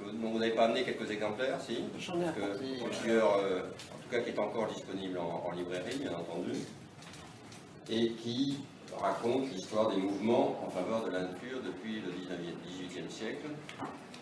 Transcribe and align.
Vous 0.00 0.38
n'avez 0.38 0.52
pas 0.52 0.64
amené 0.64 0.82
quelques 0.82 1.10
exemplaires, 1.10 1.60
si 1.60 1.78
J'en 1.98 2.20
ai 2.20 2.24
que 2.32 2.84
plusieurs, 2.88 3.36
euh, 3.36 3.60
en 3.94 4.02
tout 4.02 4.08
cas 4.10 4.20
qui 4.20 4.30
est 4.30 4.38
encore 4.38 4.66
disponible 4.66 5.18
en, 5.18 5.44
en 5.48 5.52
librairie, 5.52 5.96
bien 5.98 6.12
entendu, 6.12 6.52
et 7.88 8.10
qui 8.12 8.58
raconte 8.98 9.50
l'histoire 9.50 9.90
des 9.90 9.96
mouvements 9.96 10.60
en 10.66 10.70
faveur 10.70 11.04
de 11.04 11.10
la 11.10 11.20
nature 11.20 11.60
depuis 11.64 12.00
le 12.00 12.10
19e 12.12 13.06
18e 13.06 13.10
siècle. 13.10 13.46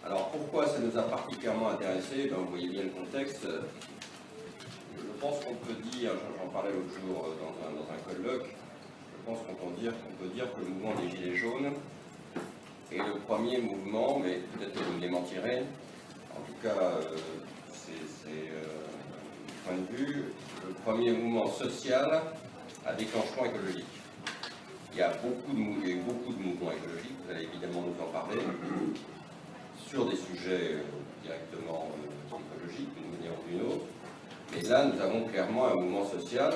Alors 0.05 0.29
pourquoi 0.31 0.67
ça 0.67 0.79
nous 0.79 0.97
a 0.99 1.03
particulièrement 1.03 1.71
intéressés 1.71 2.29
Ben, 2.31 2.37
Vous 2.37 2.51
voyez 2.51 2.69
bien 2.69 2.83
le 2.85 2.91
contexte. 2.91 3.47
Je 4.97 5.21
pense 5.21 5.45
qu'on 5.45 5.55
peut 5.55 5.75
dire, 5.93 6.13
j'en 6.13 6.45
j'en 6.45 6.51
parlais 6.51 6.71
l'autre 6.73 6.95
jour 6.95 7.27
euh, 7.27 7.35
dans 7.41 7.69
un, 7.69 7.73
dans 7.73 7.91
un 7.93 7.99
colloque, 8.15 8.47
je 8.49 9.31
pense 9.31 9.39
qu'on 9.47 9.55
peut 9.55 9.81
dire, 9.81 9.93
qu'on 9.93 10.25
peut 10.25 10.31
dire 10.33 10.47
que 10.55 10.61
le 10.61 10.67
mouvement 10.69 10.95
des 10.95 11.11
Gilets 11.11 11.37
jaunes 11.37 11.73
est 12.93 12.99
le 12.99 13.19
premier 13.27 13.59
mouvement, 13.59 14.19
mais 14.19 14.41
peut-être 14.57 14.75
que 14.75 14.85
vous 14.85 14.93
me 14.95 15.01
démentirez, 15.01 15.63
en 16.37 16.41
tout 16.41 16.55
cas, 16.63 16.81
euh, 16.81 17.17
c'est 17.73 18.51
euh, 18.53 18.65
point 19.67 19.77
de 19.77 19.97
vue, 19.97 20.25
le 20.67 20.75
premier 20.85 21.13
mouvement 21.13 21.49
social 21.49 22.23
à 22.87 22.93
déclenchement 22.95 23.45
écologique. 23.47 23.85
Il 24.93 24.99
y 24.99 25.03
a 25.03 25.11
beaucoup 25.23 25.53
de, 25.53 25.89
eu 25.89 25.97
beaucoup 26.01 26.33
de 26.33 26.43
mouvements 26.43 26.73
écologiques, 26.73 27.17
vous 27.25 27.31
allez 27.31 27.45
évidemment 27.45 27.83
nous 27.83 28.05
en 28.05 28.09
parler, 28.11 28.41
sur 29.89 30.07
des 30.07 30.17
sujets 30.17 30.75
euh, 30.75 30.83
directement 31.23 31.89
euh, 31.93 32.37
écologiques 32.37 32.89
d'une 32.97 33.17
manière 33.17 33.39
ou 33.39 33.51
d'une 33.51 33.67
autre. 33.67 33.87
Mais 34.55 34.63
là, 34.63 34.85
nous 34.87 35.01
avons 35.01 35.25
clairement 35.25 35.69
un 35.69 35.75
mouvement 35.75 36.05
social 36.05 36.53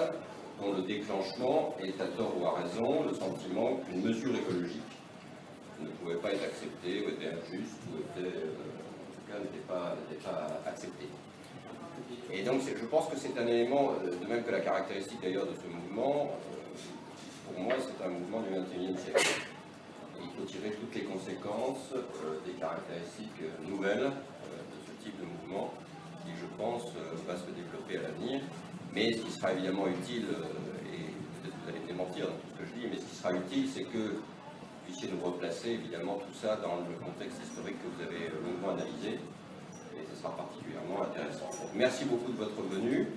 dont 0.61 0.73
le 0.73 0.83
déclenchement 0.83 1.75
est 1.83 2.01
à 2.01 2.07
tort 2.07 2.33
ou 2.41 2.47
à 2.47 2.61
raison 2.61 3.05
le 3.09 3.15
sentiment 3.15 3.77
qu'une 3.87 4.03
mesure 4.03 4.35
écologique 4.35 4.83
ne 5.81 5.89
pouvait 5.89 6.17
pas 6.17 6.33
être 6.33 6.45
acceptée, 6.45 7.05
ou 7.05 7.11
était 7.11 7.29
injuste, 7.29 7.81
ou 7.91 8.01
était, 8.01 8.29
euh, 8.29 8.51
en 8.51 9.11
tout 9.11 9.25
cas 9.31 9.39
n'était 9.39 9.67
pas, 9.67 9.97
pas. 10.25 10.75
Et 12.33 12.43
donc 12.43 12.63
je 12.63 12.85
pense 12.87 13.09
que 13.09 13.17
c'est 13.17 13.39
un 13.39 13.47
élément, 13.47 13.93
euh, 14.03 14.11
de 14.11 14.27
même 14.27 14.43
que 14.43 14.51
la 14.51 14.61
caractéristique 14.61 15.21
d'ailleurs 15.23 15.47
de 15.47 15.55
ce 15.55 15.67
mouvement, 15.69 16.31
euh, 16.33 17.53
pour 17.53 17.63
moi 17.63 17.75
c'est 17.79 18.05
un 18.05 18.09
mouvement 18.09 18.41
du 18.43 18.51
XXIe 18.51 18.99
siècle. 19.03 19.47
Il 20.21 20.31
faut 20.39 20.47
tirer 20.47 20.71
toutes 20.71 20.95
les 20.95 21.03
conséquences 21.03 21.93
des 22.45 22.53
caractéristiques 22.53 23.43
nouvelles 23.69 24.11
de 24.11 24.79
ce 24.87 25.05
type 25.05 25.15
de 25.21 25.27
mouvement 25.27 25.73
qui, 26.25 26.33
je 26.33 26.47
pense, 26.57 26.91
va 27.27 27.37
se 27.37 27.51
développer 27.51 27.99
à 27.99 28.09
l'avenir. 28.09 28.41
Mais 28.93 29.13
ce 29.13 29.23
qui 29.23 29.31
sera 29.31 29.53
évidemment 29.53 29.87
utile, 29.87 30.27
et 30.91 30.99
peut-être 31.43 31.55
vous 31.63 31.69
allez 31.69 31.81
me 31.81 31.87
démentir 31.87 32.27
dans 32.27 32.33
tout 32.33 32.49
ce 32.51 32.63
que 32.63 32.67
je 32.67 32.81
dis, 32.81 32.87
mais 32.91 32.97
ce 32.97 33.05
qui 33.05 33.15
sera 33.15 33.33
utile, 33.33 33.69
c'est 33.73 33.85
que 33.85 34.17
puissiez 34.85 35.09
nous 35.09 35.25
replacer 35.25 35.71
évidemment 35.71 36.17
tout 36.17 36.35
ça 36.35 36.57
dans 36.57 36.77
le 36.77 36.95
contexte 37.05 37.39
historique 37.43 37.77
que 37.83 37.89
vous 37.97 38.03
avez 38.03 38.27
euh, 38.27 38.45
longuement 38.45 38.71
analysé. 38.71 39.19
Et 39.97 40.07
ce 40.11 40.21
sera 40.21 40.37
particulièrement 40.37 41.03
intéressant. 41.03 41.51
Merci 41.75 42.05
beaucoup 42.05 42.33
de 42.33 42.37
votre 42.37 42.61
venue. 42.63 43.09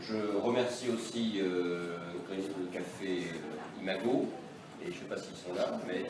Je 0.00 0.36
remercie 0.42 0.90
aussi 0.90 1.40
euh, 1.40 1.96
le 2.30 2.66
café 2.72 3.24
euh, 3.24 3.80
Imago, 3.80 4.26
et 4.82 4.86
je 4.86 4.90
ne 4.90 4.94
sais 4.94 5.04
pas 5.08 5.16
s'ils 5.16 5.36
sont 5.36 5.54
là, 5.54 5.80
mais 5.86 6.04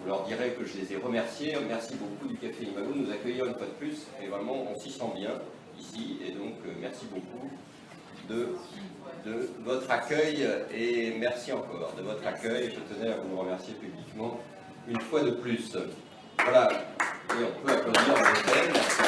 vous 0.00 0.08
leur 0.08 0.24
direz 0.24 0.52
que 0.52 0.64
je 0.64 0.78
les 0.78 0.92
ai 0.92 0.96
remerciés. 0.96 1.56
Merci 1.68 1.94
beaucoup 1.94 2.28
du 2.28 2.36
Café 2.36 2.64
Imago 2.64 2.92
de 2.92 2.98
nous 2.98 3.10
accueillir 3.10 3.46
une 3.46 3.54
fois 3.54 3.66
de 3.66 3.72
plus. 3.72 4.06
Et 4.22 4.28
vraiment, 4.28 4.66
on 4.70 4.78
s'y 4.78 4.90
sent 4.90 5.12
bien 5.16 5.40
ici. 5.78 6.18
Et 6.26 6.32
donc, 6.32 6.54
merci 6.80 7.06
beaucoup 7.06 7.50
de, 8.28 8.48
votre 9.64 9.90
accueil. 9.90 10.46
Et 10.72 11.14
merci 11.18 11.52
encore 11.52 11.94
de 11.96 12.02
votre 12.02 12.26
accueil. 12.26 12.74
Je 12.74 12.94
tenais 12.94 13.12
à 13.12 13.16
vous 13.16 13.36
remercier 13.36 13.74
publiquement 13.74 14.40
une 14.88 15.00
fois 15.00 15.22
de 15.22 15.30
plus. 15.30 15.76
Voilà. 16.42 16.68
Et 16.70 17.44
on 17.44 17.66
peut 17.66 17.72
applaudir 17.72 18.14
en 18.14 18.20
hôtel. 18.20 18.70
Merci. 18.72 19.02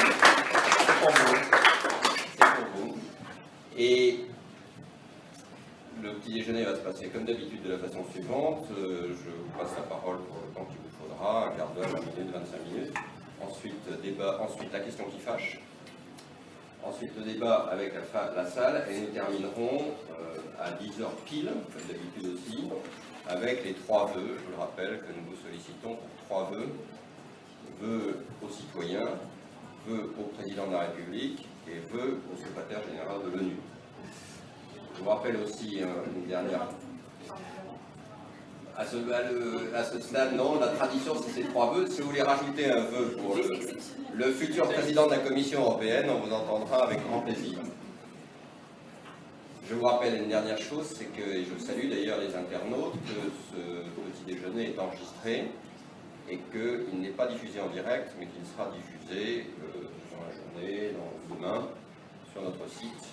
C'est 0.79 0.99
pour 0.99 1.11
vous. 1.11 1.35
C'est 2.31 2.45
pour 2.45 2.85
vous. 2.85 2.97
Et 3.77 4.25
le 6.01 6.13
petit 6.13 6.33
déjeuner 6.33 6.63
va 6.63 6.75
se 6.75 6.81
passer 6.81 7.07
comme 7.07 7.25
d'habitude 7.25 7.63
de 7.63 7.71
la 7.71 7.77
façon 7.77 8.03
suivante. 8.11 8.65
Euh, 8.77 9.09
je 9.09 9.29
vous 9.29 9.57
passe 9.57 9.71
la 9.77 9.83
parole 9.83 10.17
pour 10.17 10.37
le 10.45 10.53
temps 10.53 10.65
qu'il 10.65 10.77
vous 10.77 10.95
faudra, 11.01 11.47
un 11.47 11.51
quart 11.51 11.69
d'heure, 11.71 11.89
20 11.89 11.99
minutes, 11.99 12.33
25 12.33 12.65
minutes. 12.71 12.93
Ensuite, 13.41 14.01
débat, 14.01 14.39
ensuite 14.41 14.73
la 14.73 14.79
question 14.79 15.05
qui 15.05 15.19
fâche. 15.19 15.59
Ensuite, 16.87 17.11
le 17.17 17.23
débat 17.33 17.67
avec 17.69 17.93
la, 17.93 18.45
salle. 18.45 18.85
Et 18.89 19.01
nous 19.01 19.07
terminerons 19.07 19.91
euh, 20.09 20.37
à 20.57 20.71
10h 20.71 21.05
pile, 21.25 21.49
comme 21.73 21.87
d'habitude 21.87 22.33
aussi, 22.33 22.63
avec 23.27 23.65
les 23.65 23.73
trois 23.73 24.05
vœux, 24.05 24.37
je 24.37 24.45
vous 24.45 24.51
le 24.51 24.57
rappelle, 24.57 24.99
que 24.99 25.11
nous 25.17 25.29
vous 25.29 25.35
sollicitons 25.43 25.95
pour 25.95 26.25
trois 26.25 26.49
vœux. 26.49 26.69
Vœux 27.81 28.25
aux 28.41 28.49
citoyens, 28.49 29.09
vœux 29.85 30.13
au 30.17 30.23
président 30.35 30.67
de 30.67 30.73
la 30.73 30.79
République 30.79 31.45
et 31.67 31.79
vœux 31.91 32.19
au 32.33 32.37
secrétaire 32.37 32.81
général 32.89 33.17
de 33.25 33.37
l'ONU. 33.37 33.57
Je 34.95 35.03
vous 35.03 35.09
rappelle 35.09 35.35
aussi 35.43 35.83
euh, 35.83 35.87
une 36.15 36.27
dernière. 36.27 36.69
À 38.79 38.85
ce, 38.85 38.95
à 39.11 39.31
le- 39.31 39.75
à 39.75 39.83
ce 39.83 39.99
stade, 39.99 40.35
non, 40.35 40.59
la 40.59 40.67
tradition 40.67 41.13
c'est 41.21 41.41
ces 41.41 41.47
trois 41.47 41.73
vœux. 41.73 41.87
Si 41.87 42.01
vous 42.01 42.09
voulez 42.09 42.21
rajouter 42.21 42.69
un 42.69 42.81
vœu 42.81 43.15
pour 43.19 43.35
le, 43.35 43.43
le 44.13 44.31
futur 44.31 44.67
président 44.69 45.07
de 45.07 45.11
la 45.11 45.17
Commission 45.19 45.61
européenne, 45.61 46.07
on 46.11 46.19
vous 46.19 46.31
entendra 46.31 46.83
avec 46.85 46.99
grand 47.07 47.21
plaisir. 47.21 47.57
Je 49.67 49.73
vous 49.73 49.83
rappelle 49.85 50.21
une 50.21 50.29
dernière 50.29 50.59
chose, 50.59 50.85
c'est 50.95 51.05
que, 51.11 51.27
et 51.27 51.43
je 51.43 51.57
salue 51.61 51.89
d'ailleurs 51.89 52.19
les 52.19 52.33
internautes, 52.35 52.93
que 53.07 53.31
ce 53.51 53.61
petit 54.11 54.35
déjeuner 54.35 54.69
est 54.75 54.79
enregistré 54.79 55.49
et 56.29 56.37
qu'il 56.51 57.01
n'est 57.01 57.09
pas 57.09 57.25
diffusé 57.27 57.59
en 57.59 57.67
direct, 57.69 58.11
mais 58.19 58.27
qu'il 58.27 58.45
sera 58.45 58.71
diffusé 58.71 59.47
euh, 59.63 59.87
dans 60.13 60.21
la 60.23 60.31
journée, 60.37 60.91
dans 60.93 61.35
demain, 61.35 61.67
sur 62.31 62.43
notre 62.43 62.67
site. 62.69 63.03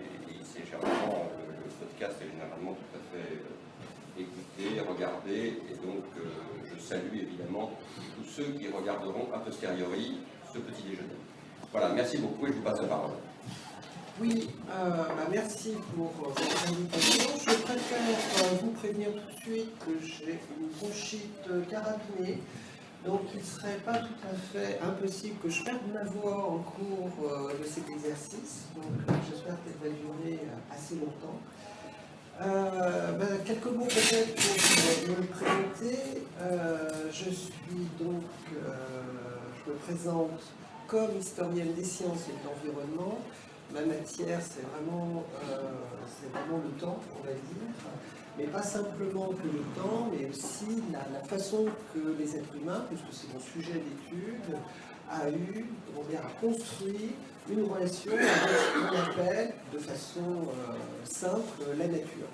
Et, 0.00 0.32
et 0.32 0.36
c'est 0.44 0.64
généralement, 0.64 1.28
le, 1.36 1.54
le 1.58 1.70
podcast 1.80 2.16
est 2.22 2.30
généralement 2.30 2.72
tout 2.72 2.92
à 2.96 3.00
fait 3.12 3.34
euh, 3.34 4.20
écouté, 4.20 4.49
regardé, 4.80 5.60
et 5.70 5.86
donc 5.86 6.04
euh, 6.16 6.28
je 6.64 6.80
salue 6.80 7.16
évidemment 7.16 7.70
tous 8.16 8.30
ceux 8.30 8.52
qui 8.52 8.68
regarderont 8.68 9.28
a 9.32 9.38
posteriori 9.38 10.18
ce 10.52 10.58
petit 10.58 10.82
déjeuner. 10.82 11.08
Voilà, 11.72 11.90
merci 11.90 12.18
beaucoup 12.18 12.46
et 12.46 12.50
je 12.50 12.54
vous 12.54 12.62
passe 12.62 12.80
la 12.80 12.88
parole. 12.88 13.12
Oui, 14.20 14.50
euh, 14.70 14.90
bah, 14.90 15.28
merci 15.30 15.74
pour 15.94 16.12
euh, 16.26 16.30
votre 16.30 16.68
invitation. 16.68 17.30
Je 17.38 17.62
préfère 17.62 18.54
vous 18.60 18.70
prévenir 18.72 19.08
tout 19.12 19.34
de 19.34 19.40
suite 19.40 19.78
que 19.78 20.04
j'ai 20.04 20.38
une 20.58 20.68
bronchite 20.78 21.48
carabinée 21.70 22.38
Donc 23.06 23.22
il 23.32 23.40
ne 23.40 23.44
serait 23.44 23.78
pas 23.84 23.98
tout 23.98 24.20
à 24.24 24.34
fait 24.52 24.78
impossible 24.82 25.36
que 25.42 25.48
je 25.48 25.64
perde 25.64 25.78
ma 25.94 26.04
voix 26.04 26.50
en 26.50 26.58
cours 26.58 27.30
de 27.58 27.64
cet 27.64 27.88
exercice. 27.88 28.66
Donc 28.76 29.16
j'espère 29.30 29.56
qu'elle 29.64 29.90
va 29.90 29.96
durer 29.96 30.40
assez 30.70 30.96
longtemps. 30.96 31.40
Ben, 32.40 33.44
quelques 33.44 33.66
mots 33.66 33.84
peut-être 33.84 34.34
pour 34.34 35.16
me 35.16 35.26
présenter. 35.26 35.98
je 37.12 37.30
suis 37.30 37.88
donc, 37.98 38.22
je 38.48 39.70
me 39.70 39.76
présente 39.76 40.40
comme 40.86 41.18
historienne 41.18 41.74
des 41.74 41.84
sciences 41.84 42.28
et 42.28 42.32
de 42.32 42.48
l'environnement. 42.48 43.18
Ma 43.74 43.82
matière, 43.82 44.40
c'est 44.40 44.66
vraiment, 44.72 45.24
vraiment 46.32 46.62
le 46.64 46.80
temps, 46.80 46.98
on 47.20 47.26
va 47.26 47.32
dire 47.32 48.00
mais 48.38 48.46
pas 48.46 48.62
simplement 48.62 49.28
que 49.28 49.46
le 49.46 49.62
temps, 49.76 50.08
mais 50.10 50.28
aussi 50.28 50.82
la, 50.92 51.20
façon 51.24 51.66
que 51.92 52.16
les 52.18 52.36
êtres 52.36 52.56
humains, 52.56 52.84
puisque 52.88 53.12
c'est 53.12 53.32
mon 53.34 53.40
sujet 53.40 53.74
d'étude, 53.74 54.56
a 55.10 55.28
eu, 55.28 55.66
comment 55.86 56.06
dire, 56.08 56.20
construit 56.40 57.10
une 57.50 57.64
relation 57.64 58.12
avec 58.12 58.28
ce 58.28 58.88
qu'on 58.88 58.96
appelle 58.96 59.54
de 59.72 59.78
façon 59.78 60.20
euh, 60.20 60.74
simple 61.04 61.76
la 61.76 61.86
nature. 61.86 62.28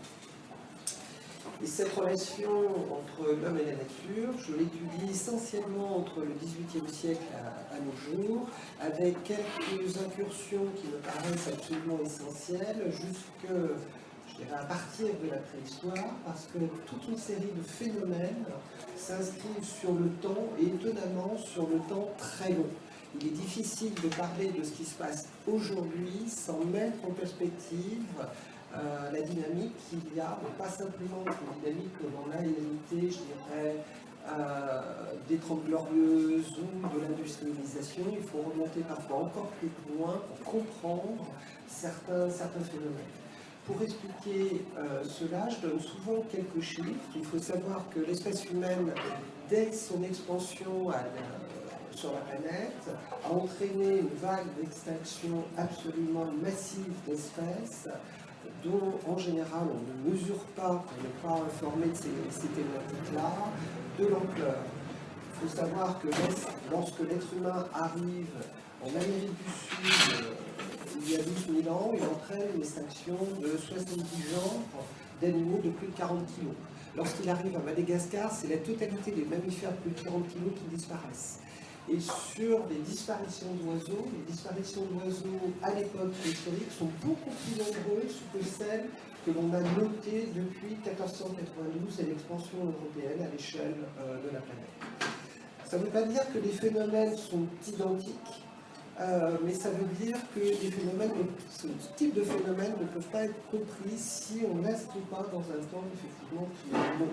Et 1.62 1.66
cette 1.66 1.92
relation 1.94 2.50
entre 2.92 3.30
l'homme 3.30 3.58
et 3.58 3.64
la 3.64 3.76
nature, 3.76 4.38
je 4.38 4.52
l'étudie 4.52 5.10
essentiellement 5.10 5.98
entre 5.98 6.20
le 6.20 6.32
XVIIIe 6.34 6.92
siècle 6.92 7.22
à, 7.34 7.74
à, 7.74 7.78
nos 7.78 8.26
jours, 8.26 8.46
avec 8.80 9.16
quelques 9.24 9.96
incursions 9.96 10.66
qui 10.76 10.88
me 10.88 10.98
paraissent 10.98 11.48
absolument 11.48 11.98
essentielles, 12.04 12.90
jusque 12.90 13.52
à 14.52 14.64
partir 14.64 15.06
de 15.24 15.30
la 15.30 15.38
préhistoire, 15.38 16.12
parce 16.24 16.46
que 16.52 16.58
toute 16.86 17.08
une 17.08 17.16
série 17.16 17.52
de 17.56 17.62
phénomènes 17.62 18.44
s'inscrivent 18.96 19.64
sur 19.64 19.92
le 19.92 20.10
temps 20.20 20.48
et 20.60 20.66
étonnamment 20.66 21.38
sur 21.38 21.62
le 21.68 21.78
temps 21.88 22.10
très 22.18 22.50
long. 22.50 22.68
Il 23.20 23.28
est 23.28 23.30
difficile 23.30 23.94
de 23.94 24.08
parler 24.08 24.48
de 24.48 24.62
ce 24.62 24.72
qui 24.72 24.84
se 24.84 24.94
passe 24.94 25.28
aujourd'hui 25.46 26.28
sans 26.28 26.64
mettre 26.64 26.98
en 27.04 27.12
perspective 27.12 28.02
euh, 28.74 29.10
la 29.10 29.20
dynamique 29.22 29.72
qu'il 29.88 30.00
y 30.14 30.20
a, 30.20 30.38
pas 30.58 30.68
simplement 30.68 31.24
une 31.24 31.60
dynamique 31.60 31.94
dans 32.02 32.30
la 32.30 32.38
réalité, 32.38 32.76
je 32.92 32.98
dirais, 32.98 33.76
euh, 34.28 34.80
des 35.28 35.36
Trente 35.36 35.64
Glorieuses 35.64 36.58
ou 36.58 36.94
de 36.94 37.00
l'industrialisation. 37.00 38.02
Il 38.12 38.22
faut 38.22 38.38
remonter 38.38 38.80
parfois 38.80 39.18
encore 39.18 39.50
plus 39.60 39.70
loin 39.96 40.20
pour 40.28 40.52
comprendre 40.52 41.24
certains, 41.68 42.28
phénomènes. 42.28 43.14
Pour 43.66 43.80
expliquer 43.82 44.62
euh, 44.76 45.02
cela, 45.04 45.48
je 45.48 45.66
donne 45.66 45.80
souvent 45.80 46.22
quelques 46.30 46.60
chiffres. 46.60 46.90
Il 47.14 47.24
faut 47.24 47.38
savoir 47.38 47.84
que 47.94 48.00
l'espèce 48.00 48.44
humaine, 48.50 48.92
dès 49.48 49.72
son 49.72 50.02
expansion 50.02 50.90
sur 51.96 52.12
la 52.12 52.20
planète, 52.20 52.90
a 53.24 53.32
entraîné 53.32 54.00
une 54.00 54.14
vague 54.20 54.46
d'extinction 54.60 55.44
absolument 55.56 56.26
massive 56.42 56.92
d'espèces 57.06 57.88
dont 58.62 58.98
en 59.08 59.16
général 59.16 59.62
on 59.62 60.08
ne 60.08 60.12
mesure 60.12 60.44
pas, 60.54 60.84
on 60.86 61.02
n'est 61.02 61.22
pas 61.22 61.42
informé 61.42 61.86
de 61.86 61.94
ces, 61.94 62.10
ces 62.30 62.48
thématiques-là, 62.48 63.32
de 63.98 64.06
l'ampleur. 64.06 64.58
Il 65.42 65.48
faut 65.48 65.56
savoir 65.56 65.98
que 66.00 66.08
lorsque 66.70 67.00
l'être 67.00 67.32
humain 67.36 67.66
arrive 67.74 68.28
en 68.84 68.88
Amérique 68.88 69.36
du 69.82 69.90
Sud, 69.90 70.24
il 71.02 71.10
y 71.12 71.14
a 71.14 71.18
12 71.18 71.64
000 71.64 71.74
ans, 71.74 71.92
il 71.94 72.02
entraîne 72.02 72.58
l'extinction 72.58 73.16
de 73.40 73.56
70 73.56 74.04
genres 74.32 74.60
d'animaux 75.20 75.60
de 75.64 75.70
plus 75.70 75.88
de 75.88 75.96
40 75.96 76.26
kg. 76.26 76.48
Lorsqu'il 76.96 77.28
arrive 77.28 77.56
à 77.56 77.60
Madagascar, 77.60 78.30
c'est 78.32 78.48
la 78.48 78.56
totalité 78.58 79.10
des 79.10 79.24
mammifères 79.24 79.72
de 79.72 79.76
plus 79.76 79.90
de 79.90 80.00
40 80.08 80.28
kg 80.28 80.54
qui 80.54 80.76
disparaissent. 80.76 81.40
Et 81.88 82.00
sur 82.00 82.66
les 82.68 82.78
disparitions 82.84 83.54
d'oiseaux, 83.62 84.06
les 84.12 84.32
disparitions 84.32 84.82
d'oiseaux 84.92 85.52
à 85.62 85.72
l'époque 85.72 86.12
historique 86.24 86.72
sont 86.76 86.90
beaucoup 87.04 87.30
plus 87.30 87.58
nombreuses 87.58 88.16
que 88.32 88.44
celles 88.44 88.86
que 89.24 89.30
l'on 89.30 89.52
a 89.52 89.60
notées 89.60 90.28
depuis 90.34 90.76
1492 90.84 92.00
et 92.00 92.02
l'expansion 92.04 92.58
européenne 92.58 93.26
à 93.26 93.30
l'échelle 93.30 93.76
euh, 94.00 94.16
de 94.22 94.34
la 94.34 94.40
planète. 94.40 94.66
Ça 95.64 95.78
ne 95.78 95.84
veut 95.84 95.90
pas 95.90 96.02
dire 96.02 96.22
que 96.32 96.38
les 96.38 96.50
phénomènes 96.50 97.16
sont 97.16 97.46
identiques, 97.68 98.44
euh, 99.00 99.36
mais 99.44 99.52
ça 99.52 99.70
veut 99.70 99.86
dire 100.04 100.16
que 100.34 100.40
ce 101.50 101.66
type 101.96 102.14
de 102.14 102.22
phénomènes 102.22 102.74
ne 102.80 102.86
peuvent 102.86 103.10
pas 103.12 103.24
être 103.24 103.50
compris 103.50 103.96
si 103.96 104.42
on 104.48 104.56
n'inscrit 104.56 105.00
pas 105.10 105.24
dans 105.32 105.40
un 105.40 105.62
temps 105.70 105.84
effectivement 105.94 106.48
qui 106.62 106.74
est 106.74 106.98
long. 106.98 107.10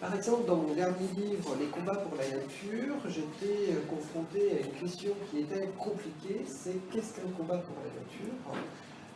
Par 0.00 0.14
exemple, 0.14 0.46
dans 0.46 0.56
mon 0.56 0.74
dernier 0.74 1.08
livre, 1.16 1.56
Les 1.58 1.66
combats 1.66 1.96
pour 1.96 2.16
la 2.18 2.28
nature, 2.28 2.96
j'étais 3.08 3.72
confronté 3.88 4.52
à 4.52 4.66
une 4.66 4.72
question 4.72 5.12
qui 5.30 5.38
était 5.40 5.68
compliquée, 5.78 6.44
c'est 6.46 6.76
qu'est-ce 6.92 7.14
qu'un 7.14 7.30
combat 7.36 7.58
pour 7.58 7.76
la 7.80 7.90
nature? 7.96 8.36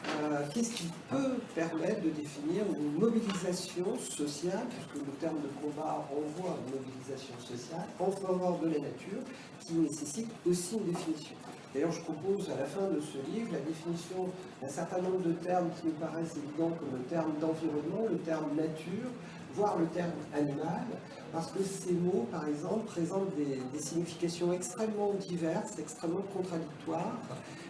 Euh, 0.08 0.46
Qu'est-ce 0.54 0.72
qui 0.72 0.88
peut 1.10 1.36
permettre 1.54 2.00
de 2.00 2.08
définir 2.08 2.64
une 2.74 2.98
mobilisation 2.98 3.94
sociale, 3.98 4.64
puisque 4.70 5.04
le 5.06 5.12
terme 5.20 5.36
de 5.42 5.48
combat 5.60 6.06
renvoie 6.08 6.56
à 6.56 6.58
une 6.64 6.80
mobilisation 6.80 7.36
sociale, 7.38 7.84
en 7.98 8.10
faveur 8.10 8.58
de 8.60 8.68
la 8.68 8.78
nature, 8.80 9.20
qui 9.60 9.74
nécessite 9.74 10.30
aussi 10.48 10.76
une 10.78 10.90
définition? 10.92 11.36
D'ailleurs, 11.74 11.92
je 11.92 12.00
propose 12.00 12.48
à 12.50 12.56
la 12.58 12.64
fin 12.64 12.88
de 12.88 12.98
ce 13.00 13.18
livre 13.30 13.52
la 13.52 13.60
définition 13.60 14.30
d'un 14.62 14.68
certain 14.68 15.02
nombre 15.02 15.20
de 15.20 15.32
termes 15.32 15.68
qui 15.78 15.88
me 15.88 15.92
paraissent 15.92 16.34
évidents, 16.40 16.72
comme 16.80 16.96
le 16.96 17.04
terme 17.04 17.32
d'environnement, 17.38 18.08
le 18.10 18.18
terme 18.18 18.56
nature, 18.56 19.12
voire 19.55 19.79
le 19.79 19.87
terme 19.87 20.12
animal, 20.35 20.87
parce 21.32 21.50
que 21.52 21.62
ces 21.62 21.93
mots, 21.93 22.26
par 22.31 22.47
exemple, 22.49 22.87
présentent 22.87 23.35
des, 23.37 23.61
des 23.73 23.82
significations 23.82 24.52
extrêmement 24.52 25.12
diverses, 25.14 25.79
extrêmement 25.79 26.25
contradictoires, 26.35 27.19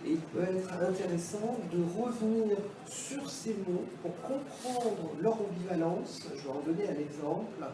et 0.06 0.12
il 0.12 0.20
peut 0.20 0.42
être 0.42 0.72
intéressant 0.82 1.58
de 1.70 2.02
revenir 2.02 2.56
sur 2.86 3.28
ces 3.28 3.54
mots 3.68 3.84
pour 4.02 4.12
comprendre 4.22 5.10
leur 5.20 5.34
ambivalence, 5.34 6.20
je 6.36 6.42
vais 6.42 6.48
en 6.48 6.60
donner 6.60 6.88
un 6.88 7.00
exemple, 7.00 7.64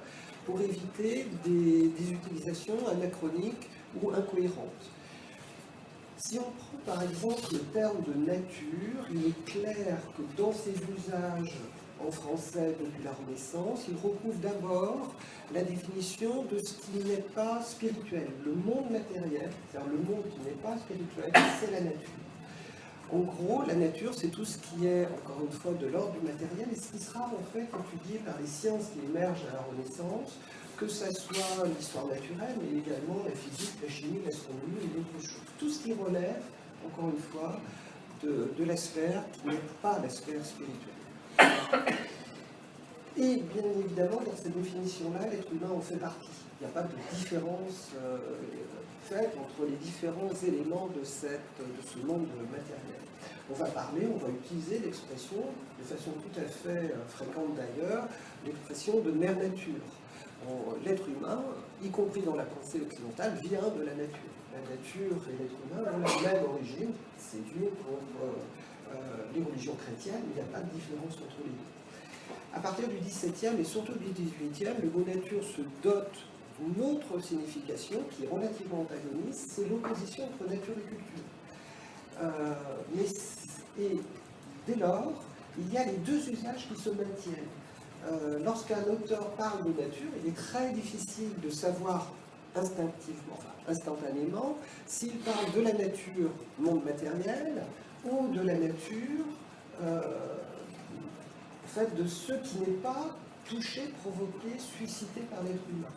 pour 0.44 0.60
éviter 0.60 1.26
des, 1.44 1.88
des 1.88 2.12
utilisations 2.12 2.78
anachroniques 2.90 3.68
ou 4.02 4.10
incohérentes. 4.10 4.90
Si 6.18 6.38
on 6.38 6.42
prend 6.42 6.94
par 6.94 7.02
exemple 7.02 7.42
le 7.52 7.58
terme 7.58 8.02
de 8.02 8.14
nature, 8.26 9.06
il 9.12 9.26
est 9.26 9.44
clair 9.44 9.98
que 10.16 10.22
dans 10.40 10.52
ses 10.52 10.72
usages 10.72 11.58
en 12.04 12.10
français 12.10 12.74
depuis 12.80 13.04
la 13.04 13.12
Renaissance, 13.12 13.86
il 13.88 13.94
recouvre 13.96 14.38
d'abord 14.42 15.14
la 15.54 15.62
définition 15.62 16.44
de 16.44 16.58
ce 16.58 16.74
qui 16.74 17.04
n'est 17.04 17.24
pas 17.34 17.62
spirituel. 17.62 18.28
Le 18.44 18.52
monde 18.52 18.90
matériel, 18.90 19.50
c'est-à-dire 19.70 19.90
le 19.90 19.98
monde 19.98 20.24
qui 20.30 20.40
n'est 20.40 20.60
pas 20.62 20.76
spirituel, 20.76 21.32
c'est 21.60 21.70
la 21.70 21.80
nature. 21.80 22.10
En 23.12 23.20
gros, 23.20 23.62
la 23.66 23.74
nature, 23.74 24.12
c'est 24.14 24.28
tout 24.28 24.44
ce 24.44 24.58
qui 24.58 24.86
est, 24.86 25.06
encore 25.06 25.40
une 25.40 25.52
fois, 25.52 25.72
de 25.72 25.86
l'ordre 25.86 26.12
du 26.12 26.26
matériel 26.26 26.66
et 26.72 26.74
ce 26.74 26.90
qui 26.90 26.98
sera 26.98 27.26
en 27.26 27.52
fait 27.52 27.62
étudié 27.62 28.18
par 28.26 28.34
les 28.40 28.48
sciences 28.48 28.86
qui 28.92 28.98
émergent 29.08 29.46
à 29.50 29.54
la 29.54 29.62
Renaissance, 29.70 30.38
que 30.76 30.88
ce 30.88 31.12
soit 31.12 31.66
l'histoire 31.78 32.06
naturelle, 32.06 32.56
mais 32.60 32.78
également 32.78 33.22
la 33.24 33.30
physique, 33.30 33.74
la 33.80 33.88
chimie, 33.88 34.20
l'astronomie 34.24 34.82
et 34.82 34.88
d'autres 34.88 35.24
choses. 35.24 35.46
Tout 35.58 35.70
ce 35.70 35.84
qui 35.84 35.92
relève, 35.94 36.42
encore 36.84 37.10
une 37.10 37.22
fois, 37.22 37.60
de, 38.24 38.50
de 38.58 38.64
la 38.64 38.76
sphère 38.76 39.22
qui 39.32 39.48
n'est 39.48 39.60
pas 39.80 40.00
la 40.02 40.10
sphère 40.10 40.44
spirituelle. 40.44 40.95
Et 43.18 43.36
bien 43.36 43.64
évidemment, 43.78 44.20
dans 44.24 44.36
cette 44.36 44.56
définition-là, 44.56 45.26
l'être 45.30 45.50
humain 45.50 45.70
en 45.74 45.80
fait 45.80 45.96
partie. 45.96 46.28
Il 46.60 46.66
n'y 46.66 46.70
a 46.70 46.74
pas 46.74 46.82
de 46.82 47.16
différence 47.16 47.92
euh, 47.96 48.18
faite 49.04 49.32
entre 49.38 49.68
les 49.68 49.76
différents 49.76 50.32
éléments 50.46 50.88
de, 50.88 51.04
cette, 51.04 51.40
de 51.58 51.82
ce 51.82 51.98
monde 52.06 52.26
matériel. 52.50 53.00
On 53.50 53.54
va 53.54 53.66
parler, 53.66 54.06
on 54.12 54.18
va 54.18 54.28
utiliser 54.28 54.80
l'expression, 54.80 55.44
de 55.78 55.84
façon 55.84 56.10
tout 56.12 56.40
à 56.40 56.44
fait 56.44 56.92
euh, 56.92 57.06
fréquente 57.08 57.54
d'ailleurs, 57.56 58.06
l'expression 58.44 59.00
de 59.00 59.10
mère 59.10 59.36
nature. 59.36 59.84
L'être 60.84 61.08
humain, 61.08 61.42
y 61.82 61.88
compris 61.88 62.20
dans 62.20 62.36
la 62.36 62.44
pensée 62.44 62.80
occidentale, 62.80 63.36
vient 63.42 63.68
de 63.76 63.82
la 63.82 63.94
nature. 63.94 64.30
La 64.52 64.60
nature 64.70 65.16
et 65.28 65.42
l'être 65.42 65.56
humain 65.64 65.82
ont 65.92 66.22
la 66.22 66.32
même 66.32 66.44
origine, 66.44 66.92
c'est 67.18 67.42
Dieu 67.44 67.70
pour 67.82 67.98
euh, 68.22 68.32
les 69.34 69.42
religions 69.42 69.74
chrétiennes, 69.74 70.22
il 70.30 70.34
n'y 70.34 70.40
a 70.40 70.50
pas 70.52 70.60
de 70.60 70.70
différence 70.70 71.14
entre 71.14 71.40
les 71.44 71.50
deux. 71.50 71.76
À 72.54 72.60
partir 72.60 72.88
du 72.88 72.96
XVIIe 72.96 73.60
et 73.60 73.64
surtout 73.64 73.92
du 73.92 74.10
XVIIIe, 74.10 74.74
le 74.82 74.90
mot 74.90 75.04
nature 75.06 75.44
se 75.44 75.60
dote 75.82 76.16
d'une 76.58 76.84
autre 76.84 77.20
signification 77.20 77.98
qui 78.10 78.24
est 78.24 78.28
relativement 78.28 78.80
antagoniste, 78.80 79.50
c'est 79.50 79.68
l'opposition 79.68 80.24
entre 80.24 80.50
nature 80.50 80.72
et 80.72 80.88
culture. 80.88 81.24
Euh, 82.22 82.54
mais, 82.94 83.04
et 83.82 84.00
dès 84.66 84.74
lors, 84.76 85.12
il 85.58 85.72
y 85.72 85.76
a 85.76 85.84
les 85.84 85.98
deux 85.98 86.28
usages 86.30 86.66
qui 86.68 86.80
se 86.80 86.90
maintiennent. 86.90 87.52
Euh, 88.10 88.38
lorsqu'un 88.44 88.82
auteur 88.90 89.30
parle 89.32 89.64
de 89.64 89.80
nature, 89.80 90.08
il 90.22 90.30
est 90.30 90.36
très 90.36 90.72
difficile 90.72 91.32
de 91.42 91.50
savoir 91.50 92.12
instinctivement, 92.54 93.38
instantanément, 93.68 94.56
s'il 94.86 95.18
parle 95.18 95.52
de 95.54 95.60
la 95.60 95.72
nature, 95.72 96.30
monde 96.58 96.84
matériel, 96.84 97.64
ou 98.04 98.28
de 98.28 98.40
la 98.40 98.54
nature, 98.54 99.24
euh, 99.82 100.00
en 101.64 101.68
fait, 101.68 101.94
de 101.94 102.06
ce 102.06 102.32
qui 102.32 102.58
n'est 102.60 102.76
pas 102.78 103.16
touché, 103.48 103.82
provoqué, 104.02 104.58
suscité 104.58 105.20
par 105.30 105.42
l'être 105.42 105.62
humain. 105.70 105.88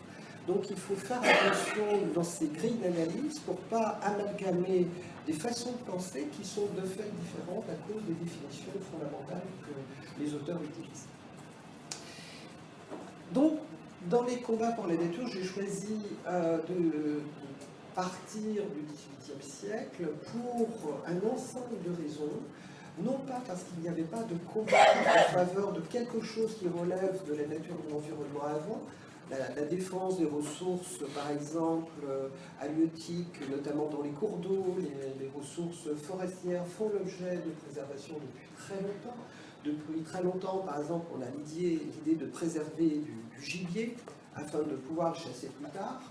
Donc 0.47 0.69
il 0.69 0.77
faut 0.77 0.95
faire 0.95 1.21
attention 1.21 2.07
dans 2.15 2.23
ces 2.23 2.47
grilles 2.47 2.79
d'analyse 2.81 3.39
pour 3.39 3.55
ne 3.55 3.69
pas 3.69 3.99
amalgamer 4.01 4.87
des 5.27 5.33
façons 5.33 5.73
de 5.73 5.91
penser 5.91 6.27
qui 6.31 6.43
sont 6.43 6.65
de 6.75 6.81
fait 6.81 7.11
différentes 7.21 7.65
à 7.69 7.75
cause 7.87 8.01
des 8.07 8.13
définitions 8.13 8.71
fondamentales 8.91 9.47
que 9.61 10.23
les 10.23 10.33
auteurs 10.33 10.57
utilisent. 10.63 11.05
Donc, 13.31 13.59
dans 14.09 14.23
les 14.23 14.37
combats 14.37 14.71
pour 14.71 14.87
la 14.87 14.95
nature, 14.95 15.27
j'ai 15.27 15.43
choisi 15.43 15.97
euh, 16.27 16.57
de, 16.67 17.21
partir 17.99 18.63
du 18.63 18.81
XVIIIe 18.87 19.41
siècle 19.41 20.07
pour 20.31 21.01
un 21.05 21.17
ensemble 21.27 21.75
de 21.83 22.01
raisons, 22.01 22.39
non 23.03 23.17
pas 23.27 23.41
parce 23.45 23.63
qu'il 23.63 23.81
n'y 23.81 23.89
avait 23.89 24.03
pas 24.03 24.23
de 24.23 24.35
combat 24.53 24.77
en 25.05 25.33
faveur 25.33 25.73
de 25.73 25.81
quelque 25.81 26.21
chose 26.21 26.55
qui 26.57 26.69
relève 26.69 27.19
de 27.27 27.33
la 27.33 27.47
nature 27.47 27.75
de 27.85 27.91
l'environnement 27.91 28.45
avant, 28.45 28.81
la, 29.29 29.65
défense 29.65 30.17
des 30.17 30.25
ressources, 30.25 30.99
par 31.13 31.29
exemple, 31.29 31.91
euh, 32.07 32.29
halieutiques, 32.61 33.47
notamment 33.51 33.87
dans 33.89 34.01
les 34.01 34.09
cours 34.11 34.37
d'eau, 34.37 34.77
les, 34.79 35.29
ressources 35.37 35.93
forestières 36.01 36.65
font 36.65 36.89
l'objet 36.89 37.35
de 37.35 37.51
préservation 37.63 38.15
depuis 38.15 38.47
très 38.57 38.75
longtemps. 38.75 39.17
Depuis 39.63 40.01
très 40.01 40.23
longtemps, 40.23 40.63
par 40.65 40.79
exemple, 40.79 41.05
on 41.15 41.21
a 41.21 41.29
l'idée 41.45 42.15
de 42.15 42.25
préserver 42.25 43.01
du, 43.05 43.13
gibier 43.41 43.95
afin 44.35 44.59
de 44.59 44.75
pouvoir 44.75 45.13
le 45.13 45.15
chasser 45.15 45.47
plus 45.47 45.69
tard. 45.71 46.01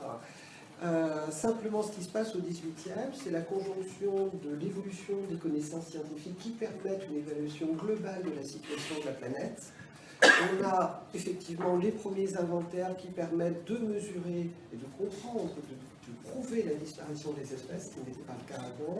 Euh, 0.82 1.30
simplement, 1.30 1.82
ce 1.82 1.90
qui 1.92 2.04
se 2.04 2.08
passe 2.08 2.36
au 2.36 2.38
XVIIIe, 2.38 3.10
c'est 3.12 3.30
la 3.30 3.40
conjonction 3.40 4.30
de 4.44 4.54
l'évolution 4.60 5.14
des 5.28 5.36
connaissances 5.36 5.88
scientifiques 5.88 6.38
qui 6.38 6.50
permettent 6.50 7.02
une 7.10 7.16
évaluation 7.16 7.66
globale 7.72 8.22
de 8.22 8.36
la 8.36 8.44
situation 8.44 9.00
de 9.00 9.06
la 9.06 9.12
planète, 9.12 9.72
on 10.22 10.64
a 10.64 11.04
effectivement 11.14 11.76
les 11.76 11.92
premiers 11.92 12.36
inventaires 12.36 12.96
qui 12.96 13.08
permettent 13.08 13.64
de 13.66 13.78
mesurer 13.78 14.50
et 14.72 14.76
de 14.76 14.84
comprendre, 14.96 15.54
de, 15.54 16.30
prouver 16.30 16.62
la 16.62 16.74
disparition 16.74 17.32
des 17.32 17.54
espèces, 17.54 17.86
ce 17.86 17.90
qui 17.90 17.98
n'était 18.00 18.22
pas 18.26 18.34
le 18.34 18.54
cas 18.54 18.60
avant, 18.60 18.98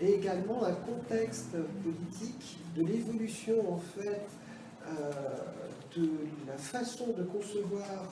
et 0.00 0.14
également 0.14 0.64
un 0.64 0.72
contexte 0.72 1.56
politique 1.82 2.58
de 2.76 2.84
l'évolution 2.84 3.72
en 3.72 3.78
fait 3.78 4.26
euh, 4.86 5.10
de 5.96 6.10
la 6.46 6.56
façon 6.56 7.06
de 7.16 7.22
concevoir 7.24 8.06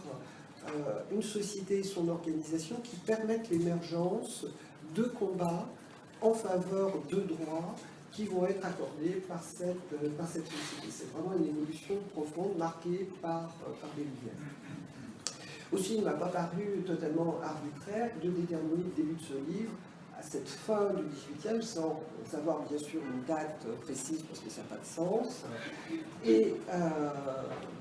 une 1.13 1.23
société 1.23 1.79
et 1.79 1.83
son 1.83 2.09
organisation 2.09 2.77
qui 2.83 2.97
permettent 2.97 3.51
l'émergence 3.51 4.47
de 4.95 5.05
combats 5.05 5.69
en 6.21 6.33
faveur 6.33 6.93
de 7.11 7.21
droits 7.21 7.75
qui 8.13 8.25
vont 8.25 8.47
être 8.47 8.65
accordés 8.65 9.23
par 9.29 9.43
cette, 9.43 9.77
euh, 10.03 10.09
par 10.17 10.27
cette 10.27 10.47
société. 10.47 10.89
C'est 10.91 11.13
vraiment 11.13 11.35
une 11.39 11.47
évolution 11.47 11.95
profonde 12.13 12.57
marquée 12.57 13.09
par, 13.23 13.45
euh, 13.45 13.73
par 13.81 13.91
des 13.97 14.03
lumières. 14.03 14.35
Aussi, 15.71 15.95
il 15.97 16.01
ne 16.01 16.07
m'a 16.07 16.15
pas 16.15 16.29
paru 16.29 16.83
totalement 16.87 17.39
arbitraire 17.43 18.11
de 18.23 18.31
déterminer 18.31 18.85
le 18.85 19.03
début 19.03 19.15
de 19.15 19.23
ce 19.23 19.35
livre 19.35 19.73
à 20.19 20.23
cette 20.23 20.49
fin 20.49 20.95
du 20.95 21.05
XVIIIe, 21.05 21.63
sans 21.63 22.03
savoir 22.29 22.63
bien 22.69 22.79
sûr 22.79 23.01
une 23.03 23.23
date 23.25 23.65
précise 23.83 24.23
parce 24.23 24.41
que 24.41 24.51
ça 24.51 24.63
n'a 24.63 24.69
pas 24.69 24.79
de 24.79 24.85
sens, 24.85 25.45
et 26.25 26.55
euh, 26.71 27.11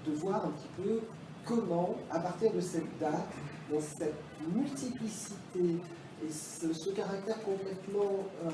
de 0.06 0.12
voir 0.12 0.46
un 0.46 0.50
petit 0.50 0.84
peu 0.84 1.00
comment, 1.48 1.96
à 2.12 2.20
partir 2.20 2.52
de 2.52 2.60
cette 2.60 3.00
date, 3.00 3.28
dans 3.72 3.82
cette 3.82 4.16
multiplicité 4.54 5.78
et 6.26 6.32
ce, 6.32 6.90
caractère 6.90 7.40
complètement 7.44 8.26
euh, 8.44 8.50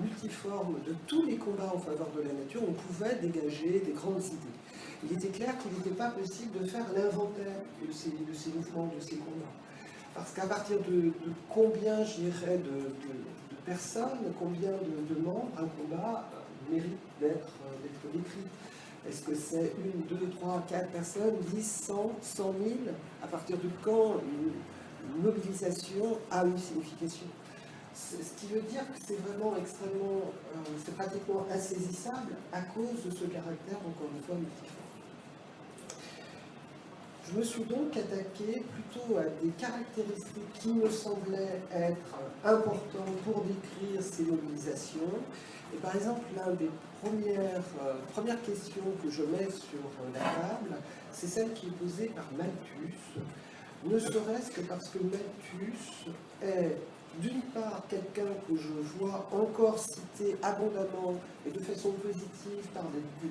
multiforme 0.00 0.76
de 0.86 0.94
tous 1.06 1.26
les 1.26 1.36
combats 1.36 1.72
en 1.74 1.78
faveur 1.78 2.08
de 2.16 2.22
la 2.22 2.32
nature, 2.32 2.62
on 2.66 2.72
pouvait 2.72 3.16
dégager 3.16 3.82
des 3.84 3.92
grandes 3.92 4.22
idées. 4.24 4.56
Il 5.04 5.12
était 5.16 5.28
clair 5.28 5.56
qu'il 5.58 5.72
n'était 5.72 5.96
pas 5.96 6.10
possible 6.10 6.60
de 6.60 6.66
faire 6.66 6.86
l'inventaire 6.94 7.60
de 7.84 7.92
ces, 7.92 8.50
mouvements, 8.50 8.92
de 8.94 9.00
ces 9.00 9.16
combats. 9.16 9.52
Parce 10.14 10.32
qu'à 10.32 10.46
partir 10.46 10.78
de, 10.78 11.12
combien, 11.48 12.04
je 12.04 12.20
dirais, 12.20 12.58
de, 12.58 12.92
personnes, 13.66 14.32
combien 14.38 14.70
de, 14.70 15.20
membres, 15.20 15.50
un 15.58 15.66
combat 15.66 16.30
euh, 16.32 16.72
mérite 16.72 16.98
d'être 17.20 17.52
euh, 17.66 18.12
décrit 18.12 18.46
Est-ce 19.06 19.22
que 19.22 19.34
c'est 19.34 19.74
une, 19.84 20.02
deux, 20.06 20.28
trois, 20.30 20.64
quatre 20.68 20.90
personnes, 20.90 21.36
dix, 21.52 21.66
cent, 21.86 22.12
cent 22.22 22.52
mille 22.52 22.92
À 23.22 23.26
partir 23.26 23.56
de 23.56 23.68
quand 23.82 24.16
mobilisation 25.16 26.18
a 26.30 26.44
une 26.44 26.58
signification. 26.58 27.26
Ce 27.94 28.40
qui 28.40 28.52
veut 28.52 28.60
dire 28.62 28.82
que 28.92 28.98
c'est 29.04 29.18
vraiment 29.20 29.56
extrêmement, 29.56 30.22
euh, 30.54 30.58
c'est 30.84 30.94
pratiquement 30.94 31.46
insaisissable 31.50 32.34
à 32.52 32.60
cause 32.60 33.02
de 33.04 33.10
ce 33.10 33.24
caractère, 33.24 33.78
encore 33.78 34.08
une 34.14 34.22
fois, 34.22 34.36
multiforme. 34.36 34.77
Je 37.30 37.38
me 37.38 37.44
suis 37.44 37.64
donc 37.64 37.94
attaqué 37.94 38.62
plutôt 38.72 39.18
à 39.18 39.24
des 39.42 39.50
caractéristiques 39.58 40.52
qui 40.54 40.72
me 40.72 40.88
semblaient 40.88 41.60
être 41.72 42.18
importantes 42.44 43.16
pour 43.24 43.44
décrire 43.44 44.02
ces 44.02 44.22
mobilisations. 44.22 45.12
Et 45.74 45.76
par 45.76 45.94
exemple, 45.94 46.22
l'une 46.34 46.56
des 46.56 46.70
premières, 47.02 47.62
euh, 47.84 47.94
premières 48.14 48.42
questions 48.42 48.82
que 49.02 49.10
je 49.10 49.22
mets 49.22 49.50
sur 49.50 49.78
la 50.14 50.20
table, 50.20 50.76
c'est 51.12 51.26
celle 51.26 51.52
qui 51.52 51.66
est 51.66 51.70
posée 51.70 52.10
par 52.14 52.24
Malthus, 52.36 53.20
ne 53.84 53.98
serait-ce 53.98 54.50
que 54.50 54.62
parce 54.62 54.88
que 54.88 54.98
Malthus 54.98 56.10
est 56.42 56.76
d'une 57.20 57.42
part 57.54 57.82
quelqu'un 57.88 58.32
que 58.48 58.56
je 58.56 58.98
vois 58.98 59.28
encore 59.32 59.78
cité 59.78 60.36
abondamment 60.42 61.14
et 61.46 61.50
de 61.50 61.60
façon 61.60 61.92
positive 61.92 62.66
par 62.72 62.84
des, 62.84 63.28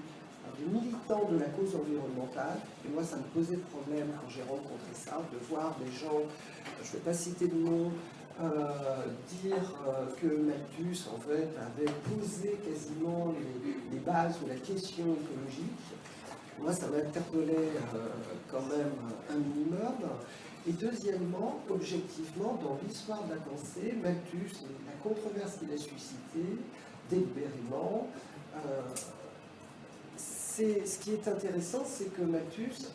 militants 0.72 1.30
de 1.32 1.38
la 1.38 1.46
cause 1.46 1.76
environnementale, 1.76 2.60
et 2.86 2.90
moi 2.94 3.04
ça 3.04 3.18
me 3.18 3.24
posait 3.34 3.58
problème 3.58 4.08
quand 4.22 4.30
j'ai 4.30 4.44
rencontré 4.44 4.94
ça, 4.94 5.22
de 5.32 5.38
voir 5.50 5.76
des 5.84 5.92
gens, 5.92 6.24
je 6.84 6.88
ne 6.88 6.94
vais 6.94 7.00
pas 7.00 7.14
citer 7.14 7.48
de 7.48 7.56
nom, 7.56 7.92
euh, 8.40 9.08
dire 9.42 9.74
euh, 9.88 10.06
que 10.22 10.28
Malthus 10.28 11.10
en 11.12 11.18
fait 11.18 11.50
avait 11.58 11.92
posé 12.04 12.60
quasiment 12.64 13.34
les, 13.92 13.98
bases 13.98 14.40
de 14.44 14.50
la 14.50 14.56
question 14.56 15.06
écologique. 15.06 15.82
Moi 16.60 16.72
ça 16.72 16.86
m'interpellait 16.86 17.56
euh, 17.96 18.10
quand 18.52 18.62
même 18.62 18.94
un 19.32 19.38
minimum. 19.38 19.98
Et 20.68 20.72
deuxièmement, 20.72 21.62
objectivement, 21.68 22.60
dans 22.62 22.78
l'histoire 22.86 23.24
de 23.24 23.32
la 23.32 23.42
pensée, 23.42 23.96
Malthus, 24.04 24.54
la 24.86 24.94
controverse 25.02 25.58
qu'il 25.58 25.74
a 25.74 25.78
suscitée, 25.78 26.60
délibérément, 27.10 28.08
ce 30.58 31.00
qui 31.00 31.12
est 31.12 31.28
intéressant, 31.28 31.84
c'est 31.86 32.12
que 32.14 32.24
Malthus 32.24 32.88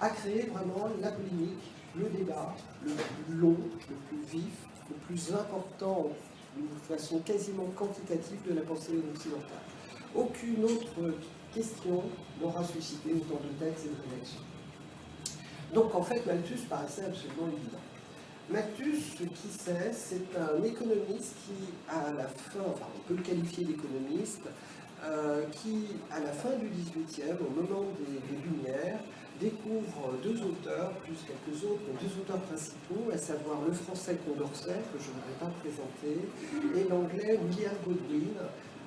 a 0.00 0.10
créé 0.10 0.42
vraiment 0.42 0.88
la 1.00 1.10
polémique, 1.10 1.72
le 1.96 2.08
débat, 2.08 2.54
le 2.84 2.92
plus 2.92 3.34
long, 3.34 3.56
le 3.90 3.96
plus 4.08 4.38
vif, 4.38 4.54
le 4.90 4.96
plus 5.06 5.34
important, 5.34 6.10
d'une 6.56 6.68
façon 6.96 7.18
quasiment 7.20 7.66
quantitative 7.74 8.38
de 8.48 8.54
la 8.54 8.62
pensée 8.62 8.92
occidentale. 9.12 9.64
Aucune 10.14 10.64
autre 10.64 11.14
question 11.52 12.02
n'aura 12.40 12.64
suscité 12.64 13.12
autant 13.14 13.40
de 13.42 13.64
textes 13.64 13.86
et 13.86 13.88
de 13.88 14.14
réactions. 14.14 14.40
Donc 15.74 15.94
en 15.94 16.02
fait, 16.02 16.24
Malthus 16.26 16.60
paraissait 16.68 17.04
absolument 17.04 17.48
évident. 17.48 17.80
Malthus, 18.48 19.16
ce 19.18 19.24
qui 19.24 19.48
c'est, 19.50 19.92
c'est 19.92 20.38
un 20.38 20.62
économiste 20.62 21.34
qui, 21.44 21.72
à 21.88 22.12
la 22.12 22.28
fin, 22.28 22.60
enfin 22.60 22.86
on 22.94 23.08
peut 23.08 23.14
le 23.14 23.22
qualifier 23.22 23.64
d'économiste, 23.64 24.42
euh, 25.04 25.42
qui, 25.52 25.86
à 26.10 26.20
la 26.20 26.32
fin 26.32 26.56
du 26.56 26.68
XVIIIe, 26.68 27.36
au 27.40 27.50
moment 27.50 27.84
des, 28.00 28.36
Lumières, 28.36 29.00
découvre 29.38 30.16
deux 30.22 30.40
auteurs, 30.42 30.92
plus 31.04 31.18
quelques 31.26 31.62
autres, 31.64 31.82
mais 31.86 32.00
deux 32.00 32.20
auteurs 32.20 32.40
principaux, 32.40 33.10
à 33.12 33.18
savoir 33.18 33.58
le 33.66 33.72
français 33.72 34.16
Condorcet, 34.26 34.80
que 34.92 34.98
je 34.98 35.10
ne 35.12 35.20
vais 35.20 35.38
pas 35.38 35.52
présenter, 35.60 36.80
et 36.80 36.88
l'anglais 36.88 37.38
William 37.44 37.74
Godwin, 37.86 38.32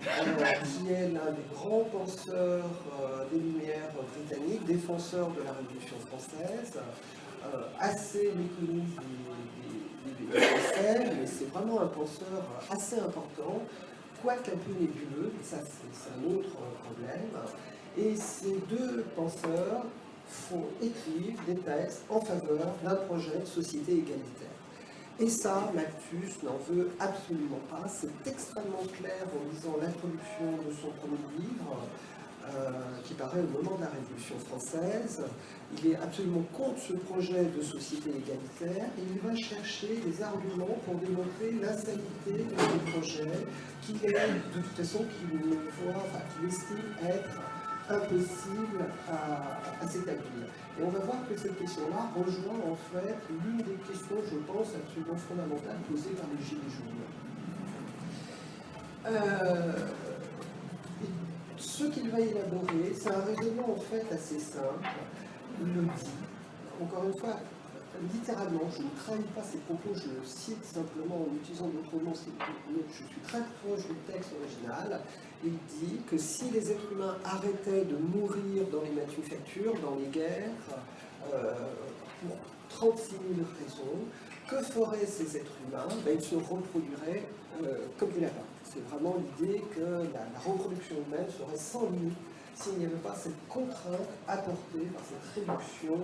qui 0.01 0.91
est 0.91 1.09
l'un 1.09 1.31
des 1.31 1.45
grands 1.53 1.83
penseurs 1.91 2.65
euh, 3.01 3.25
des 3.31 3.39
Lumières 3.39 3.91
britanniques, 4.15 4.65
défenseur 4.65 5.29
de 5.31 5.43
la 5.43 5.51
Révolution 5.51 5.97
française, 6.07 6.79
euh, 7.45 7.61
assez 7.79 8.33
méconnu 8.35 8.81
des, 8.81 10.39
Français, 10.39 11.11
mais 11.15 11.25
c'est 11.25 11.49
vraiment 11.51 11.81
un 11.81 11.87
penseur 11.87 12.43
assez 12.69 12.99
important, 12.99 13.63
quoique 14.21 14.51
un 14.51 14.57
peu 14.57 14.71
nébuleux, 14.79 15.31
ça 15.43 15.57
c'est 15.61 16.09
un 16.11 16.31
autre 16.31 16.49
problème. 16.83 17.29
Et 17.97 18.15
ces 18.15 18.55
deux 18.69 19.05
penseurs 19.15 19.85
font 20.27 20.65
écrire 20.81 21.35
des 21.47 21.55
textes 21.55 22.03
en 22.09 22.21
faveur 22.21 22.67
d'un 22.83 22.95
projet 22.95 23.39
de 23.39 23.45
société 23.45 23.93
égalitaire. 23.93 24.49
Et 25.19 25.27
ça, 25.27 25.69
Malthus 25.75 26.37
n'en 26.43 26.57
veut 26.69 26.91
absolument 26.99 27.59
pas. 27.69 27.89
C'est 27.89 28.29
extrêmement 28.29 28.85
clair 28.97 29.25
en 29.35 29.53
lisant 29.53 29.75
l'introduction 29.81 30.63
de 30.65 30.73
son 30.73 30.91
premier 31.01 31.19
livre, 31.37 31.77
euh, 32.47 32.71
qui 33.03 33.13
paraît 33.13 33.41
au 33.41 33.61
moment 33.61 33.75
de 33.77 33.81
la 33.81 33.89
Révolution 33.89 34.35
française. 34.39 35.21
Il 35.77 35.91
est 35.91 35.95
absolument 35.97 36.43
contre 36.53 36.79
ce 36.79 36.93
projet 36.93 37.45
de 37.45 37.61
société 37.61 38.09
égalitaire 38.09 38.87
et 38.97 39.03
il 39.13 39.19
va 39.19 39.35
chercher 39.35 40.01
des 40.05 40.23
arguments 40.23 40.77
pour 40.85 40.95
démontrer 40.95 41.51
l'insanité 41.61 42.43
de 42.49 42.55
ce 42.57 42.91
projet 42.91 43.45
qu'il 43.83 44.03
est, 44.05 44.27
de 44.55 44.61
toute 44.61 44.77
façon, 44.77 45.05
qu'il 45.05 46.47
estime 46.47 46.89
être 47.05 47.39
impossible 47.89 48.85
à, 49.11 49.87
s'établir. 49.87 50.45
Et 50.79 50.83
on 50.83 50.89
va 50.89 50.99
voir 50.99 51.17
que 51.27 51.37
cette 51.37 51.57
question-là 51.57 52.09
rejoint 52.15 52.71
en 52.71 52.75
fait 52.93 53.15
l'une 53.29 53.57
des 53.57 53.77
questions, 53.87 54.17
je 54.25 54.37
pense, 54.51 54.69
absolument 54.75 55.17
fondamentales 55.17 55.77
posées 55.89 56.11
par 56.11 56.27
les 56.31 56.43
Gilets 56.45 56.61
jaunes. 56.69 56.99
Euh, 59.05 59.73
ce 61.59 61.83
qu'il 61.85 62.09
va 62.09 62.19
élaborer, 62.19 62.93
c'est 62.95 63.11
un 63.11 63.21
raisonnement 63.21 63.75
en 63.75 63.79
fait 63.79 64.05
assez 64.13 64.39
simple. 64.39 64.87
Il 65.61 65.67
le 65.75 65.81
dit, 65.81 66.81
encore 66.81 67.03
une 67.05 67.17
fois, 67.19 67.35
littéralement, 68.13 68.69
je 68.71 68.83
ne 68.83 68.89
trahis 69.03 69.27
pas 69.35 69.43
ses 69.43 69.57
propos, 69.59 69.89
je 69.93 70.07
le 70.07 70.25
cite 70.25 70.63
simplement 70.63 71.27
en 71.27 71.35
utilisant 71.35 71.67
d'autres 71.67 72.03
mots, 72.03 72.13
je 72.13 72.95
suis 72.95 73.21
très 73.23 73.41
proche 73.61 73.87
du 73.87 73.95
texte 74.11 74.31
original. 74.41 75.01
Il 75.43 75.51
dit 75.51 75.99
que 76.09 76.17
si 76.17 76.49
les 76.51 76.71
êtres 76.71 76.91
humains 76.91 77.17
arrêtaient 77.25 77.85
de 77.85 77.97
mourir 77.97 78.65
dans 78.71 78.81
les 78.81 78.91
manufactures, 78.91 79.73
dans 79.81 79.95
les 79.95 80.07
guerres, 80.07 80.51
euh, 81.33 81.53
pour 82.21 82.37
36 82.69 83.11
000 83.11 83.21
raisons, 83.59 83.99
que 84.49 84.63
feraient 84.63 85.05
ces 85.05 85.37
êtres 85.37 85.51
humains? 85.67 85.87
Ben, 86.05 86.17
Ils 86.17 86.23
se 86.23 86.35
reproduiraient 86.35 87.23
euh, 87.63 87.85
comme 87.97 88.11
des 88.11 88.21
lapins. 88.21 88.48
C'est 88.71 88.87
vraiment 88.87 89.15
l'idée 89.17 89.63
que 89.75 90.05
la, 90.13 90.39
reproduction 90.45 90.97
humaine 91.07 91.25
serait 91.27 91.57
sans 91.57 91.89
limite 91.89 92.17
s'il 92.53 92.73
n'y 92.73 92.85
avait 92.85 92.95
pas 92.97 93.15
cette 93.15 93.47
contrainte 93.47 94.09
apportée 94.27 94.85
par 94.93 95.01
cette 95.03 95.47
réduction 95.47 95.97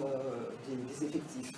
euh, 0.00 0.50
des, 0.66 1.06
effectifs. 1.06 1.52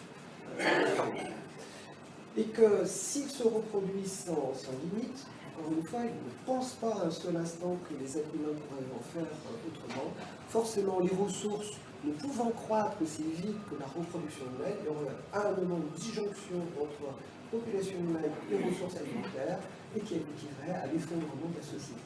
et 2.37 2.45
que 2.45 2.85
s'ils 2.85 3.31
se 3.31 3.45
reproduisent 3.45 4.25
sans, 4.27 4.53
limite, 4.83 5.27
encore 5.57 5.73
une 5.73 5.85
fois, 5.85 6.01
ils 6.01 6.07
ne 6.09 6.45
pensent 6.45 6.75
pas 6.75 7.05
un 7.07 7.11
seul 7.11 7.37
instant 7.37 7.77
que 7.89 7.95
les 8.03 8.19
êtres 8.19 8.35
humains 8.35 8.59
pourraient 8.69 8.85
en 8.95 9.03
faire 9.15 9.23
euh, 9.23 9.69
autrement. 9.69 10.11
Forcément, 10.51 11.01
les 11.01 11.17
ressources 11.17 11.79
ne 12.05 12.13
pouvant 12.13 12.51
croître 12.51 13.01
aussi 13.01 13.23
vite 13.23 13.57
que 13.71 13.77
la 13.81 13.87
reproduction 13.87 14.45
humaine, 14.59 14.77
il 14.81 14.87
y 14.87 14.89
aurait 14.91 15.15
un 15.33 15.61
moment 15.61 15.79
de 15.79 15.99
disjonction 15.99 16.61
entre 16.79 17.15
population 17.51 17.97
humaine 17.99 18.33
et 18.51 18.57
ressources 18.69 18.97
alimentaires, 18.97 19.61
et 19.97 20.01
qui 20.01 20.15
aboutirait 20.15 20.81
à 20.83 20.87
l'effondrement 20.87 21.49
de 21.53 21.57
la 21.59 21.63
société. 21.63 22.01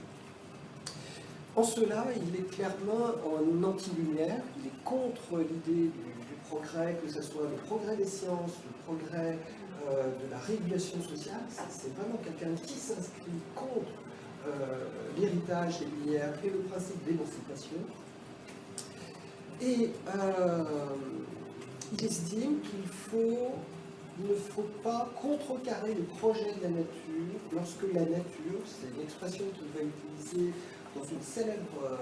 En 1.57 1.63
cela, 1.65 2.07
il 2.15 2.37
est 2.37 2.49
clairement 2.51 3.15
en 3.25 3.65
anti-lumière, 3.65 4.43
il 4.61 4.67
est 4.67 4.85
contre 4.85 5.39
l'idée 5.39 5.91
du, 5.91 6.09
progrès, 6.49 6.97
que 7.05 7.13
ce 7.13 7.21
soit 7.21 7.43
le 7.43 7.57
progrès 7.67 7.97
des 7.97 8.07
sciences, 8.07 8.53
le 8.65 8.85
progrès 8.87 9.37
euh, 9.87 10.05
de 10.05 10.31
la 10.31 10.39
régulation 10.39 11.03
sociale. 11.03 11.41
C'est 11.69 11.95
vraiment 11.95 12.19
quelqu'un 12.25 12.55
qui 12.63 12.75
s'inscrit 12.75 13.43
contre 13.55 13.93
euh, 14.47 14.87
l'héritage 15.19 15.81
des 15.81 15.87
lumières 15.87 16.33
et 16.43 16.49
le 16.49 16.61
principe 16.61 17.05
d'émancipation. 17.05 17.77
Et 19.61 19.91
euh, 20.17 20.65
il 21.93 22.05
estime 22.05 22.61
qu'il 22.61 22.87
faut 22.87 23.57
il 24.21 24.31
ne 24.31 24.35
faut 24.35 24.67
pas 24.83 25.09
contrecarrer 25.21 25.95
le 25.95 26.03
projet 26.03 26.53
de 26.59 26.63
la 26.63 26.71
nature 26.71 27.39
lorsque 27.53 27.83
la 27.95 28.01
nature, 28.01 28.61
c'est 28.65 28.89
une 28.95 29.03
expression 29.03 29.45
qu'il 29.55 29.69
va 29.75 29.87
utiliser 29.87 30.53
dans 30.97 31.05
une 31.05 31.23
célèbre, 31.23 31.83
euh, 31.85 31.97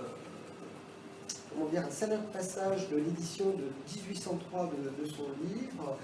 comment 1.53 1.67
dire, 1.67 1.85
un 1.87 1.91
célèbre 1.91 2.25
passage 2.33 2.89
de 2.89 2.97
l'édition 2.97 3.47
de 3.51 3.65
1803 4.11 4.71
de, 4.99 5.07
son 5.07 5.25
livre, 5.43 5.99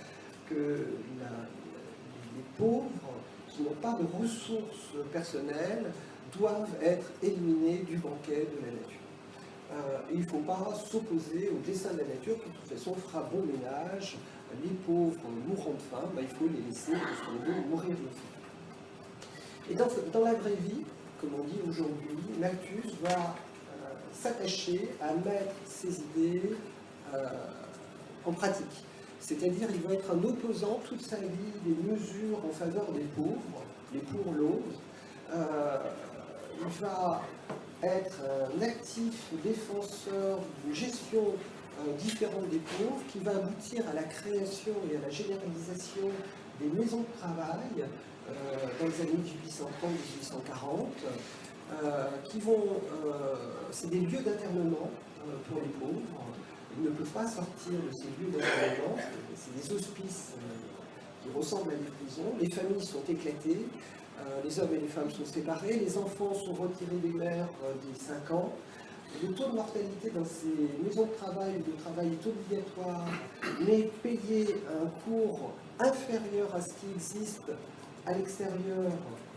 que 0.49 0.87
les 2.37 2.45
pauvres 2.59 2.91
qui 3.49 3.63
n'ont 3.63 3.77
pas 3.81 3.99
de 3.99 4.07
ressources 4.23 4.93
personnelles 5.13 5.93
doivent 6.39 6.75
être 6.83 7.11
éliminés 7.23 7.85
du 7.87 7.97
banquet 7.97 8.49
de 8.61 8.67
la 8.67 8.73
nature. 8.73 8.99
Euh, 9.73 9.99
il 10.13 10.21
ne 10.21 10.27
faut 10.27 10.39
pas 10.39 10.75
s'opposer 10.91 11.51
au 11.51 11.67
dessin 11.67 11.93
de 11.95 11.99
la 11.99 12.05
nature 12.05 12.35
qui, 12.43 12.51
de 12.51 12.55
toute 12.55 12.79
façon, 12.79 12.95
fera 12.95 13.23
bon 13.33 13.43
ménage 13.47 14.19
les 14.63 14.71
pauvres 14.71 15.21
mourront 15.47 15.75
de 15.75 15.83
faim, 15.83 16.09
bah, 16.15 16.23
il 16.23 16.29
faut 16.29 16.47
les 16.47 16.63
laisser 16.69 16.93
mourir 17.71 17.91
de 17.91 17.95
faim. 17.95 18.33
Et 19.71 19.75
dans, 19.75 20.25
la 20.25 20.35
vraie 20.35 20.57
vie, 20.57 20.83
comme 21.21 21.31
on 21.39 21.45
dit 21.45 21.61
aujourd'hui, 21.69 22.19
Malthus 22.41 22.97
va 23.03 23.11
euh, 23.11 23.95
s'attacher 24.13 24.89
à 25.01 25.13
mettre 25.15 25.55
ses 25.65 26.01
idées 26.01 26.57
euh, 27.15 27.27
en 28.27 28.33
pratique. 28.33 28.85
C'est-à-dire 29.21 29.69
il 29.73 29.81
va 29.83 29.95
être 29.95 30.11
un 30.11 30.23
opposant 30.25 30.81
toute 30.85 31.03
sa 31.03 31.17
vie 31.17 31.53
des 31.65 31.91
mesures 31.91 32.39
en 32.45 32.53
faveur 32.53 32.91
des 32.93 33.05
pauvres, 33.17 33.63
les 33.95 34.01
pour 34.01 34.33
l'autre. 34.33 34.81
Euh, 35.33 35.79
il 36.61 36.83
va 36.83 37.23
être 37.83 38.21
un 38.57 38.63
actif 38.63 39.33
défenseur 39.45 40.39
d'une 40.65 40.75
gestion 40.75 41.35
euh, 41.87 41.93
différentes 41.99 42.49
des 42.49 42.59
pauvres 42.59 43.01
qui 43.11 43.19
va 43.21 43.33
aboutir 43.33 43.83
à 43.89 43.95
la 43.95 44.05
création 44.05 44.73
et 44.91 44.97
à 44.97 45.01
la 45.01 45.11
généralisation 45.11 46.11
des 46.61 46.69
maisons 46.69 47.01
de 47.01 47.19
travail 47.19 47.83
euh, 47.83 48.35
dans 48.79 48.87
les 48.87 49.01
années 49.01 49.19
1830-1840, 49.25 50.87
euh, 51.83 52.07
qui 52.25 52.41
vont, 52.41 52.81
c'est 53.71 53.91
des 53.91 54.01
lieux 54.01 54.23
d'internement 54.23 54.91
pour 55.49 55.63
les 55.63 55.69
pauvres. 55.81 56.03
Ils 56.77 56.85
ne 56.85 56.91
peuvent 56.91 57.07
pas 57.09 57.27
sortir 57.27 57.73
de 57.73 57.93
ces 57.93 58.05
lieux 58.05 58.31
d'internement, 58.31 58.97
c'est 59.35 59.55
des 59.57 59.75
hospices 59.75 60.33
qui 61.23 61.29
ressemblent 61.35 61.73
à 61.73 61.77
des 61.77 61.91
prisons. 62.05 62.35
Les 62.41 62.51
familles 62.51 62.85
sont 62.85 63.03
éclatées, 63.09 63.67
les 64.45 64.61
hommes 64.61 64.75
et 64.75 64.81
les 64.81 64.89
femmes 64.89 65.11
sont 65.11 65.25
séparés, 65.25 65.79
les 65.79 65.99
enfants 65.99 66.35
sont 66.35 66.53
retirés 66.53 66.97
des 67.03 67.13
mères 67.13 67.49
dès 67.83 67.99
5 67.99 68.31
ans. 68.31 68.53
Le 69.21 69.29
taux 69.35 69.49
de 69.49 69.55
mortalité 69.55 70.11
dans 70.11 70.25
ces 70.25 70.69
maisons 70.85 71.07
de 71.07 71.15
travail 71.15 71.55
de 71.59 71.73
travail 71.83 72.09
est 72.13 72.27
obligatoire, 72.27 73.07
mais 73.61 73.91
payer 74.03 74.57
un 74.71 74.89
cours 75.05 75.53
inférieur 75.79 76.55
à 76.55 76.61
ce 76.61 76.75
qui 76.75 76.87
existe 76.95 77.51
à 78.07 78.15
l'extérieur 78.15 78.91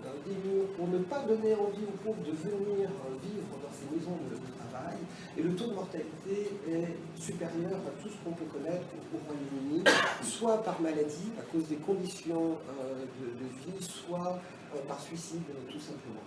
euh, 0.05 0.09
des 0.25 0.49
murs 0.49 0.67
pour 0.77 0.87
ne 0.87 0.99
pas 0.99 1.21
donner 1.21 1.53
envie 1.53 1.85
aux 1.85 1.97
pauvres 2.03 2.23
de 2.25 2.31
venir 2.31 2.89
euh, 2.89 3.13
vivre 3.21 3.53
dans 3.61 3.73
ces 3.73 3.85
maisons 3.95 4.17
de, 4.29 4.35
travail. 4.57 4.97
Et 5.37 5.43
le 5.43 5.55
taux 5.55 5.67
de 5.67 5.73
mortalité 5.73 6.51
est 6.67 7.21
supérieur 7.21 7.77
à 7.85 8.01
tout 8.01 8.09
ce 8.09 8.15
qu'on 8.23 8.31
peut 8.31 8.45
connaître 8.45 8.85
au 9.13 9.17
Royaume-Uni, 9.27 9.83
soit 10.23 10.63
par 10.63 10.81
maladie, 10.81 11.31
à 11.39 11.43
cause 11.51 11.67
des 11.67 11.75
conditions 11.75 12.57
euh, 12.81 13.05
de, 13.21 13.71
vie, 13.71 13.85
soit 13.85 14.39
par 14.87 14.99
suicide, 14.99 15.43
tout 15.71 15.79
simplement. 15.79 16.21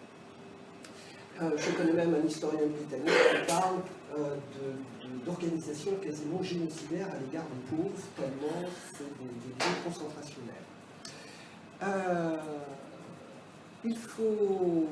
Euh, 1.40 1.50
je 1.56 1.70
connais 1.70 1.92
même 1.92 2.14
un 2.14 2.26
historien 2.26 2.66
britannique 2.66 3.06
qui 3.06 3.46
parle 3.46 3.76
euh, 4.18 4.34
d'organisations 5.24 5.92
quasiment 6.02 6.42
génocidaires 6.42 7.06
à 7.06 7.18
l'égard 7.20 7.44
des 7.44 7.76
pauvres, 7.76 8.02
tellement 8.16 8.68
c'est 8.92 9.04
des, 9.04 9.24
lieux 9.24 9.84
concentrationnels. 9.84 10.54
Euh, 11.84 12.36
il, 13.84 13.96
faut, 13.96 14.88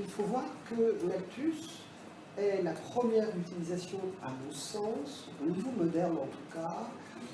il 0.00 0.06
faut 0.06 0.22
voir 0.22 0.44
que 0.70 0.96
l'actus 1.06 1.68
est 2.38 2.62
la 2.62 2.72
première 2.72 3.28
utilisation, 3.36 3.98
à 4.22 4.30
mon 4.30 4.52
sens, 4.52 5.28
au 5.44 5.50
niveau 5.50 5.70
moderne 5.76 6.16
en 6.16 6.28
tout 6.28 6.54
cas, 6.54 6.88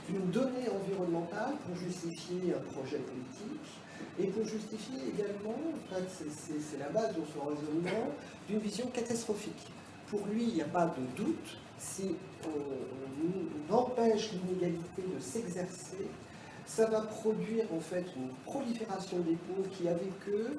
d'une 0.09 0.29
donnée 0.33 0.69
environnementale 0.69 1.55
pour 1.65 1.77
justifier 1.77 2.53
un 2.53 2.73
projet 2.73 2.99
politique 2.99 3.79
et 4.19 4.27
pour 4.27 4.45
justifier 4.45 4.99
également, 5.15 5.55
en 5.55 5.95
fait, 5.95 6.05
c'est 6.11 6.79
la 6.79 6.89
base 6.89 7.15
de 7.15 7.23
son 7.33 7.47
raisonnement, 7.47 8.13
d'une 8.49 8.59
vision 8.59 8.87
catastrophique. 8.87 9.67
Pour 10.09 10.27
lui, 10.27 10.45
il 10.45 10.55
n'y 10.55 10.63
a 10.63 10.67
pas 10.67 10.87
de 10.87 11.23
doute, 11.23 11.57
si 11.79 12.17
on, 12.45 13.75
empêche 13.75 14.31
l'inégalité 14.33 15.03
de 15.15 15.21
s'exercer, 15.21 16.07
ça 16.67 16.87
va 16.87 17.03
produire 17.03 17.67
en 17.75 17.81
fait 17.81 18.07
une 18.17 18.29
prolifération 18.47 19.19
des 19.19 19.37
pauvres 19.37 19.69
qui, 19.77 19.87
avec 19.89 20.11
eux, 20.29 20.59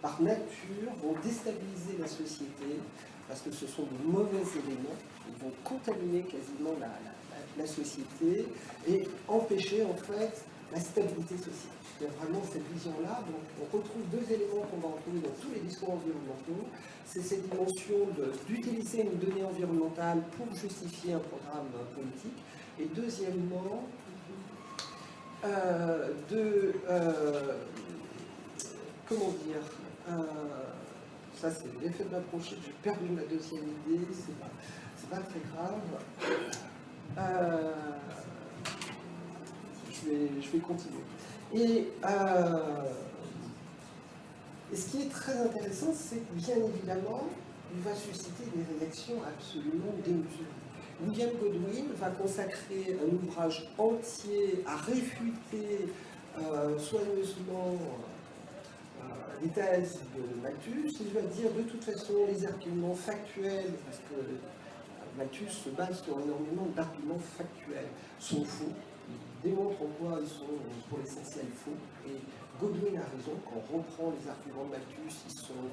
par 0.00 0.20
nature, 0.22 0.90
vont 1.02 1.14
déstabiliser 1.22 1.98
la 1.98 2.06
société, 2.06 2.80
parce 3.28 3.42
que 3.42 3.52
ce 3.52 3.66
sont 3.66 3.82
de 3.82 4.10
mauvais 4.10 4.38
éléments, 4.38 4.96
ils 5.28 5.44
vont 5.44 5.52
contaminer 5.62 6.22
quasiment 6.22 6.74
la, 6.80 6.88
la 7.58 7.66
société 7.66 8.46
et 8.88 9.08
empêcher 9.28 9.84
en 9.84 9.94
fait 9.94 10.44
la 10.72 10.80
stabilité 10.80 11.36
sociale. 11.36 11.79
Il 12.00 12.04
y 12.04 12.06
a 12.06 12.12
vraiment 12.12 12.42
cette 12.50 12.66
vision-là. 12.72 13.20
On 13.60 13.76
retrouve 13.76 14.02
deux 14.10 14.24
éléments 14.32 14.62
qu'on 14.70 14.78
va 14.78 14.94
retrouver 14.94 15.20
dans 15.20 15.34
tous 15.38 15.52
les 15.52 15.60
discours 15.60 15.92
environnementaux. 15.92 16.66
C'est 17.04 17.20
cette 17.20 17.46
dimension 17.50 18.08
d'utiliser 18.48 19.02
une 19.02 19.18
donnée 19.18 19.44
environnementale 19.44 20.22
pour 20.36 20.46
justifier 20.56 21.12
un 21.12 21.18
programme 21.18 21.68
politique. 21.94 22.38
Et 22.78 22.86
deuxièmement, 22.86 23.84
euh, 25.44 26.08
de... 26.30 26.74
Euh, 26.88 27.56
comment 29.06 29.32
dire 29.44 29.62
euh, 30.08 30.22
Ça 31.34 31.50
c'est 31.50 31.68
l'effet 31.82 32.04
de 32.04 32.10
m'approcher, 32.10 32.56
j'ai 32.64 32.72
perdu 32.82 33.08
ma 33.10 33.22
deuxième 33.22 33.64
idée, 33.86 34.06
c'est 34.12 34.38
pas, 34.38 35.16
pas 35.16 35.22
très 35.22 35.40
grave. 35.52 35.80
je 40.02 40.50
vais 40.50 40.58
continuer. 40.60 41.04
Euh, 41.54 42.84
et, 44.72 44.76
ce 44.76 44.90
qui 44.90 45.02
est 45.02 45.08
très 45.08 45.36
intéressant, 45.36 45.92
c'est 45.92 46.16
que 46.16 46.32
bien 46.34 46.56
évidemment, 46.56 47.28
il 47.74 47.80
va 47.82 47.94
susciter 47.94 48.44
des 48.54 48.78
réactions 48.78 49.16
absolument 49.26 49.92
démesurées. 50.04 50.44
William 51.02 51.30
Godwin 51.40 51.86
va 51.96 52.10
consacrer 52.10 52.98
un 53.02 53.14
ouvrage 53.14 53.68
entier 53.78 54.62
à 54.66 54.76
réfuter 54.76 55.88
euh, 56.38 56.78
soigneusement 56.78 57.78
euh, 59.00 59.04
les 59.42 59.48
thèses 59.48 60.00
de 60.14 60.42
Malthus. 60.42 60.94
Il 61.00 61.12
va 61.12 61.22
dire 61.22 61.50
de 61.56 61.62
toute 61.62 61.82
façon 61.82 62.12
les 62.28 62.46
arguments 62.46 62.94
factuels, 62.94 63.72
parce 63.86 63.98
que 63.98 65.16
Malthus 65.16 65.50
se 65.50 65.70
base 65.70 66.02
sur 66.02 66.20
énormément 66.20 66.68
d'arguments 66.76 67.18
factuels, 67.18 67.88
sont 68.18 68.44
faux. 68.44 68.72
Démontre 69.42 69.82
en 69.82 69.90
quoi 69.98 70.18
ils 70.20 70.28
sont 70.28 70.52
pour 70.88 70.98
l'essentiel 70.98 71.46
faux. 71.54 71.76
Et 72.06 72.20
Godwin 72.60 72.98
a 72.98 73.08
raison, 73.08 73.40
quand 73.44 73.62
on 73.72 73.78
reprend 73.78 74.12
les 74.12 74.28
arguments 74.28 74.64
de 74.66 74.70
Malthus, 74.72 75.16
ils 75.26 75.34
sont 75.34 75.64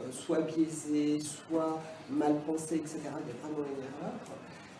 euh, 0.00 0.12
soit 0.12 0.42
biaisés, 0.42 1.18
soit 1.20 1.80
mal 2.10 2.36
pensés, 2.46 2.76
etc. 2.76 2.98
Il 3.00 3.08
y 3.08 3.08
a 3.08 3.40
vraiment 3.40 3.64
une 3.64 3.80
erreur. 3.80 4.12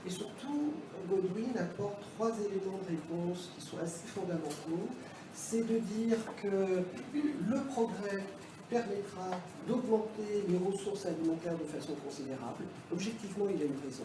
Et 0.06 0.10
surtout, 0.10 0.74
Godwin 1.08 1.56
apporte 1.58 2.02
trois 2.14 2.32
éléments 2.38 2.78
de 2.84 2.90
réponse 2.90 3.50
qui 3.56 3.64
sont 3.64 3.78
assez 3.78 4.06
fondamentaux. 4.06 4.88
C'est 5.32 5.66
de 5.66 5.78
dire 5.78 6.18
que 6.42 6.46
le 6.46 7.60
progrès 7.72 8.22
permettra 8.68 9.30
d'augmenter 9.66 10.44
les 10.48 10.58
ressources 10.58 11.06
alimentaires 11.06 11.56
de 11.56 11.64
façon 11.64 11.94
considérable. 12.04 12.64
Objectivement, 12.92 13.46
il 13.48 13.62
a 13.62 13.64
eu 13.64 13.78
raison. 13.84 14.04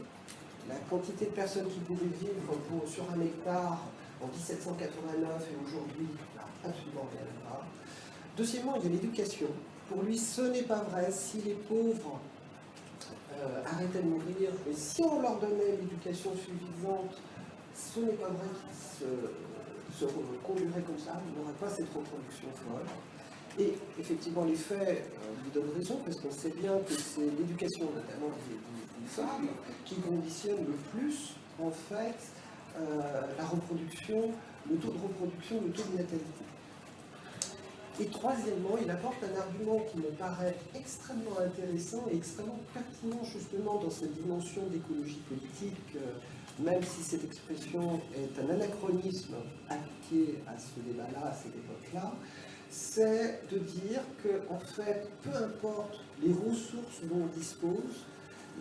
La 0.67 0.75
quantité 0.89 1.25
de 1.25 1.31
personnes 1.31 1.67
qui 1.67 1.79
pouvaient 1.79 2.05
vivre 2.05 2.87
sur 2.87 3.03
un 3.11 3.21
hectare 3.21 3.79
en 4.21 4.27
1789 4.27 5.47
et 5.51 5.67
aujourd'hui 5.67 6.07
absolument 6.63 7.07
rien 7.11 7.21
à 7.21 7.49
voir. 7.49 7.65
Deuxièmement, 8.37 8.75
il 8.77 8.83
y 8.83 8.87
a 8.87 8.89
l'éducation. 8.89 9.47
Pour 9.89 10.03
lui, 10.03 10.17
ce 10.17 10.41
n'est 10.41 10.63
pas 10.63 10.83
vrai 10.83 11.09
si 11.11 11.41
les 11.41 11.55
pauvres 11.55 12.19
euh, 13.33 13.63
arrêtaient 13.65 14.01
de 14.01 14.07
mourir, 14.07 14.51
mais 14.65 14.73
si 14.73 15.01
on 15.01 15.21
leur 15.21 15.39
donnait 15.39 15.77
l'éducation 15.79 16.31
suffisante, 16.35 17.17
ce 17.73 17.99
n'est 18.01 18.13
pas 18.13 18.27
vrai 18.27 18.47
qu'ils 18.53 19.07
se, 19.07 20.05
conduiraient 20.45 20.81
comme 20.81 20.99
ça, 20.99 21.19
il 21.27 21.33
n'y 21.33 21.43
aurait 21.43 21.57
pas 21.59 21.69
cette 21.69 21.87
reproduction 21.87 22.47
folle. 22.53 22.85
Et 23.57 23.73
effectivement, 23.99 24.45
les 24.45 24.55
faits 24.55 24.79
euh, 24.79 25.43
lui 25.43 25.51
donnent 25.51 25.75
raison, 25.75 25.99
parce 26.05 26.19
qu'on 26.19 26.31
sait 26.31 26.53
bien 26.55 26.77
que 26.79 26.93
c'est 26.93 27.21
l'éducation, 27.21 27.85
notamment 27.85 28.31
des, 28.47 29.07
femmes, 29.07 29.47
qui 29.85 29.95
conditionne 29.95 30.65
le 30.67 30.75
plus, 30.91 31.33
en 31.59 31.71
fait, 31.71 32.15
la 33.37 33.45
reproduction, 33.45 34.31
le 34.69 34.77
taux 34.77 34.91
de 34.91 34.99
reproduction, 34.99 35.61
le 35.65 35.71
taux 35.71 35.83
de 35.91 35.97
natalité. 35.97 36.43
Et 38.01 38.05
troisièmement, 38.05 38.77
il 38.81 38.89
apporte 38.89 39.17
un 39.23 39.37
argument 39.37 39.79
qui 39.91 39.97
me 39.97 40.09
paraît 40.17 40.55
extrêmement 40.73 41.37
intéressant 41.37 42.05
et 42.09 42.15
extrêmement 42.15 42.59
pertinent 42.73 43.21
justement 43.25 43.77
dans 43.83 43.89
cette 43.89 44.13
dimension 44.13 44.61
d'écologie 44.67 45.19
politique, 45.27 45.75
euh, 45.97 46.63
même 46.63 46.81
si 46.81 47.03
cette 47.03 47.25
expression 47.25 47.99
est 48.15 48.39
un 48.39 48.53
anachronisme 48.53 49.35
appliqué 49.69 50.39
à 50.47 50.57
ce 50.57 50.79
débat-là, 50.79 51.27
à 51.27 51.33
cette 51.33 51.55
époque-là, 51.55 52.13
c'est 52.69 53.41
de 53.51 53.57
dire 53.57 54.01
que, 54.23 54.41
en 54.49 54.59
fait, 54.59 55.09
peu 55.21 55.35
importe 55.35 55.99
les 56.23 56.31
ressources 56.31 57.01
dont 57.03 57.23
on 57.23 57.37
dispose, 57.37 58.05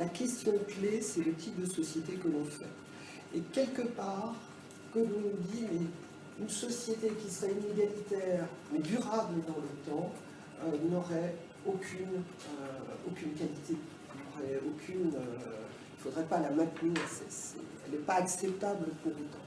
la 0.01 0.07
question 0.07 0.55
clé, 0.67 1.01
c'est 1.01 1.25
le 1.25 1.35
type 1.35 1.61
de 1.61 1.67
société 1.67 2.15
que 2.15 2.27
l'on 2.27 2.45
fait. 2.45 2.67
Et 3.35 3.41
quelque 3.53 3.83
part, 3.83 4.35
que 4.93 5.01
l'on 5.01 5.21
nous 5.21 5.43
dit, 5.53 5.65
mais 5.71 5.87
une 6.41 6.49
société 6.49 7.09
qui 7.21 7.31
serait 7.31 7.53
inégalitaire, 7.53 8.47
mais 8.73 8.79
durable 8.79 9.35
dans 9.47 9.57
le 9.61 9.93
temps, 9.93 10.13
euh, 10.65 10.91
n'aurait 10.91 11.35
aucune, 11.67 12.23
euh, 12.61 13.07
aucune 13.07 13.33
qualité. 13.33 13.77
Euh, 14.41 14.59
il 14.89 15.07
ne 15.07 15.13
faudrait 15.99 16.25
pas 16.25 16.41
la 16.41 16.51
maintenir, 16.51 16.95
elle 17.85 17.93
n'est 17.93 18.05
pas 18.05 18.15
acceptable 18.15 18.87
pour 19.03 19.13
autant. 19.13 19.45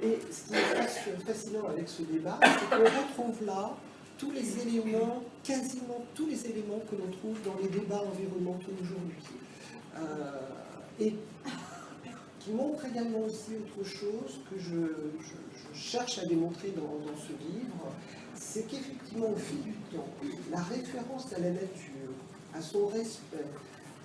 Et 0.00 0.18
ce 0.30 0.48
qui 0.48 0.54
est 0.54 1.26
fascinant 1.26 1.68
avec 1.68 1.88
ce 1.88 2.02
débat, 2.02 2.38
c'est 2.42 2.70
qu'on 2.70 2.84
retrouve 2.84 3.44
là 3.44 3.74
tous 4.16 4.30
les 4.30 4.60
éléments, 4.60 5.22
quasiment 5.42 6.04
tous 6.14 6.26
les 6.26 6.46
éléments 6.46 6.80
que 6.88 6.96
l'on 6.96 7.10
trouve 7.10 7.36
dans 7.44 7.60
les 7.60 7.68
débats 7.68 8.02
environnementaux 8.02 8.72
aujourd'hui. 8.80 9.22
et 11.00 11.14
qui 12.48 12.54
montre 12.54 12.82
également 12.86 13.20
aussi 13.26 13.56
autre 13.60 13.86
chose 13.86 14.40
que 14.50 14.58
je 14.58 15.78
cherche 15.78 16.18
à 16.18 16.24
démontrer 16.24 16.72
dans, 16.74 17.14
ce 17.14 17.32
livre, 17.32 17.92
c'est 18.34 18.66
qu'effectivement, 18.66 19.30
au 19.32 19.36
fil 19.36 19.60
du 19.60 19.72
temps, 19.92 20.08
la 20.50 20.62
référence 20.62 21.30
à 21.34 21.40
la 21.40 21.50
nature, 21.50 22.14
à 22.54 22.62
son 22.62 22.86
respect, 22.86 23.44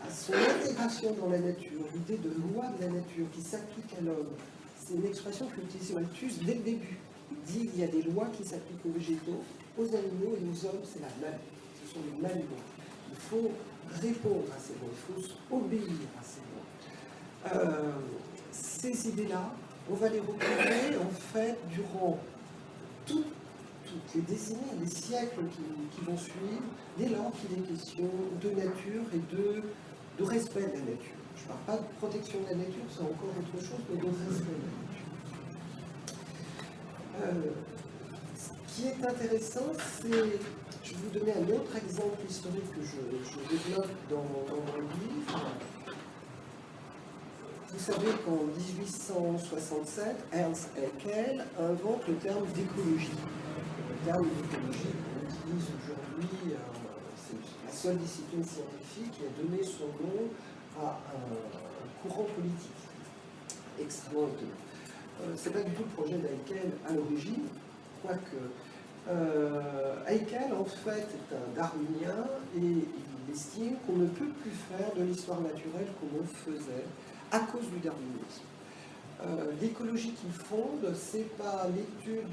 à 0.06 0.12
son 0.12 0.34
intégration 0.34 1.14
dans 1.14 1.30
la 1.30 1.40
nature, 1.40 1.80
l'idée 1.94 2.18
de 2.18 2.32
loi 2.32 2.66
de 2.78 2.86
la 2.86 2.92
nature 2.92 3.28
qui 3.34 3.42
s'applique 3.42 3.94
à 3.98 4.02
l'homme, 4.02 4.34
c'est 4.78 4.96
une 4.96 5.06
expression 5.06 5.48
qu'utilise 5.48 5.94
Malthus 5.94 6.34
dès 6.46 6.56
le 6.56 6.64
début. 6.64 6.98
Il 7.32 7.38
dit 7.54 7.68
qu'il 7.68 7.80
y 7.80 7.84
a 7.84 7.88
des 7.88 8.02
lois 8.02 8.28
qui 8.38 8.44
s'appliquent 8.44 8.86
aux 8.86 8.92
végétaux, 8.92 9.42
aux 9.78 9.88
animaux 9.88 10.36
et 10.36 10.44
aux 10.44 10.66
hommes, 10.68 10.84
c'est 10.84 11.00
la 11.00 11.08
même. 11.26 11.40
Ce 11.86 11.94
sont 11.94 12.00
les 12.04 12.22
mêmes 12.22 12.44
lois. 12.44 12.66
Il 13.10 13.18
faut 13.18 13.52
répondre 14.02 14.52
à 14.54 14.60
ces 14.60 14.74
lois, 14.74 14.92
il 15.18 15.24
faut 15.24 15.56
obéir 15.56 16.10
à 16.20 16.24
ces 16.24 16.42
lois. 16.42 16.54
Euh, 17.52 17.92
ces 18.92 19.08
idées-là, 19.08 19.50
on 19.90 19.96
va 19.96 20.10
les 20.10 20.20
retrouver 20.20 20.98
en 20.98 21.10
fait 21.10 21.58
durant 21.72 22.20
toutes 23.06 23.26
les 24.14 24.22
décennies, 24.22 24.60
les 24.82 24.88
siècles 24.88 25.44
qui, 25.92 26.02
vont 26.04 26.18
suivre, 26.18 26.64
dès 26.98 27.08
lors 27.08 27.32
qu'il 27.32 27.58
est 27.58 27.62
question 27.62 28.10
de 28.42 28.50
nature 28.50 29.04
et 29.14 29.22
de, 29.36 30.26
respect 30.26 30.62
de 30.62 30.74
la 30.74 30.80
nature. 30.80 31.20
Je 31.38 31.44
ne 31.44 31.48
parle 31.48 31.60
pas 31.66 31.78
de 31.78 31.88
protection 31.98 32.40
de 32.42 32.46
la 32.50 32.56
nature, 32.56 32.84
c'est 32.90 33.04
encore 33.04 33.34
autre 33.40 33.64
chose, 33.64 33.80
mais 33.90 33.98
de 34.02 34.06
respect 34.06 34.58
de 34.60 34.68
la 34.68 34.76
nature. 34.84 35.12
Euh, 37.22 37.52
ce 38.36 38.76
qui 38.76 38.88
est 38.88 39.06
intéressant, 39.06 39.72
c'est, 40.02 40.40
je 40.84 40.90
vais 40.92 40.98
vous 41.04 41.20
donner 41.20 41.34
un 41.34 41.56
autre 41.56 41.76
exemple 41.78 42.20
historique 42.30 42.70
que 42.72 42.84
je, 42.84 43.56
développe 43.56 43.92
dans, 44.10 44.28
dans 44.50 44.62
mon 44.62 44.80
livre. 44.82 45.40
Vous 47.74 47.80
savez 47.92 48.12
qu'en 48.24 48.46
1867, 48.56 50.06
Ernst 50.32 50.70
Haeckel 50.78 51.44
invente 51.60 52.08
le 52.08 52.14
terme 52.16 52.46
d'écologie. 52.54 53.10
Le 53.90 54.06
terme 54.06 54.28
d'écologie 54.28 54.94
qu'on 54.94 55.26
utilise 55.26 55.70
aujourd'hui, 55.82 56.54
euh, 56.54 56.58
c'est 57.18 57.66
la 57.66 57.74
seule 57.74 57.98
discipline 57.98 58.44
scientifique 58.44 59.12
qui 59.14 59.24
a 59.26 59.42
donné 59.42 59.64
son 59.64 59.86
nom 60.06 60.30
à 60.80 61.00
un 61.16 62.08
courant 62.08 62.28
politique 62.36 62.84
extrêmement 63.82 64.28
étonnant. 64.28 64.52
Euh, 65.24 65.36
Ce 65.36 65.50
n'est 65.50 65.56
pas 65.56 65.64
du 65.64 65.72
tout 65.72 65.84
le 65.84 66.04
projet 66.04 66.18
d'Haeckel 66.18 66.74
à 66.88 66.94
l'origine, 66.94 67.48
quoique 68.04 68.38
euh, 69.10 69.96
Haeckel 70.06 70.54
en 70.54 70.66
fait 70.66 71.08
est 71.10 71.36
un 71.36 71.56
darwinien 71.56 72.24
et 72.56 72.60
il 72.60 73.34
estime 73.34 73.78
qu'on 73.88 73.98
ne 73.98 74.08
peut 74.08 74.30
plus 74.44 74.52
faire 74.70 74.94
de 74.96 75.04
l'histoire 75.04 75.42
naturelle 75.42 75.88
comme 76.00 76.22
on 76.22 76.52
faisait 76.52 76.86
à 77.34 77.40
cause 77.40 77.66
du 77.74 77.80
darwinisme. 77.82 78.46
Euh, 79.26 79.52
l'écologie 79.60 80.14
qu'il 80.14 80.32
fonde, 80.32 80.86
c'est 80.94 81.36
pas 81.36 81.66
l'étude 81.74 82.30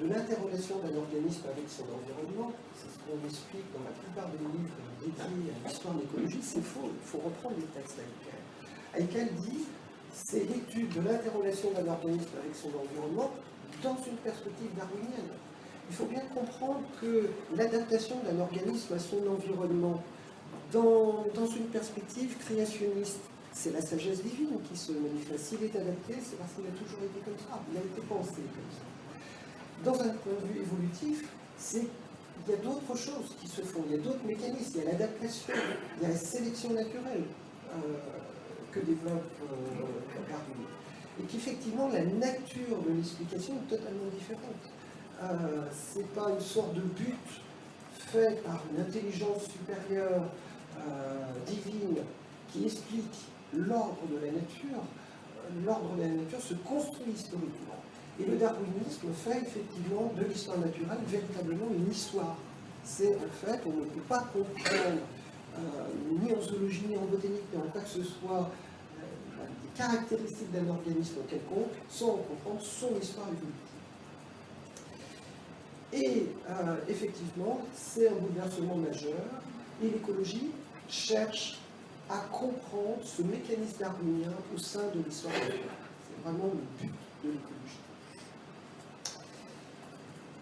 de 0.00 0.06
l'interrelation 0.06 0.78
d'un 0.78 0.96
organisme 0.96 1.42
avec 1.50 1.66
son 1.68 1.82
environnement, 1.82 2.52
c'est 2.76 2.86
ce 2.86 2.98
qu'on 3.02 3.18
explique 3.26 3.66
dans 3.74 3.82
la 3.82 3.90
plupart 3.90 4.30
des 4.30 4.38
livres 4.38 4.78
dédiés 5.02 5.50
à 5.50 5.68
l'histoire 5.68 5.94
de 5.94 6.00
l'écologie, 6.02 6.38
c'est 6.42 6.62
faux, 6.62 6.92
il 6.92 7.08
faut 7.08 7.18
reprendre 7.18 7.56
les 7.58 7.66
textes 7.74 7.96
d'Haeckel. 7.98 8.38
Haeckel 8.94 9.34
dit 9.42 9.64
c'est 10.12 10.44
l'étude 10.44 10.92
de 10.94 11.00
l'interrelation 11.00 11.72
d'un 11.72 11.90
organisme 11.90 12.36
avec 12.38 12.54
son 12.54 12.68
environnement 12.68 13.30
dans 13.82 13.96
une 14.06 14.16
perspective 14.22 14.70
darwinienne. 14.76 15.32
Il 15.90 15.96
faut 15.96 16.06
bien 16.06 16.22
comprendre 16.34 16.82
que 17.00 17.30
l'adaptation 17.56 18.16
d'un 18.22 18.40
organisme 18.40 18.94
à 18.94 18.98
son 18.98 19.26
environnement 19.26 20.02
dans, 20.72 21.24
dans 21.34 21.46
une 21.46 21.66
perspective 21.66 22.36
créationniste 22.38 23.20
c'est 23.56 23.72
la 23.72 23.80
sagesse 23.80 24.22
divine 24.22 24.60
qui 24.68 24.76
se 24.76 24.92
manifeste. 24.92 25.46
S'il 25.46 25.64
est 25.64 25.74
adapté, 25.74 26.14
c'est 26.22 26.36
parce 26.36 26.52
qu'il 26.52 26.66
a 26.66 26.76
toujours 26.76 27.02
été 27.02 27.18
comme 27.24 27.38
ça, 27.38 27.58
il 27.72 27.78
a 27.78 27.80
été 27.80 28.00
pensé 28.06 28.44
comme 28.52 28.70
ça. 28.70 28.84
Dans 29.82 29.94
un 29.94 30.12
point 30.14 30.36
de 30.42 30.52
vue 30.52 30.60
évolutif, 30.60 31.24
c'est 31.56 31.86
il 32.46 32.50
y 32.52 32.54
a 32.54 32.58
d'autres 32.58 32.94
choses 32.94 33.34
qui 33.40 33.48
se 33.48 33.62
font, 33.62 33.82
il 33.88 33.96
y 33.96 33.98
a 33.98 34.02
d'autres 34.02 34.24
mécanismes, 34.26 34.72
il 34.76 34.84
y 34.84 34.86
a 34.86 34.92
l'adaptation, 34.92 35.54
il 35.96 36.02
y 36.02 36.06
a 36.06 36.08
la 36.10 36.16
sélection 36.16 36.70
naturelle 36.74 37.24
euh, 37.72 37.78
que 38.70 38.80
développe 38.80 39.24
euh, 39.42 40.28
Darwin. 40.28 40.66
Et 41.18 41.22
qu'effectivement, 41.24 41.88
la 41.88 42.04
nature 42.04 42.76
de 42.86 42.92
l'explication 42.94 43.54
est 43.54 43.70
totalement 43.70 44.10
différente. 44.12 44.64
Euh, 45.22 45.64
Ce 45.72 45.98
n'est 45.98 46.04
pas 46.04 46.30
une 46.30 46.40
sorte 46.40 46.74
de 46.74 46.82
but 46.82 47.16
fait 47.90 48.42
par 48.44 48.62
une 48.70 48.82
intelligence 48.82 49.44
supérieure 49.44 50.24
euh, 50.78 51.24
divine 51.46 51.96
qui 52.52 52.66
explique 52.66 53.26
l'ordre 53.56 54.02
de 54.10 54.16
la 54.24 54.32
nature, 54.32 54.82
l'ordre 55.64 55.96
de 55.96 56.02
la 56.02 56.08
nature 56.08 56.40
se 56.40 56.54
construit 56.54 57.12
historiquement. 57.12 57.80
Et 58.18 58.24
le 58.24 58.36
darwinisme 58.36 59.08
fait 59.14 59.42
effectivement 59.42 60.12
de 60.16 60.24
l'histoire 60.24 60.58
naturelle 60.58 60.98
véritablement 61.06 61.66
une 61.76 61.90
histoire. 61.90 62.36
C'est 62.84 63.14
en 63.16 63.46
fait, 63.46 63.60
on 63.66 63.70
ne 63.70 63.84
peut 63.84 64.00
pas 64.08 64.24
comprendre 64.32 65.02
ni 66.22 66.32
en 66.32 66.40
zoologie, 66.40 66.84
ni 66.88 66.96
en 66.96 67.04
botanique, 67.06 67.44
mais 67.52 67.58
en 67.58 67.68
quoi 67.68 67.80
que 67.82 67.88
ce 67.88 68.02
soit, 68.02 68.50
des 68.94 69.68
caractéristiques 69.76 70.50
d'un 70.52 70.68
organisme 70.68 71.16
quelconque, 71.28 71.72
sans 71.88 72.16
comprendre 72.16 72.60
son 72.60 72.94
histoire 73.00 73.28
évolutive. 73.28 73.52
Et 75.92 76.26
effectivement, 76.88 77.60
c'est 77.74 78.08
un 78.08 78.14
bouleversement 78.14 78.76
majeur, 78.76 79.24
et 79.82 79.88
l'écologie 79.88 80.50
cherche 80.88 81.58
à 82.08 82.18
comprendre 82.32 83.02
ce 83.04 83.22
mécanisme 83.22 83.78
darwinien 83.80 84.32
au 84.54 84.58
sein 84.58 84.88
de 84.94 85.02
l'histoire 85.02 85.34
de 85.34 85.54
C'est 85.54 86.22
vraiment 86.24 86.52
le 86.54 86.62
but 86.80 86.92
de 87.24 87.30
l'écologie. 87.30 87.80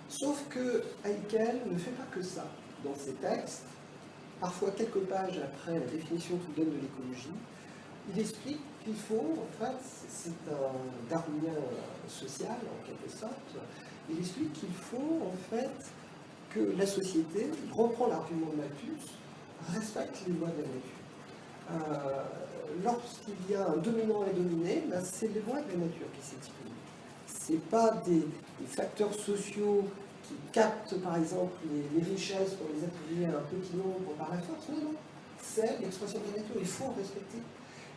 Sauf 0.09 0.45
que 0.49 0.85
Heikel 1.05 1.63
ne 1.71 1.79
fait 1.79 1.91
pas 1.93 2.07
que 2.13 2.23
ça 2.23 2.47
dans 2.85 2.95
ses 2.95 3.15
textes. 3.15 3.65
Parfois, 4.41 4.71
quelques 4.73 5.01
pages 5.01 5.39
après 5.39 5.79
la 5.79 5.87
définition 5.87 6.37
qu'il 6.39 6.65
donne 6.65 6.75
de 6.75 6.81
l'écologie, 6.81 7.33
il 8.13 8.21
explique 8.21 8.61
qu'il 8.85 8.95
faut, 8.95 9.39
en 9.39 9.65
fait, 9.65 9.77
c'est 10.09 10.53
un 10.53 11.09
darwinien 11.09 11.55
social 12.09 12.51
en 12.51 12.87
quelque 12.87 13.11
sorte, 13.11 13.57
il 14.11 14.19
explique 14.19 14.53
qu'il 14.53 14.73
faut 14.73 15.23
en 15.23 15.37
fait 15.51 15.71
que 16.51 16.77
la 16.77 16.87
société, 16.87 17.51
il 17.65 17.73
reprend 17.73 18.09
l'argument 18.09 18.51
de 18.53 18.57
Malthus, 18.57 19.11
respecte 19.73 20.23
les 20.27 20.35
lois 20.35 20.49
de 20.49 20.63
la 20.63 20.69
nature. 20.69 20.94
Euh, 21.71 22.23
lorsqu'il 22.83 23.35
y 23.51 23.55
a 23.55 23.69
un 23.69 23.77
dominant 23.77 24.25
et 24.27 24.35
dominé, 24.35 24.85
ben, 24.89 25.03
c'est 25.03 25.29
les 25.29 25.41
lois 25.41 25.61
de 25.61 25.73
la 25.73 25.87
nature 25.87 26.07
qui 26.19 26.27
s'expriment. 26.27 26.65
Ce 27.27 27.53
n'est 27.53 27.59
pas 27.59 28.03
des, 28.07 28.27
facteurs 28.67 29.15
sociaux 29.15 29.85
qui 30.23 30.35
captent 30.53 30.99
par 31.03 31.17
exemple 31.17 31.53
les, 31.71 32.03
richesses 32.03 32.55
pour 32.55 32.69
les 32.75 32.85
attribuer 32.85 33.27
à 33.27 33.39
un 33.39 33.43
petit 33.43 33.77
nombre 33.77 34.15
par 34.17 34.31
la 34.31 34.39
force, 34.39 34.69
non, 34.71 34.91
non. 34.91 34.95
C'est 35.43 35.81
l'expression 35.81 36.19
de 36.21 36.25
la 36.33 36.43
nature, 36.43 36.57
il 36.59 36.67
faut 36.67 36.93
respecter. 36.97 37.39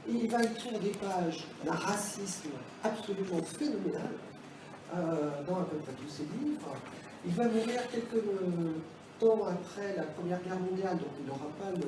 Et 0.09 0.11
il 0.11 0.29
va 0.29 0.43
écrire 0.43 0.79
des 0.79 0.89
pages 0.89 1.47
d'un 1.65 1.73
racisme 1.73 2.49
absolument 2.83 3.41
phénoménal 3.43 4.11
euh, 4.95 5.43
dans 5.47 5.59
un 5.59 5.63
peu 5.63 5.77
de 5.77 5.97
tous 5.97 6.09
ses 6.09 6.23
livres. 6.23 6.75
Il 7.25 7.33
va 7.33 7.45
mourir 7.45 7.81
quelques 7.91 8.23
temps 9.19 9.45
après 9.47 9.95
la 9.95 10.03
Première 10.03 10.41
Guerre 10.43 10.59
mondiale, 10.59 10.97
donc 10.97 11.13
il 11.19 11.25
n'aura 11.25 11.49
pas 11.59 11.71
le, 11.71 11.87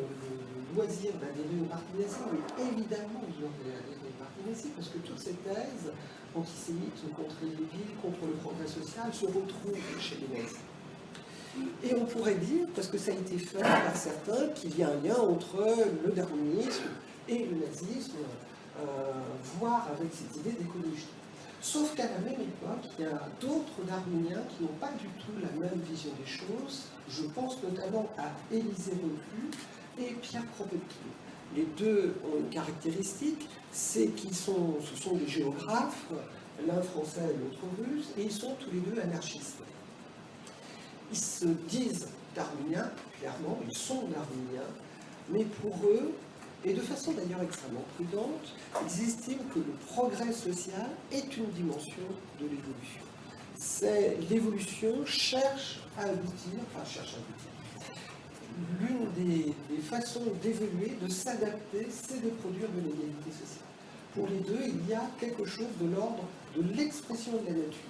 loisir 0.75 1.13
d'adhérer 1.17 1.61
au 1.61 1.65
parti 1.65 1.93
nazi, 1.97 2.21
mais 2.29 2.63
évidemment 2.71 3.21
il 3.25 3.43
aurait 3.43 3.73
adhéré 3.73 4.05
au 4.05 4.17
parti 4.21 4.39
nazi, 4.47 4.69
parce 4.75 4.89
que 4.89 4.99
toutes 4.99 5.19
ces 5.19 5.33
thèses 5.41 5.91
antisémites 6.35 7.01
contre 7.15 7.35
les 7.41 7.57
villes, 7.57 7.95
contre 8.01 8.25
le 8.27 8.37
progrès 8.37 8.67
social, 8.67 9.13
se 9.13 9.25
retrouvent 9.25 9.99
chez 9.99 10.17
les 10.21 10.41
nazis. 10.41 10.59
Et 11.83 11.95
on 11.95 12.05
pourrait 12.05 12.35
dire, 12.35 12.67
parce 12.75 12.87
que 12.87 12.97
ça 12.97 13.11
a 13.11 13.15
été 13.15 13.37
fait 13.37 13.61
par 13.61 13.95
certains, 13.95 14.47
qu'il 14.55 14.77
y 14.77 14.83
a 14.83 14.89
un 14.89 15.01
lien 15.01 15.17
entre 15.17 15.57
le 16.05 16.11
darwinisme 16.11 16.89
et 17.27 17.45
le 17.45 17.65
nazisme, 17.65 18.17
euh, 18.79 19.11
voire 19.59 19.87
avec 19.91 20.13
cette 20.13 20.35
idée 20.37 20.55
d'écologie. 20.55 21.07
Sauf 21.61 21.93
qu'à 21.93 22.05
la 22.05 22.19
même 22.19 22.39
époque, 22.39 22.89
il 22.97 23.03
y 23.03 23.07
a 23.07 23.29
d'autres 23.41 23.83
darwiniens 23.85 24.41
qui 24.49 24.63
n'ont 24.63 24.77
pas 24.79 24.91
du 24.93 25.07
tout 25.19 25.33
la 25.41 25.51
même 25.59 25.79
vision 25.81 26.11
des 26.17 26.25
choses. 26.25 26.83
Je 27.09 27.23
pense 27.23 27.61
notamment 27.61 28.09
à 28.17 28.31
Élisée 28.53 28.93
Reclus 28.93 29.51
et 29.99 30.13
Pierre 30.21 30.49
Kropotkin. 30.55 30.79
Les 31.55 31.65
deux 31.77 32.15
ont 32.23 32.37
une 32.39 32.49
caractéristique, 32.49 33.49
c'est 33.71 34.07
qu'ils 34.09 34.35
sont, 34.35 34.77
ce 34.81 35.01
sont 35.01 35.15
des 35.15 35.27
géographes, 35.27 36.05
l'un 36.65 36.81
français 36.81 37.21
et 37.23 37.37
l'autre 37.37 37.63
russe, 37.79 38.09
et 38.17 38.23
ils 38.23 38.31
sont 38.31 38.55
tous 38.59 38.71
les 38.71 38.79
deux 38.79 39.01
anarchistes. 39.01 39.57
Ils 41.11 41.17
se 41.17 41.45
disent 41.45 42.07
darwiniens, 42.35 42.89
clairement, 43.19 43.59
ils 43.67 43.77
sont 43.77 44.03
darwiniens, 44.07 44.69
mais 45.29 45.43
pour 45.43 45.75
eux, 45.85 46.13
et 46.65 46.73
de 46.73 46.81
façon 46.81 47.13
d'ailleurs 47.13 47.41
extrêmement 47.41 47.83
prudente, 47.95 48.53
ils 48.83 49.03
estiment 49.03 49.43
que 49.53 49.59
le 49.59 49.73
progrès 49.87 50.33
social 50.33 50.89
est 51.11 51.37
une 51.37 51.49
dimension 51.51 52.03
de 52.39 52.43
l'évolution. 52.43 53.01
C'est 53.55 54.17
l'évolution 54.29 55.05
cherche 55.05 55.79
à 55.97 56.03
aboutir, 56.03 56.59
enfin 56.73 56.85
cherche 56.85 57.13
à 57.13 57.17
aboutir. 57.17 57.49
L'une 58.81 59.11
des, 59.15 59.53
des, 59.69 59.81
façons 59.81 60.23
d'évoluer, 60.41 60.97
de 61.01 61.09
s'adapter, 61.09 61.87
c'est 61.89 62.21
de 62.21 62.29
produire 62.29 62.67
de 62.69 62.81
l'égalité 62.81 63.31
sociale. 63.31 63.65
Pour 64.13 64.27
les 64.27 64.39
deux, 64.39 64.59
il 64.65 64.89
y 64.89 64.93
a 64.93 65.03
quelque 65.19 65.45
chose 65.45 65.67
de 65.79 65.95
l'ordre 65.95 66.23
de 66.57 66.63
l'expression 66.75 67.31
de 67.33 67.45
la 67.45 67.53
nature. 67.53 67.89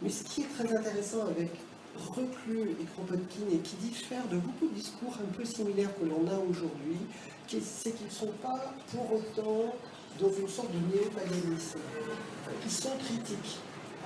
Mais 0.00 0.08
ce 0.08 0.24
qui 0.24 0.42
est 0.42 0.48
très 0.58 0.76
intéressant 0.76 1.26
avec 1.26 1.50
Reclus 1.96 2.70
et 2.80 2.84
Kropotkin 2.94 3.46
et 3.52 3.58
qui 3.58 3.76
diffère 3.76 4.26
de 4.28 4.36
beaucoup 4.36 4.68
de 4.68 4.74
discours 4.74 5.14
un 5.20 5.32
peu 5.32 5.44
similaires 5.44 5.90
que 5.98 6.04
l'on 6.04 6.26
a 6.28 6.38
aujourd'hui, 6.38 6.98
c'est 7.60 7.94
qu'ils 7.94 8.06
ne 8.06 8.12
sont 8.12 8.32
pas 8.42 8.74
pour 8.90 9.12
autant 9.12 9.74
dans 10.20 10.32
une 10.32 10.48
sorte 10.48 10.70
de 10.72 10.78
néo-paganisme. 10.94 11.78
Ils 12.64 12.70
sont 12.70 12.96
critiques. 12.98 13.58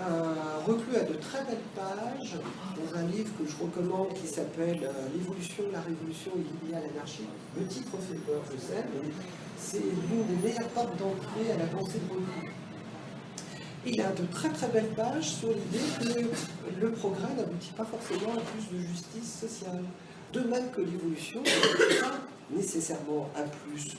Euh, 0.03 0.35
Reclus 0.67 0.97
a 0.97 1.05
de 1.05 1.15
très 1.15 1.43
belles 1.45 1.57
pages 1.75 2.37
dans 2.77 2.99
un 2.99 3.05
livre 3.07 3.31
que 3.39 3.49
je 3.49 3.57
recommande 3.57 4.13
qui 4.13 4.27
s'appelle 4.27 4.81
euh, 4.83 5.09
L'évolution 5.17 5.69
de 5.69 5.73
la 5.73 5.81
révolution 5.81 6.33
et 6.37 6.67
l'idéal 6.67 6.83
l'anarchie. 6.93 7.25
Le 7.59 7.67
titre 7.67 7.93
fait 8.07 8.19
peur, 8.19 8.43
je 8.53 8.59
sais, 8.59 8.85
mais 8.93 9.09
c'est 9.57 9.81
l'une 9.81 10.27
des 10.27 10.49
meilleures 10.49 10.69
portes 10.69 10.99
d'entrée 10.99 11.53
à 11.55 11.57
la 11.57 11.67
pensée 11.67 11.99
de 11.99 12.13
Reclus. 12.13 12.53
Il 13.89 14.01
a 14.01 14.11
de 14.11 14.27
très 14.27 14.49
très 14.49 14.67
belles 14.69 14.93
pages 14.97 15.37
sur 15.37 15.49
l'idée 15.49 15.79
que 16.01 16.81
le 16.81 16.91
progrès 16.91 17.33
n'aboutit 17.37 17.71
pas 17.77 17.85
forcément 17.85 18.33
à 18.33 18.41
plus 18.41 18.77
de 18.77 18.83
justice 18.83 19.41
sociale. 19.41 19.85
De 20.33 20.41
même 20.41 20.71
que 20.73 20.81
l'évolution 20.81 21.41
n'aboutit 21.41 22.01
pas 22.01 22.19
nécessairement 22.51 23.31
à 23.37 23.43
plus 23.43 23.97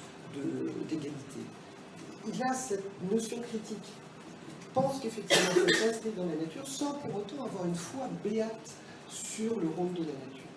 d'égalité. 0.89 1.39
Il 2.27 2.43
a 2.43 2.53
cette 2.53 2.83
notion 3.09 3.39
critique. 3.39 3.87
Il 4.61 4.67
pense 4.73 4.99
qu'effectivement, 4.99 5.51
c'est 5.55 5.75
s'inscrit 5.75 6.11
dans 6.17 6.25
la 6.25 6.35
nature 6.35 6.67
sans 6.67 6.93
pour 6.95 7.15
autant 7.15 7.45
avoir 7.45 7.65
une 7.65 7.75
foi 7.75 8.09
béate 8.23 8.73
sur 9.09 9.57
le 9.57 9.69
rôle 9.69 9.93
de 9.93 10.01
la 10.01 10.13
nature. 10.13 10.51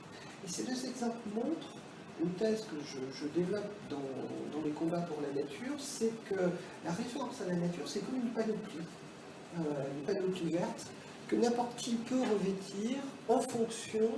Et 0.44 0.48
ces 0.50 0.64
deux 0.64 0.88
exemples 0.88 1.16
montrent 1.34 1.76
une 2.22 2.30
thèse 2.32 2.62
que 2.62 2.76
je, 2.84 3.26
développe 3.28 3.70
dans, 3.88 4.62
les 4.64 4.72
combats 4.72 5.00
pour 5.00 5.18
la 5.22 5.40
nature, 5.40 5.74
c'est 5.78 6.12
que 6.28 6.34
la 6.84 6.92
référence 6.92 7.40
à 7.40 7.48
la 7.48 7.54
nature, 7.54 7.84
c'est 7.86 8.00
comme 8.00 8.16
une 8.16 8.30
panoplie, 8.30 8.84
euh, 9.58 9.62
une 9.96 10.14
panoplie 10.14 10.50
verte, 10.50 10.86
que 11.28 11.36
n'importe 11.36 11.76
qui 11.76 11.94
peut 11.94 12.20
revêtir 12.20 12.98
en 13.28 13.40
fonction 13.40 14.08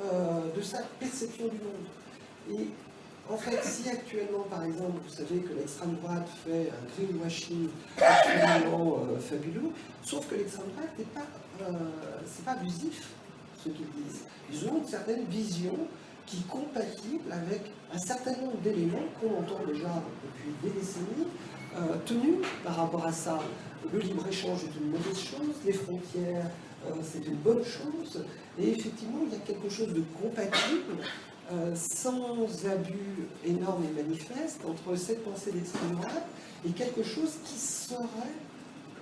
euh, 0.00 0.54
de 0.56 0.60
sa 0.60 0.78
perception 0.98 1.44
du 1.44 1.58
monde. 1.58 2.60
Et 2.60 2.66
en 3.32 3.36
fait, 3.36 3.62
si 3.62 3.88
actuellement, 3.88 4.44
par 4.50 4.64
exemple, 4.64 5.00
vous 5.06 5.14
savez 5.14 5.40
que 5.40 5.54
l'extrême 5.54 5.94
droite 6.02 6.28
fait 6.44 6.70
un 6.70 7.06
greenwashing 7.06 7.68
absolument 7.98 8.98
euh, 8.98 9.18
fabuleux, 9.18 9.70
sauf 10.02 10.26
que 10.28 10.34
l'extrême 10.34 10.66
droite 10.76 10.90
n'est 10.98 11.04
pas, 11.04 11.26
euh, 11.62 12.44
pas 12.44 12.52
abusif, 12.52 13.10
ce 13.62 13.68
qu'ils 13.68 13.86
disent. 13.96 14.24
Ils 14.52 14.68
ont 14.68 14.78
une 14.78 14.88
certaine 14.88 15.24
vision 15.26 15.78
qui 16.26 16.38
est 16.38 16.48
compatible 16.48 17.30
avec 17.30 17.62
un 17.94 17.98
certain 17.98 18.32
nombre 18.32 18.58
d'éléments 18.62 19.06
qu'on 19.20 19.38
entend 19.38 19.64
déjà 19.66 20.02
depuis 20.24 20.52
des 20.62 20.80
décennies, 20.80 21.28
tenus 22.04 22.46
par 22.64 22.76
rapport 22.76 23.06
à 23.06 23.12
ça. 23.12 23.38
Le 23.90 23.98
libre-échange 23.98 24.60
est 24.64 24.78
une 24.78 24.90
mauvaise 24.90 25.18
chose, 25.18 25.56
les 25.64 25.72
frontières, 25.72 26.50
c'est 27.02 27.24
une 27.26 27.36
bonne 27.36 27.64
chose, 27.64 28.24
et 28.58 28.70
effectivement, 28.70 29.20
il 29.26 29.32
y 29.32 29.36
a 29.36 29.44
quelque 29.44 29.68
chose 29.68 29.88
de 29.88 30.02
compatible 30.20 31.02
euh, 31.50 31.74
sans 31.74 32.46
abus 32.64 33.28
énorme 33.44 33.84
et 33.84 34.02
manifeste 34.02 34.60
entre 34.66 34.96
cette 34.96 35.24
pensée 35.24 35.52
d'extrême 35.52 35.98
et 36.64 36.70
quelque 36.70 37.02
chose 37.02 37.32
qui 37.44 37.58
serait, 37.58 37.98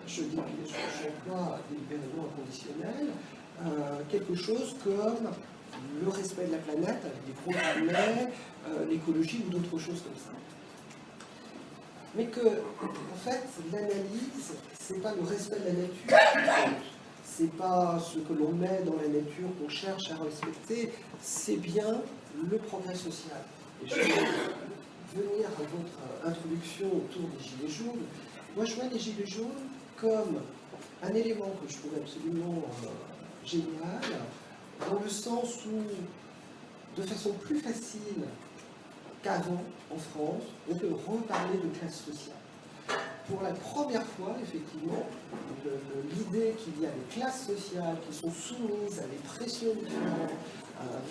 je 0.07 0.23
dis, 0.23 0.37
j'emploie 0.37 1.61
délibérément 1.69 2.29
inconditionnel, 2.33 3.09
euh, 3.63 4.01
quelque 4.11 4.35
chose 4.35 4.75
comme 4.83 5.31
le 6.03 6.09
respect 6.09 6.47
de 6.47 6.53
la 6.53 6.59
planète 6.59 6.99
avec 7.05 7.27
des 7.27 7.35
gros 7.45 7.53
euh, 7.53 8.87
l'écologie 8.89 9.45
ou 9.47 9.51
d'autres 9.51 9.79
choses 9.79 10.01
comme 10.01 10.17
ça. 10.17 10.33
Mais 12.17 12.25
que, 12.25 12.41
en 12.41 13.17
fait, 13.23 13.43
l'analyse, 13.71 14.55
c'est 14.91 15.03
pas 15.03 15.15
le 15.15 15.23
respect 15.23 15.61
de 15.61 15.67
la 15.67 15.73
nature 15.73 16.77
c'est 17.23 17.53
pas 17.53 17.99
ce 18.01 18.19
que 18.19 18.33
l'on 18.33 18.53
met 18.53 18.83
dans 18.85 18.97
la 18.97 19.09
nature 19.09 19.49
qu'on 19.59 19.69
cherche 19.69 20.11
à 20.11 20.23
respecter, 20.23 20.93
c'est 21.23 21.57
bien 21.57 22.03
le 22.51 22.59
progrès 22.59 22.95
social. 22.95 23.41
Et 23.83 23.89
je 23.89 23.95
vais 23.95 24.03
venir 24.03 25.47
à 25.47 25.63
votre 25.63 26.27
introduction 26.27 26.87
autour 26.89 27.23
des 27.31 27.43
Gilets 27.43 27.73
jaunes. 27.73 28.05
Moi, 28.55 28.67
je 28.67 28.75
vois 28.75 28.85
les 28.93 28.99
Gilets 28.99 29.27
jaunes 29.27 29.47
comme 29.97 30.43
un 31.03 31.15
élément 31.15 31.51
que 31.63 31.73
je 31.73 31.79
trouve 31.79 31.93
absolument 31.97 32.63
euh, 32.83 33.47
génial, 33.47 34.03
dans 34.91 35.01
le 35.01 35.09
sens 35.09 35.65
où, 35.67 37.01
de 37.01 37.07
façon 37.07 37.33
plus 37.35 37.61
facile 37.61 38.25
qu'avant 39.23 39.63
en 39.91 39.97
France, 39.97 40.43
on 40.71 40.75
peut 40.75 40.93
reparler 41.07 41.57
de 41.57 41.79
classe 41.79 42.03
sociale. 42.05 42.40
Pour 43.31 43.43
la 43.43 43.53
première 43.53 44.05
fois, 44.05 44.37
effectivement, 44.43 45.07
l'idée 46.13 46.55
qu'il 46.59 46.83
y 46.83 46.87
a 46.87 46.91
des 46.91 47.15
classes 47.15 47.47
sociales 47.47 47.97
qui 48.09 48.17
sont 48.17 48.31
soumises 48.31 48.99
à 48.99 49.07
des 49.07 49.21
pressions 49.25 49.73
différentes, 49.75 50.33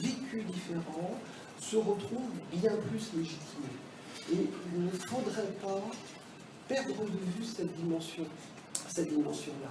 vécu 0.01 0.43
différent 0.43 1.15
se 1.61 1.77
retrouvent 1.77 2.35
bien 2.51 2.73
plus 2.89 3.13
légitimés. 3.15 3.77
Et 4.33 4.49
il 4.75 4.85
ne 4.85 4.89
faudrait 4.89 5.53
pas 5.61 5.81
perdre 6.67 7.05
de 7.05 7.37
vue 7.37 7.45
cette 7.45 7.73
dimension, 7.77 8.25
cette 8.89 9.09
dimension-là. 9.09 9.69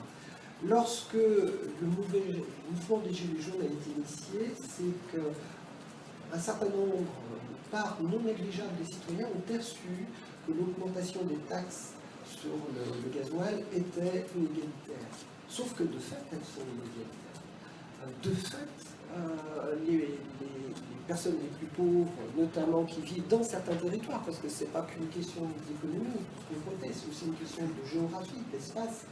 Lorsque 0.66 1.12
le 1.12 1.86
mouvement 1.86 2.98
des 3.04 3.12
Gilets 3.12 3.42
jaunes 3.42 3.60
a 3.60 3.66
été 3.66 3.90
initié, 3.96 4.54
c'est 4.58 4.94
qu'un 5.12 6.38
certain 6.38 6.66
nombre, 6.66 7.04
par 7.70 7.98
non 8.00 8.20
négligeable 8.20 8.72
des 8.82 8.90
citoyens, 8.90 9.28
ont 9.36 9.40
perçu 9.40 10.06
que 10.46 10.52
l'augmentation 10.52 11.22
des 11.24 11.36
taxes 11.48 11.92
sur 12.28 12.50
le, 12.50 13.18
gasoil 13.18 13.62
était 13.72 14.26
inégalitaire. 14.36 15.08
Sauf 15.48 15.74
que 15.74 15.84
de 15.84 15.98
fait, 15.98 16.22
elles 16.32 16.44
sont 16.44 16.60
inégalitaires. 16.60 17.18
De 18.22 18.30
fait, 18.30 18.88
euh, 19.16 19.74
les, 19.86 20.18
personnes 21.06 21.36
les 21.42 21.48
plus 21.48 21.66
pauvres, 21.68 22.12
notamment 22.36 22.84
qui 22.84 23.00
vivent 23.00 23.28
dans 23.28 23.42
certains 23.42 23.74
territoires, 23.76 24.22
parce 24.24 24.38
que 24.38 24.48
ce 24.48 24.64
n'est 24.64 24.70
pas 24.70 24.82
qu'une 24.82 25.08
question 25.08 25.42
d'économie, 25.66 26.20
c'est 26.82 27.08
aussi 27.08 27.24
une 27.26 27.34
question 27.34 27.62
de 27.64 27.88
géographie, 27.88 28.42
d'espace, 28.52 29.06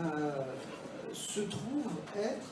euh, 0.00 0.44
se 1.14 1.40
trouvent 1.40 2.00
être 2.16 2.46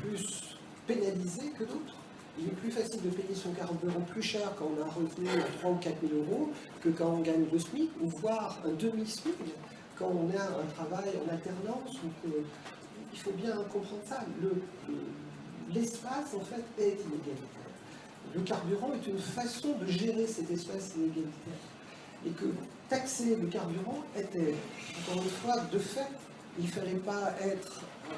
plus 0.00 0.56
pénalisés 0.86 1.50
que 1.58 1.64
d'autres. 1.64 1.96
Il 2.38 2.46
est 2.46 2.56
plus 2.56 2.70
facile 2.70 3.00
de 3.02 3.10
payer 3.10 3.34
son 3.34 3.50
carburant 3.52 4.00
plus 4.00 4.22
cher 4.22 4.52
quand 4.58 4.68
on 4.76 4.82
a 4.82 4.86
un 4.86 4.90
revenu 4.90 5.28
à 5.28 5.58
3 5.58 5.70
ou 5.70 5.76
4 5.76 5.94
000 6.00 6.12
euros 6.22 6.50
que 6.82 6.88
quand 6.88 7.10
on 7.10 7.20
gagne 7.20 7.46
le 7.52 7.58
SMIC, 7.58 7.90
ou 8.00 8.08
voire 8.08 8.58
un 8.64 8.72
demi-SMIC 8.72 9.36
quand 9.96 10.08
on 10.08 10.28
a 10.36 10.42
un 10.42 10.66
travail 10.74 11.10
en 11.24 11.32
alternance. 11.32 11.96
il 13.12 13.18
faut 13.18 13.30
bien 13.32 13.54
comprendre 13.72 14.02
ça. 14.04 14.24
L'espace, 15.72 16.34
en 16.34 16.44
fait, 16.44 16.64
est 16.78 17.00
inégalitaire. 17.00 17.64
Le 18.34 18.40
carburant 18.40 18.92
est 18.94 19.06
une 19.08 19.18
façon 19.18 19.72
de 19.80 19.86
gérer 19.86 20.26
cet 20.26 20.50
espace 20.50 20.94
inégalitaire. 20.96 21.62
Et 22.26 22.30
que 22.30 22.46
taxer 22.88 23.36
le 23.36 23.46
carburant 23.46 24.02
était, 24.16 24.54
encore 25.00 25.22
une 25.22 25.30
fois, 25.30 25.60
de 25.72 25.78
fait, 25.78 26.08
il 26.58 26.64
ne 26.64 26.70
fallait 26.70 26.94
pas 26.94 27.34
être, 27.40 27.82
euh, 28.10 28.14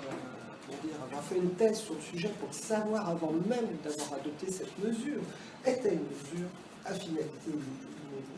dire, 0.83 0.96
avoir 1.02 1.22
fait 1.22 1.37
une 1.37 1.50
thèse 1.50 1.79
sur 1.79 1.94
le 1.94 2.00
sujet 2.00 2.31
pour 2.40 2.52
savoir 2.52 3.09
avant 3.09 3.33
même 3.33 3.68
d'avoir 3.85 4.20
adopté 4.20 4.50
cette 4.50 4.76
mesure, 4.79 5.22
était 5.64 5.94
une 5.94 6.07
mesure 6.07 6.48
à 6.85 6.94
finalité 6.94 7.52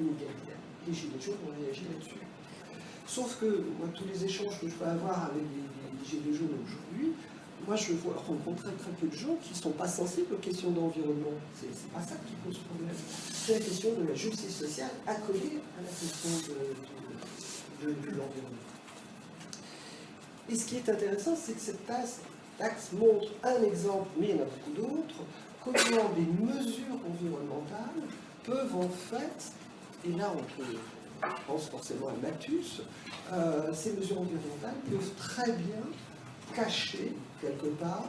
inégalitaire. 0.00 0.60
Les 0.86 0.94
Gilets 0.94 1.20
jaunes 1.20 1.36
ont 1.46 1.62
réagi 1.62 1.82
là-dessus. 1.92 2.20
Sauf 3.06 3.38
que 3.40 3.46
moi, 3.78 3.88
tous 3.94 4.04
les 4.04 4.24
échanges 4.24 4.60
que 4.60 4.68
je 4.68 4.74
peux 4.74 4.86
avoir 4.86 5.24
avec 5.24 5.42
les, 5.42 6.08
Gilets 6.08 6.32
jaunes 6.32 6.56
aujourd'hui, 6.64 7.12
moi 7.66 7.76
je 7.76 7.92
rencontre 8.26 8.62
très, 8.62 8.72
très 8.72 8.90
peu 8.92 9.08
de 9.08 9.14
gens 9.14 9.36
qui 9.42 9.50
ne 9.50 9.56
sont 9.56 9.72
pas 9.72 9.88
sensibles 9.88 10.32
aux 10.32 10.38
questions 10.38 10.70
d'environnement. 10.70 11.36
C'est 11.54 11.66
n'est 11.66 11.92
pas 11.92 12.00
ça 12.00 12.14
qui 12.26 12.32
pose 12.44 12.58
problème. 12.58 12.94
C'est 13.32 13.54
la 13.54 13.60
question 13.60 13.90
de 13.92 14.08
la 14.08 14.14
justice 14.14 14.56
sociale 14.56 14.90
accolée 15.06 15.60
à 15.78 15.82
la 15.82 15.88
question 15.88 16.54
de 17.82 17.88
l'environnement. 17.88 18.67
Et 20.48 20.56
ce 20.56 20.66
qui 20.66 20.76
est 20.76 20.88
intéressant, 20.88 21.36
c'est 21.36 21.52
que 21.52 21.60
cette 21.60 21.86
taxe, 21.86 22.20
montre 22.92 23.28
un 23.44 23.62
exemple, 23.62 24.08
mais 24.18 24.28
il 24.28 24.36
y 24.36 24.38
en 24.38 24.42
a 24.42 24.46
beaucoup 24.46 24.72
d'autres, 24.72 25.22
comment 25.62 26.08
des 26.10 26.26
mesures 26.42 26.96
environnementales 27.06 28.02
peuvent 28.44 28.74
en 28.74 28.88
fait, 28.88 29.52
et 30.04 30.12
là 30.12 30.32
on 30.34 31.52
pense 31.52 31.68
forcément 31.68 32.08
à 32.08 32.12
Matus, 32.22 32.82
euh, 33.32 33.72
ces 33.72 33.92
mesures 33.92 34.20
environnementales 34.20 34.74
peuvent 34.90 35.14
très 35.16 35.52
bien 35.52 35.82
cacher 36.54 37.14
quelque 37.40 37.66
part 37.66 38.08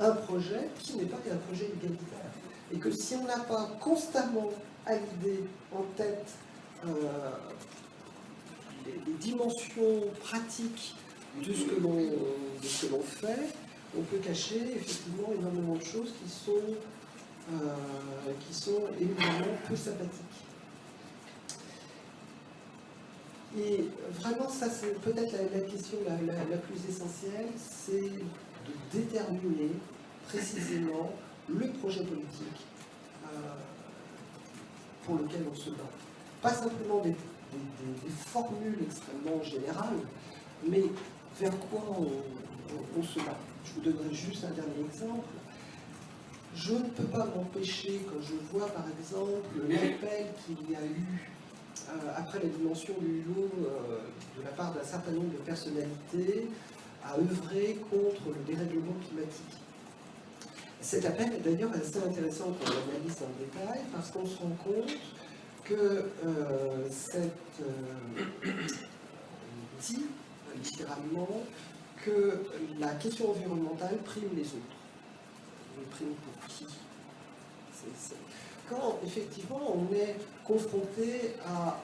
un 0.00 0.12
projet 0.12 0.68
qui 0.80 0.96
n'est 0.96 1.04
pas 1.04 1.18
qu'un 1.18 1.36
projet 1.36 1.66
égalitaire. 1.66 2.30
Et 2.72 2.78
que 2.78 2.90
si 2.90 3.14
on 3.14 3.24
n'a 3.24 3.38
pas 3.38 3.70
constamment 3.80 4.50
à 4.86 4.94
l'idée, 4.94 5.44
en 5.72 5.82
tête, 5.96 6.32
euh, 6.86 7.30
les, 8.84 9.12
dimensions 9.14 10.02
pratiques 10.20 10.94
de 11.42 11.52
ce 11.52 11.64
que 11.64 11.80
l'on 12.92 13.02
fait, 13.02 13.54
on 13.96 14.02
peut 14.02 14.18
cacher 14.18 14.60
effectivement 14.76 15.32
énormément 15.38 15.76
de 15.76 15.84
choses 15.84 16.12
qui 16.22 16.30
sont, 16.30 16.52
euh, 17.52 18.90
évidemment 19.00 19.56
peu 19.68 19.76
sympathiques. 19.76 20.44
Et 23.56 23.88
vraiment, 24.18 24.48
ça 24.48 24.68
c'est 24.68 25.00
peut-être 25.00 25.32
la, 25.32 25.60
question 25.60 25.98
la, 26.06 26.56
plus 26.56 26.88
essentielle, 26.88 27.46
c'est 27.56 28.00
de 28.00 28.72
déterminer 28.92 29.70
précisément 30.28 31.12
le 31.48 31.68
projet 31.68 32.02
politique 32.02 32.66
euh, 33.26 33.38
pour 35.04 35.18
lequel 35.18 35.44
on 35.52 35.54
se 35.54 35.70
bat. 35.70 35.90
Pas 36.42 36.52
simplement 36.52 37.00
des 37.00 37.14
formules 38.26 38.78
extrêmement 38.82 39.40
générales, 39.42 40.00
mais 40.68 40.82
vers 41.40 41.58
quoi 41.70 41.82
on, 41.98 43.02
se 43.02 43.18
bat. 43.18 43.36
Je 43.64 43.72
vous 43.74 43.80
donnerai 43.80 44.14
juste 44.14 44.44
un 44.44 44.50
dernier 44.50 44.86
exemple. 44.86 45.26
Je 46.54 46.74
ne 46.74 46.88
peux 46.90 47.04
pas 47.04 47.26
m'empêcher, 47.34 48.00
quand 48.06 48.20
je 48.22 48.34
vois 48.52 48.68
par 48.68 48.84
exemple 48.98 49.42
l'appel 49.68 50.26
qu'il 50.46 50.70
y 50.70 50.76
a 50.76 50.84
eu 50.84 51.30
euh, 51.88 52.14
après 52.16 52.38
la 52.38 52.48
dimension 52.48 52.94
du 53.00 53.22
loup 53.22 53.50
euh, 53.58 53.98
de 54.38 54.44
la 54.44 54.50
part 54.50 54.72
d'un 54.72 54.84
certain 54.84 55.10
nombre 55.10 55.32
de 55.32 55.38
personnalités, 55.38 56.48
à 57.04 57.18
œuvrer 57.18 57.78
contre 57.90 58.28
le 58.28 58.44
dérèglement 58.46 58.94
climatique. 59.06 59.58
Cet 60.80 61.04
appel 61.06 61.32
est 61.32 61.40
d'ailleurs 61.40 61.72
assez 61.72 61.98
intéressant 61.98 62.52
pour 62.52 62.68
l'analyse 62.68 63.16
en 63.20 63.30
détail 63.40 63.80
parce 63.92 64.10
qu'on 64.10 64.24
se 64.24 64.38
rend 64.38 64.56
compte 64.62 64.92
que 65.64 65.74
euh, 66.24 66.88
cette 66.90 67.32
littéralement 70.64 71.28
que 72.04 72.42
la 72.78 72.88
question 72.94 73.30
environnementale 73.30 73.98
prime 74.04 74.30
les 74.34 74.42
autres. 74.42 74.76
Mais 75.76 75.84
prime 75.90 76.14
pour 76.14 76.46
qui? 76.48 76.66
Quand 78.68 78.98
effectivement 79.04 79.60
on 79.74 79.94
est 79.94 80.16
confronté 80.44 81.34
à, 81.46 81.78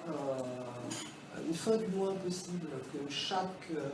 une 1.47 1.55
fin 1.55 1.77
du 1.77 1.87
moins 1.89 2.15
possible, 2.15 2.69
que 2.93 3.13
chaque, 3.13 3.71
euh, 3.75 3.89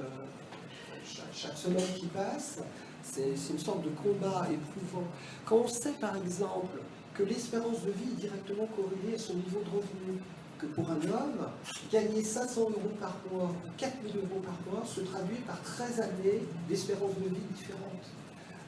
chaque, 1.32 1.56
semaine 1.56 1.86
qui 1.96 2.06
passe, 2.06 2.58
c'est 3.02 3.34
une 3.50 3.58
sorte 3.58 3.82
de 3.82 3.90
combat 3.90 4.46
éprouvant. 4.50 5.06
Quand 5.44 5.56
on 5.56 5.68
sait 5.68 5.92
par 5.92 6.16
exemple 6.16 6.78
que 7.14 7.22
l'espérance 7.22 7.82
de 7.82 7.90
vie 7.90 8.12
est 8.12 8.20
directement 8.20 8.66
corrélée 8.66 9.14
à 9.14 9.18
son 9.18 9.34
niveau 9.34 9.60
de 9.60 9.70
revenu, 9.70 10.20
que 10.58 10.66
pour 10.66 10.90
un 10.90 10.96
homme, 10.96 11.48
gagner 11.92 12.22
500 12.22 12.60
euros 12.62 12.72
par 13.00 13.16
mois 13.30 13.52
ou 13.66 13.70
4000 13.76 14.16
euros 14.16 14.42
par 14.42 14.58
mois 14.72 14.86
se 14.86 15.00
traduit 15.00 15.38
par 15.46 15.60
13 15.60 16.00
années 16.00 16.42
d'espérance 16.68 17.14
de 17.16 17.28
vie 17.28 17.46
différente. 17.54 18.04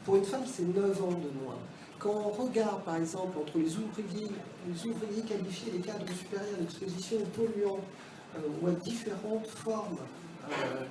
Pour 0.04 0.16
une 0.16 0.24
femme, 0.24 0.44
c'est 0.46 0.62
9 0.62 1.02
ans 1.02 1.08
de 1.08 1.44
moins. 1.44 1.58
Quand 1.98 2.14
on 2.14 2.44
regarde, 2.44 2.82
par 2.84 2.96
exemple, 2.96 3.38
entre 3.38 3.58
les 3.58 3.76
ouvriers, 3.76 4.30
les 4.66 4.86
ouvriers 4.86 5.22
qualifiés 5.22 5.72
des 5.72 5.80
cadres 5.80 6.06
supérieurs 6.12 6.58
d'exposition 6.60 7.18
aux 7.18 7.26
polluants 7.26 7.80
euh, 8.36 8.40
ou 8.62 8.68
à 8.68 8.72
différentes 8.72 9.48
formes 9.48 9.98
euh, 10.50 10.84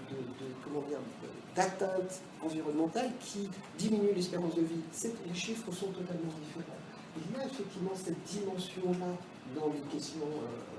d'atteinte 1.55 2.21
environnementale 2.43 3.12
qui 3.19 3.49
diminuent 3.77 4.13
l'espérance 4.15 4.55
de 4.55 4.62
vie, 4.62 4.81
les 5.27 5.33
chiffres 5.33 5.71
sont 5.71 5.88
totalement 5.88 6.33
différents. 6.43 6.77
Il 7.17 7.36
y 7.36 7.41
a 7.41 7.45
effectivement 7.45 7.93
cette 7.95 8.21
dimension-là 8.25 9.15
dans 9.55 9.71
les 9.73 9.79
questions 9.91 10.21
euh, 10.21 10.76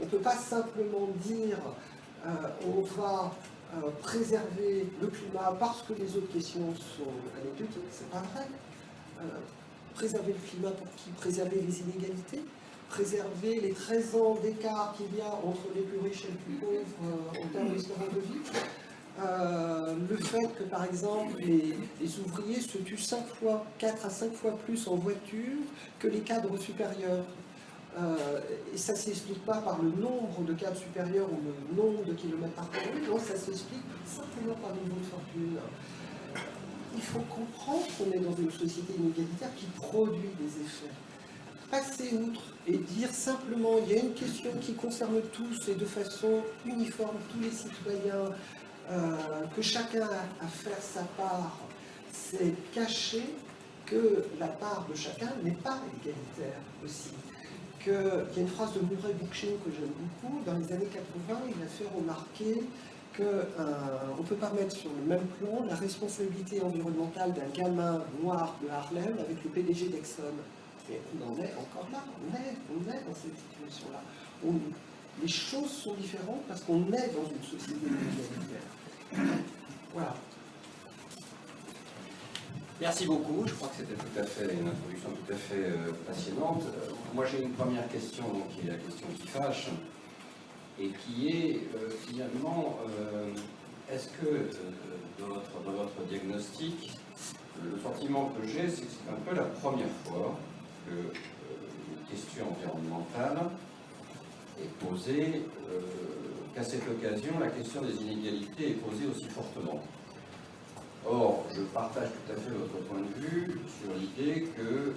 on 0.00 0.04
ne 0.04 0.08
peut 0.08 0.18
pas 0.18 0.36
simplement 0.36 1.08
dire 1.24 1.58
euh, 2.26 2.30
on 2.66 2.80
va 3.00 3.32
euh, 3.74 3.90
préserver 4.02 4.86
le 5.00 5.06
climat 5.08 5.54
parce 5.58 5.82
que 5.82 5.92
les 5.92 6.16
autres 6.16 6.32
questions 6.32 6.74
sont 6.74 7.12
anecdotiques, 7.40 7.82
c'est 7.90 8.10
pas 8.10 8.22
vrai. 8.34 8.46
Euh, 9.20 9.24
préserver 9.94 10.32
le 10.32 10.50
climat 10.50 10.70
pour 10.70 10.88
qui? 10.96 11.10
Préserver 11.10 11.60
les 11.60 11.80
inégalités? 11.80 12.40
Préserver 12.88 13.60
les 13.60 13.72
13 13.72 14.14
ans 14.16 14.38
d'écart 14.42 14.94
qu'il 14.96 15.16
y 15.16 15.20
a 15.20 15.32
entre 15.44 15.68
les 15.74 15.82
plus 15.82 15.98
riches 15.98 16.24
et 16.24 16.28
les 16.28 16.38
plus 16.38 16.54
pauvres 16.54 17.40
en 17.40 17.46
termes 17.48 17.68
d'espérance 17.68 18.14
de 18.14 18.20
vie? 18.20 18.40
Le 20.10 20.16
fait 20.16 20.48
que, 20.56 20.62
par 20.64 20.84
exemple, 20.84 21.38
les, 21.40 22.18
ouvriers 22.20 22.60
se 22.60 22.78
tuent 22.78 22.96
5 22.96 23.26
fois, 23.26 23.66
4 23.78 24.06
à 24.06 24.10
5 24.10 24.32
fois 24.32 24.56
plus 24.64 24.86
en 24.88 24.94
voiture 24.94 25.58
que 25.98 26.08
les 26.08 26.20
cadres 26.20 26.56
supérieurs. 26.56 27.24
Euh, 27.98 28.40
et 28.72 28.76
ça 28.76 28.92
ne 28.92 28.98
s'explique 28.98 29.44
pas 29.44 29.58
par 29.58 29.82
le 29.82 29.90
nombre 29.90 30.42
de 30.42 30.52
cadres 30.52 30.76
supérieurs 30.76 31.26
ou 31.32 31.40
le 31.42 31.76
nombre 31.76 32.04
de 32.04 32.12
kilomètres 32.12 32.52
parcourus, 32.54 33.08
non, 33.08 33.18
ça 33.18 33.36
s'explique 33.36 33.82
simplement 34.06 34.54
par 34.54 34.70
le 34.74 34.82
niveau 34.82 35.00
de 35.00 35.06
fortune. 35.06 35.58
Il 36.94 37.02
faut 37.02 37.20
comprendre 37.20 37.86
qu'on 37.96 38.12
est 38.12 38.20
dans 38.20 38.36
une 38.36 38.52
société 38.52 38.92
inégalitaire 38.96 39.54
qui 39.56 39.66
produit 39.66 40.30
des 40.38 40.62
effets. 40.62 40.92
Passer 41.70 42.16
outre 42.16 42.42
et 42.66 42.78
dire 42.78 43.10
simplement 43.10 43.78
il 43.82 43.92
y 43.92 43.98
a 43.98 44.02
une 44.02 44.14
question 44.14 44.50
qui 44.60 44.74
concerne 44.74 45.20
tous 45.32 45.68
et 45.68 45.74
de 45.74 45.84
façon 45.84 46.42
uniforme 46.64 47.16
tous 47.32 47.40
les 47.40 47.50
citoyens, 47.50 48.30
euh, 48.90 49.16
que 49.54 49.60
chacun 49.60 50.02
a 50.02 50.44
à 50.44 50.48
faire 50.48 50.80
sa 50.80 51.02
part, 51.02 51.58
c'est 52.12 52.54
cacher 52.72 53.34
que 53.84 54.24
la 54.38 54.48
part 54.48 54.86
de 54.88 54.94
chacun 54.94 55.30
n'est 55.42 55.50
pas 55.50 55.78
égalitaire 56.00 56.60
aussi. 56.84 57.10
Il 57.86 57.92
y 57.92 58.38
a 58.38 58.42
une 58.42 58.48
phrase 58.48 58.74
de 58.74 58.80
Murray 58.80 59.14
Bookchin 59.14 59.54
que 59.64 59.70
j'aime 59.70 59.92
beaucoup. 59.98 60.42
Dans 60.44 60.54
les 60.54 60.72
années 60.72 60.86
80, 60.92 61.40
il 61.48 61.62
a 61.62 61.66
fait 61.66 61.86
remarquer 61.96 62.62
qu'on 63.16 63.24
euh, 63.24 64.18
ne 64.18 64.22
peut 64.22 64.36
pas 64.36 64.50
mettre 64.52 64.76
sur 64.76 64.90
le 64.90 65.08
même 65.08 65.26
plan 65.38 65.64
la 65.68 65.74
responsabilité 65.74 66.62
environnementale 66.62 67.34
d'un 67.34 67.48
gamin 67.54 68.02
noir 68.22 68.56
de 68.62 68.68
Harlem 68.68 69.16
avec 69.18 69.42
le 69.42 69.50
PDG 69.50 69.88
d'Exxon. 69.88 70.22
On 70.90 71.32
en 71.32 71.36
est 71.36 71.52
encore 71.58 71.88
là, 71.92 72.02
on 72.06 72.34
est, 72.34 72.56
on 72.72 72.80
est 72.90 73.04
dans 73.06 73.14
cette 73.14 73.36
situation-là. 73.36 74.00
Les 75.20 75.28
choses 75.28 75.70
sont 75.70 75.94
différentes 75.94 76.42
parce 76.46 76.62
qu'on 76.62 76.86
est 76.92 77.12
dans 77.12 77.28
une 77.28 77.42
société 77.42 77.86
inégalitaire. 77.86 79.42
Voilà. 79.92 80.14
Merci 82.80 83.06
beaucoup. 83.06 83.44
Je 83.44 83.54
crois 83.54 83.68
que 83.68 83.76
c'était 83.78 83.94
tout 83.94 84.20
à 84.20 84.22
fait 84.22 84.54
une 84.54 84.68
introduction 84.68 85.10
tout 85.10 85.32
à 85.32 85.36
fait 85.36 85.64
euh, 85.64 85.90
passionnante. 86.06 86.62
Euh, 86.62 86.92
moi, 87.12 87.24
j'ai 87.26 87.42
une 87.42 87.50
première 87.50 87.88
question, 87.88 88.24
qui 88.50 88.68
est 88.68 88.70
la 88.70 88.76
question 88.76 89.06
qui 89.20 89.26
fâche, 89.26 89.66
et 90.80 90.90
qui 90.90 91.28
est 91.28 91.56
euh, 91.74 91.90
finalement, 92.06 92.78
est-ce 93.92 94.08
que 94.10 94.48
dans 95.18 95.26
votre, 95.72 96.06
diagnostic, 96.08 96.92
le 97.64 97.80
sentiment 97.82 98.32
que 98.38 98.46
j'ai, 98.46 98.68
c'est 98.68 98.82
que 98.82 98.92
c'est 98.92 99.10
un 99.10 99.18
peu 99.28 99.34
la 99.34 99.46
première 99.46 99.90
fois 100.04 100.38
que 100.86 100.92
une 100.92 102.06
question 102.08 102.44
environnementale 102.48 103.50
est 104.62 104.86
posée, 104.86 105.42
qu'à 106.54 106.62
cette 106.62 106.88
occasion, 106.88 107.40
la 107.40 107.48
question 107.48 107.82
des 107.82 107.94
inégalités 107.94 108.70
est 108.70 108.74
posée 108.74 109.06
aussi 109.10 109.26
fortement? 109.26 109.82
Or, 111.10 111.44
je 111.56 111.62
partage 111.62 112.08
tout 112.08 112.32
à 112.32 112.34
fait 112.34 112.50
votre 112.50 112.84
point 112.86 113.00
de 113.00 113.26
vue 113.26 113.60
sur 113.80 113.94
l'idée 113.94 114.42
que 114.54 114.94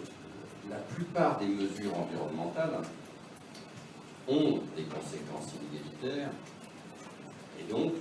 la 0.70 0.76
plupart 0.76 1.40
des 1.40 1.46
mesures 1.46 1.98
environnementales 1.98 2.82
ont 4.28 4.60
des 4.76 4.84
conséquences 4.84 5.54
inégalitaires 5.56 6.32
et 7.60 7.72
donc 7.72 7.94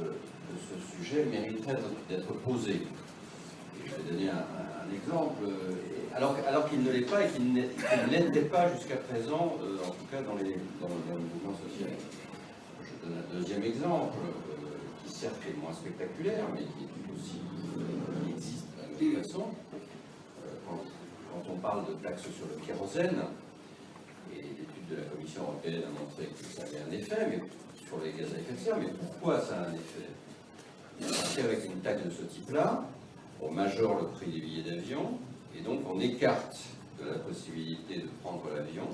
euh, 0.00 0.10
ce 0.48 0.96
sujet 0.96 1.24
mériterait 1.24 1.78
d'être 2.08 2.32
posé. 2.44 2.82
je 3.84 3.90
vais 3.94 4.10
donner 4.10 4.30
un, 4.30 4.94
exemple, 4.94 5.44
euh, 5.44 6.16
alors, 6.16 6.36
alors 6.48 6.68
qu'il 6.68 6.82
ne 6.82 6.90
l'est 6.90 7.08
pas 7.08 7.24
et 7.24 7.28
qu'il 7.28 7.52
ne 7.52 7.62
l'était 8.10 8.48
pas 8.48 8.74
jusqu'à 8.74 8.96
présent, 8.96 9.56
euh, 9.62 9.78
en 9.86 9.90
tout 9.90 10.06
cas 10.10 10.20
dans, 10.22 10.34
les, 10.34 10.56
dans, 10.80 10.88
le 10.88 11.20
mouvement 11.20 11.56
social. 11.62 11.90
Je 12.82 13.06
donne 13.06 13.18
un 13.18 13.38
deuxième 13.38 13.62
exemple, 13.62 14.18
qui 15.22 15.28
certes 15.28 15.42
est 15.48 15.60
moins 15.60 15.72
spectaculaire, 15.72 16.44
mais 16.52 16.62
qui 16.62 16.84
est 16.84 17.14
aussi 17.14 17.38
qui 18.24 18.30
existe 18.30 18.66
de 18.76 19.12
toute 19.12 19.22
façon. 19.22 19.46
Euh, 20.44 20.48
quand, 20.68 21.52
on 21.52 21.56
parle 21.56 21.86
de 21.86 21.92
taxes 22.02 22.22
sur 22.22 22.46
le 22.46 22.66
kérosène, 22.66 23.22
et 24.32 24.42
l'étude 24.42 24.88
de 24.90 24.96
la 24.96 25.02
Commission 25.02 25.42
européenne 25.42 25.82
a 25.86 26.00
montré 26.00 26.26
que 26.26 26.44
ça 26.44 26.62
avait 26.62 26.82
un 26.88 26.98
effet 26.98 27.26
mais, 27.30 27.40
sur 27.86 28.00
les 28.02 28.12
gaz 28.12 28.34
à 28.34 28.38
effet 28.38 28.52
de 28.52 28.58
serre, 28.58 28.76
mais 28.78 28.88
pourquoi 28.98 29.40
ça 29.40 29.60
a 29.60 29.68
un 29.68 29.74
effet? 29.74 30.08
Parce 31.00 31.36
qu'avec 31.36 31.64
une 31.66 31.80
taxe 31.80 32.04
de 32.04 32.10
ce 32.10 32.22
type-là, 32.22 32.84
on 33.40 33.50
majore 33.50 34.00
le 34.00 34.08
prix 34.08 34.26
des 34.26 34.40
billets 34.40 34.70
d'avion, 34.70 35.18
et 35.56 35.60
donc 35.60 35.80
on 35.88 36.00
écarte 36.00 36.58
de 37.00 37.08
la 37.08 37.18
possibilité 37.18 37.96
de 37.96 38.08
prendre 38.22 38.42
l'avion 38.54 38.88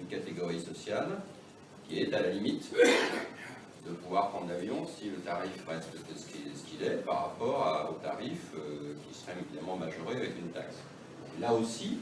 une 0.00 0.06
catégorie 0.06 0.60
sociale 0.60 1.08
qui 1.88 2.00
est 2.00 2.12
à 2.14 2.22
la 2.22 2.30
limite 2.30 2.72
de 3.88 3.94
pouvoir 3.94 4.30
prendre 4.30 4.48
l'avion 4.48 4.86
si 4.86 5.10
le 5.10 5.18
tarif 5.18 5.64
reste 5.68 5.90
ce 6.16 6.70
qu'il 6.70 6.82
est 6.82 7.04
par 7.04 7.26
rapport 7.26 7.90
au 7.90 8.04
tarif 8.04 8.52
euh, 8.56 8.94
qui 9.06 9.18
serait 9.18 9.36
évidemment 9.40 9.76
majoré 9.76 10.16
avec 10.16 10.38
une 10.38 10.50
taxe. 10.50 10.76
là 11.40 11.52
aussi 11.52 11.98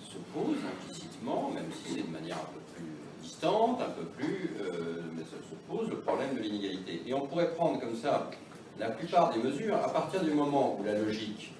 se 0.00 0.18
pose 0.32 0.56
implicitement, 0.64 1.50
même 1.54 1.70
si 1.70 1.94
c'est 1.94 2.06
de 2.06 2.10
manière 2.10 2.36
un 2.36 2.52
peu 2.52 2.60
plus 2.74 2.86
distante, 3.22 3.80
un 3.82 3.90
peu 3.90 4.06
plus, 4.06 4.56
euh, 4.60 5.02
mais 5.14 5.22
ça 5.22 5.36
se 5.36 5.54
pose 5.70 5.88
le 5.90 5.98
problème 5.98 6.34
de 6.34 6.40
l'inégalité. 6.40 7.02
Et 7.06 7.12
on 7.12 7.26
pourrait 7.26 7.50
prendre 7.54 7.78
comme 7.78 7.96
ça 7.96 8.30
la 8.78 8.90
plupart 8.90 9.32
des 9.32 9.40
mesures 9.40 9.76
à 9.76 9.92
partir 9.92 10.22
du 10.22 10.30
moment 10.30 10.78
où 10.78 10.84
la 10.84 10.98
logique, 10.98 11.52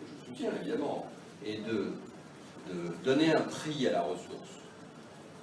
que 0.00 0.06
je 0.06 0.30
soutiens 0.30 0.50
évidemment, 0.60 1.06
est 1.44 1.58
de, 1.66 1.92
de 2.72 3.04
donner 3.04 3.34
un 3.34 3.42
prix 3.42 3.86
à 3.88 3.92
la 3.92 4.02
ressource, 4.02 4.62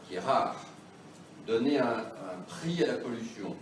qui 0.08 0.16
est 0.16 0.20
rare, 0.20 0.56
donner 1.48 1.80
un, 1.80 2.04
prix 2.48 2.84
à 2.84 2.88
la 2.88 2.94
pollution 2.96 3.56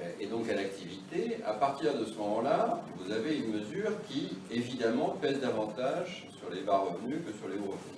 euh, 0.00 0.10
et 0.18 0.26
donc 0.26 0.48
à 0.48 0.54
l'activité, 0.54 1.38
à 1.46 1.52
partir 1.52 1.96
de 1.96 2.04
ce 2.04 2.14
moment-là, 2.14 2.82
vous 2.96 3.12
avez 3.12 3.38
une 3.38 3.52
mesure 3.52 3.92
qui, 4.08 4.36
évidemment, 4.50 5.16
pèse 5.20 5.40
davantage 5.40 6.26
sur 6.36 6.50
les 6.50 6.62
bas 6.62 6.78
revenus 6.78 7.20
que 7.24 7.32
sur 7.32 7.48
les 7.48 7.54
hauts 7.54 7.72
revenus. 7.76 7.96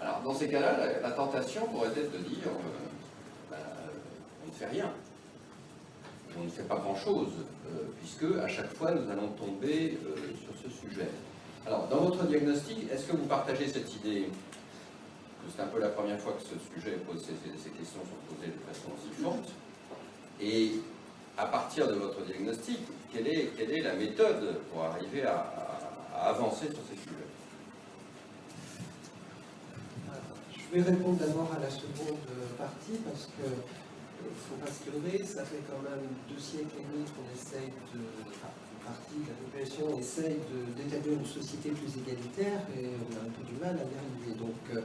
Alors, 0.00 0.20
dans 0.22 0.34
ces 0.34 0.48
cas-là, 0.48 1.00
la, 1.02 1.10
tentation 1.10 1.66
pourrait 1.66 1.88
être 1.88 2.12
de 2.12 2.18
dire 2.18 2.46
euh, 2.46 3.50
ben, 3.50 3.56
on 4.44 4.46
ne 4.46 4.52
fait 4.52 4.66
rien, 4.66 4.92
on 6.38 6.44
ne 6.44 6.50
fait 6.50 6.68
pas 6.68 6.76
grand-chose, 6.76 7.32
euh, 7.66 7.80
puisque 7.98 8.38
à 8.38 8.46
chaque 8.46 8.72
fois, 8.74 8.92
nous 8.92 9.10
allons 9.10 9.28
tomber 9.28 9.98
sur 10.44 10.54
ce 10.62 10.70
sujet. 10.70 11.08
Alors, 11.66 11.88
dans 11.88 11.98
votre 11.98 12.24
diagnostic, 12.26 12.90
est-ce 12.92 13.06
que 13.06 13.16
vous 13.16 13.26
partagez 13.26 13.66
cette 13.66 13.92
idée? 13.96 14.28
C'est 15.54 15.62
un 15.62 15.66
peu 15.66 15.80
la 15.80 15.88
première 15.88 16.18
fois 16.18 16.32
que 16.32 16.42
ce 16.42 16.58
sujet, 16.74 16.98
ces, 17.20 17.70
questions 17.70 18.00
sont 18.00 18.34
posées 18.34 18.52
de 18.52 18.72
façon 18.72 18.90
aussi. 18.94 19.52
Et 20.40 20.80
à 21.36 21.46
partir 21.46 21.88
de 21.88 21.94
votre 21.94 22.24
diagnostic, 22.24 22.78
quelle 23.12 23.26
est, 23.28 23.52
quelle 23.56 23.70
est 23.70 23.82
la 23.82 23.94
méthode 23.94 24.60
pour 24.72 24.84
arriver 24.84 25.22
à, 25.22 25.54
avancer 26.14 26.66
sur 26.66 26.82
ces 26.90 26.96
sujets? 26.96 27.28
Je 30.52 30.76
vais 30.76 30.82
répondre 30.82 31.18
d'abord 31.18 31.50
à 31.56 31.60
la 31.60 31.70
seconde 31.70 32.18
partie 32.58 32.98
parce 33.06 33.30
que 33.38 33.46
ne 33.46 33.54
euh, 33.54 34.34
faut 34.34 34.58
pas 34.58 34.70
se 34.70 34.90
leurrer, 34.90 35.24
ça 35.24 35.44
fait 35.44 35.62
quand 35.70 35.80
même 35.80 36.10
deux 36.28 36.42
siècles 36.42 36.74
et 36.74 36.84
demi 36.90 37.06
qu'on 37.14 37.24
essaye 37.30 37.70
de, 37.94 38.02
enfin, 38.34 38.50
une 38.50 38.82
partie 38.84 39.22
de 39.22 39.30
la 39.30 39.38
population 39.38 39.98
essaye 39.98 40.36
d'établir 40.76 41.22
une 41.22 41.26
société 41.26 41.70
plus 41.70 41.88
égalitaire 42.02 42.66
et 42.76 42.98
on 42.98 43.10
a 43.14 43.20
un 43.24 43.32
peu 43.32 43.46
du 43.46 43.56
mal 43.62 43.78
à 43.78 43.86
y 43.86 43.94
arriver. 43.94 44.34
Donc 44.36 44.58
euh, 44.74 44.82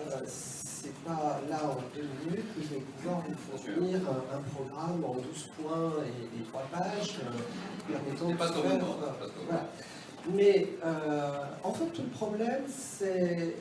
euh, 0.00 0.20
c'est 0.26 0.94
pas 1.04 1.40
là 1.48 1.60
en 1.64 1.76
deux 1.94 2.06
minutes 2.24 2.54
que 2.54 2.62
je 2.62 2.68
vais 2.74 2.80
pouvoir 2.80 3.22
vous 3.26 3.58
fournir 3.58 4.00
un, 4.08 4.40
programme 4.54 5.04
en 5.04 5.14
12 5.14 5.50
points 5.58 5.92
et, 6.04 6.42
3 6.44 6.62
pages 6.72 7.18
euh, 7.20 7.92
permettant 7.92 8.28
de 8.28 8.36
faire. 8.36 8.84
Euh, 9.52 9.56
Mais 10.34 10.68
en 11.62 11.72
fait, 11.72 11.86
tout 11.86 12.02
le 12.02 12.08
problème, 12.08 12.64
c'est 12.68 13.54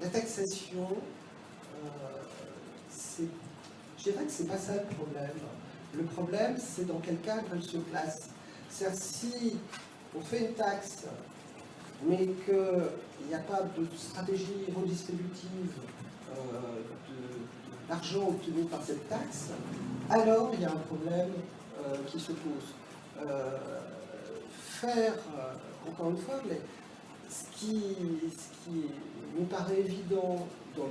la 0.00 0.08
taxation. 0.08 0.88
je 3.98 4.02
dirais 4.02 4.24
que 4.24 4.30
c'est 4.30 4.48
pas 4.48 4.58
ça 4.58 4.74
le 4.74 4.94
problème. 4.96 5.38
Le 5.94 6.04
problème, 6.04 6.56
c'est 6.58 6.86
dans 6.86 7.00
quel 7.00 7.18
cadre 7.18 7.44
elle 7.52 7.62
se 7.62 7.78
place. 7.78 8.28
C'est-à-dire 8.68 8.98
si 9.00 9.56
on 10.16 10.20
fait 10.20 10.40
une 10.46 10.54
taxe 10.54 11.04
mais 12.02 12.26
qu'il 12.44 13.28
n'y 13.28 13.34
a 13.34 13.40
pas 13.40 13.62
de 13.62 13.86
stratégie 13.96 14.66
redistributive 14.74 15.72
euh, 16.30 16.80
de, 17.08 17.88
l'argent 17.88 18.28
obtenu 18.28 18.64
par 18.64 18.82
cette 18.82 19.08
taxe, 19.08 19.48
alors 20.10 20.50
il 20.54 20.60
y 20.60 20.64
a 20.64 20.70
un 20.70 20.76
problème 20.76 21.32
euh, 21.80 21.96
qui 22.06 22.20
se 22.20 22.32
pose. 22.32 22.74
Euh, 23.26 23.58
faire, 24.52 25.14
encore 25.88 26.10
une 26.10 26.18
fois, 26.18 26.34
ce, 27.30 27.58
qui, 27.58 27.80
ce 27.80 28.70
qui 28.70 28.90
me 29.38 29.44
paraît 29.46 29.80
évident 29.80 30.46
dans 30.76 30.88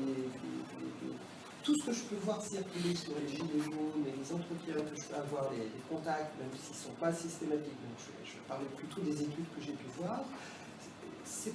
tout 1.63 1.73
ce 1.79 1.85
que 1.85 1.93
je 1.93 2.03
peux 2.03 2.15
voir 2.23 2.41
circuler 2.41 2.95
sur 2.95 3.13
les 3.21 3.27
gilets 3.27 3.63
jaunes 3.63 4.03
et 4.07 4.11
les 4.17 4.33
entretiens 4.33 4.83
que 4.83 4.99
je 4.99 5.07
peux 5.07 5.15
avoir, 5.15 5.51
les, 5.51 5.69
contacts, 5.89 6.37
même 6.39 6.49
s'ils 6.59 6.75
ne 6.75 6.81
sont 6.81 6.99
pas 6.99 7.13
systématiques, 7.13 7.79
donc 7.83 7.99
je, 7.99 8.31
je 8.31 8.37
parlais 8.47 8.67
plutôt 8.75 9.01
des 9.01 9.21
études 9.21 9.45
que 9.55 9.61
j'ai 9.61 9.73
pu 9.73 9.85
voir, 9.97 10.23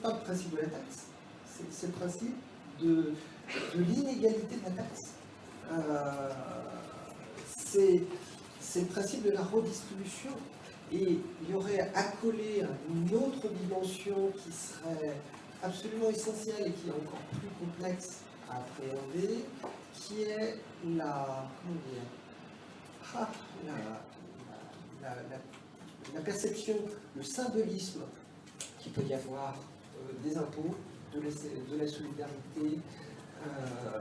pas 0.01 0.13
le 0.13 0.21
principe 0.21 0.51
de 0.53 0.57
la 0.59 0.69
taxe, 0.69 1.07
c'est 1.71 1.87
le 1.87 1.93
principe 1.93 2.35
de, 2.81 3.13
l'inégalité 3.75 4.57
de 4.57 4.65
la 4.65 4.71
taxe. 4.71 5.13
Euh, 5.73 6.31
c'est 7.55 8.81
le 8.81 8.87
principe 8.87 9.25
de 9.25 9.31
la 9.31 9.43
redistribution. 9.43 10.31
Et 10.93 11.19
il 11.43 11.51
y 11.51 11.55
aurait 11.55 11.91
accolé 11.95 12.63
une 12.91 13.17
autre 13.17 13.49
dimension 13.63 14.31
qui 14.37 14.53
serait 14.53 15.17
absolument 15.63 16.11
essentielle 16.11 16.67
et 16.67 16.73
qui 16.73 16.89
est 16.89 16.93
encore 16.93 17.21
plus 17.31 17.49
complexe 17.59 18.19
à 18.51 18.57
appréhender, 18.57 19.45
qui 19.95 20.23
est 20.25 20.57
la, 20.97 21.47
comment 21.63 21.81
dire, 21.91 22.03
ah, 23.15 23.29
la 26.15 26.21
perception, 26.21 26.77
le 27.17 27.23
symbolisme 27.23 28.03
qu'il 28.79 28.93
peut 28.93 29.03
y 29.03 29.15
avoir 29.15 29.57
des 30.23 30.37
impôts, 30.37 30.75
de 31.15 31.77
la, 31.77 31.87
solidarité. 31.87 32.79
Euh, 33.47 33.99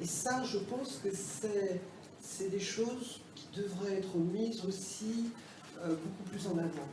et 0.00 0.06
ça, 0.06 0.42
je 0.42 0.58
pense 0.58 1.00
que 1.02 1.10
c'est 2.20 2.50
des 2.50 2.60
choses 2.60 3.20
qui 3.34 3.46
devraient 3.54 3.98
être 3.98 4.16
mises 4.16 4.64
aussi 4.64 5.30
euh, 5.80 5.94
beaucoup 5.94 6.30
plus 6.30 6.46
en 6.48 6.58
avant. 6.58 6.88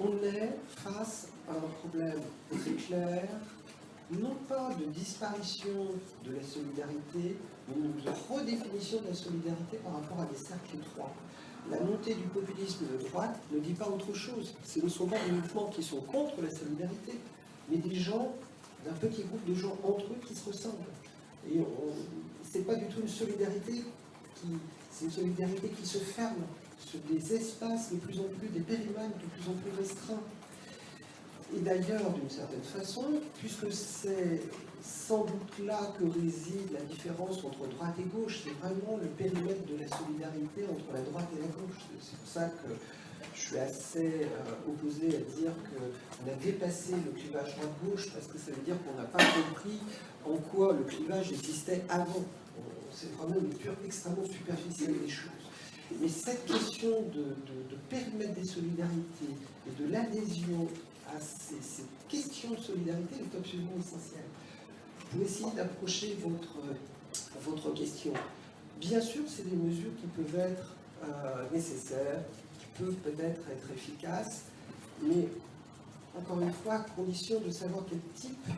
on 0.00 0.22
est 0.24 0.56
face 0.68 1.28
à 1.48 1.52
un 1.52 1.68
problème 1.80 2.20
très 2.50 2.72
clair, 2.72 3.28
non 4.10 4.36
pas 4.48 4.70
de 4.78 4.84
disparition 4.86 5.88
de 6.24 6.36
la 6.36 6.42
solidarité, 6.42 7.36
mais 7.68 7.74
de 7.74 8.10
redéfinition 8.30 9.00
de 9.02 9.08
la 9.08 9.14
solidarité 9.14 9.78
par 9.78 9.94
rapport 9.94 10.20
à 10.20 10.26
des 10.26 10.36
cercles 10.36 10.76
étroits. 10.76 11.12
La 11.70 11.80
montée 11.80 12.14
du 12.14 12.22
populisme 12.28 12.84
de 12.86 13.08
droite 13.08 13.40
ne 13.52 13.58
dit 13.58 13.72
pas 13.72 13.88
autre 13.88 14.14
chose. 14.14 14.54
Ce 14.64 14.78
ne 14.80 14.88
sont 14.88 15.06
pas 15.06 15.18
des 15.26 15.32
mouvements 15.32 15.68
qui 15.68 15.82
sont 15.82 16.00
contre 16.00 16.40
la 16.40 16.50
solidarité, 16.50 17.18
mais 17.68 17.78
des 17.78 17.94
gens, 17.96 18.32
d'un 18.84 18.92
petit 18.92 19.22
groupe 19.22 19.44
de 19.48 19.54
gens 19.54 19.76
entre 19.82 20.04
eux 20.04 20.20
qui 20.26 20.34
se 20.34 20.48
ressemblent. 20.48 20.76
Et 21.50 21.58
ce 22.52 22.58
n'est 22.58 22.64
pas 22.64 22.76
du 22.76 22.86
tout 22.86 23.00
une 23.00 23.08
solidarité 23.08 23.82
qui, 24.36 24.48
c'est 24.92 25.06
une 25.06 25.10
solidarité 25.10 25.68
qui 25.68 25.86
se 25.86 25.98
ferme 25.98 26.44
sur 26.78 27.00
des 27.10 27.34
espaces 27.34 27.92
de 27.92 27.96
plus 27.96 28.20
en 28.20 28.28
plus, 28.38 28.48
des 28.48 28.60
périmètres 28.60 29.18
de 29.18 29.26
plus 29.26 29.50
en 29.50 29.54
plus 29.54 29.70
restreints. 29.76 30.22
Et 31.54 31.60
d'ailleurs, 31.60 32.10
d'une 32.10 32.30
certaine 32.30 32.62
façon, 32.62 33.04
puisque 33.38 33.72
c'est 33.72 34.42
sans 34.82 35.24
doute 35.24 35.64
là 35.64 35.92
que 35.98 36.04
réside 36.04 36.72
la 36.72 36.80
différence 36.80 37.38
entre 37.44 37.68
droite 37.68 37.94
et 37.98 38.04
gauche, 38.04 38.42
c'est 38.44 38.54
vraiment 38.60 38.98
le 39.00 39.08
périmètre 39.08 39.64
de 39.66 39.78
la 39.78 39.88
solidarité 39.88 40.64
entre 40.70 40.92
la 40.92 41.00
droite 41.02 41.28
et 41.36 41.40
la 41.40 41.46
gauche. 41.46 41.82
C'est 42.00 42.18
pour 42.18 42.28
ça 42.28 42.48
que 42.48 42.72
je 43.34 43.40
suis 43.40 43.58
assez 43.58 44.22
euh, 44.22 44.68
opposé 44.68 45.08
à 45.08 45.40
dire 45.40 45.52
qu'on 45.64 46.30
a 46.30 46.34
dépassé 46.34 46.92
le 46.92 47.12
clivage 47.12 47.54
droite-gauche, 47.56 48.12
parce 48.12 48.26
que 48.26 48.38
ça 48.38 48.50
veut 48.50 48.62
dire 48.64 48.76
qu'on 48.84 49.00
n'a 49.00 49.06
pas 49.06 49.24
compris 49.24 49.78
en 50.24 50.36
quoi 50.36 50.72
le 50.72 50.84
clivage 50.84 51.32
existait 51.32 51.82
avant. 51.88 52.24
C'est 52.92 53.12
vraiment 53.12 53.36
une 53.40 53.54
pure 53.54 53.76
extrêmement 53.84 54.24
superficielle 54.24 54.98
des 55.00 55.08
choses. 55.08 55.30
Mais 56.00 56.08
cette 56.08 56.44
question 56.46 57.02
de, 57.14 57.20
de 57.20 57.76
périmètre 57.88 58.34
des 58.34 58.44
solidarités 58.44 59.34
et 59.66 59.82
de 59.82 59.92
l'adhésion 59.92 60.66
à 61.08 61.20
ces, 61.20 61.84
questions 62.08 62.50
de 62.50 62.60
solidarité 62.60 63.16
est 63.16 63.36
absolument 63.36 63.72
essentielle. 63.78 64.24
Pour 65.10 65.22
essayer 65.22 65.50
d'approcher 65.54 66.16
votre, 66.20 66.58
votre 67.42 67.74
question, 67.74 68.12
bien 68.80 69.00
sûr, 69.00 69.22
c'est 69.28 69.48
des 69.48 69.56
mesures 69.56 69.92
qui 70.00 70.06
peuvent 70.06 70.40
être 70.40 70.74
euh, 71.04 71.44
nécessaires, 71.52 72.22
qui 72.58 72.82
peuvent 72.82 72.94
peut-être 72.96 73.40
être 73.50 73.70
efficaces, 73.74 74.42
mais 75.02 75.28
encore 76.18 76.40
une 76.40 76.52
fois, 76.52 76.74
à 76.74 76.80
condition 76.80 77.40
de 77.40 77.50
savoir 77.50 77.84
quel 77.88 78.00
type 78.14 78.48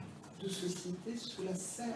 de 0.42 0.48
société 0.48 1.16
cela 1.16 1.54
sert, 1.54 1.94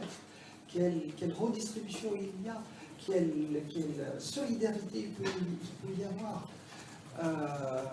quelle, 0.69 1.13
quelle 1.17 1.33
redistribution 1.33 2.11
il 2.17 2.47
y 2.47 2.49
a, 2.49 2.61
quelle, 3.07 3.63
quelle 3.73 4.21
solidarité 4.21 5.09
il 5.09 5.11
peut, 5.11 5.29
y 5.99 6.05
avoir. 6.05 6.49
Euh, 7.23 7.85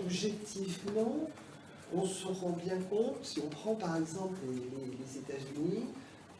objectivement, 0.00 1.28
on 1.94 2.06
se 2.06 2.26
rend 2.26 2.56
bien 2.64 2.78
compte, 2.90 3.16
si 3.22 3.40
on 3.40 3.48
prend 3.48 3.74
par 3.74 3.96
exemple 3.96 4.38
les, 4.50 5.18
États-Unis, 5.18 5.84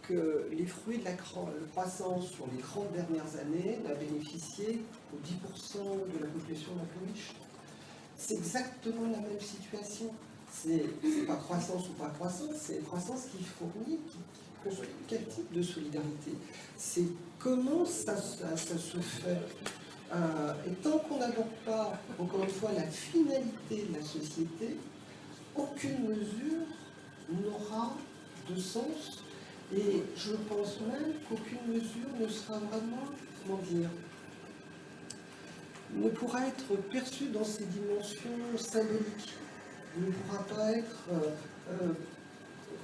que 0.03 0.49
les 0.51 0.67
fruits 0.67 0.99
de 0.99 1.05
la 1.05 1.13
croissance 1.13 2.31
sur 2.31 2.47
les 2.53 2.61
30 2.61 2.93
dernières 2.93 3.37
années 3.41 3.79
n'a 3.87 3.95
bénéficié 3.95 4.83
qu'aux 5.11 5.19
10% 5.19 5.79
de 6.13 6.19
la 6.25 6.27
population 6.27 6.73
la 6.77 6.85
plus 6.85 7.13
riche. 7.13 7.33
C'est 8.17 8.35
exactement 8.35 9.09
la 9.11 9.19
même 9.19 9.41
situation. 9.41 10.07
C'est 10.51 11.27
pas 11.27 11.37
croissance 11.37 11.89
ou 11.89 11.93
pas 11.93 12.11
croissance, 12.11 12.57
c'est 12.61 12.85
croissance 12.85 13.27
qui 13.31 13.43
fournit, 13.43 13.99
qui, 14.11 14.19
construit 14.65 14.89
quel 15.09 15.25
type 15.27 15.53
de 15.53 15.63
solidarité. 15.63 16.33
C'est 16.77 17.07
comment 17.39 17.85
ça 17.85 18.17
se 18.17 18.99
fait 18.99 19.39
et 20.67 20.71
tant 20.83 20.99
qu'on 20.99 21.19
n'aborde 21.19 21.49
pas, 21.65 21.99
encore 22.19 22.43
une 22.43 22.51
fois, 22.51 22.71
la 22.77 22.87
finalité 22.87 23.87
de 23.89 23.97
la 23.97 24.03
société, 24.03 24.77
aucune 25.57 26.09
mesure 26.09 26.67
n'aura 27.31 27.97
de 28.49 28.61
sens. 28.61 29.23
Et 29.75 30.03
je 30.17 30.33
pense 30.49 30.81
même 30.81 31.15
qu'aucune 31.29 31.73
mesure 31.73 32.11
ne 32.21 32.29
sera 32.29 32.59
vraiment, 32.59 33.09
comment 33.47 33.59
dire, 33.71 33.89
ne 35.95 36.09
pourra 36.09 36.47
être 36.47 36.77
perçue 36.91 37.29
dans 37.29 37.45
ses 37.45 37.65
dimensions 37.65 38.59
symboliques. 38.59 39.35
Ne 39.97 40.11
pourra 40.11 40.43
pas 40.45 40.73
être. 40.73 41.05
Euh, 41.13 41.31
euh, 41.71 41.93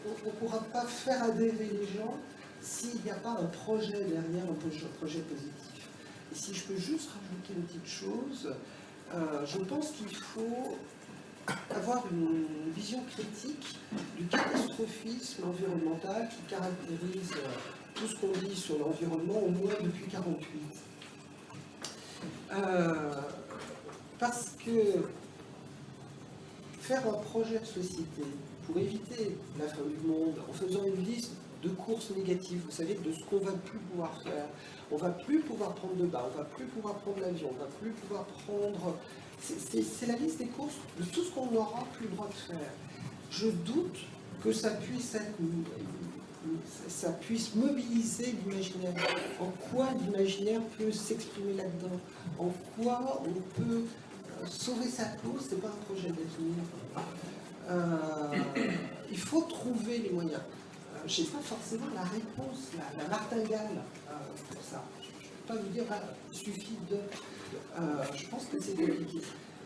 on 0.06 0.26
ne 0.26 0.32
pourra 0.32 0.60
pas 0.72 0.84
faire 0.86 1.22
adhérer 1.24 1.70
les 1.72 1.98
gens 1.98 2.16
s'il 2.60 3.02
n'y 3.02 3.10
a 3.10 3.14
pas 3.14 3.36
un 3.40 3.46
projet 3.46 4.04
derrière, 4.04 4.44
un 4.50 4.98
projet 4.98 5.20
positif. 5.20 5.77
Si 6.32 6.54
je 6.54 6.62
peux 6.64 6.76
juste 6.76 7.10
rajouter 7.10 7.54
une 7.56 7.62
petite 7.62 7.86
chose, 7.86 8.54
euh, 9.14 9.46
je 9.46 9.58
pense 9.58 9.92
qu'il 9.92 10.14
faut 10.14 10.76
avoir 11.74 12.04
une 12.12 12.70
vision 12.72 13.02
critique 13.10 13.78
du 14.18 14.26
catastrophisme 14.26 15.44
environnemental 15.44 16.28
qui 16.28 16.42
caractérise 16.54 17.32
euh, 17.32 17.48
tout 17.94 18.06
ce 18.06 18.16
qu'on 18.16 18.32
dit 18.46 18.54
sur 18.54 18.78
l'environnement 18.78 19.38
au 19.38 19.48
moins 19.48 19.72
depuis 19.82 20.06
1948. 20.06 20.60
Euh, 22.52 23.10
parce 24.18 24.50
que 24.64 25.08
faire 26.80 27.06
un 27.06 27.18
projet 27.18 27.58
de 27.58 27.64
société 27.64 28.22
pour 28.66 28.78
éviter 28.78 29.36
la 29.58 29.66
fin 29.68 29.82
du 29.82 30.06
monde 30.06 30.34
en 30.48 30.52
faisant 30.52 30.84
une 30.84 31.04
liste 31.04 31.32
de 31.62 31.68
courses 31.70 32.11
négatives, 32.16 32.62
vous 32.64 32.72
savez, 32.72 32.94
de 32.94 33.12
ce 33.12 33.24
qu'on 33.24 33.38
va 33.38 33.52
plus 33.52 33.78
pouvoir 33.78 34.12
faire. 34.22 34.46
On 34.90 34.96
va 34.96 35.11
plus 35.11 35.40
pouvoir 35.40 35.74
prendre 35.74 35.96
de 35.96 36.06
bain, 36.06 36.22
on 36.32 36.38
va 36.38 36.44
plus 36.44 36.66
pouvoir 36.66 36.94
prendre 36.96 37.20
l'avion, 37.20 37.50
on 37.52 37.61
va 37.61 37.68
plus 37.80 37.90
pouvoir 37.90 38.24
prendre. 38.24 38.96
C'est 39.40 40.06
la 40.06 40.16
liste 40.16 40.38
des 40.38 40.46
courses 40.46 40.76
de 40.98 41.04
tout 41.04 41.22
ce 41.22 41.30
qu'on 41.30 41.50
n'aura 41.50 41.84
plus 41.94 42.06
le 42.06 42.14
droit 42.14 42.28
de 42.28 42.52
faire. 42.52 42.72
Je 43.30 43.48
doute 43.48 43.98
que 44.42 44.52
ça 44.52 44.70
puisse 44.70 45.14
être 45.14 45.36
ça 46.88 47.11
puisse 47.11 47.54
mobiliser 47.54 48.34
l'imaginaire. 48.44 48.94
En 49.40 49.50
quoi 49.70 49.88
l'imaginaire 50.00 50.61
peut 50.78 50.90
s'exprimer 50.92 51.54
là-dedans? 51.54 52.00
En 52.38 52.52
quoi 52.76 53.22
on 53.26 53.61
peut 53.61 53.82
euh, 53.82 54.46
sauver 54.46 54.88
sa 54.88 55.04
cause 55.04 55.46
C'est 55.48 55.61
pas 55.61 55.68
un 55.68 55.84
projet 55.84 56.09
d'avenir. 56.09 56.64
Euh, 57.70 58.64
il 59.11 59.18
faut 59.18 59.42
trouver 59.42 59.98
les 59.98 60.11
moyens 60.11 60.40
je 61.09 61.22
n'ai 61.22 61.28
pas 61.28 61.38
forcément 61.38 61.86
la 61.94 62.02
réponse, 62.02 62.68
la, 62.76 63.09
martingale 63.09 63.82
euh, 64.09 64.12
pour 64.50 64.62
ça. 64.62 64.84
Je 65.00 65.09
ne 65.09 65.12
peux 65.12 65.54
pas 65.54 65.54
vous 65.54 65.68
dire, 65.70 65.84
il 66.32 66.38
suffit 66.38 66.78
de. 66.90 66.96
Euh, 66.96 68.04
je 68.14 68.26
pense 68.26 68.44
que 68.46 68.61
c'est 68.61 68.74
compliqué. 68.74 69.20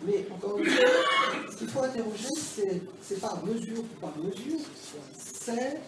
Mais 0.04 0.26
encore 0.32 0.58
une 0.58 0.66
fois, 0.66 0.84
ce 1.50 1.56
qu'il 1.56 1.68
faut 1.68 1.82
interroger, 1.82 2.28
c'est, 2.36 3.20
pas 3.20 3.40
mesure 3.44 3.80
ou 3.80 4.00
pas 4.00 4.12
mesure, 4.18 4.60
c'est 5.16 5.80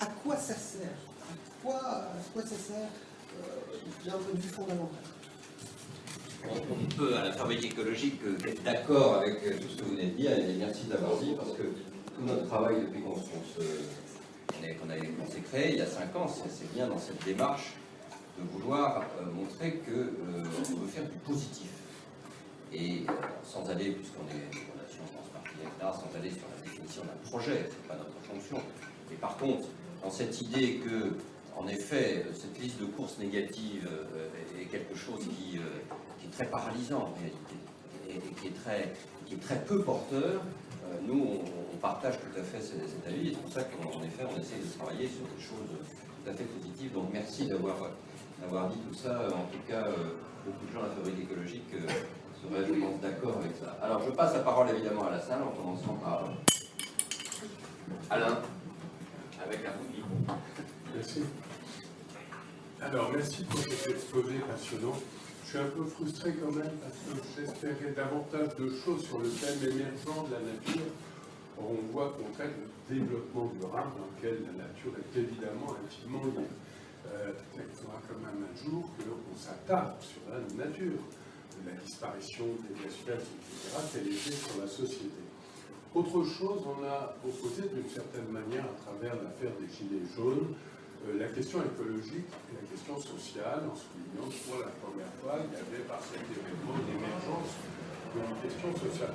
à 0.00 0.06
quoi 0.06 0.36
ça 0.36 0.54
sert. 0.54 0.80
À 1.64 2.10
quoi, 2.32 2.42
ça 2.42 2.48
sert 2.48 2.76
euh, 3.36 4.06
d'un 4.06 4.12
point 4.12 4.34
de 4.34 4.40
vue 4.40 4.48
fondamental. 4.48 5.02
On 6.50 6.96
peut, 6.96 7.16
à 7.16 7.24
la 7.24 7.32
fabrique 7.32 7.64
écologique, 7.64 8.20
être 8.46 8.62
d'accord 8.62 9.16
avec 9.16 9.42
tout 9.60 9.68
ce 9.68 9.76
que 9.76 9.84
vous 9.84 9.90
venez 9.90 10.06
de 10.06 10.16
dire, 10.16 10.38
et 10.38 10.54
merci 10.54 10.86
de 10.86 10.92
l'avoir 10.94 11.18
dit, 11.18 11.34
parce 11.36 11.50
que 11.50 11.62
tout 11.62 12.24
notre 12.24 12.46
travail 12.46 12.76
depuis 12.80 13.02
qu'on 13.02 13.16
se 13.16 13.28
qu'on 14.66 15.30
s'est 15.30 15.40
créé 15.40 15.72
il 15.72 15.78
y 15.78 15.80
a 15.80 15.86
cinq 15.86 16.14
ans, 16.16 16.26
c'est 16.28 16.72
bien 16.72 16.88
dans 16.88 16.98
cette 16.98 17.24
démarche 17.24 17.74
de 18.38 18.44
vouloir 18.52 19.02
euh, 19.20 19.30
montrer 19.32 19.74
qu'on 19.84 19.90
euh, 19.90 20.80
veut 20.80 20.86
faire 20.86 21.04
du 21.04 21.18
positif. 21.18 21.70
Et 22.72 23.02
euh, 23.08 23.12
sans 23.44 23.68
aller, 23.70 23.92
puisqu'on 23.92 24.26
est 24.28 24.44
en 24.44 24.74
relation 24.74 25.02
transpartielle, 25.12 25.68
sans 25.80 26.18
aller 26.18 26.30
sur 26.30 26.46
la 26.54 26.62
définition 26.62 27.02
d'un 27.02 27.28
projet, 27.28 27.66
ce 27.68 27.74
n'est 27.74 27.88
pas 27.88 27.96
notre 27.96 28.20
fonction. 28.22 28.58
Mais 29.10 29.16
par 29.16 29.36
contre, 29.36 29.68
dans 30.02 30.10
cette 30.10 30.40
idée 30.40 30.76
que, 30.76 31.14
en 31.56 31.66
effet, 31.66 32.26
cette 32.34 32.60
liste 32.60 32.78
de 32.80 32.86
courses 32.86 33.18
négatives 33.18 33.88
est 34.60 34.66
quelque 34.66 34.94
chose 34.94 35.20
qui, 35.20 35.56
est 35.56 36.30
très 36.30 36.46
paralysant 36.46 36.98
en 36.98 37.14
réalité, 37.18 37.56
et, 38.10 38.40
qui, 38.40 38.48
est 38.48 38.62
très, 38.62 38.92
qui 39.26 39.34
est 39.34 39.42
très 39.42 39.60
peu 39.64 39.82
porteur, 39.82 40.42
nous, 41.06 41.40
on, 41.42 41.57
partage 41.80 42.18
tout 42.18 42.38
à 42.38 42.42
fait 42.42 42.60
cet, 42.60 43.06
avis 43.06 43.28
et 43.28 43.30
c'est 43.32 43.40
pour 43.40 43.52
ça 43.52 43.62
qu'en 43.64 44.02
effet, 44.02 44.24
on 44.24 44.40
essaie 44.40 44.58
de 44.58 44.78
travailler 44.78 45.08
sur 45.08 45.26
des 45.26 45.42
choses 45.42 45.70
tout 45.70 46.30
à 46.30 46.34
fait 46.34 46.44
positives. 46.44 46.92
Donc 46.92 47.10
merci 47.12 47.46
d'avoir 47.46 48.68
dit 48.70 48.78
tout 48.88 48.94
ça. 48.94 49.28
En 49.28 49.46
tout 49.50 49.62
cas, 49.66 49.86
euh, 49.86 50.14
beaucoup 50.44 50.66
de 50.66 50.72
gens 50.72 50.80
à 50.80 50.88
la 50.88 50.94
fabrique 50.94 51.22
écologique 51.22 51.70
euh, 51.74 51.86
seraient, 52.42 52.68
d'accord 53.02 53.38
avec 53.38 53.56
ça. 53.56 53.76
Alors, 53.82 54.02
je 54.04 54.10
passe 54.10 54.34
la 54.34 54.40
parole 54.40 54.70
évidemment 54.70 55.06
à 55.06 55.10
la 55.12 55.20
salle 55.20 55.42
en 55.42 55.50
commençant 55.50 55.94
par 55.94 56.30
Alain, 58.10 58.38
avec 59.44 59.64
la 59.64 59.70
bougie. 59.70 60.02
Merci. 60.94 61.22
Alors, 62.80 63.10
merci 63.12 63.44
pour 63.44 63.60
cet 63.60 63.88
exposé 63.88 64.34
passionnant. 64.48 64.96
Je 65.44 65.48
suis 65.48 65.58
un 65.58 65.70
peu 65.70 65.84
frustré 65.84 66.34
quand 66.34 66.52
même 66.52 66.72
parce 66.82 66.94
que 66.94 67.24
j'espérais 67.36 67.92
davantage 67.96 68.54
de 68.56 68.70
choses 68.84 69.06
sur 69.06 69.18
le 69.18 69.28
thème 69.30 69.70
émergent 69.70 70.28
de 70.28 70.34
la 70.34 70.40
nature 70.40 70.92
on 71.60 71.92
voit 71.92 72.14
qu'on 72.16 72.30
traite 72.32 72.54
le 72.56 72.94
développement 72.94 73.52
durable 73.60 73.92
dans 73.98 74.08
lequel 74.16 74.42
la 74.46 74.64
nature 74.64 74.92
est 74.96 75.18
évidemment 75.18 75.74
intimement 75.84 76.24
liée. 76.24 76.46
Euh, 77.06 77.32
peut-être 77.32 77.72
faudra 77.74 78.00
quand 78.06 78.18
même 78.20 78.44
un 78.44 78.56
jour 78.56 78.90
qu'on 78.98 79.36
s'attarde 79.36 80.00
sur 80.00 80.20
la 80.30 80.40
nature. 80.64 81.00
la 81.66 81.74
disparition 81.82 82.46
des 82.62 82.86
espèces, 82.86 83.26
etc., 83.34 83.74
qu'elle 83.90 84.06
était 84.06 84.30
sur 84.30 84.60
la 84.60 84.68
société. 84.68 85.26
Autre 85.92 86.22
chose, 86.22 86.62
on 86.62 86.84
a 86.84 87.16
opposé 87.26 87.66
d'une 87.74 87.88
certaine 87.90 88.28
manière, 88.30 88.62
à 88.62 88.76
travers 88.78 89.16
l'affaire 89.16 89.50
des 89.58 89.66
Gilets 89.66 90.06
jaunes, 90.14 90.54
euh, 91.06 91.18
la 91.18 91.26
question 91.28 91.58
écologique 91.64 92.30
et 92.30 92.54
la 92.54 92.64
question 92.70 92.94
sociale, 93.00 93.66
en 93.66 93.74
soulignant 93.74 94.30
que 94.30 94.38
pour 94.46 94.58
la 94.62 94.70
première 94.78 95.10
fois, 95.18 95.42
il 95.42 95.50
y 95.50 95.58
avait 95.58 95.82
par 95.88 95.98
cet 95.98 96.22
événement 96.22 96.78
l'émergence 96.86 97.58
d'une 98.14 98.36
question 98.42 98.70
sociale. 98.78 99.14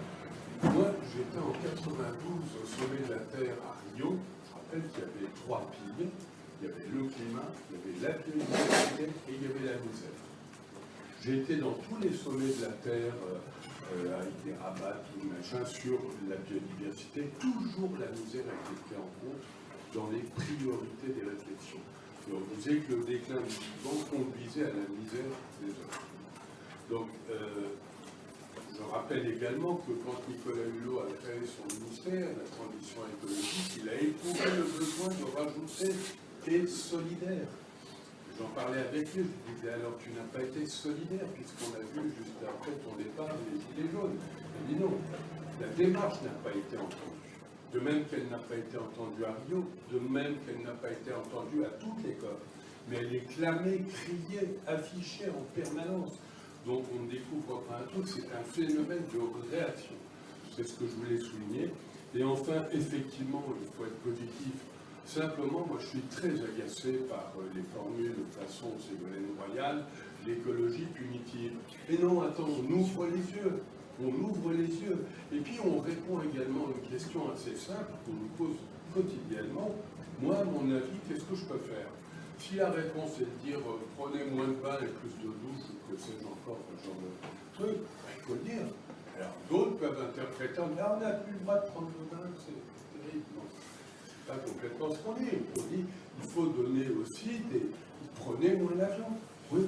Moi, 0.64 0.95
j'étais 1.11 1.43
en 1.43 1.51
92 1.51 2.55
au 2.55 2.66
sommet 2.66 3.03
de 3.03 3.11
la 3.11 3.20
Terre 3.36 3.59
à 3.68 3.76
Rio. 3.84 4.16
Je 4.47 4.53
rappelle 4.55 4.89
qu'il 4.89 5.03
y 5.03 5.07
avait 5.11 5.34
trois 5.43 5.70
piliers. 5.76 6.09
Il 6.61 6.68
y 6.68 6.72
avait 6.72 6.88
le 6.88 7.03
climat, 7.11 7.51
il 7.68 7.76
y 7.76 7.80
avait 7.84 7.99
la 7.99 8.14
biodiversité 8.24 9.03
et 9.03 9.32
il 9.36 9.43
y 9.43 9.51
avait 9.51 9.76
la 9.76 9.80
misère. 9.84 10.16
J'ai 11.20 11.43
été 11.43 11.55
dans 11.57 11.76
tous 11.84 11.99
les 11.99 12.16
sommets 12.16 12.47
de 12.47 12.64
la 12.64 12.72
Terre 12.80 13.11
euh, 13.11 14.20
avec 14.20 14.32
des 14.47 14.55
rabats, 14.55 15.03
machin, 15.28 15.66
sur 15.68 15.99
la 16.32 16.38
biodiversité. 16.38 17.28
Toujours 17.43 17.91
la 17.99 18.07
misère 18.16 18.47
a 18.47 18.55
été 18.55 18.74
prise 18.88 18.97
en 19.03 19.11
compte 19.20 19.43
dans 19.91 20.07
les 20.16 20.24
priorités 20.32 21.11
des 21.11 21.28
réflexions. 21.28 21.84
Et 22.24 22.32
on 22.32 22.55
disait 22.55 22.80
que 22.88 22.95
le 22.95 23.03
déclin 23.03 23.43
du 23.43 23.51
vivant 23.51 23.99
conduisait 24.07 24.72
à 24.72 24.72
la 24.72 24.88
misère 24.95 25.28
des 25.59 25.76
hommes. 25.76 25.99
Donc, 26.89 27.09
euh, 27.32 27.76
je 28.84 28.91
rappelle 28.91 29.27
également 29.31 29.75
que 29.75 29.91
quand 30.03 30.19
Nicolas 30.27 30.67
Hulot 30.67 30.99
a 30.99 31.07
créé 31.21 31.41
son 31.45 31.65
ministère, 31.75 32.27
la 32.36 32.47
transition 32.49 33.01
écologique, 33.07 33.79
il 33.81 33.89
a 33.89 33.95
éprouvé 33.95 34.45
le 34.57 34.63
besoin 34.63 35.07
de 35.07 35.25
rajouter 35.36 35.93
et 36.47 36.67
solidaire. 36.67 37.47
J'en 38.38 38.49
parlais 38.49 38.79
avec 38.79 39.13
lui, 39.13 39.23
je 39.23 39.51
lui 39.51 39.55
disais 39.55 39.73
alors 39.73 39.97
tu 40.03 40.09
n'as 40.11 40.27
pas 40.34 40.43
été 40.43 40.65
solidaire 40.65 41.27
puisqu'on 41.36 41.71
a 41.77 41.84
vu 41.93 42.09
juste 42.17 42.41
après 42.41 42.73
ton 42.84 42.97
départ 42.97 43.29
les 43.45 43.61
gilets 43.61 43.91
jaunes. 43.91 44.17
Il 44.67 44.75
dit 44.75 44.81
non, 44.81 44.97
la 45.61 45.67
démarche 45.67 46.21
n'a 46.23 46.36
pas 46.43 46.51
été 46.51 46.75
entendue. 46.75 47.34
De 47.71 47.79
même 47.79 48.05
qu'elle 48.05 48.27
n'a 48.29 48.38
pas 48.38 48.55
été 48.55 48.77
entendue 48.77 49.25
à 49.25 49.36
Rio, 49.47 49.65
de 49.91 49.99
même 49.99 50.36
qu'elle 50.45 50.61
n'a 50.61 50.77
pas 50.77 50.91
été 50.91 51.13
entendue 51.13 51.63
à 51.63 51.69
toutes 51.79 52.03
les 52.05 52.13
COP. 52.13 52.39
Mais 52.89 52.97
elle 52.97 53.15
est 53.15 53.27
clamée, 53.34 53.81
criée, 53.81 54.59
affichée 54.67 55.29
en 55.29 55.43
permanence. 55.55 56.19
Donc 56.66 56.84
on 56.93 57.03
découvre 57.11 57.61
pas 57.64 57.80
un 57.82 57.88
truc, 57.88 58.07
c'est 58.07 58.32
un 58.34 58.43
phénomène 58.43 59.03
de 59.14 59.51
réaction. 59.51 59.95
C'est 60.55 60.64
ce 60.64 60.74
que 60.74 60.86
je 60.86 60.95
voulais 60.95 61.20
souligner. 61.20 61.70
Et 62.16 62.24
enfin, 62.24 62.66
effectivement, 62.72 63.43
il 63.59 63.68
faut 63.76 63.86
être 63.86 63.99
positif. 63.99 64.53
Simplement, 65.05 65.66
moi 65.68 65.78
je 65.82 65.88
suis 65.88 66.01
très 66.09 66.30
agacé 66.30 66.93
par 67.09 67.34
euh, 67.38 67.43
les 67.53 67.64
formules 67.76 68.16
de 68.16 68.39
façon 68.39 68.68
Ségolène 68.80 69.36
Royal, 69.38 69.84
l'écologie 70.26 70.86
punitive. 70.93 71.51
Et 71.89 71.97
non, 71.97 72.22
attends, 72.22 72.47
on 72.47 72.74
ouvre 72.74 73.07
les 73.07 73.18
yeux. 73.18 73.61
On 74.01 74.07
ouvre 74.07 74.53
les 74.53 74.74
yeux. 74.82 75.05
Et 75.34 75.39
puis 75.39 75.59
on 75.66 75.80
répond 75.80 76.22
également 76.22 76.68
à 76.68 76.70
une 76.80 76.89
question 76.89 77.30
assez 77.34 77.55
simple 77.55 77.91
qu'on 78.05 78.14
nous 78.14 78.30
pose 78.38 78.55
quotidiennement. 78.93 79.76
Moi, 80.22 80.38
à 80.38 80.45
mon 80.45 80.72
avis, 80.74 80.97
qu'est-ce 81.09 81.26
que 81.26 81.36
je 81.36 81.45
peux 81.45 81.59
faire? 81.59 81.89
Si 82.44 82.56
la 82.56 82.70
réponse 82.70 83.16
est 83.22 83.30
de 83.32 83.38
dire 83.48 83.60
euh, 83.60 83.80
prenez 83.98 84.26
moins 84.26 84.48
de 84.48 84.60
bains 84.60 84.80
et 84.84 84.91
plus 85.00 85.16
de 85.24 85.32
douches, 85.32 85.72
que 85.88 85.96
sais-je 85.96 86.28
encore, 86.28 86.60
ce 86.68 86.86
genre 86.86 87.00
de 87.00 87.12
truc, 87.56 87.78
il 87.80 88.22
faut 88.24 88.34
le 88.34 88.44
dire. 88.44 88.68
Alors 89.16 89.36
d'autres 89.50 89.78
peuvent 89.78 90.02
interpréter 90.12 90.60
en 90.60 90.68
disant 90.68 90.84
ah, 90.84 90.98
on 90.98 91.00
n'a 91.00 91.12
plus 91.24 91.34
le 91.34 91.39
droit 91.39 91.60
de 91.60 91.68
prendre 91.72 91.91
le 91.96 92.06
bain, 92.12 92.28
c'est 92.36 92.60
terrible. 93.00 93.24
Non, 93.36 93.48
c'est 93.48 94.28
pas 94.28 94.39
complètement 94.44 94.91
ce 94.91 95.00
qu'on 95.00 95.14
dit. 95.14 95.39
On 95.56 95.64
dit 95.72 95.86
il 96.20 96.28
faut 96.28 96.48
donner 96.48 96.88
aussi 97.00 97.39
des. 97.52 97.72
Prenez 98.16 98.56
moins 98.56 98.76
l'avion. 98.78 99.08
Oui. 99.52 99.64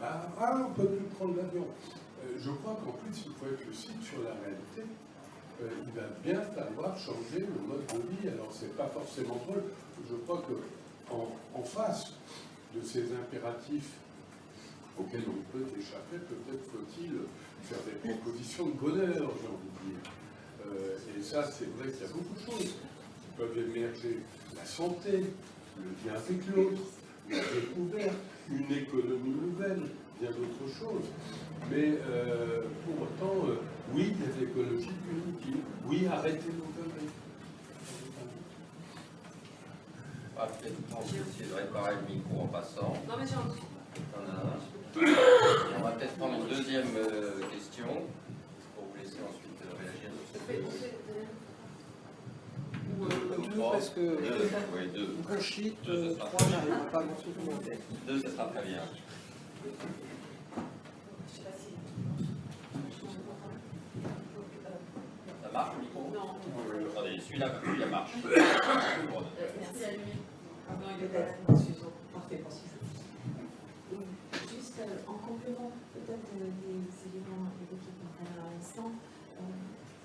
Bah, 0.00 0.28
ah, 0.38 0.60
on 0.60 0.68
ne 0.68 0.74
peut 0.74 0.94
plus 0.94 1.08
prendre 1.16 1.36
l'avion. 1.36 1.66
Euh, 1.66 2.36
je 2.38 2.50
crois 2.50 2.78
qu'en 2.84 2.92
plus, 2.92 3.24
il 3.26 3.32
faut 3.32 3.46
être 3.46 3.66
lucide 3.66 4.00
sur 4.02 4.22
la 4.22 4.36
réalité. 4.38 4.86
Euh, 5.60 5.68
il 5.86 5.92
va 5.92 6.06
bien 6.22 6.40
falloir 6.54 6.96
changer 6.96 7.40
le 7.40 7.58
mode 7.66 7.84
de 7.88 7.98
vie. 8.14 8.28
Alors, 8.28 8.52
c'est 8.52 8.76
pas 8.76 8.86
forcément 8.86 9.40
drôle. 9.46 9.64
Je 10.08 10.14
crois 10.14 10.38
que 10.46 10.54
en, 11.10 11.62
face 11.62 12.12
de 12.74 12.84
ces 12.84 13.12
impératifs 13.12 13.92
auxquels 14.98 15.24
on 15.28 15.56
peut 15.56 15.64
échapper, 15.78 16.18
peut-être 16.18 16.64
faut-il 16.70 17.12
faire 17.62 17.78
des 17.84 18.08
propositions 18.08 18.66
de 18.66 18.72
bonheur, 18.72 19.30
j'ai 19.40 19.48
envie 19.48 19.72
de 19.74 19.90
dire. 19.90 20.10
Euh, 20.66 21.18
et 21.18 21.22
ça, 21.22 21.50
c'est 21.50 21.68
vrai 21.76 21.90
qu'il 21.90 22.02
y 22.02 22.10
a 22.10 22.12
beaucoup 22.12 22.34
de 22.34 22.52
choses 22.52 22.72
qui 22.72 23.28
peuvent 23.36 23.58
émerger. 23.58 24.18
La 24.56 24.64
santé, 24.64 25.12
le 25.12 26.10
lien 26.10 26.16
avec 26.16 26.46
l'autre, 26.54 26.82
la 27.30 27.38
découverte, 27.38 28.16
une 28.50 28.72
économie 28.72 29.36
nouvelle, 29.42 29.82
bien 30.20 30.30
d'autres 30.30 30.72
choses. 30.78 31.08
Mais 31.70 31.98
euh, 32.08 32.62
pour 32.84 33.02
autant, 33.02 33.48
euh, 33.48 33.56
oui, 33.94 34.12
il 34.14 34.20
y 34.20 34.28
a 34.28 34.34
de 34.34 34.40
l'écologie 34.40 34.90
punitive. 35.08 35.62
Oui, 35.86 36.06
arrêtez 36.06 36.50
Ah, 40.40 40.46
peut-être 40.46 40.74
essayer 41.04 41.50
de 41.50 41.54
réparer 41.54 41.94
le 41.96 42.14
micro 42.14 42.42
en 42.42 42.46
passant. 42.46 42.92
Non, 43.08 43.14
mais 43.18 43.26
j'ai 43.26 43.34
envie. 43.34 43.60
On 45.76 45.82
va 45.82 45.90
peut-être 45.92 46.16
prendre 46.16 46.34
une 46.34 46.46
deuxième 46.48 46.86
euh, 46.96 47.40
question 47.52 47.86
pour 48.76 48.84
vous 48.84 48.96
laisser 49.02 49.18
ensuite 49.28 49.60
euh, 49.62 49.74
réagir. 49.82 50.10
Ou 53.00 53.04
euh, 53.04 53.08
deux, 53.52 53.60
parce 53.60 53.90
que 53.90 54.00
Deux, 54.00 54.50
oui, 54.74 54.88
deux. 54.94 55.16
bronchite, 55.24 55.76
Deux, 55.84 56.16
ça 56.16 56.24
trois, 56.26 56.46
j'arrive 56.50 56.90
pas 56.92 56.98
à. 57.00 57.04
Deux, 58.06 58.20
ça 58.22 58.30
sera 58.30 58.44
très 58.46 58.62
bien. 58.64 58.82
Je 59.64 59.70
sais 61.36 61.42
pas 61.42 61.50
si. 61.58 61.74
Ça 65.42 65.48
marche 65.52 65.74
Attendez, 67.28 67.44
celui-là, 67.44 67.60
celui-là 67.64 67.86
marche. 67.86 68.12
Merci 68.24 69.84
à 69.84 69.90
lui. 69.92 70.16
Non, 70.68 70.88
il 70.98 71.04
est. 71.04 71.08
Parfait, 72.12 72.42
Juste 74.48 74.74
euh, 74.80 75.08
en 75.08 75.14
complément 75.14 75.70
peut-être 75.94 76.28
euh, 76.36 76.50
des 76.60 76.80
éléments 77.08 77.48
évoqués 77.60 77.94
par 78.00 78.12
à 78.20 78.52
l'instant, 78.52 78.90
euh, 79.38 79.42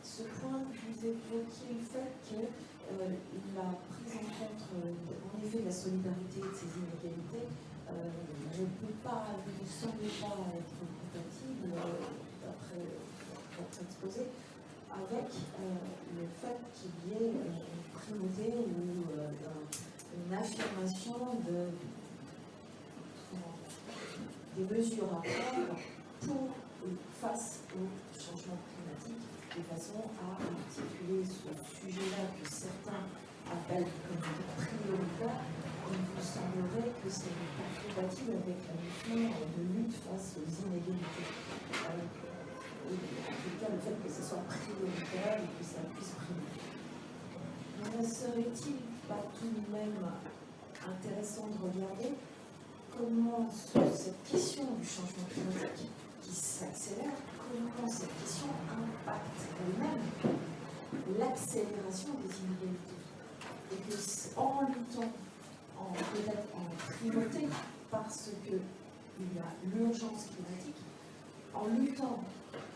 ce 0.03 0.23
point 0.23 0.59
que 0.67 0.75
vous 0.83 0.99
évoquiez, 1.03 1.79
le 1.79 1.83
fait 1.83 2.11
que 2.27 2.39
euh, 2.43 3.15
la 3.55 3.75
prise 3.91 4.15
en 4.19 4.27
compte, 4.39 4.63
euh, 4.75 4.95
en 5.31 5.37
effet, 5.45 5.59
de 5.59 5.65
la 5.67 5.71
solidarité 5.71 6.39
de 6.39 6.53
ces 6.55 6.71
inégalités 6.79 7.47
euh, 7.91 8.11
ne 8.59 8.65
peut 8.79 8.97
pas, 9.03 9.27
ne 9.35 9.67
semble 9.67 10.07
pas 10.19 10.37
être 10.55 10.75
compatible, 10.79 11.71
euh, 11.75 12.07
d'après 12.43 12.83
votre 13.59 13.79
exposé, 13.83 14.27
avec 14.95 15.29
euh, 15.29 15.63
le 16.17 16.25
fait 16.41 16.59
qu'il 16.73 16.93
y 17.09 17.13
ait 17.13 17.29
euh, 17.29 17.49
une 17.49 17.99
primauté 17.99 18.53
ou 18.57 19.17
euh, 19.17 19.27
un- 19.27 19.67
une 20.15 20.33
affirmation 20.33 21.17
de, 21.47 21.69
des 24.57 24.75
mesures 24.75 25.05
à 25.11 25.21
prendre 25.21 25.79
pour 26.21 26.49
ou 26.83 26.89
face 27.19 27.61
au 27.73 27.87
changement 28.19 28.59
climatique, 28.67 29.23
de 29.55 29.63
façon 29.73 30.03
à 30.19 30.35
articuler 30.35 31.23
ce 31.23 31.49
sujet-là 31.79 32.23
que 32.37 32.45
certains 32.49 33.07
appellent 33.49 33.87
comme 33.87 34.19
prioritaire. 34.57 35.41
Il 35.89 35.97
vous 35.97 36.21
semblerait 36.21 36.91
que 37.03 37.09
ce 37.09 37.19
n'est 37.19 37.53
pas 37.55 37.69
compatible 38.03 38.31
avec 38.43 38.59
la 38.67 38.75
notion 38.75 39.31
de 39.57 39.61
lutte 39.77 39.95
face 40.03 40.35
aux 40.37 40.49
inégalités. 40.67 41.27
Euh, 42.91 42.95
cas, 43.59 43.71
le 43.71 43.79
fait 43.79 43.97
que 44.03 44.11
ce 44.13 44.21
soit 44.27 44.43
prioritaire 44.47 45.39
et 45.39 45.49
que 45.57 45.63
ça 45.65 45.79
puisse 45.95 46.13
primer. 46.19 46.51
Ne 47.97 48.05
serait-il 48.07 48.75
pas 49.07 49.23
tout 49.39 49.47
de 49.47 49.63
même 49.75 49.97
intéressant 50.87 51.47
de 51.47 51.57
regarder 51.63 52.13
comment 52.97 53.49
ce- 53.51 53.95
cette 53.95 54.23
question 54.23 54.63
du 54.79 54.85
changement 54.85 55.25
climatique 55.31 55.91
qui 56.21 56.31
s'accélère, 56.33 57.15
comment 57.51 57.87
cette 57.91 58.13
question 58.21 58.47
impacte 58.71 59.41
elle-même 59.59 60.37
l'accélération 61.19 62.09
des 62.21 62.33
inégalités. 62.43 63.01
Et 63.71 63.75
que 63.89 64.39
en 64.39 64.61
luttant, 64.67 65.11
en 65.79 65.91
peut-être 65.91 66.47
en 66.55 66.65
primauté, 66.93 67.47
parce 67.89 68.29
qu'il 68.45 68.53
y 68.55 69.39
a 69.39 69.75
l'urgence 69.75 70.27
climatique, 70.33 70.81
en 71.53 71.67
luttant 71.67 72.19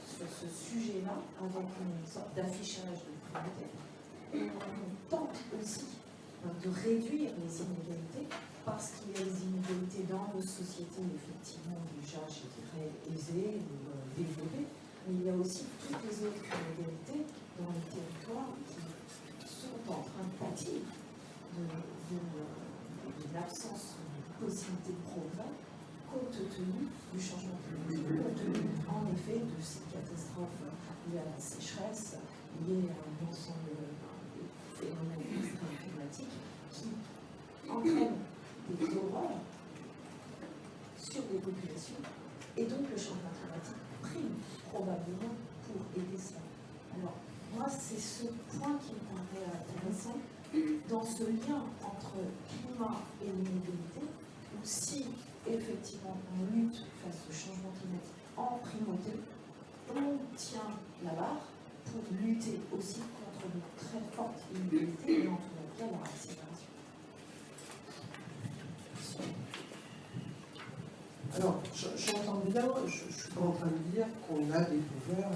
sur 0.07 0.27
ce 0.31 0.47
sujet-là, 0.47 1.19
avec 1.43 1.67
une 1.83 2.07
sorte 2.07 2.33
d'affichage 2.35 3.03
de 3.03 3.13
priorité, 3.27 3.67
on 4.33 5.09
tente 5.09 5.35
aussi 5.59 5.99
euh, 6.45 6.49
de 6.63 6.69
réduire 6.71 7.31
les 7.35 7.53
inégalités 7.59 8.27
parce 8.65 8.91
qu'il 8.95 9.11
y 9.11 9.21
a 9.21 9.25
des 9.27 9.39
inégalités 9.43 10.03
dans 10.07 10.31
nos 10.31 10.41
sociétés, 10.41 11.03
effectivement, 11.11 11.79
déjà, 11.99 12.23
je 12.27 12.47
dirais, 12.55 12.87
aisées 13.11 13.59
ou 13.59 13.75
euh, 13.91 13.99
développées, 14.15 14.67
mais 15.07 15.13
il 15.19 15.23
y 15.27 15.29
a 15.29 15.35
aussi 15.35 15.65
toutes 15.83 16.03
les 16.03 16.17
autres 16.23 16.43
inégalités 16.43 17.27
dans 17.59 17.71
les 17.71 17.85
territoires 17.91 18.55
qui 19.39 19.47
sont 19.47 19.79
en 19.91 20.03
train 20.03 20.23
de 20.23 20.35
pâtir 20.39 20.79
de, 21.55 21.63
de 22.15 23.33
l'absence 23.33 23.95
de 23.99 24.45
possibilité 24.45 24.91
de 24.91 25.03
progrès. 25.03 25.51
Compte 26.17 26.49
tenu 26.49 26.89
du 27.13 27.21
changement 27.21 27.59
climatique, 27.61 28.63
en 28.89 29.05
effet 29.13 29.39
de 29.39 29.61
ces 29.61 29.81
catastrophes 29.93 30.65
liées 31.09 31.19
à 31.19 31.29
la 31.29 31.39
sécheresse, 31.39 32.17
liées 32.65 32.89
à 32.89 32.97
l'ensemble 33.21 33.77
des 34.33 34.47
phénomènes 34.73 35.29
climatiques 35.29 36.37
qui 36.71 36.89
entraînent 37.69 38.17
des 38.69 38.97
horreurs 38.97 39.37
sur 40.97 41.21
des 41.23 41.37
populations. 41.37 42.01
Et 42.57 42.65
donc 42.65 42.89
le 42.89 42.97
changement 42.97 43.33
climatique 43.37 43.77
prime 44.01 44.41
probablement 44.71 45.35
pour 45.65 46.01
aider 46.01 46.17
ça. 46.17 46.41
Alors, 46.95 47.15
moi, 47.55 47.67
c'est 47.69 47.99
ce 47.99 48.25
point 48.57 48.77
qui 48.81 48.93
me 48.93 49.05
paraît 49.05 49.45
intéressant 49.53 50.17
dans 50.89 51.03
ce 51.03 51.23
lien 51.23 51.61
entre 51.83 52.13
climat 52.49 53.01
et 53.21 53.27
inégalité, 53.27 54.01
où 54.01 54.59
si 54.63 55.05
effectivement 55.53 56.17
on 56.33 56.55
lutte 56.55 56.83
face 57.03 57.23
au 57.29 57.33
changement 57.33 57.71
climatique 57.79 58.17
en 58.37 58.59
primauté, 58.63 59.11
on 59.95 60.35
tient 60.35 60.77
la 61.03 61.11
barre 61.11 61.41
pour 61.85 62.03
lutter 62.21 62.59
aussi 62.77 62.99
contre 62.99 63.45
une 63.53 63.61
très 63.77 64.15
forte 64.15 64.39
inégalité 64.53 65.23
et 65.23 65.27
en 65.27 65.35
tout 65.35 65.77
cas 65.77 65.85
la 65.85 66.09
accélération. 66.09 66.67
Alors, 71.35 71.61
j'entends 71.95 72.41
bien, 72.45 72.63
je 72.87 73.05
ne 73.05 73.11
suis 73.11 73.31
pas 73.31 73.41
en 73.41 73.51
train 73.51 73.67
de 73.67 73.95
dire 73.95 74.07
qu'on 74.27 74.51
a 74.51 74.61
découvert 74.61 75.29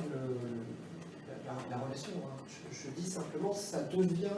la, 1.69 1.77
relation. 1.77 2.11
Hein. 2.23 2.43
Je, 2.71 2.89
dis 2.99 3.09
simplement 3.09 3.53
ça 3.53 3.83
devient 3.83 4.29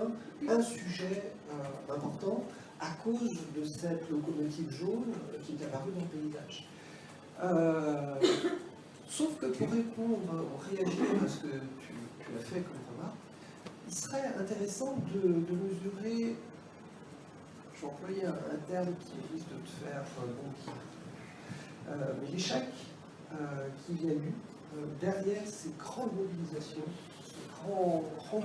un 0.50 0.62
sujet 0.62 1.32
euh, 1.52 1.94
important 1.96 2.44
à 2.84 2.92
cause 3.02 3.38
de 3.56 3.64
cette 3.64 4.10
locomotive 4.10 4.70
jaune 4.72 5.14
qui 5.42 5.54
est 5.54 5.66
apparue 5.66 5.92
dans 5.92 6.02
le 6.02 6.08
paysage. 6.08 6.68
Euh, 7.42 8.16
sauf 9.08 9.38
que 9.40 9.46
pour 9.48 9.72
répondre, 9.72 10.44
ou 10.44 10.76
réagir 10.76 11.06
à 11.24 11.28
ce 11.28 11.40
que 11.42 11.48
tu, 11.80 11.94
as 12.36 12.44
fait 12.44 12.62
comme 12.62 12.98
remarque, 12.98 13.16
il 13.88 13.96
serait 13.96 14.34
intéressant 14.38 14.98
de, 15.14 15.30
mesurer, 15.30 16.36
je 17.74 17.82
vais 17.82 17.88
employer 17.88 18.26
un, 18.26 18.58
terme 18.70 18.94
qui 19.00 19.14
risque 19.34 19.48
de 19.50 19.60
te 19.66 19.86
faire 19.86 20.04
bondir, 20.18 20.74
euh, 21.90 22.14
mais 22.22 22.32
l'échec 22.32 22.64
euh, 23.32 23.68
qu'il 23.86 24.06
y 24.06 24.10
a 24.10 24.14
eu 24.14 24.34
euh, 24.76 24.86
derrière 25.00 25.46
ces 25.46 25.70
grandes 25.80 26.14
mobilisations, 26.16 26.84
ces 27.26 27.34
grands, 27.52 28.04
grands 28.18 28.42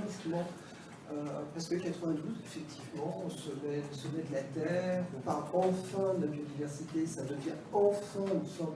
parce 1.55 1.69
que 1.69 1.77
92, 1.77 2.37
effectivement, 2.45 3.25
on 3.25 3.31
se 3.31 3.51
met, 3.67 4.23
de 4.29 4.35
la 4.35 4.43
terre, 4.43 5.05
on 5.17 5.21
parle 5.21 5.45
enfin 5.55 6.15
de 6.19 6.27
la 6.27 6.27
biodiversité, 6.27 7.07
ça 7.07 7.23
devient 7.23 7.57
enfin 7.73 8.25
une 8.35 8.47
sorte 8.47 8.75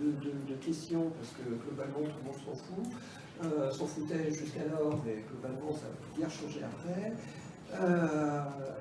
de, 0.00 0.54
question, 0.64 1.10
parce 1.10 1.32
que 1.32 1.42
globalement, 1.66 2.08
tout 2.08 2.16
le 2.22 2.30
monde 2.30 2.40
s'en 2.44 2.54
fout, 2.54 3.76
s'en 3.76 3.86
foutait 3.86 4.30
jusqu'alors, 4.30 4.98
mais 5.04 5.24
globalement, 5.28 5.72
ça 5.72 5.86
va 5.88 6.16
bien 6.16 6.28
changer 6.28 6.60
après. 6.62 7.12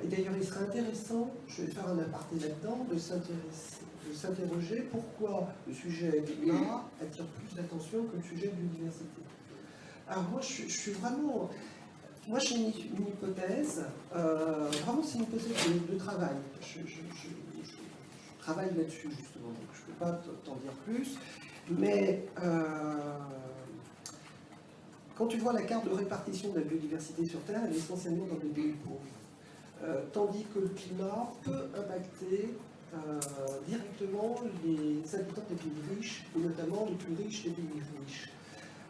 et 0.04 0.08
d'ailleurs, 0.08 0.34
il 0.38 0.46
serait 0.46 0.66
intéressant, 0.66 1.32
je 1.48 1.64
vais 1.64 1.72
faire 1.72 1.90
un 1.90 2.00
aparté 2.00 2.36
là-dedans, 2.40 2.86
de 2.90 2.98
s'interroger 4.14 4.88
pourquoi 4.92 5.50
le 5.68 5.74
sujet 5.74 6.24
climat 6.26 6.90
attire 7.02 7.26
plus 7.26 7.56
d'attention 7.56 8.04
que 8.06 8.18
le 8.18 8.24
sujet 8.24 8.48
de 8.48 8.54
biodiversité. 8.54 9.22
Alors 10.10 10.24
moi, 10.30 10.42
je, 10.42 10.72
suis 10.72 10.92
vraiment... 10.92 11.50
Moi, 12.28 12.40
j'ai 12.40 12.56
une, 12.56 12.68
hypothèse, 12.68 13.86
euh, 14.14 14.68
vraiment 14.84 15.02
c'est 15.02 15.18
une 15.18 15.24
hypothèse 15.24 15.48
de, 15.90 15.98
travail. 15.98 16.36
Je, 16.62 16.80
travaille 18.38 18.76
là-dessus, 18.76 19.10
justement, 19.10 19.48
donc 19.48 19.70
je 19.74 19.80
ne 19.80 19.86
peux 19.86 20.06
pas 20.06 20.22
t'en 20.44 20.56
dire 20.56 20.74
plus. 20.86 21.18
Mais 21.70 22.26
euh, 22.44 23.18
quand 25.18 25.28
tu 25.28 25.38
vois 25.38 25.54
la 25.54 25.62
carte 25.62 25.86
de 25.86 25.94
répartition 25.94 26.52
de 26.52 26.60
la 26.60 26.66
biodiversité 26.66 27.26
sur 27.26 27.40
Terre, 27.44 27.62
elle 27.66 27.74
est 27.74 27.78
essentiellement 27.78 28.26
dans 28.26 28.36
des 28.36 28.50
pays 28.50 28.76
pauvres. 28.84 29.00
Euh, 29.84 30.02
tandis 30.12 30.46
que 30.54 30.60
le 30.60 30.70
climat 30.70 31.32
peut 31.44 31.68
impacter 31.78 32.50
directement 33.68 34.36
les 34.66 35.16
habitants 35.16 35.44
des 35.50 35.56
pays 35.56 35.96
riches, 35.96 36.24
et 36.36 36.40
notamment 36.40 36.88
les 36.90 36.96
plus 36.96 37.24
riches 37.24 37.44
des 37.44 37.52
pays 37.52 37.82
riches. 38.06 38.30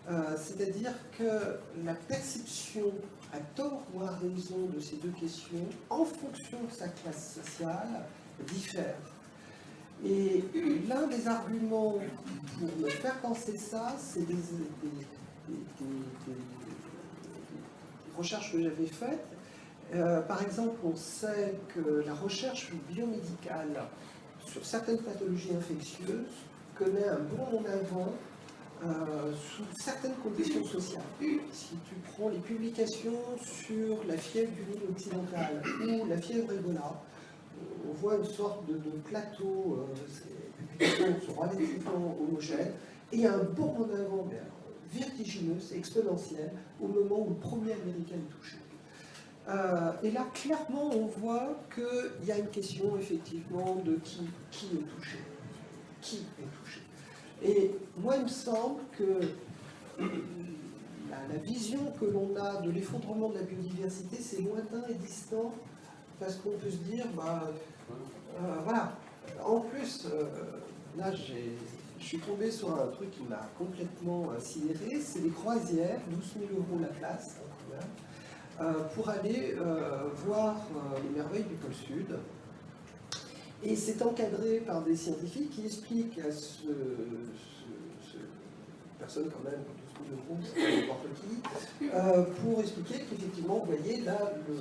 Euh, 0.10 0.36
c'est-à-dire 0.38 0.94
que 1.18 1.60
la 1.84 1.94
perception, 1.94 2.94
à 3.34 3.40
tort 3.56 3.84
ou 3.94 4.02
à 4.04 4.12
raison, 4.12 4.68
de 4.74 4.80
ces 4.80 4.96
deux 4.98 5.12
questions, 5.20 5.68
en 5.90 6.06
fonction 6.06 6.64
de 6.64 6.72
sa 6.72 6.88
classe 6.88 7.40
sociale, 7.42 8.06
diffère. 8.48 8.96
Et 10.06 10.44
l'un 10.88 11.08
des 11.08 11.28
arguments 11.28 11.96
pour 12.60 12.78
me 12.80 12.90
faire 12.90 13.20
penser 13.20 13.58
ça, 13.58 13.96
c'est 14.00 14.26
des, 14.26 14.36
recherches 18.16 18.52
que 18.52 18.64
j'avais 18.64 18.88
faites 18.88 19.26
euh, 19.96 20.22
par 20.22 20.42
exemple, 20.42 20.76
on 20.84 20.96
sait 20.96 21.56
que 21.74 22.04
la 22.06 22.14
recherche 22.14 22.74
biomédicale 22.90 23.86
sur 24.46 24.66
certaines 24.66 25.00
pathologies 25.00 25.52
infectieuses 25.56 26.44
connaît 26.78 27.08
un 27.08 27.20
bon 27.20 27.58
en 27.58 27.64
avant 27.66 28.12
euh, 28.86 29.34
sous 29.34 29.64
certaines 29.80 30.16
conditions 30.16 30.64
sociales. 30.64 31.02
Si 31.52 31.76
tu 31.88 31.96
prends 32.12 32.30
les 32.30 32.38
publications 32.38 33.20
sur 33.42 34.04
la 34.08 34.18
fièvre 34.18 34.52
du 34.52 34.62
Nil 34.72 34.82
occidental 34.92 35.62
ou 35.82 36.06
la 36.08 36.18
fièvre 36.18 36.54
Ebola, 36.54 37.02
on 37.90 37.94
voit 37.94 38.18
une 38.18 38.26
sorte 38.26 38.68
de, 38.68 38.78
plateau, 39.04 39.80
euh, 39.80 39.96
ces 40.08 40.64
publications 40.64 41.16
sont 41.26 41.42
relativement 41.42 42.18
homogènes, 42.22 42.74
et 43.12 43.26
un 43.26 43.44
bon 43.44 43.74
en 43.78 43.90
avant 43.96 44.30
vertigineux, 44.94 45.60
c'est 45.60 45.78
exponentiel, 45.78 46.52
au 46.80 46.88
moment 46.88 47.26
où 47.26 47.30
le 47.30 47.36
premier 47.36 47.74
Américain 47.74 48.16
est 48.16 48.38
touché. 48.38 48.58
Euh, 49.50 49.92
et 50.04 50.12
là, 50.12 50.28
clairement, 50.34 50.92
on 50.94 51.08
voit 51.08 51.58
qu'il 51.74 52.28
y 52.28 52.32
a 52.32 52.38
une 52.38 52.50
question, 52.50 52.98
effectivement, 53.00 53.76
de 53.84 53.96
qui 53.96 54.66
est 54.66 54.96
touché. 54.96 55.18
Qui 56.02 56.18
est 56.18 56.62
touché. 56.64 56.82
Et 57.44 57.72
moi, 57.98 58.16
il 58.18 58.24
me 58.24 58.28
semble 58.28 58.82
que 58.98 59.20
la, 60.00 61.38
vision 61.44 61.80
que 62.00 62.06
l'on 62.06 62.36
a 62.36 62.62
de 62.62 62.72
l'effondrement 62.72 63.30
de 63.30 63.36
la 63.36 63.44
biodiversité, 63.44 64.18
c'est 64.20 64.42
lointain 64.42 64.84
et 64.90 64.96
distant, 64.96 65.54
parce 66.20 66.36
qu'on 66.36 66.52
peut 66.52 66.70
se 66.70 66.78
dire, 66.78 67.06
bah, 67.16 67.44
euh, 68.42 68.56
voilà. 68.64 68.98
En 69.44 69.60
plus, 69.60 70.06
euh, 70.06 70.24
là, 70.98 71.14
je 71.14 71.34
suis 72.04 72.20
tombé 72.20 72.50
sur 72.50 72.74
un 72.74 72.88
truc 72.88 73.12
qui 73.12 73.24
m'a 73.24 73.50
complètement 73.58 74.30
sidéré, 74.40 75.00
c'est 75.02 75.20
les 75.20 75.30
croisières, 75.30 76.00
12 76.10 76.48
000 76.50 76.60
euros 76.60 76.80
la 76.82 76.88
place. 76.88 77.38
Hein, 77.74 77.86
euh, 78.60 78.74
pour 78.96 79.08
aller 79.08 79.56
euh, 79.60 80.10
voir 80.26 80.56
euh, 80.56 81.00
les 81.04 81.16
merveilles 81.16 81.44
du 81.44 81.54
pôle 81.56 81.76
Sud. 81.76 82.18
Et 83.64 83.76
c'est 83.76 84.02
encadré 84.02 84.60
par 84.60 84.84
des 84.84 84.96
scientifiques 84.96 85.50
qui 85.50 85.66
expliquent 85.66 86.20
à 86.20 86.32
ce, 86.32 86.68
personne 89.00 89.30
quand 89.32 89.50
même, 89.50 89.62
de 90.10 90.16
groupe, 90.26 90.40
n'importe 90.56 91.08
qui, 91.16 91.88
pour 92.42 92.60
expliquer 92.62 93.04
qu'effectivement, 93.10 93.66
vous 93.66 93.76
voyez, 93.76 94.02
là, 94.02 94.34
le, 94.48 94.56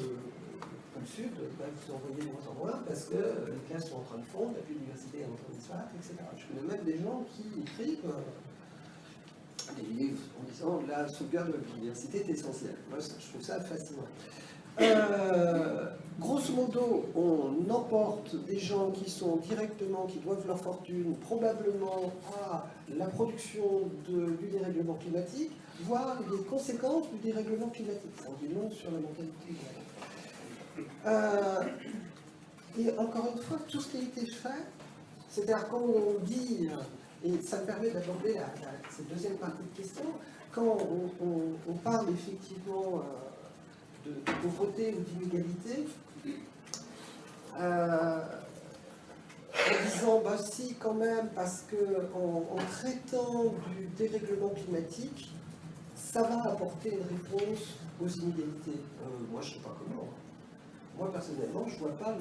Sud 1.06 1.30
va 1.56 1.66
vous 1.70 1.94
envoyer 1.94 2.26
de 2.26 2.32
moins 2.32 2.46
en 2.50 2.54
moins 2.54 2.82
parce 2.84 3.04
que 3.04 3.14
les 3.14 3.60
classes 3.68 3.88
sont 3.90 3.96
en 3.96 4.02
train 4.02 4.18
de 4.18 4.24
fondre, 4.24 4.54
la 4.56 4.62
biodiversité 4.62 5.20
est 5.20 5.24
en 5.24 5.36
train 5.36 5.52
de 5.52 5.58
disparaître, 5.58 5.94
etc. 5.94 6.14
Je 6.36 6.46
connais 6.50 6.66
même 6.66 6.84
des 6.84 6.98
gens 6.98 7.24
qui 7.30 7.60
écrivent 7.60 8.10
des 9.76 9.94
livres 9.94 10.22
en 10.40 10.50
disant 10.50 10.82
la 10.88 11.06
sauvegarde 11.08 11.48
de 11.48 11.52
la 11.52 11.58
biodiversité 11.58 12.18
est 12.18 12.30
essentielle. 12.30 12.76
Moi, 12.90 12.98
je 12.98 13.28
trouve 13.28 13.42
ça 13.42 13.60
fascinant. 13.60 14.08
Euh, 14.80 15.86
grosso 16.20 16.52
modo, 16.52 17.06
on 17.14 17.70
emporte 17.70 18.36
des 18.44 18.58
gens 18.58 18.90
qui 18.90 19.10
sont 19.10 19.36
directement, 19.36 20.06
qui 20.06 20.18
doivent 20.18 20.46
leur 20.46 20.58
fortune 20.58 21.14
probablement 21.16 22.12
à 22.50 22.66
la 22.96 23.06
production 23.06 23.90
du 24.06 24.46
dérèglement 24.46 24.94
climatique, 24.94 25.52
voire 25.82 26.18
les 26.30 26.44
conséquences 26.44 27.10
du 27.10 27.18
dérèglement 27.18 27.68
climatique. 27.68 28.12
Ça 28.22 28.28
en 28.28 28.34
dit 28.42 28.74
sur 28.74 28.90
la 28.90 28.98
mentalité. 28.98 29.54
Euh, 31.06 31.62
et 32.78 32.98
encore 32.98 33.32
une 33.34 33.42
fois, 33.42 33.58
tout 33.66 33.80
ce 33.80 33.88
qui 33.88 33.96
a 33.96 34.00
été 34.00 34.26
fait, 34.26 34.64
c'est-à-dire 35.30 35.68
quand 35.68 35.80
on 35.80 36.24
dit 36.24 36.68
et 37.24 37.42
ça 37.42 37.60
me 37.60 37.66
permet 37.66 37.90
d'aborder 37.90 38.36
cette 38.90 39.08
deuxième 39.08 39.36
partie 39.36 39.62
de 39.62 39.82
question. 39.82 40.04
Quand 40.52 40.78
on, 41.20 41.72
parle 41.84 42.06
effectivement 42.10 43.00
euh, 43.00 43.00
de, 44.06 44.32
pauvreté 44.42 44.94
ou 44.94 45.02
d'inégalité, 45.02 45.86
euh, 47.58 48.20
en 49.54 49.84
disant, 49.84 50.20
bah 50.22 50.36
si 50.38 50.74
quand 50.74 50.94
même, 50.94 51.28
parce 51.34 51.64
qu'en 51.70 52.54
en, 52.54 52.56
traitant 52.70 53.54
du 53.76 53.86
dérèglement 53.96 54.50
climatique, 54.50 55.32
ça 55.94 56.22
va 56.22 56.52
apporter 56.52 56.90
une 56.92 57.02
réponse 57.02 57.78
aux 58.00 58.08
inégalités. 58.08 58.80
Euh, 59.02 59.08
moi, 59.30 59.40
je 59.40 59.48
ne 59.48 59.54
sais 59.54 59.60
pas 59.60 59.76
comment. 59.78 60.08
moi 60.98 61.10
personnellement, 61.10 61.66
je 61.66 61.74
ne 61.74 61.78
vois 61.78 61.96
pas 61.96 62.14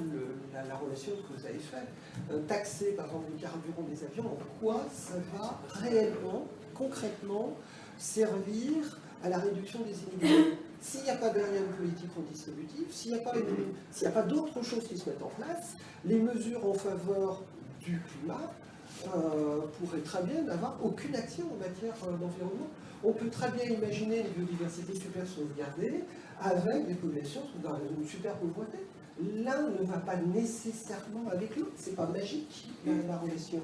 la 0.54 0.76
relation 0.76 1.12
que 1.12 1.38
vous 1.38 1.46
avez 1.46 1.60
faite. 1.60 1.88
Euh, 2.32 2.42
taxer 2.48 2.94
par 2.94 3.06
exemple 3.08 3.32
le 3.34 3.42
carburant 3.42 3.84
des 3.84 4.04
avions, 4.04 4.26
en 4.26 4.60
quoi 4.60 4.86
ça 4.92 5.16
va 5.34 5.60
réellement, 5.68 6.48
concrètement, 6.74 7.54
servir 7.98 9.00
à 9.24 9.30
la 9.30 9.38
réduction 9.38 9.80
des 9.82 9.96
inégalités? 10.04 10.58
S'il 10.82 11.04
n'y 11.04 11.10
a 11.10 11.16
pas 11.16 11.30
derrière 11.30 11.62
une 11.64 11.74
politique 11.74 12.12
redistributive, 12.16 12.86
s'il 12.92 13.14
n'y 13.14 13.18
a 13.18 14.12
pas, 14.12 14.22
d'autres 14.22 14.62
choses 14.64 14.88
qui 14.88 14.98
se 14.98 15.10
mettent 15.10 15.24
en 15.24 15.32
place, 15.42 15.76
les 16.06 16.20
mesures 16.20 16.66
en 16.66 16.74
faveur 16.74 17.44
du 17.80 18.00
climat 18.02 18.54
euh, 19.16 19.62
pourraient 19.80 20.02
très 20.02 20.24
bien 20.24 20.42
n'avoir 20.44 20.78
aucune 20.84 21.16
action 21.16 21.46
en 21.52 21.58
matière 21.58 21.96
euh, 22.04 22.12
d'environnement. 22.12 22.68
On 23.04 23.12
peut 23.12 23.30
très 23.30 23.52
bien 23.52 23.66
imaginer 23.66 24.20
une 24.22 24.46
biodiversité 24.46 24.94
super 24.96 25.28
sauvegardée 25.28 26.04
avec 26.42 26.88
des 26.88 26.96
populations 26.96 27.42
dans 27.64 27.78
une 27.78 28.08
super 28.08 28.36
pauvreté. 28.36 28.78
L'un 29.20 29.70
ne 29.70 29.86
va 29.86 29.98
pas 29.98 30.18
nécessairement 30.18 31.30
avec 31.32 31.56
l'autre, 31.56 31.72
c'est 31.78 31.96
pas 31.96 32.08
magique 32.08 32.68
la 32.86 33.18
relation. 33.18 33.62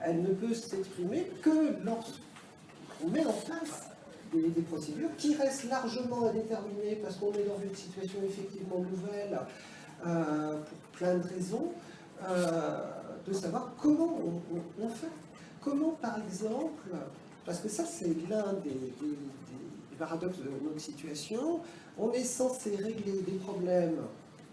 Elle 0.00 0.22
ne 0.22 0.28
peut 0.28 0.54
s'exprimer 0.54 1.30
que 1.42 1.84
lorsqu'on 1.84 3.08
met 3.08 3.24
en 3.24 3.32
place 3.32 3.93
des, 4.34 4.48
des 4.48 4.62
procédures 4.62 5.10
qui 5.16 5.34
restent 5.36 5.68
largement 5.68 6.26
à 6.26 6.32
déterminer 6.32 6.96
parce 7.02 7.16
qu'on 7.16 7.32
est 7.32 7.44
dans 7.44 7.60
une 7.62 7.74
situation 7.74 8.18
effectivement 8.26 8.78
nouvelle 8.80 9.38
euh, 10.06 10.58
pour 10.58 10.78
plein 10.98 11.14
de 11.16 11.26
raisons, 11.28 11.72
euh, 12.28 12.80
de 13.26 13.32
savoir 13.32 13.72
comment 13.80 14.18
on, 14.82 14.88
fait. 14.88 15.08
Comment 15.62 15.92
par 15.92 16.18
exemple, 16.18 16.90
parce 17.46 17.60
que 17.60 17.68
ça 17.68 17.84
c'est 17.84 18.14
l'un 18.28 18.52
des- 18.64 18.70
des 19.00 19.96
paradoxes 19.98 20.38
de 20.38 20.50
notre 20.66 20.80
situation, 20.80 21.60
on 21.98 22.10
est 22.12 22.24
censé 22.24 22.76
régler 22.76 23.22
des 23.26 23.38
problèmes 23.38 23.96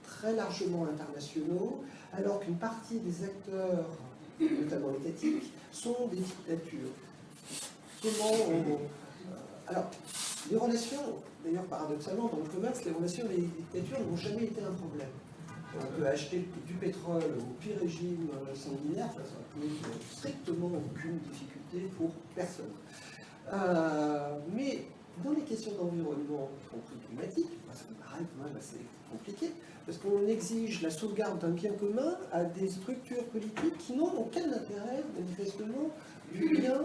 très 0.03 0.33
largement 0.33 0.85
internationaux, 0.85 1.81
alors 2.13 2.39
qu'une 2.39 2.55
partie 2.57 2.99
des 2.99 3.23
acteurs, 3.25 3.85
notamment 4.39 4.91
étatiques, 5.03 5.51
sont 5.71 6.07
des 6.11 6.17
dictatures. 6.17 6.91
Comment 8.01 8.31
on... 8.49 8.77
Alors, 9.71 9.89
les 10.51 10.57
relations, 10.57 10.99
d'ailleurs 11.45 11.63
paradoxalement, 11.63 12.27
dans 12.27 12.43
le 12.43 12.49
commerce, 12.49 12.83
les 12.83 12.91
relations 12.91 13.23
avec 13.23 13.37
les 13.37 13.43
dictatures 13.43 14.05
n'ont 14.05 14.17
jamais 14.17 14.43
été 14.43 14.61
un 14.61 14.73
problème. 14.73 15.07
On 15.79 15.97
peut 15.97 16.05
acheter 16.05 16.45
du 16.67 16.73
pétrole 16.73 17.23
au 17.39 17.53
pire 17.61 17.77
régime 17.79 18.27
sanguinaire, 18.53 19.07
ça 19.13 19.21
pose 19.55 19.71
strictement 20.11 20.67
aucune 20.67 21.19
difficulté 21.19 21.89
pour 21.97 22.11
personne. 22.35 22.73
Euh, 23.53 24.39
mais 24.53 24.83
dans 25.23 25.31
les 25.31 25.43
questions 25.43 25.71
d'environnement, 25.71 26.49
y 26.65 26.69
compris 26.69 26.97
climatique, 27.07 27.51
ça 27.71 27.85
me 27.89 27.95
paraît 27.95 28.25
quand 28.35 28.43
même 28.43 28.57
assez 28.57 28.81
compliqué, 29.09 29.51
parce 29.85 29.97
qu'on 29.99 30.27
exige 30.27 30.81
la 30.81 30.89
sauvegarde 30.89 31.39
d'un 31.39 31.51
bien 31.51 31.71
commun 31.71 32.17
à 32.33 32.43
des 32.43 32.67
structures 32.67 33.23
politiques 33.27 33.77
qui 33.77 33.93
n'ont 33.93 34.11
aucun 34.17 34.51
intérêt, 34.51 35.01
manifestement, 35.17 35.91
du 36.33 36.57
bien, 36.57 36.77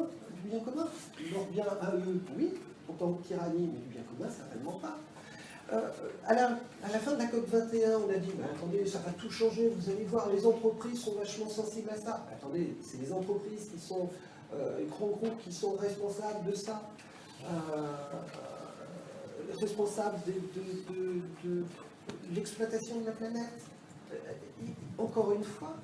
du 0.42 0.50
bien 0.50 0.60
commun. 0.60 0.86
Leur 1.32 1.46
bien 1.46 1.66
à 1.80 1.92
eux, 1.96 2.20
oui, 2.36 2.54
en 2.88 2.92
tant 2.94 3.12
que 3.12 3.26
tyrannie, 3.26 3.68
mais 3.72 3.78
du 3.78 3.88
bien 3.88 4.02
commun, 4.02 4.30
certainement 4.30 4.78
pas. 4.78 4.98
Euh, 5.72 5.80
à, 6.26 6.34
la, 6.34 6.46
à 6.84 6.92
la 6.92 6.98
fin 6.98 7.14
de 7.14 7.18
la 7.18 7.26
COP21, 7.26 7.96
on 8.06 8.10
a 8.10 8.18
dit, 8.18 8.30
mais 8.38 8.44
attendez, 8.44 8.86
ça 8.86 9.00
va 9.00 9.10
tout 9.12 9.30
changer, 9.30 9.68
vous 9.68 9.90
allez 9.90 10.04
voir, 10.04 10.28
les 10.30 10.46
entreprises 10.46 11.00
sont 11.00 11.14
vachement 11.14 11.48
sensibles 11.48 11.90
à 11.90 11.96
ça. 11.96 12.24
Attendez, 12.32 12.76
c'est 12.82 13.00
les 13.00 13.12
entreprises 13.12 13.70
qui 13.72 13.80
sont, 13.80 14.08
euh, 14.54 14.78
les 14.78 14.86
grands 14.86 15.08
groupes 15.08 15.42
qui 15.42 15.52
sont 15.52 15.72
responsables 15.72 16.48
de 16.48 16.54
ça. 16.54 16.82
Euh, 17.44 17.48
euh, 17.48 17.90
responsables 19.60 20.18
de, 20.26 21.62
l'exploitation 22.32 23.00
de 23.00 23.06
la 23.06 23.12
planète. 23.12 23.62
Encore 24.98 25.32
une 25.32 25.44
fois, 25.44 25.74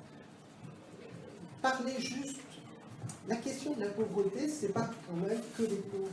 parler 1.61 1.93
juste. 1.99 2.41
La 3.27 3.35
question 3.37 3.73
de 3.73 3.81
la 3.81 3.87
pauvreté, 3.87 4.47
c'est 4.49 4.73
pas 4.73 4.89
quand 5.07 5.15
même 5.27 5.39
que 5.57 5.63
les 5.63 5.77
pauvres, 5.77 6.09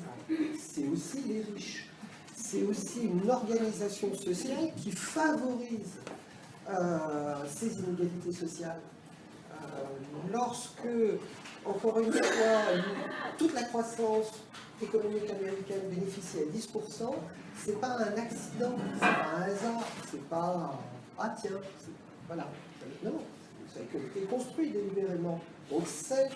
c'est 0.59 0.86
aussi 0.88 1.20
les 1.26 1.43
riches. 1.43 1.88
C'est 2.36 2.62
aussi 2.62 3.03
une 3.03 3.28
organisation 3.30 4.14
sociale 4.14 4.72
qui 4.76 4.93
favorise 4.93 5.99
euh, 6.68 7.34
ces 7.49 7.78
inégalités 7.78 8.32
sociales. 8.32 8.80
Euh, 9.53 9.57
lorsque, 10.32 10.88
encore 11.64 11.99
une 12.01 12.12
fois, 12.12 12.22
toute 13.38 13.55
la 13.55 13.64
croissance 13.64 14.32
économique 14.82 15.30
américaine 15.30 15.82
bénéficie 15.91 16.38
à 16.38 16.57
10%, 16.57 17.14
c'est 17.57 17.80
pas 17.80 17.99
un 17.99 18.16
accident, 18.16 18.74
c'est 18.95 19.01
pas 19.01 19.26
un 19.36 19.43
hasard, 19.43 19.84
c'est 20.11 20.28
pas 20.28 20.80
ah 21.22 21.34
tiens, 21.38 21.51
voilà. 22.26 22.47
Non, 23.05 23.20
ça 23.68 23.80
a 23.80 23.82
été 23.82 24.20
construit 24.26 24.70
délibérément. 24.70 25.38
Donc 25.70 25.82
c'est 25.86 26.30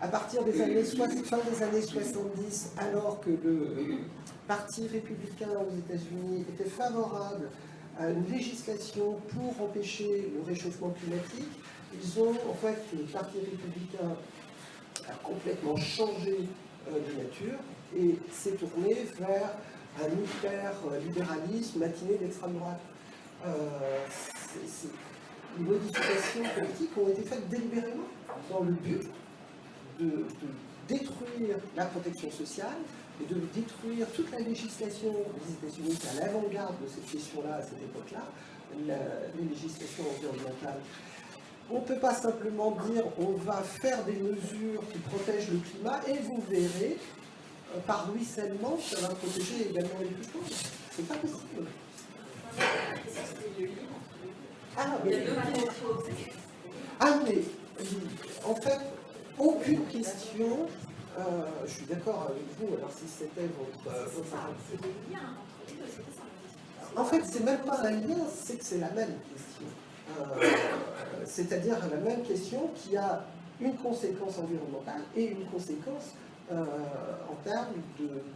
à 0.00 0.08
partir 0.08 0.44
des 0.44 0.60
années 0.60 0.84
60, 0.84 1.24
fin 1.24 1.38
des 1.50 1.62
années 1.62 1.82
70, 1.82 2.72
alors 2.78 3.20
que 3.20 3.30
le 3.30 3.98
Parti 4.46 4.86
républicain 4.86 5.48
aux 5.60 5.76
États-Unis 5.76 6.46
était 6.48 6.68
favorable 6.70 7.50
à 7.98 8.08
une 8.08 8.26
législation 8.30 9.18
pour 9.34 9.62
empêcher 9.62 10.32
le 10.34 10.42
réchauffement 10.46 10.90
climatique, 10.90 11.50
ils 11.92 12.20
ont 12.20 12.30
en 12.30 12.54
fait 12.54 12.78
le 12.96 13.04
Parti 13.04 13.38
républicain 13.38 14.16
a 15.08 15.14
complètement 15.22 15.76
changé 15.76 16.38
euh, 16.88 16.92
de 16.92 17.22
nature 17.22 17.58
et 17.96 18.18
s'est 18.30 18.52
tourné 18.52 19.06
vers 19.18 19.54
un 20.00 20.08
hyper-libéralisme 20.08 21.80
matiné 21.80 22.16
d'extrême 22.16 22.52
droite. 22.52 22.80
Euh, 23.46 23.50
les 25.58 25.64
modifications 25.64 26.42
politiques 26.54 26.90
ont 26.96 27.08
été 27.08 27.22
faites 27.22 27.48
délibérément 27.48 28.04
dans 28.50 28.60
le 28.60 28.72
but 28.72 29.08
de, 29.98 30.06
de 30.06 30.48
détruire 30.88 31.56
la 31.76 31.84
protection 31.86 32.30
sociale 32.30 32.78
et 33.20 33.26
de 33.26 33.40
détruire 33.54 34.06
toute 34.14 34.30
la 34.30 34.40
législation 34.40 35.12
des 35.12 35.68
États-Unis 35.68 35.96
qui 35.96 36.06
est 36.06 36.22
à 36.22 36.26
l'avant-garde 36.26 36.74
de 36.82 36.88
cette 36.88 37.10
question-là 37.10 37.56
à 37.56 37.62
cette 37.62 37.82
époque-là, 37.82 38.22
les 38.86 39.44
législations 39.48 40.04
environnementales. 40.16 40.80
On 41.70 41.80
ne 41.80 41.84
peut 41.84 41.98
pas 41.98 42.14
simplement 42.14 42.70
dire 42.90 43.04
on 43.18 43.32
va 43.32 43.62
faire 43.62 44.02
des 44.04 44.14
mesures 44.14 44.82
qui 44.90 44.98
protègent 44.98 45.50
le 45.50 45.58
climat 45.58 46.00
et 46.08 46.18
vous 46.20 46.42
verrez, 46.48 46.96
euh, 47.74 47.80
par 47.86 48.10
ruissellement, 48.10 48.78
ça 48.80 49.00
va 49.00 49.08
protéger 49.14 49.68
également 49.68 50.00
les 50.00 50.06
plus 50.06 50.26
pauvres. 50.28 50.46
C'est 50.90 51.06
pas 51.06 51.16
possible. 51.16 51.66
Ah, 54.78 54.98
mais, 55.04 55.26
ah, 57.00 57.18
mais 57.26 57.42
en 58.46 58.54
fait, 58.54 58.78
aucune 59.38 59.84
question. 59.86 60.66
euh, 61.18 61.22
je 61.66 61.70
suis 61.70 61.86
d'accord 61.86 62.28
avec 62.30 62.42
vous, 62.58 62.76
alors 62.76 62.90
si 62.92 63.06
c'était 63.08 63.48
votre. 63.58 63.96
euh. 63.96 64.06
En 66.96 67.04
fait, 67.04 67.22
c'est 67.30 67.44
même 67.44 67.60
pas 67.60 67.80
un 67.86 67.90
lien, 67.90 68.16
c'est 68.34 68.56
que 68.56 68.64
c'est 68.64 68.78
la 68.78 68.90
même 68.90 69.14
question. 69.32 69.66
Euh, 70.20 70.24
C'est-à-dire 71.24 71.76
la 71.90 71.96
même 71.98 72.22
question 72.22 72.70
qui 72.74 72.96
a 72.96 73.24
une 73.60 73.74
conséquence 73.76 74.38
environnementale 74.38 75.02
et 75.16 75.26
une 75.26 75.44
conséquence 75.46 76.14
euh, 76.50 76.64
en 77.30 77.34
termes 77.44 77.66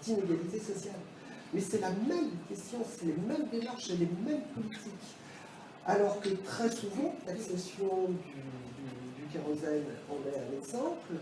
d'inégalité 0.02 0.58
sociale. 0.58 0.98
Mais 1.54 1.60
c'est 1.60 1.80
la 1.80 1.90
même 1.90 2.30
question, 2.48 2.78
c'est 2.88 3.06
les 3.06 3.16
mêmes 3.26 3.46
démarches 3.50 3.90
et 3.90 3.96
les 3.96 4.08
mêmes 4.26 4.42
politiques. 4.54 5.16
Alors 5.86 6.20
que 6.20 6.28
très 6.30 6.70
souvent, 6.70 7.14
l'accession 7.26 8.08
du 8.08 8.42
kérosène 9.32 9.84
en 10.10 10.16
est 10.28 10.38
un 10.38 10.58
exemple, 10.58 11.12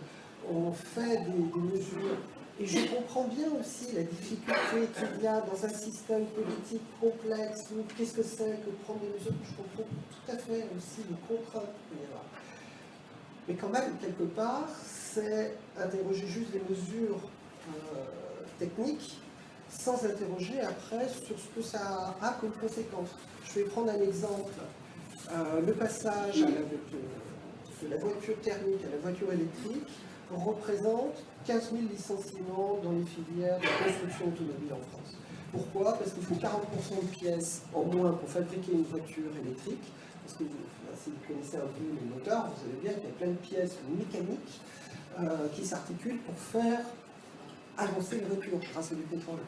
on 0.51 0.73
fait 0.73 1.19
des, 1.19 1.31
des 1.31 1.75
mesures. 1.75 2.17
Et 2.59 2.67
je 2.67 2.95
comprends 2.95 3.25
bien 3.25 3.47
aussi 3.59 3.95
la 3.95 4.03
difficulté 4.03 4.89
qu'il 4.95 5.25
y 5.25 5.27
a 5.27 5.41
dans 5.41 5.65
un 5.65 5.69
système 5.71 6.27
politique 6.27 6.83
complexe. 7.01 7.65
où 7.73 7.83
Qu'est-ce 7.97 8.13
que 8.13 8.23
c'est 8.23 8.61
que 8.61 8.71
prendre 8.85 9.01
des 9.01 9.09
mesures 9.09 9.33
Je 9.45 9.57
comprends 9.57 9.89
tout 10.11 10.33
à 10.33 10.37
fait 10.37 10.67
aussi 10.77 11.01
les 11.09 11.17
contraintes 11.27 11.73
qu'il 11.89 11.99
y. 11.99 12.11
Mais 13.49 13.55
quand 13.55 13.71
même, 13.71 13.97
quelque 14.01 14.25
part, 14.25 14.69
c'est 14.85 15.57
interroger 15.79 16.27
juste 16.27 16.51
les 16.53 16.63
mesures 16.69 17.21
euh, 17.69 18.05
techniques 18.59 19.19
sans 19.71 20.05
interroger 20.05 20.61
après 20.61 21.09
sur 21.09 21.39
ce 21.39 21.49
que 21.57 21.63
ça 21.63 22.15
a 22.21 22.33
comme 22.41 22.53
conséquence. 22.53 23.11
Je 23.45 23.61
vais 23.61 23.65
prendre 23.65 23.91
un 23.91 24.01
exemple. 24.03 24.53
Euh, 25.33 25.61
le 25.65 25.73
passage 25.73 26.43
à 26.43 26.47
la, 26.47 26.61
la 27.89 27.97
voiture 27.97 28.39
thermique 28.41 28.81
à 28.87 28.91
la 28.91 28.99
voiture 28.99 29.33
électrique 29.33 29.89
représente 30.33 31.23
15 31.45 31.71
000 31.73 31.83
licenciements 31.91 32.79
dans 32.83 32.93
les 32.93 33.05
filières 33.05 33.59
de 33.59 33.85
construction 33.85 34.27
automobile 34.29 34.73
en 34.73 34.83
France. 34.93 35.17
Pourquoi? 35.53 35.95
Parce 35.95 36.13
qu'il 36.13 36.23
faut 36.23 36.35
40% 36.37 37.01
de 37.03 37.07
pièces 37.17 37.63
en 37.75 37.83
moins 37.85 38.13
pour 38.13 38.29
fabriquer 38.29 38.73
une 38.73 38.85
voiture 38.85 39.31
électrique. 39.45 39.83
Parce 40.25 40.37
que 40.39 40.45
vous- 40.45 40.95
si 41.03 41.11
vous 41.11 41.17
connaissez 41.27 41.57
un 41.57 41.67
peu 41.67 41.83
les 41.83 42.07
moteurs, 42.15 42.47
vous 42.47 42.61
savez 42.63 42.79
bien 42.83 42.93
qu'il 42.93 43.05
y 43.09 43.13
a 43.13 43.17
plein 43.17 43.29
de 43.29 43.39
pièces 43.39 43.77
mécaniques 43.99 44.61
euh, 45.19 45.49
qui 45.55 45.65
s'articulent 45.67 46.19
pour 46.21 46.37
faire 46.39 46.81
avancer 47.77 48.19
une 48.19 48.27
voiture 48.27 48.59
grâce 48.73 48.93
à 48.93 48.95
du 48.95 49.03
pétrole. 49.03 49.41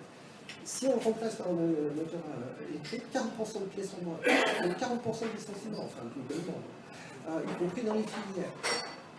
Si 0.65 0.87
on 0.89 0.99
remplace 0.99 1.37
par 1.37 1.49
un 1.49 1.53
moteur 1.53 2.21
électrique, 2.69 3.05
40% 3.13 3.61
de 3.61 3.65
pièces 3.67 3.91
en 4.01 4.05
moins, 4.05 4.19
40% 4.27 5.27
de 5.27 5.37
licenciements, 5.37 5.85
enfin 5.87 6.03
globalement, 6.11 6.59
euh, 6.59 6.82
y 7.29 7.59
compris 7.59 7.83
dans 7.83 7.95
les 7.95 8.03
filières. 8.03 8.53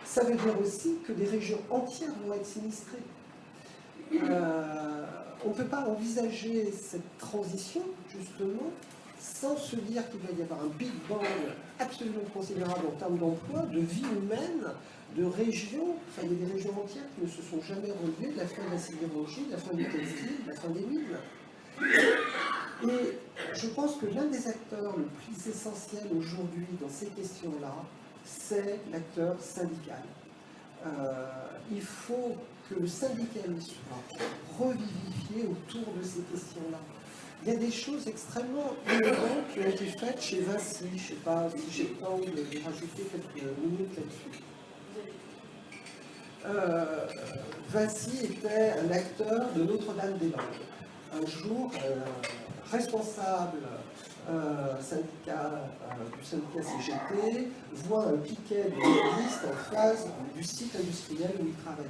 Ça 0.04 0.22
veut 0.24 0.34
dire 0.34 0.60
aussi 0.60 0.96
que 1.06 1.12
des 1.12 1.26
régions 1.26 1.60
entières 1.70 2.12
vont 2.24 2.34
être 2.34 2.46
sinistrées. 2.46 2.98
Euh, 4.12 5.04
on 5.44 5.48
ne 5.48 5.54
peut 5.54 5.64
pas 5.64 5.84
envisager 5.88 6.70
cette 6.72 7.18
transition, 7.18 7.82
justement, 8.16 8.70
sans 9.18 9.56
se 9.56 9.76
dire 9.76 10.08
qu'il 10.10 10.20
va 10.20 10.38
y 10.38 10.42
avoir 10.42 10.60
un 10.60 10.68
big 10.78 10.92
bang 11.08 11.26
absolument 11.78 12.20
considérable 12.32 12.86
en 12.86 12.98
termes 12.98 13.18
d'emploi, 13.18 13.62
de 13.62 13.80
vie 13.80 14.02
humaine, 14.02 14.64
de 15.16 15.24
régions, 15.24 15.96
enfin 16.08 16.22
il 16.24 16.38
y 16.38 16.42
a 16.42 16.46
des 16.46 16.52
régions 16.52 16.72
entières 16.72 17.04
qui 17.14 17.24
ne 17.24 17.28
se 17.28 17.42
sont 17.42 17.60
jamais 17.62 17.92
relevées 17.92 18.34
de 18.34 18.38
la 18.38 18.46
fin 18.46 18.64
de 18.66 18.74
la 18.74 18.78
sidérurgie, 18.78 19.46
de 19.46 19.52
la 19.52 19.58
fin 19.58 19.74
du 19.74 19.84
textile, 19.84 20.44
de 20.44 20.50
la 20.50 20.56
fin 20.56 20.68
des 20.68 20.80
mines. 20.80 21.18
Et 22.84 23.18
je 23.54 23.66
pense 23.68 23.96
que 23.96 24.06
l'un 24.06 24.26
des 24.26 24.46
acteurs 24.46 24.96
le 24.96 25.04
plus 25.04 25.50
essentiel 25.50 26.04
aujourd'hui 26.16 26.66
dans 26.80 26.88
ces 26.88 27.06
questions-là, 27.06 27.74
c'est 28.24 28.80
l'acteur 28.92 29.36
syndical. 29.40 30.02
Euh, 30.86 31.24
il 31.72 31.80
faut 31.80 32.36
que 32.68 32.74
le 32.78 32.86
syndicalisme 32.86 33.60
soit 33.60 34.66
revivifié 34.66 35.48
autour 35.50 35.92
de 35.94 36.02
ces 36.02 36.20
questions-là. 36.20 36.78
Il 37.42 37.52
y 37.52 37.56
a 37.56 37.58
des 37.58 37.70
choses 37.70 38.06
extrêmement 38.06 38.72
innovantes 38.90 39.48
qui 39.52 39.60
ont 39.60 39.68
été 39.68 39.86
faites 39.86 40.20
chez 40.20 40.40
Vinci. 40.40 40.84
Je 40.90 40.94
ne 40.94 40.98
sais 40.98 41.14
pas 41.24 41.48
si 41.54 41.70
j'ai 41.70 41.82
le 41.84 41.94
temps 41.96 42.18
de 42.18 42.64
rajouter 42.64 43.02
quelques 43.02 43.44
minutes 43.58 43.96
là-dessus. 43.96 44.42
Euh, 46.46 47.06
Vinci 47.70 48.26
était 48.26 48.72
un 48.78 48.90
acteur 48.90 49.52
de 49.54 49.62
Notre-Dame-des-Landes. 49.62 50.40
Un 51.14 51.26
jour, 51.26 51.70
euh, 51.76 52.00
responsable 52.70 53.58
euh, 54.28 54.80
syndicat, 54.80 55.68
du 56.18 56.24
syndicat 56.24 56.62
CGT 56.62 57.48
voit 57.86 58.06
un 58.06 58.16
piquet 58.16 58.64
de 58.64 58.80
zadistes 58.80 59.44
en 59.44 59.74
face 59.74 60.06
du 60.34 60.42
site 60.42 60.74
industriel 60.76 61.30
où 61.40 61.46
il 61.46 61.54
travaillait. 61.62 61.88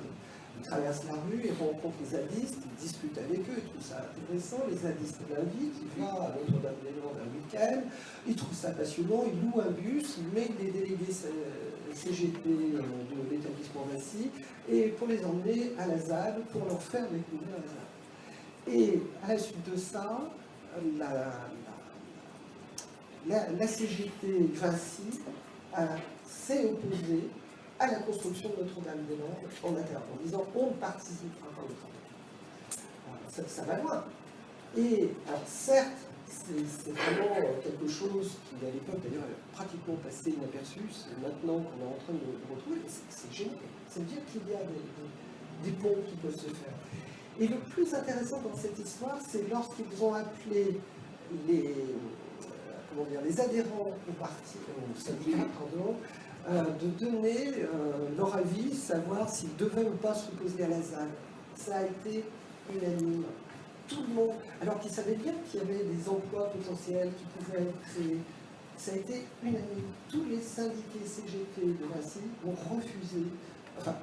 Il 0.61 0.67
traverse 0.67 1.03
la 1.07 1.15
rue, 1.15 1.43
il 1.45 1.53
rencontre 1.53 1.95
les 2.01 2.17
zadistes, 2.17 2.59
il 2.65 2.85
discute 2.85 3.19
avec 3.19 3.41
eux, 3.41 3.59
il 3.59 3.69
trouve 3.71 3.83
ça 3.83 4.03
intéressant. 4.03 4.65
Les 4.69 4.77
zadistes 4.77 5.21
l'invitent, 5.31 5.75
il 5.83 6.03
va 6.03 6.09
à 6.09 6.29
Notre-Dame-des-Landes 6.39 7.21
un 7.23 7.31
week-end, 7.37 7.83
il 8.27 8.35
trouve 8.35 8.55
ça 8.55 8.71
passionnant, 8.71 9.25
il 9.27 9.41
loue 9.41 9.61
un 9.61 9.71
bus, 9.71 10.17
il 10.19 10.29
met 10.35 10.49
des 10.59 10.71
délégués 10.71 11.13
CGT 11.95 12.41
euh, 12.47 12.81
de 12.81 13.31
l'établissement 13.31 13.87
Massy 13.93 14.31
et 14.69 14.89
pour 14.89 15.07
les 15.07 15.25
emmener 15.25 15.73
à 15.79 15.87
la 15.87 15.99
ZAD 15.99 16.43
pour 16.53 16.65
leur 16.65 16.83
faire 16.83 17.05
découvrir 17.11 17.49
la 17.53 17.63
ZAD. 17.63 18.77
Et 18.77 19.03
à 19.23 19.35
la 19.35 19.39
suite 19.39 19.71
de 19.71 19.77
ça, 19.77 20.21
la, 23.27 23.67
CGT 23.67 24.51
Vinci 24.55 25.21
s'est 26.27 26.65
opposée 26.67 27.29
à 27.79 27.87
la 27.87 27.99
construction 28.01 28.51
de 28.51 28.65
Notre-Dame-des-Landes 28.65 29.51
en 29.63 29.77
interne, 29.77 30.03
en 30.13 30.23
disant 30.23 30.45
on 30.55 30.67
ne 30.67 30.73
participera 30.75 31.49
pas 31.57 31.63
au 31.63 31.73
travail. 31.73 31.95
Ça, 33.49 33.63
va 33.65 33.79
loin. 33.79 34.05
Et 34.77 35.09
certes, 35.47 36.07
c'est 36.27 36.93
vraiment 36.93 37.35
quelque 37.63 37.89
chose 37.89 38.33
qui, 38.47 38.67
à 38.67 38.71
l'époque, 38.71 39.01
d'ailleurs, 39.03 39.25
a 39.25 39.57
pratiquement 39.57 39.97
passé 39.97 40.31
inaperçu. 40.31 40.81
C'est 40.91 41.21
maintenant 41.21 41.63
qu'on 41.63 41.79
est 41.83 41.89
en 41.89 41.99
train 42.05 42.13
de 42.15 42.21
le 42.21 42.55
retrouver. 42.55 42.81
C'est 42.87 43.33
génial. 43.33 43.57
Ça 43.89 44.01
veut 44.01 44.07
dire 44.07 44.25
qu'il 44.31 44.43
y 44.49 44.55
a 44.55 44.63
des, 45.63 45.71
ponts 45.73 46.03
qui 46.09 46.17
peuvent 46.17 46.35
se 46.35 46.49
faire. 46.49 46.75
Et 47.41 47.49
le 47.49 47.57
plus 47.57 47.93
intéressant 47.93 48.41
dans 48.43 48.57
cette 48.57 48.79
histoire, 48.79 49.19
c'est 49.29 49.49
lorsqu'ils 49.51 50.03
ont 50.03 50.15
appelé 50.15 50.81
les, 51.49 51.67
euh, 51.67 52.53
comment 52.91 53.09
dire, 53.11 53.21
les 53.25 53.41
adhérents 53.41 53.97
au 54.09 54.13
parti, 54.13 54.59
au 54.69 55.01
syndicat, 55.01 55.45
pardon, 55.59 55.97
euh, 56.49 56.63
de 56.81 57.05
donner 57.05 57.55
euh, 57.59 58.09
leur 58.17 58.37
avis, 58.37 58.73
savoir 58.75 59.29
s'ils 59.29 59.57
devaient 59.57 59.85
ou 59.85 59.97
pas 59.97 60.15
s'opposer 60.15 60.63
à 60.63 60.69
la 60.69 60.81
ZAD. 60.81 61.09
Ça 61.57 61.79
a 61.79 61.83
été 61.83 62.25
unanime 62.73 63.25
tout 63.89 64.03
le 64.09 64.15
monde, 64.15 64.35
alors 64.63 64.79
qu'ils 64.79 64.93
savaient 64.93 65.17
bien 65.17 65.33
qu'il 65.51 65.61
y 65.61 65.63
avait 65.63 65.85
des 65.85 66.09
emplois 66.09 66.51
potentiels 66.51 67.11
qui 67.19 67.25
pouvaient 67.25 67.63
être 67.63 67.81
créés. 67.91 68.19
Ça 68.77 68.93
a 68.93 68.97
été 68.97 69.25
unanime. 69.43 69.91
Tous 70.09 70.25
les 70.31 70.41
syndiqués 70.41 71.05
CGT 71.05 71.63
de 71.63 71.85
Vinci 71.95 72.21
ont 72.47 72.75
refusé, 72.75 73.25
enfin, 73.79 73.95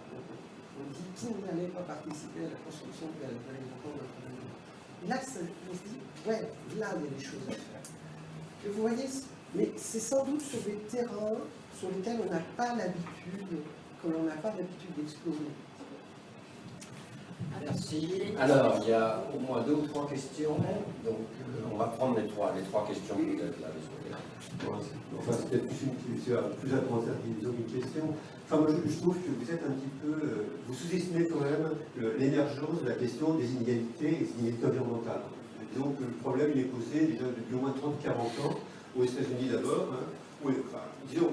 on 0.79 0.85
dit 0.91 1.07
qu'ils 1.15 1.45
n'allaient 1.45 1.71
pas 1.71 1.81
participer 1.81 2.45
à 2.45 2.49
la 2.55 2.59
construction 2.65 3.07
de 3.07 3.21
l'aéroport 3.21 3.95
de 3.97 5.09
Là, 5.09 5.17
ça, 5.17 5.39
on 5.69 5.73
se 5.73 5.81
dit, 5.89 5.97
ouais, 6.27 6.47
là, 6.77 6.87
il 6.97 7.05
y 7.05 7.07
a 7.07 7.17
des 7.17 7.23
choses 7.23 7.41
à 7.49 7.53
faire. 7.53 7.81
Et 8.65 8.69
vous 8.69 8.81
voyez, 8.81 9.05
mais 9.55 9.71
c'est 9.75 9.99
sans 9.99 10.23
doute 10.25 10.41
sur 10.41 10.59
des 10.61 10.77
terrains 10.89 11.41
sur 11.77 11.89
lesquels 11.89 12.19
on 12.21 12.31
n'a 12.31 12.41
pas 12.55 12.75
l'habitude, 12.75 13.63
que 14.01 14.07
l'on 14.07 14.23
n'a 14.23 14.35
pas 14.35 14.49
l'habitude 14.49 14.93
d'explorer. 14.95 15.49
Merci. 17.59 18.21
Alors, 18.39 18.79
il 18.83 18.89
y 18.89 18.93
a 18.93 19.23
au 19.35 19.39
moins 19.39 19.61
deux 19.61 19.73
ou 19.73 19.87
trois 19.87 20.07
questions. 20.07 20.55
Donc, 21.03 21.17
euh, 21.47 21.71
on 21.71 21.77
va 21.77 21.85
prendre 21.87 22.19
les 22.19 22.27
trois, 22.27 22.53
les 22.55 22.63
trois 22.63 22.85
questions 22.87 23.15
peut-être 23.15 23.59
là, 23.59 23.67
Enfin, 25.17 25.31
c'est 25.31 25.49
peut-être 25.49 25.67
plus, 25.67 25.85
une, 25.85 25.95
plus 25.95 26.73
à 26.75 26.79
commencer 26.81 27.07
une 27.25 27.81
question. 27.81 28.13
Enfin, 28.51 28.63
moi, 28.63 28.69
je, 28.85 28.97
trouve 28.99 29.15
que 29.15 29.29
vous 29.29 29.49
êtes 29.49 29.63
un 29.63 29.71
petit 29.71 29.87
peu. 30.03 30.11
Euh, 30.11 30.43
vous 30.67 30.73
sous-estimez 30.73 31.25
quand 31.27 31.39
même 31.39 31.71
l'émergence 32.19 32.83
de 32.83 32.89
la 32.89 32.95
question 32.95 33.35
des 33.35 33.49
inégalités 33.49 34.07
et 34.07 34.25
des 34.25 34.31
inégalités 34.39 34.65
environnementales. 34.65 35.21
Que 35.73 36.03
le 36.03 36.11
problème, 36.21 36.51
il 36.53 36.61
est 36.61 36.65
posé 36.65 37.05
déjà 37.05 37.23
depuis 37.27 37.55
au 37.55 37.59
moins 37.59 37.71
30-40 37.71 38.45
ans, 38.45 38.59
aux 38.99 39.05
États-Unis 39.05 39.51
d'abord. 39.53 39.87
Hein, 39.93 40.51
disons, 41.09 41.29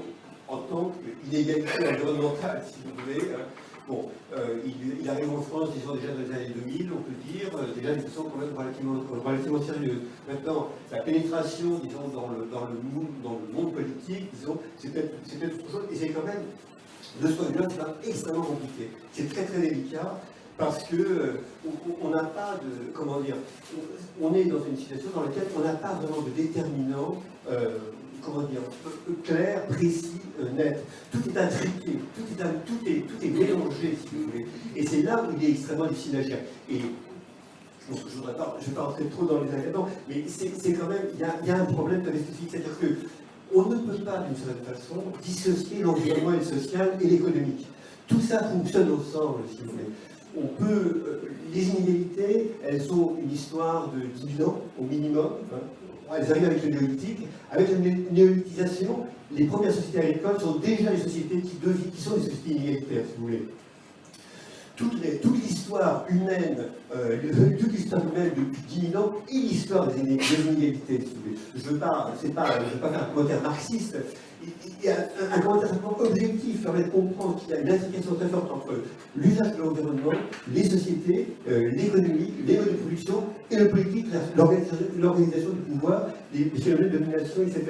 en 0.46 0.58
tant 0.58 0.92
qu'inégalité 1.24 1.88
environnementale, 1.88 2.62
si 2.64 2.78
vous 2.84 3.02
voulez. 3.02 3.34
Hein, 3.34 3.42
Bon, 3.88 4.10
euh, 4.36 4.60
il, 4.66 5.08
arrive 5.08 5.30
en 5.30 5.40
France, 5.40 5.70
disons 5.72 5.94
déjà 5.94 6.08
dans 6.08 6.20
les 6.20 6.30
années 6.30 6.52
2000, 6.54 6.90
on 6.92 7.00
peut 7.00 7.16
dire, 7.32 7.48
euh, 7.56 7.72
déjà 7.74 7.94
d'une 7.94 8.02
façon 8.02 8.24
quand 8.24 8.38
même 8.38 8.54
relativement, 8.54 9.00
relativement 9.24 9.62
sérieuse. 9.62 10.02
Maintenant, 10.28 10.68
la 10.92 10.98
pénétration, 10.98 11.80
disons, 11.82 12.08
dans 12.12 12.28
le, 12.28 12.44
dans 12.52 12.66
le, 12.68 12.76
monde, 12.84 13.08
dans 13.24 13.40
le 13.40 13.50
monde 13.50 13.72
politique, 13.72 14.28
disons, 14.34 14.58
c'est 14.76 14.92
peut-être 14.92 15.14
autre 15.54 15.72
chose, 15.72 15.84
et 15.90 15.96
c'est 15.96 16.10
quand 16.10 16.26
même, 16.26 16.44
de 17.20 17.28
ce 17.28 17.32
point 17.32 17.50
de 17.50 17.68
c'est 18.02 18.08
extrêmement 18.08 18.42
compliqué. 18.42 18.90
C'est 19.12 19.28
très 19.32 19.44
très 19.44 19.60
délicat, 19.60 20.20
parce 20.56 20.82
que 20.84 20.96
euh, 20.96 21.40
on 22.02 22.10
n'a 22.10 22.24
pas 22.24 22.58
de, 22.62 22.92
comment 22.92 23.20
dire, 23.20 23.36
on 24.20 24.34
est 24.34 24.44
dans 24.44 24.64
une 24.64 24.76
situation 24.76 25.10
dans 25.14 25.22
laquelle 25.22 25.46
on 25.56 25.60
n'a 25.60 25.74
pas 25.74 25.94
vraiment 25.94 26.22
de 26.22 26.30
déterminant 26.30 27.16
comment 28.22 28.42
dire, 28.46 28.60
clair, 29.24 29.66
précis, 29.66 30.20
euh, 30.40 30.50
net. 30.50 30.84
Tout 31.10 31.22
est 31.28 31.38
intriqué, 31.38 31.98
tout 32.14 32.42
est, 32.42 32.66
tout, 32.66 32.86
est, 32.86 33.00
tout 33.00 33.24
est 33.24 33.30
mélangé, 33.30 33.98
si 34.00 34.14
vous 34.14 34.30
voulez. 34.30 34.46
Et 34.76 34.86
c'est 34.86 35.02
là 35.02 35.22
où 35.22 35.34
il 35.38 35.48
est 35.48 35.50
extrêmement 35.52 35.86
difficile 35.86 36.16
à 36.16 36.22
gérer. 36.22 36.44
Et 36.70 36.80
je 37.90 37.94
ne 37.94 38.26
vais 38.26 38.32
pas 38.74 38.82
rentrer 38.82 39.06
trop 39.06 39.24
dans 39.24 39.42
les 39.42 39.50
ingrédients, 39.50 39.88
mais 40.08 40.24
c'est 40.26 40.72
quand 40.74 40.88
même, 40.88 41.06
il 41.14 41.48
y, 41.48 41.50
a 41.50 41.56
un 41.56 41.64
problème 41.64 42.02
spécifique, 42.04 42.50
c'est-à-dire 42.50 42.78
que 42.78 42.86
on 43.54 43.62
ne 43.62 43.76
peut 43.76 44.04
pas, 44.04 44.18
d'une 44.18 44.36
certaine 44.36 44.74
façon, 44.74 45.02
dissocier 45.22 45.82
l'environnement 45.82 46.32
et 46.32 46.38
le 46.38 46.44
social 46.44 46.98
et 47.00 47.06
l'économique. 47.06 47.66
Tout 48.06 48.20
ça 48.20 48.42
fonctionne 48.42 48.90
ensemble, 48.92 49.44
si 49.50 49.62
vous 49.64 49.72
voulez. 49.72 49.84
Euh, 50.62 51.20
les 51.52 51.68
inégalités, 51.68 52.52
elles 52.64 52.92
ont 52.92 53.16
une 53.22 53.32
histoire 53.32 53.90
de 53.90 54.00
10 54.26 54.44
ans 54.44 54.60
au 54.78 54.84
minimum, 54.84 55.32
hein, 55.52 55.58
elles 56.16 56.30
arrivent 56.30 56.44
avec 56.44 56.62
le 56.64 56.70
néolithique. 56.70 57.26
Avec 57.50 57.70
la 57.70 57.78
néolithisation, 57.78 59.06
les 59.34 59.44
premières 59.44 59.72
sociétés 59.72 59.98
agricoles 59.98 60.40
sont 60.40 60.56
déjà 60.56 60.90
les 60.90 60.98
sociétés 60.98 61.40
qui, 61.40 62.00
sont 62.00 62.16
les 62.16 62.22
sociétés 62.22 62.50
inégalitaires, 62.50 63.04
si 63.06 63.18
vous 63.18 63.26
voulez. 63.26 63.44
Toute 64.78 65.02
l'histoire 65.02 66.04
humaine, 66.08 66.56
euh, 66.94 67.16
toute 67.58 67.72
l'histoire 67.72 68.02
humaine 68.06 68.30
depuis 68.36 68.80
10 68.80 68.90
000 68.92 69.02
ans 69.02 69.12
est 69.28 69.34
l'histoire 69.34 69.88
des, 69.88 70.00
inégalités. 70.00 71.00
Je 71.56 71.64
ne 71.64 71.72
veux, 71.72 71.78
pas, 71.78 72.14
faire 72.16 73.02
un 73.02 73.12
commentaire 73.12 73.42
marxiste, 73.42 73.96
il 74.80 74.86
y 74.86 74.88
a 74.88 75.08
un, 75.34 75.40
commentaire 75.40 75.70
objectif 75.98 76.62
permet 76.62 76.84
de 76.84 76.90
comprendre 76.90 77.40
qu'il 77.40 77.50
y 77.50 77.54
a 77.54 77.60
une 77.60 77.70
intrication 77.70 78.14
très 78.14 78.28
forte 78.28 78.52
entre 78.52 78.74
l'usage 79.16 79.56
de 79.56 79.62
l'environnement, 79.62 80.12
les 80.54 80.64
sociétés, 80.64 81.36
euh, 81.48 81.70
l'économie, 81.72 82.32
les 82.46 82.58
modes 82.58 82.68
de 82.68 82.76
production 82.76 83.24
et 83.50 83.56
le 83.56 83.68
politique, 83.68 84.06
l'organisation 84.36 85.50
du 85.50 85.72
pouvoir, 85.72 86.06
les 86.32 86.44
phénomènes 86.44 86.90
de 86.90 86.98
domination, 86.98 87.42
etc. 87.42 87.64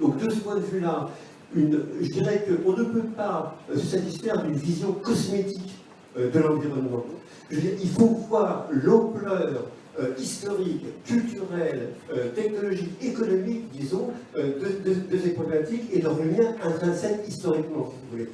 Donc 0.00 0.16
de 0.16 0.30
ce 0.30 0.36
point 0.36 0.54
de 0.54 0.60
vue-là, 0.60 1.10
je 1.54 2.08
dirais 2.10 2.46
qu'on 2.46 2.72
ne 2.72 2.84
peut 2.84 3.08
pas 3.16 3.58
euh, 3.70 3.76
se 3.76 3.98
satisfaire 3.98 4.42
d'une 4.42 4.54
vision 4.54 4.92
cosmétique 4.92 5.79
de 6.16 6.38
l'environnement. 6.40 7.04
Il 7.50 7.88
faut 7.88 8.06
voir 8.28 8.68
l'ampleur 8.70 9.66
euh, 9.98 10.14
historique, 10.18 10.84
culturel, 11.04 11.90
euh, 12.12 12.30
technologique, 12.30 12.90
économique, 13.02 13.70
disons, 13.72 14.10
euh, 14.36 14.52
de, 14.84 15.18
ces 15.18 15.30
problématiques 15.30 15.92
et 15.92 16.00
leur 16.00 16.16
lien 16.16 16.54
intrinsèque 16.62 17.22
historiquement, 17.26 17.90
si 17.90 17.96
vous 17.96 18.10
voulez. 18.12 18.28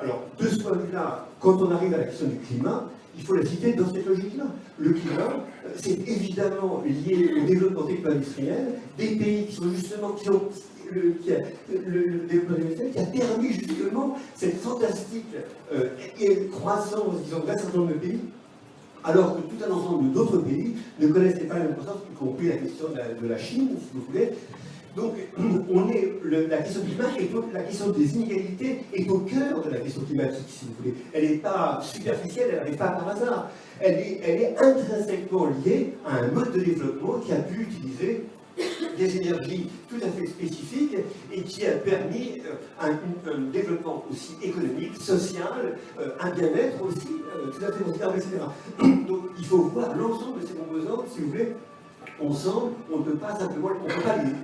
Alors, 0.00 0.22
de 0.38 0.46
ce 0.46 0.60
point 0.60 0.76
de 0.76 0.82
vue-là, 0.82 1.28
quand 1.40 1.60
on 1.60 1.72
arrive 1.72 1.94
à 1.94 1.98
la 1.98 2.04
question 2.04 2.28
du 2.28 2.36
climat, 2.36 2.88
il 3.18 3.24
faut 3.24 3.34
la 3.34 3.44
citer 3.44 3.72
dans 3.72 3.92
cette 3.92 4.06
logique-là. 4.06 4.44
Le 4.78 4.92
climat, 4.92 5.44
c'est 5.76 5.98
évidemment 6.08 6.82
lié 6.86 7.32
au 7.42 7.44
développement 7.44 7.82
techno-industriel 7.82 8.68
des 8.96 9.16
pays 9.16 9.46
qui 9.46 9.56
sont 9.56 9.68
justement, 9.74 10.12
qui 10.12 10.30
ont 10.30 10.48
le, 10.92 11.12
qui 11.22 11.32
a, 11.32 11.38
développement 11.68 12.90
qui 12.92 12.98
a 12.98 13.04
permis 13.04 13.52
justement 13.52 14.16
cette 14.34 14.56
fantastique 14.60 15.26
euh, 15.72 15.88
croissance, 16.50 17.22
disons, 17.24 17.40
d'un 17.40 17.56
certain 17.56 17.78
nombre 17.78 17.92
de 17.92 17.98
pays, 17.98 18.20
alors 19.02 19.36
que 19.36 19.42
tout 19.42 19.64
un 19.66 19.72
ensemble 19.72 20.12
d'autres 20.12 20.38
pays 20.38 20.74
ne 21.00 21.08
connaissaient 21.08 21.44
pas 21.44 21.56
croissance, 21.60 22.02
y 22.12 22.16
compris 22.16 22.48
la 22.48 22.56
question 22.56 22.88
de 22.90 22.96
la, 22.96 23.08
de 23.14 23.28
la 23.28 23.38
Chine, 23.38 23.70
si 23.78 23.88
vous 23.94 24.04
voulez, 24.10 24.30
donc, 24.96 25.14
on 25.72 25.88
est, 25.88 26.12
la 26.24 26.58
question 26.58 26.82
climatique 26.82 27.30
et 27.30 27.54
la 27.54 27.62
question 27.62 27.90
des 27.90 28.14
inégalités 28.16 28.80
est 28.92 29.08
au 29.08 29.18
cœur 29.20 29.62
de 29.64 29.70
la 29.70 29.78
question 29.78 30.02
climatique, 30.02 30.46
si 30.48 30.66
vous 30.66 30.72
voulez. 30.78 30.94
Elle 31.12 31.30
n'est 31.30 31.36
pas 31.36 31.80
superficielle, 31.82 32.48
elle 32.50 32.56
n'arrive 32.56 32.76
pas 32.76 32.88
par 32.88 33.08
hasard. 33.08 33.50
Elle 33.80 33.94
est, 33.94 34.20
elle 34.24 34.40
est 34.40 34.56
intrinsèquement 34.58 35.46
liée 35.64 35.94
à 36.04 36.16
un 36.16 36.28
mode 36.32 36.52
de 36.52 36.60
développement 36.60 37.18
qui 37.24 37.32
a 37.32 37.36
pu 37.36 37.62
utiliser 37.62 38.24
des 38.96 39.16
énergies 39.16 39.68
tout 39.88 39.96
à 40.02 40.08
fait 40.08 40.26
spécifiques 40.26 40.96
et 41.32 41.42
qui 41.42 41.66
a 41.66 41.72
permis 41.72 42.40
euh, 42.46 42.54
un, 42.80 43.38
développement 43.52 44.04
aussi 44.10 44.36
économique, 44.42 44.96
social, 44.96 45.76
euh, 45.98 46.10
un 46.20 46.30
bien-être 46.30 46.82
aussi 46.82 47.08
euh, 47.36 47.50
tout 47.50 47.64
à 47.64 47.72
fait 47.72 47.84
considérable, 47.84 48.18
etc. 48.18 48.36
Donc 49.08 49.20
il 49.38 49.44
faut 49.44 49.62
voir 49.64 49.96
l'ensemble 49.96 50.40
de 50.40 50.46
ces 50.46 50.54
composantes, 50.54 51.06
si 51.12 51.20
vous 51.20 51.30
voulez, 51.30 51.54
ensemble, 52.24 52.72
on 52.92 52.98
ne 52.98 53.04
peut 53.04 53.16
pas 53.16 53.38
simplement, 53.38 53.70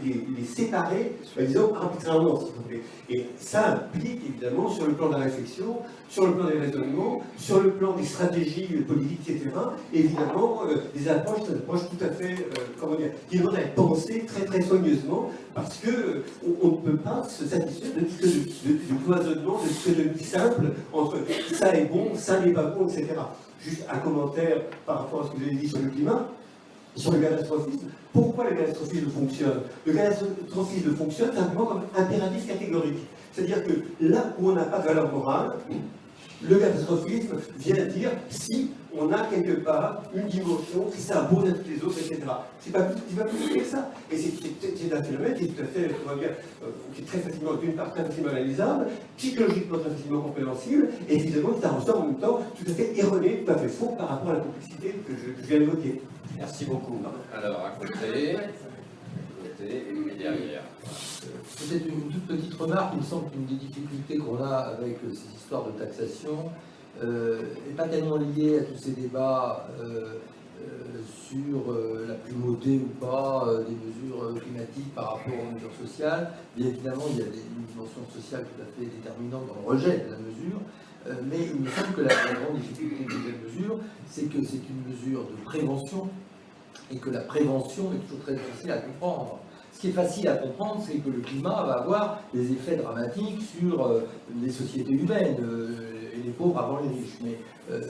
les, 0.03 0.45
séparer, 0.45 1.12
disons, 1.39 1.74
arbitrairement, 1.74 2.39
si 2.41 2.47
vous 2.47 2.62
voulez. 2.62 2.83
Et 3.11 3.27
ça 3.39 3.74
implique 3.74 4.20
évidemment 4.29 4.68
sur 4.68 4.87
le 4.87 4.95
plan 4.95 5.09
de 5.09 5.12
la 5.12 5.20
réflexion, 5.20 5.79
sur 6.09 6.27
le 6.27 6.35
plan 6.35 6.47
des 6.47 6.59
raisonnements, 6.59 7.22
sur 7.37 7.61
le 7.61 7.70
plan 7.70 7.93
des 7.93 8.05
stratégies 8.05 8.66
politiques, 8.87 9.29
etc. 9.29 9.51
évidemment, 9.93 10.62
euh, 10.66 10.77
des 10.95 11.09
approches, 11.09 11.49
des 11.49 11.55
approches 11.55 11.83
tout 11.91 12.05
à 12.05 12.09
fait, 12.09 12.35
euh, 12.35 12.61
comment 12.81 12.97
dire, 12.97 13.11
qui 13.29 13.39
demandent 13.39 13.57
être 13.57 13.74
pensées 13.74 14.24
très 14.27 14.45
très 14.45 14.62
soigneusement, 14.62 15.31
parce 15.55 15.79
que 15.79 15.91
euh, 15.91 16.24
on, 16.62 16.68
ne 16.68 16.77
peut 16.77 16.97
pas 16.97 17.22
se 17.24 17.47
satisfaire 17.47 17.91
de 17.95 18.07
ce 18.09 18.27
de, 18.27 18.72
de, 18.72 18.79
du 18.79 18.95
cloisonnement, 19.05 19.61
de 19.62 19.68
ce 19.68 19.91
de 19.91 20.22
simple 20.22 20.72
entre 20.93 21.18
ça 21.53 21.74
est 21.74 21.87
bon, 21.87 22.11
ça 22.14 22.41
n'est 22.41 22.53
pas 22.53 22.64
bon, 22.64 22.87
etc. 22.87 23.09
Juste 23.61 23.85
un 23.91 23.99
commentaire 23.99 24.62
par 24.85 25.01
rapport 25.01 25.22
à 25.22 25.27
ce 25.27 25.33
que 25.33 25.39
vous 25.39 25.45
avez 25.45 25.57
dit 25.57 25.68
sur 25.68 25.79
le 25.79 25.91
climat 25.91 26.29
sur 26.97 27.12
le 27.12 27.18
catastrophisme. 27.18 27.86
Pourquoi 28.12 28.51
le 28.51 28.57
catastrophisme 28.57 29.11
fonctionne? 29.11 29.61
Le 29.84 29.92
catastrophisme 29.92 30.94
fonctionne 30.97 31.34
simplement 31.34 31.66
comme 31.66 31.82
impératif 31.97 32.47
catégorique. 32.47 32.99
C'est-à-dire 33.32 33.62
que 33.64 33.72
là 34.01 34.34
où 34.38 34.51
on 34.51 34.55
n'a 34.55 34.64
pas 34.64 34.78
de 34.78 34.86
valeur 34.86 35.12
morale, 35.12 35.53
le 36.42 36.57
catastrophisme 36.57 37.36
vient 37.59 37.84
dire 37.86 38.11
si 38.30 38.70
on 38.99 39.12
a 39.12 39.24
quelque 39.26 39.61
part 39.61 40.03
une 40.14 40.26
dimension 40.26 40.84
qui 40.92 41.01
s'impose 41.01 41.49
à 41.51 41.53
toutes 41.53 41.68
les 41.68 41.82
autres, 41.82 41.99
etc. 41.99 42.22
C'est 42.61 42.72
pas, 42.72 42.80
pas 42.82 43.24
plus 43.24 43.59
que 43.59 43.64
ça. 43.64 43.90
Et 44.11 44.16
c'est 44.16 44.92
un 44.94 45.03
phénomène 45.03 45.34
qui 45.34 45.44
est 45.44 45.49
tout 45.49 45.62
à 45.62 45.66
fait, 45.66 45.90
on 46.05 46.09
va 46.09 46.16
dire, 46.16 46.30
euh, 46.62 46.68
qui 46.94 47.03
est 47.03 47.05
très 47.05 47.18
facilement, 47.18 47.55
d'une 47.55 47.74
part, 47.74 47.92
très 47.92 48.05
facilement 48.05 48.30
analysable, 48.30 48.86
psychologiquement 49.16 49.78
très 49.78 49.90
facilement 49.90 50.20
compréhensible, 50.22 50.88
et 51.09 51.14
évidemment, 51.14 51.51
ça 51.61 51.70
ressort 51.70 52.01
en 52.01 52.07
même 52.07 52.18
temps 52.18 52.40
tout 52.57 52.70
à 52.70 52.74
fait 52.74 52.99
erroné, 52.99 53.44
tout 53.44 53.53
à 53.53 53.57
fait 53.57 53.68
faux 53.68 53.94
par 53.99 54.09
rapport 54.09 54.30
à 54.30 54.34
la 54.34 54.40
complexité 54.40 54.94
que 55.07 55.12
je, 55.14 55.42
je 55.42 55.47
viens 55.49 55.59
d'évoquer. 55.59 56.03
Merci 56.38 56.64
beaucoup. 56.66 57.01
Alors, 57.34 57.66
à 57.66 57.70
côté, 57.78 58.36
à 58.36 58.40
côté 59.42 59.84
et 60.18 60.18
derrière. 60.18 60.62
Peut-être 61.59 61.86
une 61.86 62.11
toute 62.12 62.26
petite 62.26 62.55
remarque, 62.55 62.94
il 62.94 63.01
me 63.01 63.05
semble 63.05 63.30
qu'une 63.30 63.47
des 63.47 63.55
difficultés 63.55 64.18
qu'on 64.18 64.42
a 64.42 64.57
avec 64.57 64.99
ces 65.11 65.36
histoires 65.36 65.64
de 65.64 65.72
taxation 65.72 66.51
n'est 67.03 67.09
euh, 67.09 67.76
pas 67.76 67.88
tellement 67.88 68.16
liée 68.16 68.61
à 68.61 68.62
tous 68.62 68.76
ces 68.76 68.92
débats 68.92 69.68
euh, 69.80 70.14
euh, 70.62 71.01
sur 71.28 71.74
la 72.09 72.14
primauté 72.14 72.78
ou 72.78 72.88
pas 73.05 73.47
des 73.68 73.74
mesures 73.74 74.40
climatiques 74.40 74.94
par 74.94 75.16
rapport 75.16 75.34
aux 75.34 75.55
mesures 75.55 75.74
sociales. 75.86 76.30
Bien 76.57 76.68
évidemment, 76.68 77.05
il 77.11 77.18
y 77.18 77.22
a 77.22 77.24
une 77.26 77.66
dimension 77.68 78.01
sociale 78.14 78.44
tout 78.44 78.62
à 78.62 78.66
fait 78.78 78.86
déterminante 78.86 79.49
dans 79.49 79.61
le 79.61 79.76
rejet 79.76 80.05
de 80.07 80.11
la 80.12 80.18
mesure, 80.18 80.61
mais 81.28 81.51
il 81.53 81.61
me 81.61 81.68
semble 81.68 81.94
que 81.94 82.01
la, 82.03 82.14
grande 82.14 82.59
difficulté 82.61 83.05
de 83.05 83.11
cette 83.11 83.44
mesure, 83.44 83.78
c'est 84.09 84.24
que 84.24 84.42
c'est 84.44 84.62
une 84.68 84.90
mesure 84.90 85.24
de 85.24 85.44
prévention 85.44 86.09
et 86.92 86.97
que 86.97 87.11
la 87.11 87.20
prévention 87.20 87.92
est 87.92 88.07
toujours 88.07 88.22
très 88.22 88.34
difficile 88.34 88.70
à 88.70 88.78
comprendre. 88.78 89.40
Ce 89.72 89.80
qui 89.80 89.88
est 89.88 89.92
facile 89.92 90.28
à 90.28 90.36
comprendre, 90.36 90.82
c'est 90.86 90.99
que 90.99 91.11
le 91.11 91.20
climat 91.20 91.64
va 91.64 91.72
avoir 91.82 92.20
des 92.32 92.53
effets 92.53 92.76
dramatiques 92.76 93.42
sur 93.42 94.01
les 94.40 94.51
sociétés 94.51 94.92
humaines, 94.92 95.36
et 96.19 96.23
les 96.25 96.33
pauvres 96.33 96.59
avant 96.59 96.81
les 96.81 96.89
riches. 96.89 97.19
Mais 97.23 97.39
euh, 97.71 97.81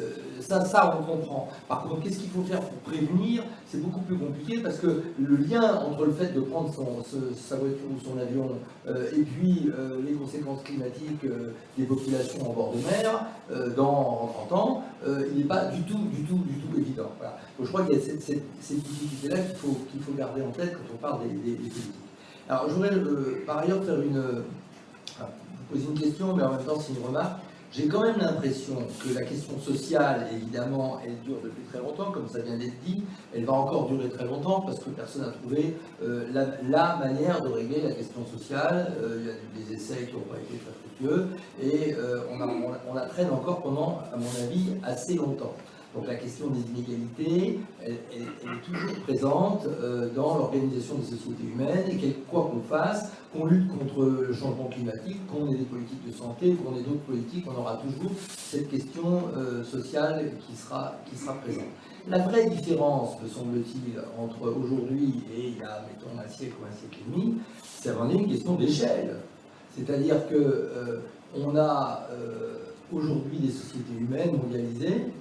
ça, 0.40 0.64
ça, 0.64 0.98
on 0.98 1.04
comprend. 1.04 1.48
Par 1.68 1.82
contre, 1.82 2.02
qu'est-ce 2.02 2.18
qu'il 2.18 2.30
faut 2.30 2.42
faire 2.42 2.60
pour 2.60 2.78
prévenir? 2.78 3.44
C'est 3.66 3.82
beaucoup 3.82 4.00
plus 4.00 4.16
compliqué 4.16 4.60
parce 4.62 4.78
que 4.78 5.02
le 5.18 5.36
lien 5.36 5.80
entre 5.84 6.06
le 6.06 6.12
fait 6.12 6.32
de 6.32 6.40
prendre 6.40 6.72
sa 6.72 7.56
voiture 7.56 7.86
ou 7.94 8.02
son 8.02 8.18
avion 8.18 8.50
euh, 8.88 9.10
et 9.16 9.22
puis 9.22 9.70
euh, 9.78 10.00
les 10.06 10.12
conséquences 10.12 10.62
climatiques 10.62 11.26
des 11.76 11.84
populations 11.84 12.50
en 12.50 12.52
bord 12.54 12.72
de 12.72 12.78
mer 12.78 13.26
dans 13.76 14.30
30 14.48 14.52
ans, 14.52 14.82
il 15.06 15.38
n'est 15.38 15.44
pas 15.44 15.66
du 15.66 15.82
tout, 15.82 15.98
du 15.98 16.22
tout, 16.24 16.38
du 16.38 16.58
tout 16.58 16.78
évident. 16.78 17.10
Donc 17.58 17.66
je 17.66 17.68
crois 17.68 17.84
qu'il 17.84 17.96
y 17.96 17.98
a 17.98 18.00
cette, 18.00 18.42
difficulté-là 18.70 19.38
qu'il 19.38 19.56
faut, 19.56 19.76
faut 20.00 20.12
garder 20.16 20.42
en 20.42 20.50
tête 20.50 20.72
quand 20.72 20.94
on 20.94 20.96
parle 20.96 21.22
des, 21.22 21.34
des, 21.34 21.56
politiques. 21.56 21.94
Alors 22.48 22.68
je 22.68 22.74
voudrais 22.74 22.90
par 23.46 23.58
ailleurs 23.58 23.84
faire 23.84 24.00
une, 24.00 24.22
vous 25.20 25.74
poser 25.74 25.86
une 25.86 25.98
question, 25.98 26.34
mais 26.34 26.42
en 26.42 26.50
même 26.52 26.64
temps 26.64 26.78
c'est 26.80 26.92
une 26.92 27.06
remarque. 27.06 27.40
J'ai 27.72 27.88
quand 27.88 28.02
même 28.02 28.18
l'impression 28.18 28.76
que 29.02 29.14
la 29.14 29.22
question 29.22 29.58
sociale, 29.58 30.28
évidemment, 30.32 30.98
elle 31.04 31.18
dure 31.24 31.40
depuis 31.42 31.62
très 31.64 31.78
longtemps, 31.78 32.10
comme 32.12 32.28
ça 32.28 32.40
vient 32.40 32.56
d'être 32.56 32.80
dit. 32.84 33.02
Elle 33.34 33.44
va 33.44 33.54
encore 33.54 33.88
durer 33.88 34.08
très 34.08 34.24
longtemps 34.24 34.60
parce 34.60 34.78
que 34.78 34.90
personne 34.90 35.22
n'a 35.22 35.32
trouvé 35.32 35.76
euh, 36.02 36.26
la, 36.32 36.96
manière 36.96 37.42
de 37.42 37.48
régler 37.48 37.82
la 37.82 37.92
question 37.92 38.24
sociale. 38.26 38.94
Euh, 39.02 39.18
il 39.20 39.26
y 39.26 39.30
a 39.30 39.66
des 39.66 39.74
essais 39.74 40.06
qui 40.06 40.14
n'ont 40.14 40.20
pas 40.20 40.38
été 40.38 40.58
très 40.58 40.72
fructueux 40.80 41.26
et 41.60 41.94
euh, 41.94 42.20
on, 42.32 42.94
la 42.94 43.06
traîne 43.06 43.30
encore 43.30 43.62
pendant, 43.62 44.00
à 44.12 44.16
mon 44.16 44.44
avis, 44.46 44.72
assez 44.84 45.14
longtemps. 45.14 45.54
Donc 45.94 46.06
la 46.06 46.16
question 46.16 46.48
des 46.48 46.60
inégalités, 46.60 47.58
elle, 47.82 47.92
est 47.92 48.62
toujours 48.64 48.94
présente 49.04 49.66
dans 50.14 50.36
l'organisation 50.36 50.96
des 50.96 51.06
sociétés 51.06 51.44
humaines 51.44 51.88
et 51.88 52.12
quoi 52.30 52.50
qu'on 52.52 52.60
fasse, 52.60 53.12
qu'on 53.36 53.46
lutte 53.46 53.68
contre 53.68 54.04
le 54.04 54.32
changement 54.32 54.68
climatique, 54.68 55.26
qu'on 55.26 55.52
ait 55.52 55.56
des 55.56 55.64
politiques 55.64 56.06
de 56.06 56.12
santé, 56.12 56.54
qu'on 56.54 56.76
ait 56.76 56.82
d'autres 56.82 57.04
politiques, 57.06 57.44
on 57.46 57.58
aura 57.60 57.76
toujours 57.76 58.12
cette 58.26 58.70
question 58.70 59.22
euh, 59.36 59.62
sociale 59.64 60.32
qui 60.46 60.56
sera, 60.56 60.94
qui 61.08 61.16
sera 61.16 61.34
présente. 61.34 61.64
La 62.08 62.18
vraie 62.18 62.48
différence, 62.48 63.20
me 63.20 63.28
semble-t-il, 63.28 64.00
entre 64.18 64.52
aujourd'hui 64.56 65.24
et 65.36 65.48
il 65.48 65.58
y 65.58 65.62
a, 65.62 65.84
mettons, 65.88 66.18
un 66.18 66.28
siècle 66.28 66.54
ou 66.62 66.66
un 66.66 66.76
siècle 66.76 66.98
et 67.00 67.10
demi, 67.10 67.34
c'est 67.62 67.90
vraiment 67.90 68.10
une 68.10 68.28
question 68.28 68.54
d'échelle. 68.54 69.16
C'est-à-dire 69.76 70.26
que 70.28 70.34
euh, 70.34 71.00
on 71.36 71.56
a 71.56 72.08
aujourd'hui 72.92 73.38
des 73.38 73.50
sociétés 73.50 73.94
humaines 73.98 74.36
mondialisées 74.36 75.12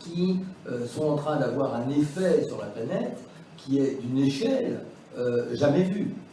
qui 0.00 0.40
euh, 0.68 0.86
sont 0.86 1.04
en 1.04 1.16
train 1.16 1.36
d'avoir 1.38 1.74
un 1.74 1.88
effet 1.90 2.44
sur 2.46 2.58
la 2.58 2.66
planète 2.66 3.18
qui 3.56 3.78
est 3.78 4.00
d'une 4.00 4.18
échelle 4.18 4.80
euh, 5.16 5.54
jamais 5.54 5.82
vue, 5.82 6.10
euh, 6.10 6.27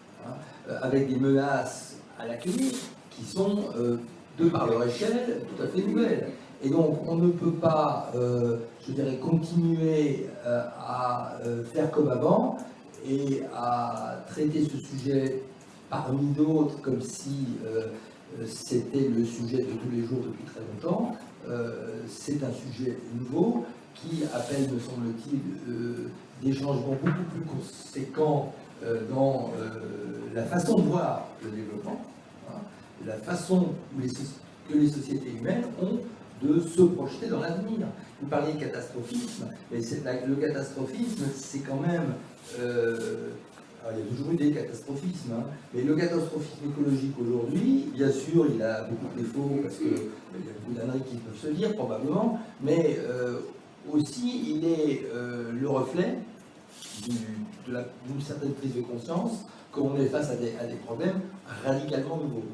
avec 0.82 1.10
des 1.10 1.18
menaces 1.18 1.98
à 2.20 2.26
la 2.28 2.36
qui 2.36 3.26
sont, 3.26 3.60
euh, 3.78 3.98
de 4.40 4.50
par 4.50 4.68
leur 4.68 4.86
échelle, 4.86 5.42
tout 5.56 5.64
à 5.64 5.68
fait 5.68 5.82
nouvelles. 5.82 6.28
Et 6.64 6.70
donc, 6.70 7.00
on 7.08 7.16
ne 7.16 7.32
peut 7.32 7.54
pas, 7.54 8.12
euh, 8.16 8.58
je 8.86 8.92
dirais, 8.94 9.18
continuer 9.18 10.28
à 10.46 11.38
faire 11.74 11.92
comme 11.92 12.10
avant 12.10 12.58
et 13.08 13.44
à 13.56 14.24
traiter 14.28 14.64
ce 14.64 14.78
sujet 14.78 15.44
parmi 15.90 16.28
d'autres 16.34 16.82
comme 16.82 17.02
si 17.02 17.48
c'était 18.46 19.08
le 19.08 19.24
sujet 19.24 19.60
de 19.60 19.72
tous 19.72 19.92
les 19.92 20.04
jours 20.04 20.20
depuis 20.20 20.44
très 20.44 20.62
longtemps. 20.62 21.16
Euh, 21.50 22.02
c'est 22.08 22.44
un 22.44 22.52
sujet 22.52 22.98
nouveau 23.14 23.66
qui 23.94 24.24
appelle, 24.34 24.64
me 24.64 24.80
semble-t-il, 24.80 25.40
euh, 25.70 26.10
des 26.42 26.54
changements 26.54 26.98
beaucoup 27.02 27.24
plus 27.32 27.42
conséquents 27.42 28.54
euh, 28.54 28.65
dans 29.10 29.52
la 30.34 30.44
façon 30.44 30.76
de 30.78 30.82
voir 30.84 31.28
le 31.44 31.50
développement, 31.52 32.02
hein, 32.50 32.60
la 33.06 33.16
façon 33.18 33.70
que 33.98 34.78
les 34.78 34.90
sociétés 34.90 35.32
humaines 35.40 35.64
ont 35.82 36.00
de 36.46 36.60
se 36.60 36.82
projeter 36.82 37.28
dans 37.28 37.40
l'avenir. 37.40 37.88
Vous 38.22 38.28
parliez 38.28 38.54
de 38.54 38.60
catastrophisme, 38.60 39.46
mais 39.72 39.80
le 40.28 40.36
catastrophisme, 40.36 41.26
c'est 41.36 41.60
quand 41.60 41.80
même 41.80 42.16
euh, 42.60 43.30
alors, 43.86 44.00
il 44.00 44.04
y 44.04 44.08
a 44.08 44.16
toujours 44.16 44.32
eu 44.34 44.36
des 44.36 44.52
catastrophismes, 44.52 45.34
hein. 45.34 45.44
mais 45.72 45.84
le 45.84 45.96
catastrophisme 45.96 46.72
écologique 46.72 47.14
aujourd'hui, 47.22 47.86
bien 47.94 48.12
sûr, 48.12 48.48
il 48.54 48.60
a 48.64 48.82
beaucoup 48.84 49.16
de 49.16 49.22
défauts 49.22 49.60
parce 49.62 49.76
qu'il 49.76 49.92
y 49.92 50.50
a 50.50 50.54
beaucoup 50.60 50.74
d'années 50.74 51.04
qui 51.08 51.18
peuvent 51.18 51.38
se 51.40 51.56
dire 51.56 51.76
probablement, 51.76 52.40
mais 52.62 52.98
euh, 53.08 53.42
aussi 53.92 54.56
il 54.56 54.66
est 54.66 55.06
euh, 55.14 55.52
le 55.52 55.70
reflet 55.70 56.18
d'une 57.08 58.22
certaine 58.22 58.54
prise 58.54 58.76
de 58.76 58.82
conscience 58.82 59.46
qu'on 59.72 59.96
est 59.98 60.08
face 60.08 60.30
à 60.30 60.36
des, 60.36 60.76
problèmes 60.86 61.20
radicalement 61.66 62.18
nouveaux 62.18 62.46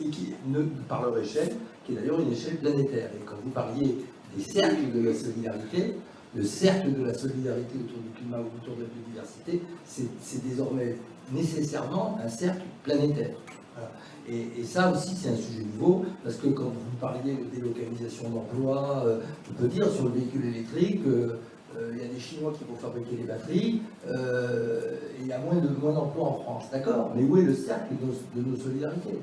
et 0.00 0.08
qui, 0.08 0.34
ne, 0.46 0.62
par 0.88 1.02
leur 1.02 1.18
échelle, 1.18 1.50
qui 1.84 1.92
est 1.92 1.96
d'ailleurs 1.96 2.20
une 2.20 2.32
échelle 2.32 2.56
planétaire. 2.56 3.10
Et 3.14 3.24
quand 3.24 3.34
vous 3.44 3.50
parliez 3.50 3.96
des 4.36 4.44
cercles 4.44 4.92
de 4.94 5.08
la 5.08 5.14
solidarité. 5.14 5.94
Le 6.34 6.44
cercle 6.44 6.92
de 6.92 7.04
la 7.04 7.12
solidarité 7.12 7.74
autour 7.74 7.98
du 7.98 8.10
climat 8.10 8.38
ou 8.38 8.46
autour 8.62 8.76
de 8.76 8.82
la 8.82 8.88
biodiversité, 8.88 9.62
c'est 9.84 10.48
désormais 10.48 10.94
nécessairement 11.32 12.18
un 12.24 12.28
cercle 12.28 12.62
planétaire. 12.84 13.34
Et, 14.28 14.62
ça 14.62 14.92
aussi, 14.92 15.16
c'est 15.16 15.30
un 15.30 15.36
sujet 15.36 15.64
nouveau, 15.74 16.04
parce 16.22 16.36
que 16.36 16.48
quand 16.48 16.64
vous 16.64 16.96
parliez 17.00 17.34
de 17.34 17.56
délocalisation 17.56 18.28
d'emplois, 18.28 19.02
euh, 19.04 19.20
on 19.50 19.54
peut 19.54 19.66
dire 19.66 19.90
sur 19.90 20.04
le 20.04 20.10
véhicule 20.10 20.44
électrique, 20.44 21.00
euh, 21.06 21.38
il 21.92 21.98
y 21.98 22.04
a 22.04 22.12
des 22.12 22.20
Chinois 22.20 22.52
qui 22.56 22.64
vont 22.64 22.76
fabriquer 22.76 23.16
les 23.16 23.24
batteries, 23.24 23.82
et 24.06 25.20
il 25.20 25.26
y 25.26 25.32
a 25.32 25.38
moins 25.38 25.56
d'emplois 25.56 26.26
en 26.26 26.38
France, 26.40 26.64
d'accord? 26.72 27.12
Mais 27.14 27.22
où 27.22 27.36
est 27.36 27.42
le 27.42 27.54
cercle 27.54 27.94
de 28.34 28.42
nos, 28.42 28.56
solidarités? 28.56 29.18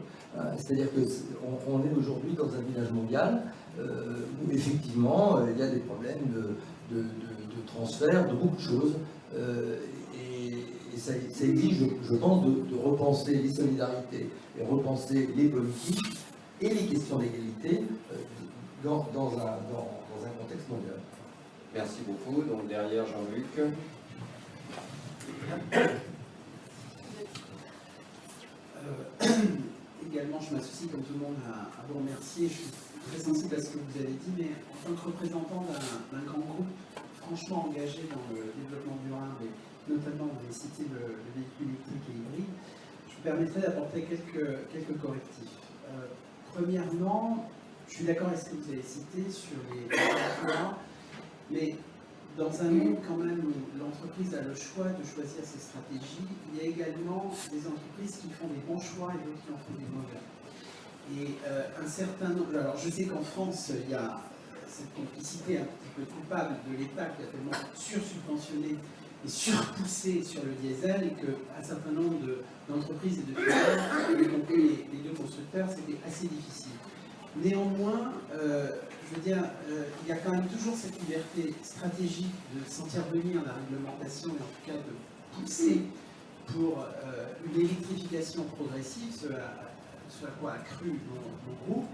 C'est-à-dire 0.58 0.88
qu'on 0.94 1.74
on 1.74 1.80
est 1.80 1.98
aujourd'hui 1.98 2.34
dans 2.34 2.48
un 2.48 2.62
village 2.62 2.92
mondial 2.92 3.44
où 3.80 4.52
effectivement 4.52 5.40
il 5.48 5.60
y 5.60 5.64
a 5.64 5.68
des 5.68 5.80
problèmes 5.80 6.32
de, 6.92 7.04
transfert, 7.66 8.28
de 8.28 8.34
beaucoup 8.36 8.56
de 8.56 8.62
choses 8.62 8.94
ça, 10.98 11.14
exige, 11.46 11.84
je, 12.04 12.16
pense, 12.16 12.46
de, 12.46 12.76
repenser 12.84 13.36
les 13.36 13.54
solidarités 13.54 14.30
et 14.60 14.66
repenser 14.66 15.30
les 15.36 15.48
politiques 15.48 16.18
et 16.62 16.70
les 16.70 16.86
questions 16.88 17.20
d'égalité 17.20 17.84
euh, 18.12 18.16
dans, 18.84 19.06
un, 19.06 19.60
contexte 20.40 20.70
mondial. 20.70 21.00
Merci 21.74 22.02
beaucoup. 22.08 22.42
Donc 22.44 22.68
derrière 22.68 23.06
Jean-Luc. 23.06 23.46
Euh, 23.60 23.70
également, 30.12 30.40
je 30.40 30.56
m'associe 30.56 30.90
comme 30.92 31.04
tout 31.04 31.14
le 31.14 31.20
monde 31.20 31.36
à, 31.48 31.70
vous 31.88 32.00
remercier. 32.00 32.48
Je 32.48 32.54
suis 32.54 32.72
très 33.12 33.20
sensible 33.20 33.56
à 33.56 33.62
ce 33.62 33.70
que 33.70 33.78
vous 33.78 34.00
avez 34.00 34.14
dit, 34.14 34.32
mais 34.38 34.50
en 34.72 34.90
tant 34.90 35.02
que 35.02 35.06
représentant 35.08 35.66
d'un 36.12 36.22
grand 36.22 36.40
groupe 36.40 36.68
franchement 37.28 37.68
engagé 37.70 38.08
dans 38.10 38.24
le 38.34 38.42
développement 38.56 38.98
durable 39.06 39.36
et 39.44 39.92
notamment 39.92 40.32
vous 40.32 40.46
avez 40.46 40.54
cité 40.54 40.84
le, 40.92 41.20
véhicule 41.36 41.76
électrique 41.76 42.04
et 42.10 42.16
hybride, 42.16 42.54
je 43.10 43.18
me 43.18 43.24
permettrai 43.24 43.62
d'apporter 43.62 44.04
quelques, 44.04 44.72
quelques 44.72 45.02
correctifs. 45.02 45.60
Euh, 45.90 46.08
premièrement, 46.54 47.50
je 47.88 47.96
suis 47.96 48.06
d'accord 48.06 48.28
avec 48.28 48.40
ce 48.40 48.46
que 48.50 48.56
vous 48.56 48.72
avez 48.72 48.82
cité 48.82 49.30
sur 49.30 49.58
les 49.72 49.86
emplois, 49.86 50.78
mais 51.52 51.76
dans 52.38 52.62
un 52.62 52.70
monde 52.70 52.98
quand 53.08 53.18
même 53.18 53.40
où 53.40 53.80
l'entreprise 53.80 54.36
a 54.36 54.42
le 54.42 54.54
choix 54.54 54.86
de 54.86 55.04
choisir 55.04 55.44
ses 55.44 55.60
stratégies, 55.60 56.28
il 56.54 56.60
y 56.60 56.66
a 56.66 56.70
également 56.70 57.34
des 57.52 57.66
entreprises 57.66 58.18
qui 58.22 58.30
font 58.30 58.48
des 58.48 58.62
bons 58.68 58.80
choix 58.80 59.12
et 59.16 59.26
d'autres 59.26 59.42
qui 59.46 59.52
en 59.52 59.58
font 59.58 59.74
des 59.74 59.90
mauvais. 59.90 60.22
Et 61.16 61.36
euh, 61.48 61.64
un 61.84 61.88
certain 61.88 62.30
nombre. 62.30 62.58
Alors 62.60 62.78
je 62.78 62.90
sais 62.90 63.06
qu'en 63.06 63.24
France, 63.24 63.72
il 63.74 63.90
y 63.90 63.96
a 63.96 64.20
cette 64.68 64.94
complicité 64.94 65.58
un 65.60 65.64
petit 65.64 65.92
peu 65.96 66.04
coupable 66.04 66.58
de 66.70 66.78
l'État 66.78 67.06
qui 67.06 67.24
a 67.24 67.28
tellement 67.28 67.58
sursubventionné 67.74 68.76
et 69.26 69.30
surpoussé 69.30 70.22
sur 70.24 70.44
le 70.44 70.52
diesel 70.52 71.06
et 71.06 71.22
qu'un 71.22 71.64
certain 71.64 71.92
nombre 71.92 72.20
d'entreprises 72.70 73.20
et 73.20 73.32
de 73.32 73.36
clients, 73.36 74.22
y 74.22 74.28
compris 74.28 74.86
les, 74.92 75.10
deux 75.10 75.16
constructeurs, 75.16 75.68
c'était 75.70 75.98
assez 76.06 76.28
difficile. 76.28 76.74
Néanmoins, 77.38 78.14
euh, 78.36 78.70
je 79.10 79.16
veux 79.16 79.22
dire, 79.22 79.44
euh, 79.70 79.84
il 80.04 80.10
y 80.10 80.12
a 80.12 80.18
quand 80.18 80.32
même 80.32 80.48
toujours 80.48 80.76
cette 80.76 81.00
liberté 81.00 81.54
stratégique 81.64 82.34
de 82.54 82.70
sentir 82.70 83.04
venir 83.14 83.42
la 83.46 83.54
réglementation 83.54 84.30
et 84.30 84.32
en 84.32 84.36
tout 84.36 84.66
cas 84.66 84.74
de 84.74 85.40
pousser 85.40 85.84
pour 86.48 86.80
euh, 86.80 87.26
une 87.46 87.62
électrification 87.62 88.44
progressive, 88.44 89.14
ce 89.14 89.28
à, 89.34 90.30
quoi 90.42 90.54
a 90.54 90.58
cru 90.58 91.00
mon, 91.10 91.74
groupe. 91.74 91.88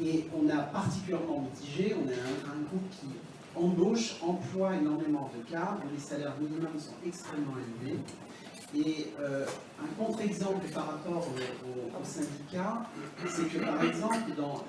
Et 0.00 0.26
on 0.34 0.48
a 0.48 0.62
particulièrement 0.62 1.40
mitigé, 1.40 1.94
on 1.94 2.08
a 2.08 2.52
un 2.52 2.60
groupe 2.62 2.88
qui 2.90 3.06
embauche, 3.54 4.16
emploie 4.22 4.76
énormément 4.76 5.30
de 5.36 5.50
cadres, 5.50 5.82
les 5.92 6.00
salaires 6.00 6.34
minimums 6.40 6.78
sont 6.78 6.94
extrêmement 7.06 7.54
élevés. 7.84 7.98
Et 8.74 9.08
euh, 9.20 9.44
un 9.82 10.02
contre-exemple 10.02 10.66
par 10.72 10.86
rapport 10.86 11.26
aux 11.28 12.04
syndicats, 12.04 12.86
c'est 13.28 13.46
que 13.52 13.58
par 13.58 13.84
exemple, 13.84 14.32
dans, 14.34 14.64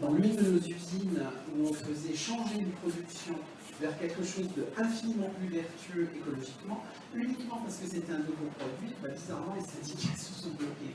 dans 0.00 0.12
l'une 0.12 0.36
de 0.36 0.42
nos 0.42 0.58
usines 0.58 1.22
où 1.56 1.68
on 1.68 1.72
faisait 1.72 2.14
changer 2.14 2.60
une 2.60 2.70
production 2.72 3.34
vers 3.80 3.96
quelque 3.98 4.24
chose 4.24 4.48
d'infiniment 4.76 5.30
plus 5.38 5.48
vertueux 5.48 6.08
écologiquement, 6.16 6.82
uniquement 7.14 7.60
parce 7.62 7.76
que 7.76 7.86
c'était 7.86 8.12
un 8.12 8.18
nouveau 8.18 8.50
produit, 8.58 8.94
bah, 9.02 9.08
bizarrement 9.10 9.54
les 9.54 9.64
syndicats 9.64 10.16
se 10.16 10.42
sont 10.42 10.50
bloqués. 10.50 10.94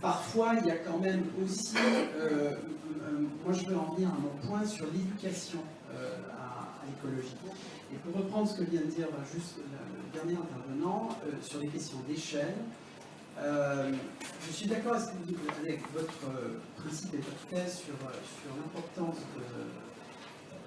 Parfois, 0.00 0.54
il 0.60 0.66
y 0.66 0.70
a 0.70 0.76
quand 0.76 0.98
même 0.98 1.24
aussi, 1.42 1.76
euh, 1.76 2.54
euh, 3.02 3.26
moi 3.44 3.52
je 3.52 3.66
veux 3.66 3.76
en 3.76 3.94
venir 3.94 4.08
à 4.08 4.18
mon 4.18 4.48
point 4.48 4.66
sur 4.66 4.86
l'éducation 4.86 5.60
écologie. 6.88 7.36
Et 7.92 7.96
pour 7.96 8.22
reprendre 8.22 8.48
ce 8.48 8.58
que 8.58 8.64
vient 8.64 8.80
de 8.80 8.86
dire 8.86 9.08
juste 9.32 9.56
le 9.58 10.18
dernier 10.18 10.38
intervenant 10.38 11.08
euh, 11.24 11.32
sur 11.42 11.60
les 11.60 11.68
questions 11.68 11.98
d'échelle, 12.08 12.54
euh, 13.40 13.92
je 14.46 14.52
suis 14.52 14.66
d'accord 14.66 14.94
avec 14.94 15.80
votre 15.92 16.24
euh, 16.34 16.58
principe 16.76 17.14
et 17.14 17.18
votre 17.18 17.46
thèse 17.48 17.78
sur, 17.78 17.94
sur 17.94 18.56
l'importance 18.56 19.16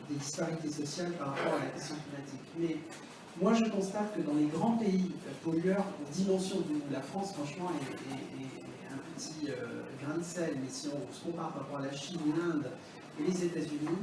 des 0.10 0.16
disparités 0.16 0.70
sociales 0.70 1.12
par 1.14 1.30
rapport 1.30 1.54
à 1.56 1.66
la 1.66 1.72
question 1.72 1.96
climatique. 1.96 2.42
Mais 2.58 2.78
moi, 3.42 3.54
je 3.54 3.66
constate 3.70 4.16
que 4.16 4.22
dans 4.22 4.34
les 4.34 4.46
grands 4.46 4.78
pays 4.78 5.12
pollueurs, 5.44 5.86
dimension 6.14 6.58
de 6.60 6.94
la 6.94 7.02
France, 7.02 7.34
franchement, 7.34 7.72
est, 7.72 8.94
un 8.94 8.98
petit 9.16 9.48
grain 10.04 10.18
de 10.18 10.24
sel, 10.24 10.58
mais 10.62 10.70
si 10.70 10.90
on 10.90 11.14
se 11.14 11.24
compare 11.24 11.52
par 11.52 11.62
rapport 11.64 11.78
à 11.80 11.86
la 11.86 11.94
Chine, 11.94 12.20
l'Inde 12.38 12.70
et 13.20 13.32
les 13.32 13.46
États-Unis, 13.46 13.98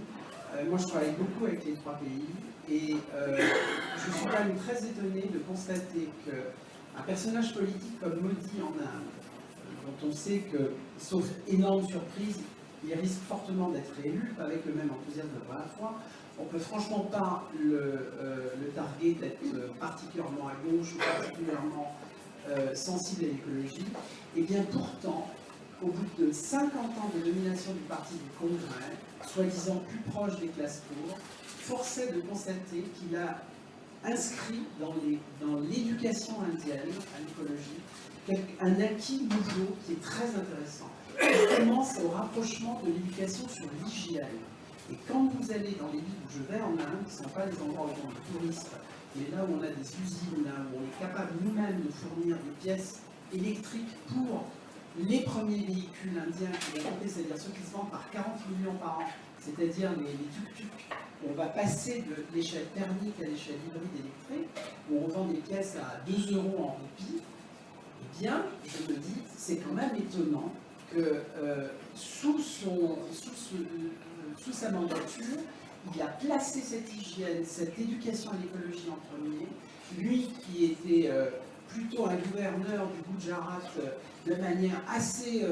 euh, 0.54 0.64
moi, 0.68 0.78
je 0.78 0.86
travaille 0.86 1.12
beaucoup 1.12 1.46
avec 1.46 1.64
les 1.64 1.74
trois 1.74 1.94
pays. 1.94 2.24
Et 2.70 2.96
euh, 3.14 3.38
je 3.96 4.12
suis 4.12 4.26
quand 4.26 4.44
même 4.44 4.56
très 4.56 4.76
étonné 4.84 5.22
de 5.32 5.38
constater 5.38 6.08
qu'un 6.98 7.04
personnage 7.04 7.54
politique 7.54 8.00
comme 8.00 8.20
Modi 8.20 8.62
en 8.62 8.72
Inde, 8.82 9.08
dont 9.86 10.08
on 10.08 10.12
sait 10.12 10.38
que, 10.52 10.72
sauf 10.98 11.24
énorme 11.46 11.86
surprise, 11.86 12.40
il 12.86 12.94
risque 12.94 13.20
fortement 13.28 13.70
d'être 13.70 13.92
élu, 14.04 14.34
avec 14.38 14.64
le 14.66 14.74
même 14.74 14.90
enthousiasme 14.90 15.28
de 15.28 15.52
la 15.52 15.62
fois, 15.76 15.94
on 16.38 16.44
ne 16.44 16.48
peut 16.48 16.58
franchement 16.58 17.00
pas 17.00 17.48
le, 17.60 17.76
euh, 17.76 18.50
le 18.60 18.68
target 18.68 19.16
d'être 19.20 19.76
particulièrement 19.80 20.48
à 20.48 20.54
gauche 20.64 20.94
ou 20.94 20.98
particulièrement 20.98 21.94
sensible 22.74 23.24
à 23.24 23.28
l'écologie. 23.28 23.84
Et 24.34 24.42
bien 24.42 24.62
pourtant, 24.62 25.28
au 25.82 25.88
bout 25.88 26.06
de 26.18 26.32
50 26.32 26.72
ans 26.74 27.10
de 27.14 27.20
domination 27.20 27.72
du 27.72 27.80
parti 27.80 28.14
du 28.14 28.30
Congrès, 28.38 28.96
soi-disant 29.26 29.82
plus 29.86 29.98
proche 30.10 30.38
des 30.40 30.48
classes 30.48 30.82
pauvres, 30.88 31.18
forçait 31.46 32.12
de 32.12 32.20
constater 32.22 32.84
qu'il 32.94 33.16
a 33.16 33.42
inscrit 34.04 34.62
dans 34.80 35.60
l'éducation 35.60 36.34
indienne 36.42 36.92
à 37.16 37.20
l'écologie 37.20 37.80
un 38.60 38.80
acquis 38.80 39.22
nouveau 39.22 39.74
qui 39.84 39.92
est 39.92 40.02
très 40.02 40.26
intéressant. 40.26 40.90
On 41.20 41.56
commence 41.56 41.98
au 42.04 42.08
rapprochement 42.10 42.80
de 42.84 42.92
l'éducation 42.92 43.48
sur 43.48 43.66
l'hygiène. 43.82 44.26
Et 44.90 44.96
quand 45.06 45.30
vous 45.34 45.50
allez 45.50 45.76
dans 45.80 45.88
les 45.88 46.00
villes 46.00 46.24
où 46.24 46.32
je 46.32 46.52
vais 46.52 46.60
en 46.60 46.72
Inde, 46.72 47.04
qui 47.06 47.16
ne 47.16 47.22
sont 47.24 47.28
pas 47.30 47.46
les 47.46 47.60
endroits 47.60 47.86
où 47.86 48.06
on 48.06 48.10
est 48.10 48.38
touriste, 48.38 48.70
mais 49.16 49.36
là 49.36 49.44
où 49.44 49.58
on 49.58 49.62
a 49.62 49.68
des 49.68 49.88
usines, 50.04 50.44
là 50.44 50.52
où 50.72 50.78
on 50.78 50.84
est 50.84 51.06
capable 51.06 51.32
nous-mêmes 51.42 51.82
de 51.82 51.90
fournir 51.90 52.36
des 52.36 52.50
pièces 52.62 53.00
électriques 53.32 53.96
pour 54.08 54.44
les 54.98 55.20
premiers 55.20 55.64
véhicules 55.64 56.18
indiens 56.18 56.50
qui 56.58 56.80
vont 56.80 56.90
c'est-à-dire 57.06 57.38
ceux 57.38 57.50
qui 57.50 57.62
se 57.62 57.72
vendent 57.72 57.90
par 57.90 58.10
40 58.10 58.26
millions 58.50 58.74
par 58.74 59.00
an, 59.00 59.04
c'est-à-dire 59.38 59.90
les, 59.92 60.12
tuk-tuk, 60.12 60.96
on 61.26 61.32
va 61.34 61.46
passer 61.46 62.04
de 62.08 62.24
l'échelle 62.34 62.66
thermique 62.74 63.16
à 63.20 63.24
l'échelle 63.24 63.56
hybride 63.66 63.90
électrique, 63.94 64.48
où 64.90 64.98
on 65.04 65.08
vend 65.08 65.24
des 65.26 65.38
pièces 65.38 65.76
à 65.76 66.00
2 66.06 66.36
euros 66.36 66.56
en 66.58 66.76
rupie, 66.80 67.22
eh 68.02 68.20
bien, 68.20 68.44
je 68.64 68.92
me 68.92 68.98
dis, 68.98 69.20
c'est 69.36 69.56
quand 69.56 69.72
même 69.72 69.94
étonnant 69.96 70.52
que 70.92 70.98
euh, 70.98 71.22
euh, 71.38 71.68
sous, 71.94 72.38
sa 74.52 74.70
mandature, 74.70 75.38
il 75.94 76.02
a 76.02 76.06
placé 76.06 76.60
cette 76.60 76.92
hygiène, 76.92 77.44
cette 77.44 77.78
éducation 77.78 78.30
à 78.30 78.34
l'écologie 78.40 78.88
en 78.90 78.98
premier, 79.12 79.46
lui 79.98 80.30
qui 80.40 80.66
était 80.66 81.10
euh, 81.10 81.26
plutôt 81.68 82.06
un 82.06 82.16
gouverneur 82.16 82.86
du 82.88 83.12
Gujarat 83.12 83.60
de 84.26 84.34
manière 84.34 84.82
assez 84.90 85.44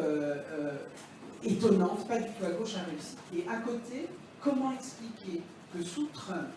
étonnante, 1.44 2.09
pas 2.09 2.18
du 2.18 2.24
tout 2.24 2.44
à 2.44 2.51
gauche, 2.52 2.74
a 2.76 2.84
réussi. 2.88 3.16
Et 3.36 3.48
à 3.48 3.59
côté, 3.59 4.09
comment 4.40 4.72
expliquer 4.72 5.43
sous 5.82 6.07
Trump, 6.07 6.48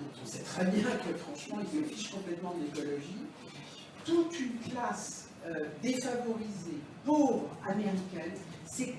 on 0.00 0.26
sait 0.26 0.42
très 0.42 0.64
bien 0.66 0.82
que 0.82 1.16
franchement 1.16 1.58
il 1.60 1.80
se 1.80 1.84
fiche 1.84 2.10
complètement 2.10 2.54
de 2.54 2.64
l'écologie, 2.64 3.24
toute 4.04 4.38
une 4.40 4.58
classe 4.70 5.28
euh, 5.46 5.66
défavorisée, 5.82 6.78
pauvre 7.04 7.48
américaine, 7.66 8.34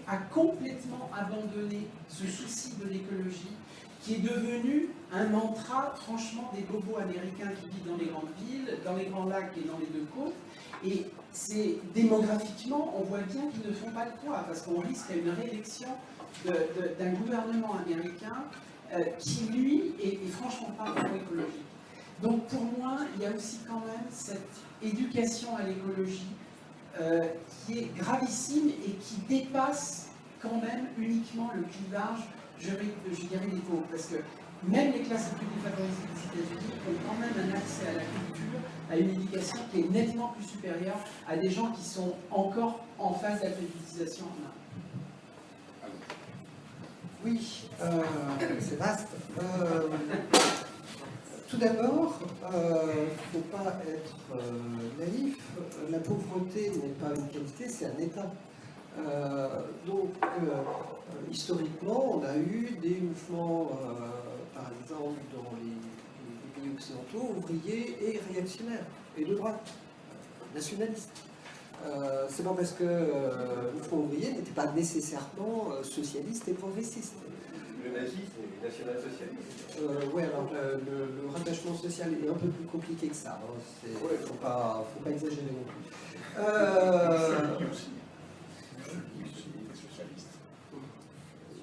a 0.07 0.17
complètement 0.17 1.09
abandonné 1.15 1.87
ce 2.09 2.25
souci 2.27 2.73
de 2.83 2.89
l'écologie 2.89 3.55
qui 4.01 4.15
est 4.15 4.19
devenu 4.19 4.89
un 5.13 5.25
mantra, 5.27 5.93
franchement, 5.95 6.51
des 6.55 6.61
bobos 6.61 6.97
américains 6.97 7.51
qui 7.61 7.69
vivent 7.69 7.87
dans 7.87 7.97
les 7.97 8.05
grandes 8.05 8.31
villes, 8.39 8.77
dans 8.85 8.95
les 8.95 9.05
grands 9.05 9.25
lacs 9.25 9.51
et 9.57 9.67
dans 9.67 9.77
les 9.77 9.87
deux 9.87 10.05
côtes. 10.15 10.35
Et 10.85 11.05
c'est 11.31 11.77
démographiquement, 11.93 12.95
on 12.97 13.03
voit 13.03 13.19
bien 13.19 13.49
qu'ils 13.51 13.69
ne 13.69 13.73
font 13.73 13.91
pas 13.91 14.05
le 14.05 14.11
poids, 14.23 14.45
parce 14.47 14.61
qu'on 14.61 14.79
risque 14.79 15.11
à 15.11 15.15
une 15.15 15.29
réélection 15.29 15.89
d'un 16.45 17.11
gouvernement 17.11 17.75
américain 17.75 18.45
euh, 18.93 19.03
qui 19.19 19.45
lui 19.51 19.93
est, 20.03 20.17
franchement 20.31 20.71
pas 20.77 20.85
agroécologique. 20.85 21.65
Donc 22.21 22.47
pour 22.47 22.63
moi, 22.63 22.97
il 23.15 23.21
y 23.21 23.25
a 23.25 23.31
aussi 23.31 23.59
quand 23.67 23.81
même 23.85 24.05
cette 24.09 24.49
éducation 24.81 25.55
à 25.55 25.63
l'écologie 25.63 26.27
euh, 26.99 27.27
qui 27.65 27.79
est 27.79 27.95
gravissime 27.95 28.69
et 28.69 28.91
qui 28.93 29.15
dépasse 29.27 30.09
quand 30.41 30.59
même 30.61 30.87
uniquement 30.97 31.51
le 31.55 31.63
clivage, 31.63 32.27
je, 32.59 32.69
je 32.69 33.27
dirais 33.27 33.45
des 33.45 33.59
pauvres. 33.59 33.85
Parce 33.91 34.07
que 34.07 34.15
même 34.63 34.91
les 34.91 35.01
classes 35.01 35.31
les 35.31 35.37
plus 35.37 35.47
défavorisées 35.55 36.07
des 36.33 36.41
États-Unis 36.41 36.73
ont 36.89 37.07
quand 37.07 37.19
même 37.19 37.49
un 37.49 37.55
accès 37.55 37.87
à 37.87 37.93
la 37.93 38.03
culture, 38.03 38.59
à 38.89 38.97
une 38.97 39.09
éducation 39.11 39.59
qui 39.71 39.81
est 39.81 39.89
nettement 39.89 40.29
plus 40.29 40.45
supérieure 40.45 40.99
à 41.27 41.37
des 41.37 41.49
gens 41.49 41.71
qui 41.71 41.83
sont 41.83 42.15
encore 42.31 42.83
en 42.97 43.13
phase 43.13 43.41
d'alphabétisation 43.41 44.25
en 44.25 44.29
Inde. 44.29 44.59
Oui, 47.25 47.67
euh, 47.81 48.01
c'est 48.61 48.77
vaste. 48.77 49.09
Euh, 49.41 49.89
tout 51.49 51.57
d'abord, 51.57 52.17
il 52.43 52.57
ne 52.57 53.41
faut 53.41 53.47
pas 53.51 53.73
être 53.85 54.15
euh, 54.35 54.97
naïf. 54.97 55.37
La 55.91 55.99
pauvreté 55.99 56.69
n'est 56.69 56.93
pas 56.93 57.13
une 57.13 57.27
qualité, 57.27 57.67
c'est 57.67 57.87
un 57.87 57.97
état. 57.99 58.31
Euh, 58.99 59.47
donc, 59.85 60.13
euh, 60.23 60.61
historiquement, 61.29 62.15
on 62.19 62.23
a 62.23 62.37
eu 62.37 62.77
des 62.81 63.01
mouvements, 63.01 63.71
par 64.55 64.71
exemple, 64.81 65.19
dans 65.33 65.57
les, 65.57 65.75
les 65.75 66.61
pays 66.61 66.73
occidentaux, 66.73 67.33
ouvriers 67.37 67.97
et 68.01 68.21
réactionnaires, 68.33 68.85
et 69.17 69.25
de 69.25 69.35
droite, 69.35 69.73
nationalistes. 70.55 71.28
Euh, 71.85 72.25
c'est 72.29 72.43
pas 72.43 72.53
parce 72.53 72.71
que 72.73 72.83
euh, 72.83 73.71
le 73.75 73.81
Front 73.83 73.97
ouvrier 73.99 74.31
n'était 74.33 74.51
pas 74.51 74.67
nécessairement 74.71 75.69
euh, 75.71 75.83
socialiste 75.83 76.47
et 76.49 76.53
progressiste. 76.53 77.13
Le 77.83 77.91
nazisme 77.91 78.19
est 78.43 78.65
national-socialiste. 78.67 79.79
Euh, 79.81 80.13
ouais, 80.13 80.23
alors 80.23 80.49
le, 80.53 80.79
le- 80.85 81.05
le 81.23 81.29
rattachement 81.33 81.73
social 81.75 82.09
est 82.13 82.29
un 82.29 82.33
peu 82.33 82.47
plus 82.49 82.65
compliqué 82.65 83.07
que 83.07 83.15
ça. 83.15 83.39
Il 83.87 83.93
ne 83.93 83.97
faut 84.27 84.33
pas, 84.35 84.85
faut 84.93 84.99
pas 85.03 85.11
exagérer 85.11 85.47
non 85.51 85.63
plus. 85.65 85.85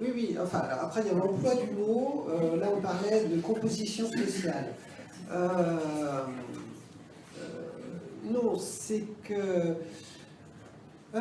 Oui, 0.01 0.09
oui, 0.15 0.37
enfin, 0.43 0.63
après 0.81 1.01
il 1.03 1.07
y 1.07 1.11
a 1.11 1.15
l'emploi 1.15 1.55
du 1.55 1.71
mot. 1.73 2.27
Là, 2.61 2.69
on 2.75 2.81
parlait 2.81 3.25
de 3.25 3.41
composition 3.41 4.07
sociale. 4.11 4.75
Non, 8.25 8.59
c'est 8.59 9.05
que. 9.23 9.77
Euh, 11.17 11.21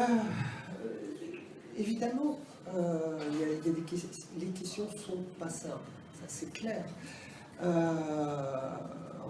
évidemment, 1.78 2.40
euh, 2.76 3.18
les 4.38 4.48
questions 4.48 4.88
ne 4.92 4.98
sont 4.98 5.24
pas 5.40 5.50
simples, 5.50 5.90
ça 6.14 6.26
c'est 6.28 6.52
clair. 6.52 6.84
Euh, 7.64 7.94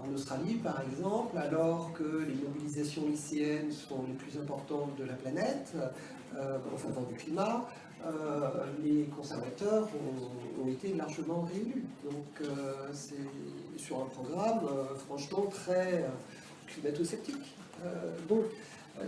en 0.04 0.12
Australie, 0.12 0.54
par 0.54 0.80
exemple, 0.82 1.38
alors 1.38 1.92
que 1.92 2.24
les 2.26 2.34
mobilisations 2.34 3.06
lycéennes 3.06 3.70
sont 3.70 4.04
les 4.06 4.14
plus 4.14 4.38
importantes 4.40 4.96
de 4.98 5.04
la 5.04 5.14
planète, 5.14 5.74
en 6.34 6.76
faveur 6.76 7.04
du 7.06 7.14
climat, 7.14 7.66
les 8.84 9.04
conservateurs 9.16 9.88
ont, 10.62 10.68
été 10.68 10.92
largement 10.94 11.42
réélus. 11.42 11.84
Donc 12.04 12.48
c'est 12.92 13.14
sur 13.78 14.02
un 14.02 14.06
programme 14.06 14.60
franchement 15.06 15.46
très 15.46 16.04
climato-sceptique. 16.66 17.56
Donc 18.28 18.44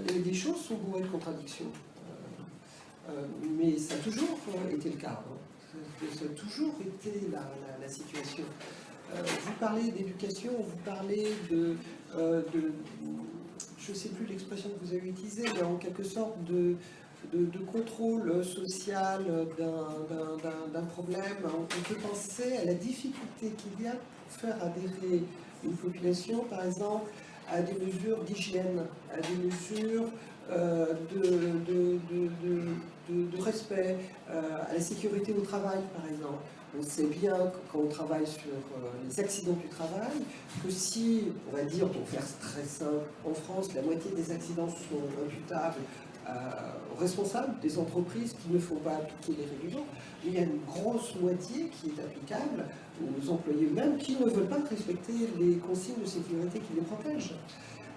les, 0.09 0.19
les 0.20 0.35
choses 0.35 0.60
sont 0.60 0.74
bourrées 0.77 1.02
de 1.02 1.09
contradictions. 1.09 1.66
Euh, 1.66 3.12
euh, 3.12 3.27
mais 3.59 3.78
ça 3.78 3.94
a 3.94 3.98
toujours 3.98 4.39
euh, 4.55 4.74
été 4.74 4.90
le 4.90 4.97
cas. 4.97 5.23
hein. 5.27 5.35
Ça, 6.15 6.24
a 6.24 6.28
toujours 6.28 6.74
été 6.81 7.20
la, 7.32 7.89
situation. 7.89 8.44
Euh, 9.15 9.23
vous 9.44 9.52
parlez 9.59 9.90
d'éducation, 9.90 10.51
vous 10.59 10.77
parlez 10.85 11.27
de, 11.51 11.77
euh, 12.16 12.43
je 13.78 13.93
ne 13.93 13.97
sais 13.97 14.10
plus 14.10 14.27
l'expression 14.27 14.69
que 14.70 14.85
vous 14.85 14.93
avez 14.94 15.09
utilisée, 15.09 15.44
mais 15.55 15.62
en 15.62 15.77
quelque 15.77 16.02
sorte 16.02 16.36
de, 16.44 16.77
contrôle 17.73 18.44
social 18.44 19.24
d'un- 19.59 20.85
problème. 20.85 21.23
On 21.44 21.82
peut 21.89 22.01
penser 22.01 22.56
à 22.59 22.65
la 22.66 22.74
difficulté 22.74 23.52
qu'il 23.56 23.85
y 23.85 23.89
a 23.89 23.93
pour 23.93 24.40
faire 24.40 24.62
adhérer 24.62 25.23
une 25.65 25.73
population, 25.73 26.44
par 26.44 26.65
exemple, 26.65 27.10
à 27.51 27.61
des 27.62 27.75
mesures 27.85 28.23
d'hygiène, 28.25 28.83
à 29.12 29.16
des 29.20 29.37
mesures 29.47 30.05
euh, 30.51 30.87
de, 31.15 31.20
de- 31.20 31.99
de- 32.11 33.43
respect, 33.43 33.97
euh, 34.31 34.41
à 34.69 34.75
la 34.75 34.81
sécurité 34.81 35.33
au 35.33 35.41
travail, 35.41 35.79
par 35.97 36.05
exemple. 36.11 36.43
On 36.79 36.83
sait 36.83 37.05
bien 37.07 37.35
quand 37.73 37.79
on 37.79 37.87
travaille 37.89 38.27
sur 38.27 38.43
euh, 38.51 38.91
les 39.09 39.19
accidents 39.20 39.55
du 39.62 39.69
travail, 39.69 40.19
que 40.62 40.70
si, 40.70 41.29
on 41.51 41.57
va 41.57 41.62
dire, 41.65 41.89
pour 41.89 42.07
faire 42.07 42.23
très 42.41 42.65
simple, 42.65 43.07
en 43.25 43.33
France, 43.33 43.73
la 43.75 43.81
moitié 43.81 44.11
des 44.11 44.31
accidents 44.31 44.69
sont 44.69 45.25
imputables 45.25 45.81
aux 46.92 47.00
responsables 47.00 47.59
des 47.60 47.78
entreprises 47.78 48.34
qui 48.42 48.52
ne 48.52 48.59
font 48.59 48.76
pas 48.76 48.92
appliquer 48.96 49.40
les 49.40 49.46
règlements, 49.46 49.86
il 50.24 50.34
y 50.34 50.38
a 50.38 50.42
une 50.42 50.60
grosse 50.66 51.14
moitié 51.20 51.68
qui 51.70 51.88
est 51.90 52.00
applicable 52.02 52.64
aux 53.00 53.30
employés 53.30 53.66
eux-mêmes 53.66 53.96
qui 53.98 54.16
ne 54.16 54.24
veulent 54.28 54.48
pas 54.48 54.59
respecter 54.68 55.12
les 55.38 55.56
consignes 55.56 56.00
de 56.02 56.06
sécurité 56.06 56.59
qui 56.60 56.74
les 56.74 56.82
protègent. 56.82 57.34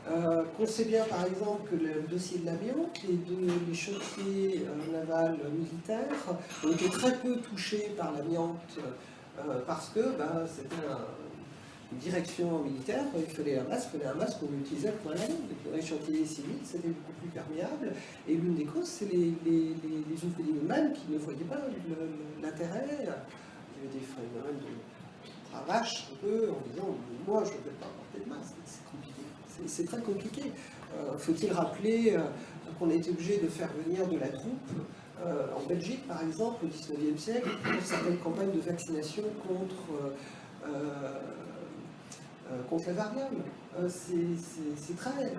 Euh, 0.09 0.43
qu'on 0.57 0.65
sait 0.65 0.85
bien 0.85 1.03
par 1.05 1.25
exemple 1.27 1.69
que 1.69 1.75
le 1.75 2.01
dossier 2.09 2.39
de 2.39 2.47
l'amiante, 2.47 2.99
les 3.07 3.13
deux 3.17 3.47
les 3.67 3.73
chantiers 3.75 4.65
euh, 4.65 4.91
navals 4.97 5.37
militaires 5.55 6.07
ont 6.65 6.71
été 6.71 6.89
très 6.89 7.15
peu 7.17 7.35
touchés 7.37 7.91
par 7.95 8.11
l'amiante 8.11 8.77
euh, 8.79 9.59
parce 9.67 9.89
que 9.89 9.99
ben, 10.17 10.43
c'était 10.47 10.75
un- 10.89 11.05
direction 11.99 12.59
militaire, 12.63 13.03
il 13.17 13.25
fallait 13.25 13.57
un 13.59 13.63
masque, 13.63 13.89
il 13.93 13.99
fallait 13.99 14.11
un 14.11 14.15
masque 14.15 14.39
qu'on 14.39 14.53
utilisait 14.59 14.91
pour 15.03 15.11
ligne. 15.11 15.35
Dans 15.65 15.75
les 15.75 15.81
chantiers 15.81 16.25
civils, 16.25 16.59
c'était 16.63 16.87
beaucoup 16.89 17.13
plus 17.19 17.29
perméable. 17.29 17.93
Et 18.27 18.35
l'une 18.35 18.55
des 18.55 18.65
causes, 18.65 18.87
c'est 18.87 19.11
les, 19.11 19.33
les, 19.45 19.75
les, 19.83 20.03
les 20.09 20.23
qui 20.93 21.11
ne 21.11 21.17
voyaient 21.17 21.43
pas 21.43 21.57
l'intérêt. 22.41 22.85
Il 22.99 23.05
y 23.05 23.07
avait 23.07 23.93
des 23.93 24.05
phénomènes 24.05 24.59
de 24.59 25.49
cravache 25.51 26.07
un 26.13 26.25
peu 26.25 26.49
en 26.51 26.61
disant 26.69 26.95
Moi, 27.27 27.43
je 27.45 27.51
ne 27.51 27.55
vais 27.57 27.77
pas 27.79 27.87
porter 27.87 28.23
de 28.25 28.29
masque. 28.29 28.53
C'est 28.65 28.85
compliqué. 28.85 29.21
C'est- 29.67 29.85
très 29.85 30.01
compliqué. 30.01 30.51
Euh, 30.97 31.17
Faut-il 31.17 31.51
rappeler 31.51 32.13
euh, 32.15 32.21
qu'on 32.79 32.89
a 32.89 32.93
été 32.93 33.11
obligé 33.11 33.37
de 33.37 33.47
faire 33.47 33.69
venir 33.85 34.07
de 34.07 34.17
la 34.17 34.29
troupe 34.29 34.69
euh, 35.23 35.45
en 35.55 35.67
Belgique, 35.67 36.07
par 36.07 36.21
exemple, 36.23 36.65
au 36.65 36.67
XIXe 36.67 37.21
siècle, 37.21 37.49
pour 37.63 37.81
certaines 37.83 38.17
campagnes 38.17 38.51
de 38.51 38.59
vaccination 38.59 39.23
contre, 39.47 40.11
euh, 42.51 42.77
la 42.87 42.93
variole. 42.93 43.25
Euh, 43.79 43.89
c'est- 43.89 44.95
très, 44.95 45.33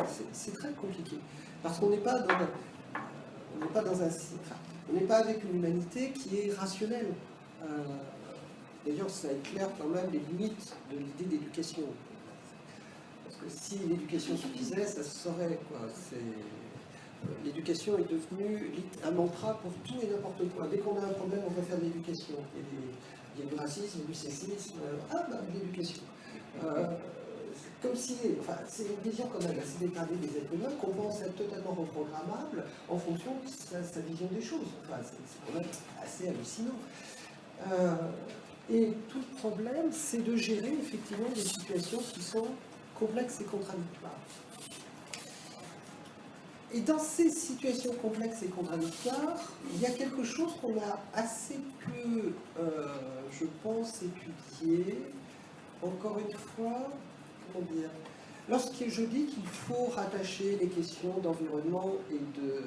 très 0.55 0.73
compliqué. 0.73 1.17
Parce 1.63 1.79
qu'on 1.79 1.91
n'est 1.91 1.99
pas 1.99 2.19
dans, 2.21 3.69
pas 3.73 3.83
dans 3.83 4.03
un, 4.03 4.09
on 4.91 4.95
n'est 4.95 5.07
pas 5.07 5.19
avec 5.19 5.45
une 5.45 5.57
humanité 5.57 6.11
qui 6.11 6.39
est 6.39 6.53
rationnelle. 6.55 7.13
Euh, 7.63 7.67
D'ailleurs, 8.85 9.11
ça 9.11 9.29
éclaire 9.31 9.69
quand 9.79 9.87
même 9.87 10.11
les 10.13 10.19
limites 10.19 10.75
de 10.91 10.99
l'idée 10.99 11.37
d'éducation. 11.37 11.83
Parce 13.25 13.37
que 13.37 13.45
si 13.49 13.79
l'éducation 13.79 14.37
suffisait, 14.37 14.85
ça 14.85 15.05
se 15.05 15.19
saurait. 15.21 15.59
L'éducation 17.45 17.97
est 17.99 18.11
devenue 18.11 18.73
un 19.05 19.11
mantra 19.13 19.55
pour 19.61 19.73
tout 19.85 19.95
et 20.03 20.09
n'importe 20.09 20.49
quoi. 20.57 20.67
Dès 20.67 20.79
qu'on 20.79 20.97
a 20.97 21.05
un 21.05 21.13
problème, 21.13 21.43
on 21.47 21.51
va 21.53 21.63
faire 21.63 21.79
de 21.79 21.85
l'éducation. 21.85 22.35
Il, 22.57 23.45
y 23.45 23.47
a 23.47 23.51
du 23.51 23.55
racisme, 23.55 24.01
du 24.05 24.15
sexisme. 24.15 24.75
Ah, 25.13 25.27
bah, 25.31 25.37
de 25.49 25.61
l'éducation. 25.61 26.03
Euh, 26.65 26.87
comme 27.83 27.97
si, 27.97 28.17
enfin, 28.41 28.59
c'est 28.69 28.85
une 28.85 29.11
vision 29.11 29.29
quand 29.33 29.43
même 29.43 29.59
assez 29.59 29.79
dégradée 29.81 30.15
des 30.15 30.39
êtres 30.39 30.55
humains 30.55 30.71
qu'on 30.81 30.93
pense 30.93 31.21
être 31.21 31.35
totalement 31.35 31.73
reprogrammable 31.73 32.65
en 32.89 32.97
fonction 32.97 33.33
de 33.45 33.49
sa, 33.49 34.01
vision 34.01 34.29
des 34.31 34.41
choses. 34.41 34.69
Enfin, 34.85 35.01
c'est 35.03 35.17
c'est 35.27 35.53
quand 35.53 35.59
même 35.59 35.69
assez 36.01 36.29
hallucinant. 36.29 36.79
Euh, 37.71 37.95
et 38.71 38.93
tout 39.09 39.19
le 39.19 39.37
problème, 39.39 39.91
c'est 39.91 40.25
de 40.25 40.37
gérer 40.37 40.73
effectivement 40.81 41.29
des 41.35 41.41
situations 41.41 41.99
qui 41.99 42.23
sont 42.23 42.47
complexes 42.99 43.41
et 43.41 43.45
contradictoires. 43.45 44.19
Et 46.75 46.81
dans 46.81 46.99
ces 46.99 47.29
situations 47.29 47.93
complexes 48.01 48.43
et 48.45 48.49
contradictoires, 48.49 49.53
il 49.75 49.81
y 49.81 49.87
a 49.87 49.91
quelque 49.91 50.25
chose 50.25 50.53
qu'on 50.61 50.75
a 50.79 51.01
assez 51.13 51.59
peu, 51.85 52.33
euh, 52.59 52.87
je 53.31 53.45
pense, 53.63 54.01
étudié. 54.03 54.97
Encore 55.83 56.19
une 56.19 56.37
fois, 56.37 56.91
comment 57.53 57.65
dire 57.73 57.91
Lorsque 58.49 58.89
je 58.89 59.03
dis 59.03 59.27
qu'il 59.27 59.47
faut 59.47 59.87
rattacher 59.95 60.59
les 60.61 60.69
questions 60.69 61.19
d'environnement 61.23 61.93
et 62.11 62.41
de, 62.41 62.63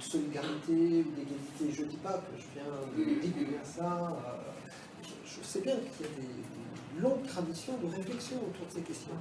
solidarité 0.00 0.72
ou 0.72 1.10
d'égalité, 1.14 1.72
je 1.72 1.82
ne 1.82 1.88
dis 1.88 1.96
pas 1.96 2.14
que 2.14 2.36
je 2.36 2.44
viens 2.54 3.06
de 3.06 3.20
découvrir 3.20 3.60
ça. 3.64 4.18
euh, 4.26 5.08
je, 5.24 5.46
sais 5.46 5.60
bien 5.60 5.74
qu'il 5.76 6.06
y 6.06 6.08
a 6.08 6.12
des 6.16 7.00
longues 7.02 7.26
traditions 7.26 7.74
de 7.78 7.94
réflexion 7.94 8.36
autour 8.38 8.66
de 8.66 8.72
ces 8.72 8.80
questions. 8.82 9.14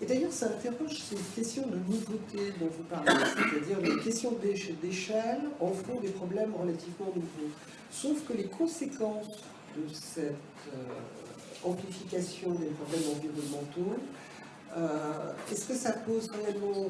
Et 0.00 0.06
d'ailleurs, 0.06 0.32
ça 0.32 0.46
interroge 0.46 0.98
ces 0.98 1.16
questions 1.34 1.66
de 1.66 1.76
nouveauté 1.76 2.52
dont 2.60 2.66
vous 2.66 2.82
parlez, 2.84 3.10
c'est-à-dire 3.10 3.80
les 3.80 4.02
questions 4.02 4.32
d'éche- 4.42 4.72
d'échelle 4.80 5.42
en 5.60 5.68
font 5.68 6.00
des 6.00 6.10
problèmes 6.10 6.54
relativement 6.54 7.06
nouveaux. 7.14 7.50
Sauf 7.90 8.24
que 8.26 8.32
les 8.32 8.46
conséquences 8.46 9.28
de 9.76 9.92
cette 9.92 10.32
euh, 10.74 10.82
amplification 11.64 12.50
des 12.50 12.66
problèmes 12.66 13.10
environnementaux. 13.16 13.96
Euh, 14.76 15.32
Est-ce 15.50 15.66
que 15.66 15.74
ça 15.74 15.92
pose 15.92 16.30
réellement 16.30 16.88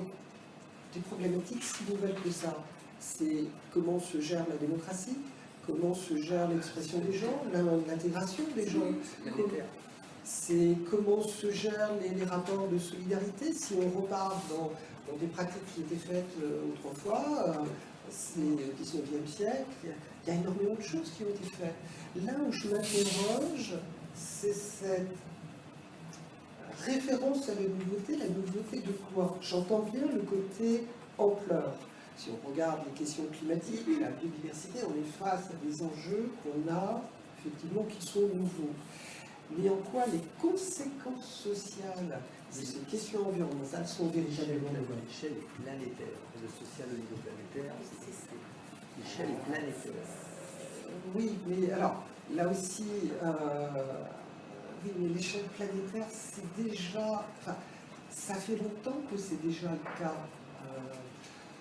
des 0.94 1.00
problématiques 1.00 1.62
si 1.62 1.90
nouvelles 1.90 2.20
que 2.22 2.30
ça? 2.30 2.56
C'est 3.00 3.44
comment 3.72 3.98
se 3.98 4.20
gère 4.20 4.44
la 4.48 4.56
démocratie 4.56 5.16
Comment 5.66 5.94
se 5.94 6.16
gère 6.16 6.48
l'expression 6.48 6.98
des 6.98 7.12
gens, 7.12 7.42
l'intégration 7.88 8.44
des 8.56 8.68
gens. 8.68 8.80
C'est 10.24 10.76
comment 10.90 11.22
se 11.22 11.50
gèrent 11.50 11.90
les, 12.00 12.24
rapports 12.24 12.68
de 12.68 12.78
solidarité. 12.78 13.52
Si 13.52 13.74
on 13.74 14.00
repart 14.00 14.36
dans, 14.48 14.72
des 15.20 15.26
pratiques 15.26 15.62
qui 15.74 15.80
étaient 15.82 15.96
faites 15.96 16.24
euh, 16.42 16.62
autrefois, 16.72 17.64
c'est 18.10 18.40
le 18.40 18.72
19e 18.82 19.26
siècle, 19.26 19.64
il 19.84 20.32
y 20.32 20.36
a 20.36 20.40
énormément 20.40 20.74
de 20.74 20.82
choses 20.82 21.10
qui 21.16 21.24
ont 21.24 21.28
été 21.28 21.44
faites. 21.56 22.24
Là 22.24 22.34
où 22.46 22.52
je 22.52 22.68
m'interroge, 22.68 23.74
c'est 24.14 24.52
cette 24.52 25.08
référence 26.84 27.48
à 27.48 27.54
la 27.54 27.62
nouveauté. 27.62 28.16
La 28.16 28.28
nouveauté 28.28 28.80
de 28.80 28.92
quoi? 29.14 29.36
J'entends 29.40 29.80
bien 29.92 30.02
le 30.12 30.20
côté 30.22 30.86
ampleur. 31.18 31.74
Si 32.16 32.30
on 32.30 32.48
regarde 32.50 32.80
les 32.86 32.92
questions 32.92 33.24
climatiques, 33.32 33.86
la 34.00 34.10
biodiversité, 34.10 34.80
on 34.86 34.92
est 34.92 35.12
face 35.18 35.50
à 35.50 35.66
des 35.66 35.82
enjeux 35.82 36.30
qu'on 36.42 36.72
a 36.72 37.02
effectivement 37.38 37.84
qui 37.84 38.06
sont 38.06 38.20
nouveaux. 38.20 38.74
Mais 39.56 39.68
en 39.68 39.76
quoi 39.76 40.04
les 40.06 40.20
conséquences 40.40 41.42
sociales 41.44 42.20
de 42.52 42.64
ces 42.64 42.78
questions 42.90 43.26
environnementales 43.26 43.86
sont 43.86 44.06
véritablement 44.08 44.68
nouvelles 44.68 45.02
L'échelle 45.08 45.32
est 45.32 45.62
planétaire. 45.62 46.18
Le 46.40 46.48
social 46.48 46.88
au 46.88 46.96
niveau 46.96 47.16
planétaire, 47.22 47.74
c'est 47.82 48.32
l'échelle 48.98 49.34
est 49.34 49.50
planétaire. 49.50 49.92
Oui, 51.14 51.32
mais 51.46 51.72
alors, 51.72 52.04
là 52.36 52.48
aussi, 52.48 52.84
euh, 53.22 53.66
l'échelle 55.14 55.44
planétaire, 55.56 56.06
c'est 56.10 56.62
déjà. 56.62 57.24
Ça 58.10 58.34
fait 58.34 58.56
longtemps 58.56 59.00
que 59.10 59.16
c'est 59.16 59.40
déjà 59.42 59.70
le 59.70 59.98
cas. 59.98 60.12
Euh, 60.12 60.78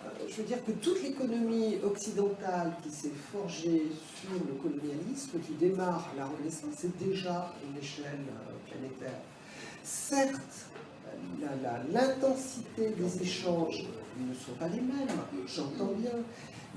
euh, 0.05 0.09
je 0.27 0.35
veux 0.35 0.43
dire 0.43 0.63
que 0.65 0.71
toute 0.71 1.01
l'économie 1.01 1.77
occidentale 1.81 2.73
qui 2.83 2.89
s'est 2.89 3.13
forgée 3.31 3.83
sur 4.19 4.33
le 4.33 4.53
colonialisme, 4.61 5.39
qui 5.39 5.53
démarre 5.53 6.11
la 6.17 6.25
Renaissance, 6.25 6.73
c'est 6.77 6.97
déjà 6.97 7.53
une 7.65 7.77
échelle 7.77 8.25
planétaire. 8.69 9.21
Certes, 9.83 10.67
l'intensité 11.93 12.89
des 12.89 13.21
échanges 13.21 13.85
ne 14.19 14.33
sont 14.33 14.53
pas 14.59 14.67
les 14.67 14.81
mêmes, 14.81 15.07
j'entends 15.47 15.93
bien, 15.93 16.19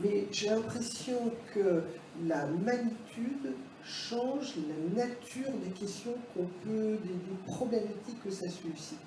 mais 0.02 0.26
j'ai 0.30 0.50
l'impression 0.50 1.32
que 1.52 1.82
la 2.26 2.46
magnitude 2.46 3.54
change 3.84 4.54
la 4.68 5.04
nature 5.04 5.50
des 5.64 5.70
questions 5.70 6.14
qu'on 6.34 6.46
peut, 6.64 6.98
des, 7.02 7.52
problématiques 7.52 8.22
que 8.22 8.30
ça 8.30 8.48
suscite. 8.48 8.98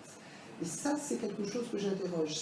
Et 0.61 0.65
ça, 0.65 0.95
c'est 0.97 1.17
quelque 1.17 1.45
chose 1.45 1.65
que 1.71 1.77
j'interroge. 1.77 2.35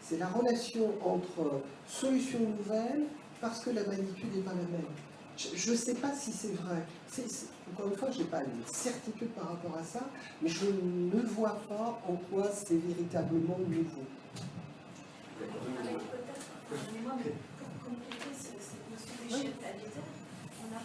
C'est 0.00 0.18
la 0.18 0.28
relation 0.28 0.94
entre 1.04 1.62
solutions 1.86 2.40
nouvelles 2.40 3.04
parce 3.40 3.60
que 3.60 3.70
la 3.70 3.84
magnitude 3.84 4.34
n'est 4.34 4.42
pas 4.42 4.52
la 4.52 4.56
même. 4.56 4.86
Je 5.36 5.70
ne 5.70 5.76
sais 5.76 5.94
pas 5.94 6.12
si 6.12 6.32
c'est 6.32 6.54
vrai. 6.54 6.84
encore 7.72 7.88
une 7.88 7.96
fois, 7.96 8.10
je 8.10 8.18
n'ai 8.18 8.24
pas 8.24 8.42
une 8.42 8.64
certitude 8.66 9.28
par 9.28 9.50
rapport 9.50 9.76
à 9.78 9.84
ça, 9.84 10.00
mais 10.42 10.48
je 10.48 10.66
ne 10.66 11.20
vois 11.22 11.60
pas 11.68 12.00
en 12.08 12.14
quoi 12.30 12.50
c'est 12.52 12.74
véritablement 12.74 13.58
nouveau. 13.68 14.02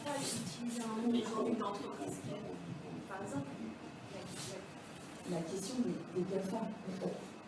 Pas 0.04 0.20
utiliser 0.20 0.82
un 0.84 1.02
mot 1.02 1.16
aujourd'hui 1.16 1.56
d'entreprise. 1.56 2.20
Par 3.08 3.24
exemple, 3.24 3.48
la, 5.32 5.38
question 5.38 5.76
des, 5.80 6.22
des 6.22 6.36
GAFA. 6.36 6.58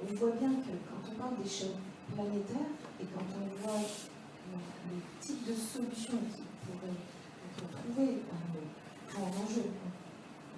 On 0.01 0.13
voit 0.15 0.31
bien 0.31 0.49
que 0.49 0.71
quand 0.87 1.01
on 1.11 1.15
parle 1.15 1.43
d'échelle 1.43 1.75
planétaire 2.13 2.71
et 3.01 3.05
quand 3.05 3.25
on 3.35 3.61
voit 3.61 3.81
le, 3.81 4.99
type 5.19 5.47
de 5.47 5.53
solutions 5.53 6.19
qui 6.33 6.43
pourraient 6.63 7.01
être 7.47 7.67
trouvées 7.71 8.21
en 9.17 9.27
enjeu, 9.43 9.65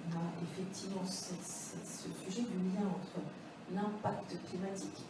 on 0.06 0.16
a 0.16 0.24
effectivement 0.42 1.04
ce, 1.06 1.34
sujet 2.24 2.42
du 2.42 2.58
lien 2.74 2.86
entre 2.86 3.24
l'impact 3.74 4.36
climatique 4.48 5.04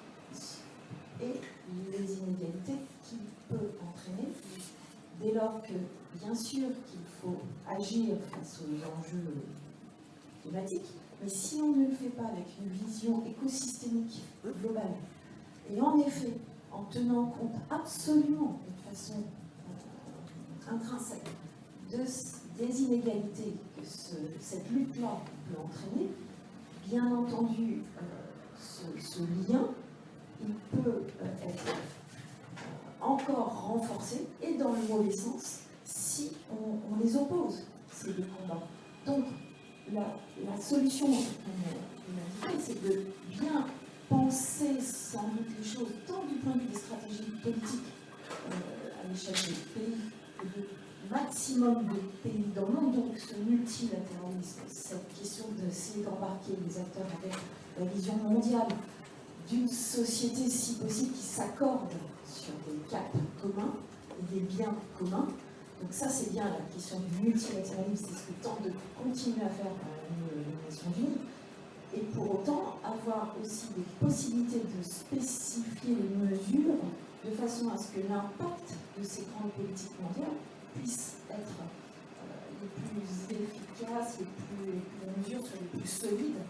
et 1.20 1.40
les 1.90 2.12
inégalités 2.18 2.80
qu'il 3.02 3.18
peut 3.48 3.70
entraîner 3.82 4.28
dès 5.20 5.32
lors 5.32 5.60
que 5.62 5.74
bien 6.18 6.34
sûr 6.34 6.68
qu'il 6.86 7.00
faut 7.20 7.36
agir 7.68 8.16
face 8.30 8.60
aux 8.62 8.98
enjeux 8.98 9.34
climatiques, 10.42 10.90
mais 11.22 11.28
si 11.28 11.60
on 11.60 11.72
ne 11.72 11.86
le 11.86 11.94
fait 11.94 12.10
pas 12.10 12.26
avec 12.26 12.46
une 12.60 12.68
vision 12.68 13.22
écosystémique 13.26 14.22
globale, 14.60 14.94
et 15.70 15.80
en 15.80 15.98
effet, 15.98 16.34
en 16.72 16.84
tenant 16.84 17.26
compte 17.26 17.56
absolument 17.70 18.60
de 18.66 18.90
façon 18.90 19.14
euh, 19.14 20.74
intrinsèque 20.74 21.28
des 22.58 22.82
inégalités 22.82 23.54
que 23.76 23.84
cette 24.40 24.70
lutte-là 24.70 25.18
peut 25.48 25.60
entraîner, 25.60 26.08
bien 26.86 27.12
entendu, 27.12 27.82
euh, 27.98 28.98
ce, 28.98 29.20
lien, 29.20 29.68
il 30.42 30.54
peut 30.54 31.02
euh, 31.22 31.48
être 31.48 31.64
encore 33.00 33.68
renforcé 33.68 34.26
et 34.42 34.54
dans 34.54 34.72
le 34.72 34.82
mauvais 34.88 35.14
sens 35.14 35.60
si 35.84 36.32
on, 36.50 37.02
les 37.02 37.16
oppose, 37.16 37.62
ces 37.92 38.12
deux 38.12 38.26
combats. 38.40 38.66
Donc, 39.06 39.24
la, 39.92 40.04
solution, 40.60 41.08
c'est 42.58 42.82
de 42.82 43.06
bien 43.30 43.66
penser 44.08 44.80
sans 44.80 45.28
doute 45.28 45.48
les 45.58 45.64
choses, 45.64 45.88
tant 46.06 46.24
du 46.24 46.34
point 46.36 46.54
de 46.54 46.60
vue 46.60 46.66
des 46.66 46.78
stratégies 46.78 47.32
politiques 47.42 47.92
euh, 48.30 49.02
à 49.02 49.08
l'échelle 49.08 49.34
des 49.34 49.80
pays, 49.80 49.98
que 50.38 50.44
de 50.44 50.66
maximum 51.10 51.84
de 51.84 52.28
pays 52.28 52.44
dans 52.54 52.66
le 52.66 52.72
monde, 52.72 52.94
donc 52.94 53.18
ce 53.18 53.34
multilatéralisme, 53.36 54.60
cette 54.68 55.08
question 55.18 55.46
d'essayer 55.56 56.04
d'embarquer 56.04 56.52
les 56.66 56.78
acteurs 56.78 57.06
avec 57.22 57.34
la 57.78 57.86
vision 57.86 58.16
mondiale 58.16 58.68
d'une 59.48 59.68
société, 59.68 60.50
si 60.50 60.74
possible, 60.74 61.12
qui 61.12 61.22
s'accorde 61.22 61.92
sur 62.28 62.52
des 62.66 62.78
caps 62.90 63.18
communs 63.40 63.74
et 64.18 64.34
des 64.34 64.40
biens 64.40 64.74
communs, 64.98 65.28
donc 65.80 65.92
ça, 65.92 66.08
c'est 66.08 66.32
bien 66.32 66.44
la 66.44 66.60
question 66.74 66.98
du 66.98 67.28
multilatéralisme, 67.28 68.06
c'est 68.08 68.18
ce 68.18 68.26
que 68.26 68.42
tente 68.42 68.62
de 68.64 68.72
continuer 69.00 69.44
à 69.44 69.48
faire 69.48 69.70
euh, 69.70 70.42
les 70.42 70.68
Nations 70.68 70.90
Unies. 70.98 71.22
Et 71.94 72.00
pour 72.12 72.40
autant, 72.40 72.78
avoir 72.82 73.34
aussi 73.40 73.68
des 73.76 73.84
possibilités 74.04 74.58
de 74.58 74.82
spécifier 74.82 75.94
les 75.94 76.26
mesures 76.26 76.82
de 77.24 77.30
façon 77.30 77.70
à 77.70 77.78
ce 77.78 77.92
que 77.92 78.06
l'impact 78.08 78.74
de 78.98 79.04
ces 79.04 79.22
grandes 79.32 79.52
politiques 79.52 79.94
mondiales 80.02 80.36
puisse 80.74 81.18
être 81.30 81.62
euh, 81.62 82.26
les 82.60 82.68
plus 82.82 83.36
efficaces, 83.38 84.18
les, 84.18 84.26
plus, 84.26 84.72
les, 84.74 85.22
mesures 85.22 85.46
soient 85.46 85.58
les 85.62 85.78
plus 85.78 85.88
solides, 85.88 86.42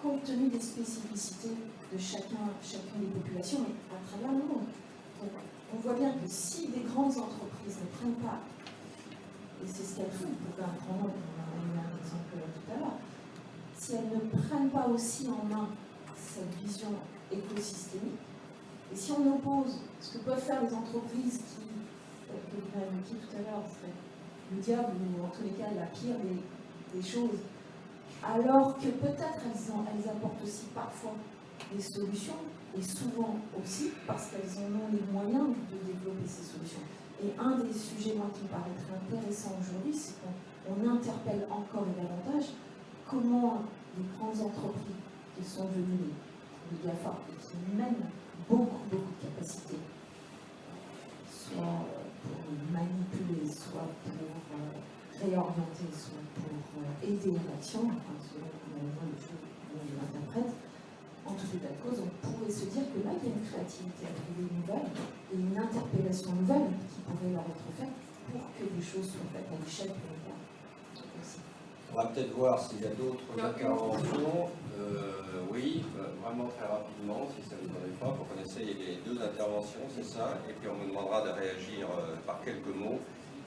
compte 0.00 0.22
tenu 0.22 0.48
des 0.48 0.60
spécificités 0.60 1.56
de 1.92 1.98
chacun, 1.98 2.54
chacune 2.62 3.00
des 3.00 3.20
populations 3.20 3.66
à 3.90 4.08
travers 4.08 4.32
le 4.38 4.44
monde. 4.46 4.66
Donc, 5.22 5.30
on 5.74 5.76
voit 5.78 5.94
bien 5.94 6.10
que 6.10 6.26
si 6.26 6.68
des 6.68 6.82
grandes 6.82 7.16
entreprises 7.16 7.78
ne 7.80 7.96
prennent 7.96 8.20
pas 8.24 8.40
et 9.62 9.68
c'est 9.68 9.84
ce 9.84 9.96
qu'elles 9.96 10.10
font 10.10 10.26
pour 10.26 10.64
un 10.64 10.72
grand 10.74 11.06
on 11.06 11.78
a 11.78 11.82
un 11.82 11.96
exemple 12.02 12.34
tout 12.34 12.72
à 12.72 12.78
l'heure, 12.80 12.98
si 13.78 13.94
elles 13.94 14.10
ne 14.10 14.42
prennent 14.42 14.70
pas 14.70 14.88
aussi 14.88 15.28
en 15.28 15.44
main 15.46 15.68
cette 16.16 16.52
vision 16.60 16.88
écosystémique, 17.30 18.18
et 18.92 18.96
si 18.96 19.12
on 19.12 19.36
oppose 19.36 19.78
ce 20.00 20.18
que 20.18 20.24
peuvent 20.24 20.42
faire 20.42 20.62
les 20.62 20.74
entreprises 20.74 21.38
qui, 21.38 21.64
euh, 22.30 22.34
que 22.50 22.56
vous 22.56 22.82
avez 22.82 23.00
dit 23.06 23.14
tout 23.14 23.36
à 23.36 23.38
l'heure, 23.38 23.62
serait 23.68 23.92
le 24.52 24.60
diable 24.60 24.92
ou 24.98 25.24
en 25.24 25.28
tous 25.28 25.44
les 25.44 25.50
cas 25.50 25.70
la 25.78 25.86
pire 25.86 26.16
des, 26.18 27.02
choses, 27.02 27.40
alors 28.22 28.76
que 28.76 28.88
peut-être 28.88 29.40
elles 29.46 30.08
apportent 30.10 30.42
aussi 30.44 30.66
parfois 30.74 31.14
des 31.72 31.80
solutions, 31.80 32.36
et 32.76 32.82
souvent 32.82 33.36
aussi 33.60 33.90
parce 34.06 34.28
qu'elles 34.30 34.64
en 34.64 34.72
ont 34.72 34.88
les 34.92 35.04
moyens 35.12 35.48
de 35.70 35.76
développer 35.84 36.26
ces 36.26 36.44
solutions. 36.44 36.80
Et 37.22 37.30
un 37.38 37.58
des 37.62 37.72
sujets, 37.72 38.14
moi, 38.16 38.26
qui 38.34 38.44
me 38.44 38.48
paraîtrait 38.48 38.98
intéressant 38.98 39.54
aujourd'hui, 39.60 39.94
c'est 39.94 40.14
qu'on 40.24 40.80
interpelle 40.88 41.46
encore 41.50 41.86
davantage 41.94 42.50
comment 43.08 43.62
les 43.96 44.04
grandes 44.16 44.40
entreprises 44.40 45.04
qui 45.36 45.44
sont 45.44 45.66
venues, 45.68 46.10
les 46.72 46.88
GAFA, 46.88 47.14
et 47.28 47.36
qui 47.38 47.76
mènent 47.76 48.10
beaucoup, 48.48 48.82
beaucoup 48.90 49.12
de 49.20 49.26
capacités, 49.28 49.78
soit 51.30 51.86
pour 52.24 52.40
manipuler, 52.72 53.46
soit 53.46 53.86
pour 54.02 54.32
euh, 54.56 55.22
réorienter, 55.22 55.90
soit 55.92 56.24
pour 56.34 56.82
euh, 56.82 57.06
aider 57.06 57.38
l'action, 57.46 57.86
enfin, 57.86 58.16
selon 58.18 58.48
comment 58.50 58.90
on 58.98 59.12
l'interprète, 60.00 60.54
en 61.26 61.32
tout 61.34 61.48
état 61.54 61.70
de 61.70 61.80
cause, 61.82 62.02
on 62.02 62.10
pourrait 62.18 62.50
se 62.50 62.66
dire 62.66 62.86
que 62.90 62.98
là, 63.06 63.14
il 63.14 63.22
y 63.22 63.30
a 63.30 63.34
une 63.34 63.46
créativité 63.46 64.02
à 64.10 64.12
trouver 64.14 64.50
nouvelle 64.50 64.88
et 65.30 65.36
une 65.38 65.56
interpellation 65.56 66.32
nouvelle 66.34 66.68
qui 66.90 66.98
pourrait 67.06 67.32
leur 67.32 67.46
être 67.46 67.68
faite 67.78 67.94
pour 68.30 68.42
que 68.58 68.64
les 68.66 68.82
choses 68.82 69.06
soient 69.06 69.30
faites 69.30 69.46
à 69.46 69.56
l'échelle 69.62 69.94
planétaire. 69.94 70.40
On 71.92 71.96
va 71.96 72.06
peut-être 72.08 72.32
voir 72.32 72.58
s'il 72.58 72.80
y 72.80 72.86
a 72.86 72.94
d'autres 72.96 73.28
interventions. 73.36 74.48
Euh, 74.80 75.44
oui, 75.52 75.84
euh, 76.00 76.08
vraiment 76.24 76.48
très 76.56 76.64
rapidement, 76.66 77.28
si 77.36 77.44
ça 77.44 77.54
vous 77.60 77.68
arrive 77.76 77.96
pas, 78.00 78.16
pour 78.16 78.24
qu'on 78.26 78.40
essaye 78.40 78.72
les 78.72 79.04
deux 79.04 79.20
interventions, 79.20 79.84
c'est 79.94 80.04
ça, 80.04 80.40
et 80.48 80.54
puis 80.54 80.68
on 80.72 80.80
vous 80.80 80.88
demandera 80.88 81.20
de 81.20 81.28
réagir 81.36 81.84
euh, 81.92 82.16
par 82.26 82.40
quelques 82.40 82.72
mots, 82.72 82.98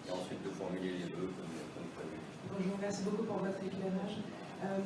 et 0.06 0.12
ensuite 0.14 0.38
de 0.46 0.54
formuler 0.54 0.94
les 1.02 1.10
vœux 1.10 1.34
comme, 1.34 1.56
comme 1.74 1.90
prévu. 1.98 2.18
Bonjour, 2.54 2.78
merci 2.80 3.02
beaucoup 3.04 3.26
pour 3.26 3.38
votre 3.42 3.58
éclairage. 3.58 4.22
Euh, 4.64 4.78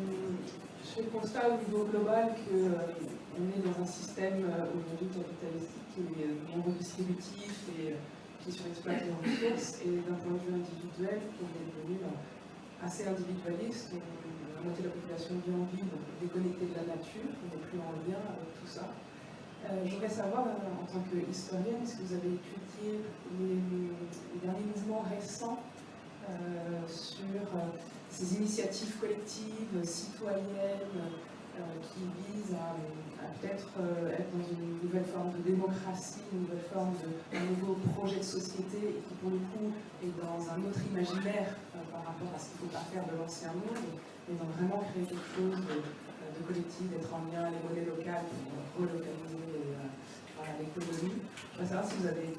je 0.84 0.90
fais 0.90 1.02
le 1.04 1.10
constat 1.10 1.50
au 1.50 1.58
niveau 1.64 1.86
global 1.86 2.36
qu'on 2.36 3.46
est 3.46 3.64
dans 3.64 3.82
un 3.82 3.86
système 3.86 4.46
euh, 4.46 4.72
aujourd'hui 4.74 5.08
capitalistique 5.12 5.88
qui 5.94 6.02
est 6.02 6.28
euh, 6.28 6.56
non 6.56 6.64
redistributif 6.64 7.68
et 7.78 7.94
euh, 7.94 8.04
qui 8.44 8.52
surexploite 8.52 9.04
les 9.04 9.12
ressources, 9.12 9.82
et 9.84 10.00
d'un 10.00 10.16
point 10.16 10.40
de 10.40 10.44
vue 10.48 10.56
individuel, 10.56 11.20
qui 11.36 11.44
est 11.44 11.68
devenu 11.68 12.00
euh, 12.04 12.86
assez 12.86 13.08
individualiste. 13.08 13.92
La 13.94 14.66
moitié 14.66 14.84
de 14.84 14.90
la 14.90 14.96
population 14.96 15.36
vit 15.46 15.56
en 15.56 15.66
ville, 15.72 15.92
déconnectée 16.20 16.68
de 16.68 16.76
la 16.76 16.96
nature, 16.96 17.32
on 17.32 17.48
n'est 17.48 17.64
plus 17.64 17.80
en 17.80 17.96
lien 18.04 18.20
avec 18.20 18.52
tout 18.60 18.68
ça. 18.68 18.92
Euh, 19.66 19.86
je 19.86 19.92
voudrais 19.92 20.10
savoir, 20.10 20.48
euh, 20.48 20.82
en 20.82 20.86
tant 20.86 21.04
qu'historienne, 21.12 21.84
est-ce 21.84 21.98
que 21.98 22.04
vous 22.04 22.14
avez 22.14 22.32
étudié 22.40 23.04
les, 23.40 24.40
derniers 24.40 24.68
mouvements 24.76 25.04
récents 25.10 25.60
euh, 26.30 26.88
sur 26.88 27.26
euh, 27.26 27.68
ces 28.10 28.36
initiatives 28.36 28.96
collectives, 29.00 29.84
citoyennes, 29.84 31.00
euh, 31.60 31.62
qui 31.92 32.08
visent 32.24 32.56
à, 32.56 32.76
peut-être 33.40 33.68
euh, 33.80 34.16
être 34.16 34.32
dans 34.32 34.48
une 34.48 34.80
nouvelle 34.80 35.04
forme 35.04 35.32
de 35.36 35.44
démocratie, 35.44 36.24
une 36.32 36.48
nouvelle 36.48 36.64
forme 36.72 36.96
de 37.04 37.12
un 37.36 37.44
nouveau 37.52 37.76
projet 37.92 38.20
de 38.20 38.24
société, 38.24 38.80
et 38.80 39.04
qui 39.04 39.14
pour 39.20 39.32
le 39.32 39.44
coup 39.52 39.68
est 40.00 40.14
dans 40.24 40.40
un 40.40 40.60
autre 40.64 40.80
imaginaire 40.88 41.52
euh, 41.76 41.84
par 41.92 42.08
rapport 42.08 42.32
à 42.32 42.40
ce 42.40 42.56
qu'il 42.56 42.64
ne 42.64 42.72
faut 42.72 42.74
pas 42.80 42.88
faire 42.88 43.04
de 43.12 43.16
l'ancien 43.20 43.52
monde, 43.52 43.92
mais 44.28 44.36
dans 44.40 44.48
vraiment 44.56 44.88
créer 44.88 45.04
quelque 45.04 45.30
chose 45.36 45.60
de, 45.60 45.84
collectif, 46.48 46.88
d'être 46.88 47.12
en 47.12 47.28
lien 47.28 47.52
les 47.52 47.60
monnaies 47.60 47.88
locales 47.92 48.24
pour 48.32 48.80
relocaliser 48.80 49.76
euh, 49.76 50.44
l'économie. 50.64 51.20
Je 51.20 51.60
voudrais 51.60 51.68
savoir 51.68 51.84
si 51.84 52.00
vous 52.00 52.08
avez, 52.08 52.32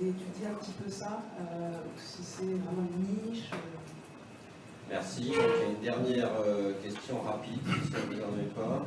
étudié 0.00 0.46
un 0.48 0.56
petit 0.56 0.72
peu 0.72 0.88
ça, 0.88 1.20
euh, 1.40 1.84
ou 1.84 1.98
si 1.98 2.22
c'est 2.22 2.56
vraiment 2.64 2.86
une 2.88 3.28
niche. 3.28 3.50
Merci. 4.92 5.32
Une 5.32 5.80
dernière 5.80 6.28
euh, 6.44 6.74
question 6.84 7.22
rapide, 7.22 7.64
si 7.64 7.92
ne 7.96 8.12
vous 8.12 8.20
en 8.28 8.36
est 8.36 8.52
pas. 8.52 8.84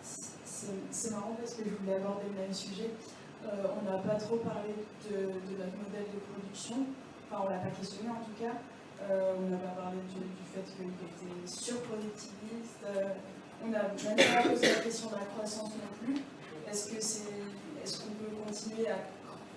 C'est 0.00 1.10
marrant 1.10 1.36
parce 1.38 1.52
que 1.52 1.64
je 1.68 1.76
voulais 1.76 1.96
aborder 2.00 2.32
le 2.32 2.40
même 2.40 2.54
sujet. 2.54 2.88
Euh, 3.44 3.68
on 3.68 3.84
n'a 3.84 3.98
pas 3.98 4.14
trop 4.14 4.36
parlé 4.36 4.72
de, 5.04 5.28
notre 5.60 5.76
modèle 5.76 6.08
de 6.08 6.20
production. 6.24 6.88
Enfin, 7.28 7.44
on 7.44 7.50
l'a 7.50 7.58
pas 7.58 7.68
questionné 7.68 8.08
en 8.08 8.24
tout 8.24 8.32
cas. 8.40 8.56
Euh, 9.10 9.36
on 9.36 9.50
n'a 9.50 9.58
pas 9.58 9.76
parlé 9.76 9.98
du, 10.08 10.24
fait 10.48 10.64
qu'il 10.64 10.88
était 10.88 11.44
surproductiviste. 11.44 12.80
On 13.62 13.68
n'a 13.68 13.92
même 13.92 14.16
pas 14.16 14.48
posé 14.48 14.72
la 14.72 14.80
question 14.80 15.10
de 15.10 15.16
la 15.20 15.28
croissance 15.36 15.68
non 15.68 15.92
plus. 16.00 16.16
Est-ce 16.64 16.96
est-ce 16.96 18.00
qu'on 18.00 18.14
peut 18.16 18.32
continuer 18.40 18.88
à 18.88 19.04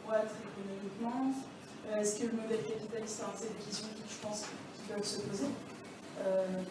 croître 0.03 0.35
économiquement? 0.43 1.31
Est-ce 1.95 2.19
que 2.19 2.27
le 2.27 2.33
modèle 2.35 2.67
capitaliste, 2.67 3.23
c'est 3.37 3.47
des 3.55 3.63
questions 3.63 3.87
qui, 3.95 4.03
je 4.11 4.19
pense, 4.19 4.43
qui 4.86 4.94
peuvent 4.94 5.03
se 5.03 5.22
poser. 5.22 5.48
Euh, 6.20 6.62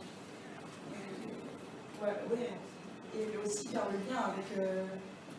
ouais, 2.03 2.17
ouais. 2.31 2.51
Et 3.17 3.37
aussi 3.39 3.69
faire 3.69 3.87
le 3.91 3.99
lien 4.11 4.21
avec 4.33 4.59
euh, 4.59 4.87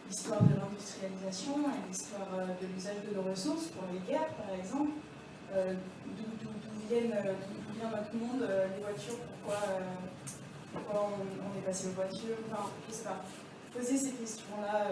l'histoire 0.09 0.43
de 0.43 0.55
l'industrialisation 0.55 1.55
et 1.69 1.89
l'histoire 1.89 2.27
euh, 2.35 2.45
de 2.61 2.73
l'usage 2.73 3.03
de 3.09 3.15
nos 3.15 3.23
ressources 3.23 3.67
pour 3.67 3.83
les 3.91 3.99
guerres, 3.99 4.33
par 4.35 4.55
exemple. 4.55 4.91
D'où 5.53 6.23
vient 6.89 7.89
notre 7.89 8.13
monde, 8.15 8.41
les 8.41 8.83
voitures, 8.83 9.19
pourquoi, 9.19 9.61
pourquoi 10.73 11.09
on, 11.09 11.21
on 11.21 11.57
est 11.57 11.61
passé 11.61 11.87
aux 11.87 11.91
voitures, 11.91 12.35
enfin, 12.51 12.69
je 12.89 13.03
pas. 13.03 13.23
Poser 13.73 13.97
ces 13.97 14.11
questions-là, 14.11 14.87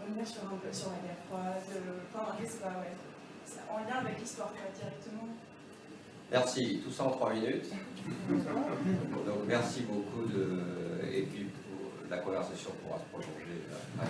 revenir 0.00 0.26
sur 0.26 0.42
la 0.44 0.56
guerre 0.56 1.20
froide, 1.28 1.82
enfin, 2.14 2.36
je 2.40 2.46
sais 2.46 2.58
pas, 2.58 2.68
ouais. 2.80 2.96
En 3.70 3.78
lien 3.80 3.98
avec 4.00 4.20
l'histoire, 4.20 4.52
directement. 4.52 5.28
Merci. 6.32 6.80
Tout 6.84 6.90
ça 6.90 7.04
en 7.04 7.10
trois 7.10 7.32
minutes. 7.32 7.66
Donc, 8.28 9.38
merci 9.46 9.82
beaucoup 9.82 10.26
de. 10.28 11.06
Et 11.12 11.22
puis, 11.22 11.44
pour- 11.44 12.10
la 12.10 12.18
conversation 12.18 12.70
pourra 12.82 12.98
se 12.98 13.04
prolonger 13.10 13.62
euh. 13.70 14.04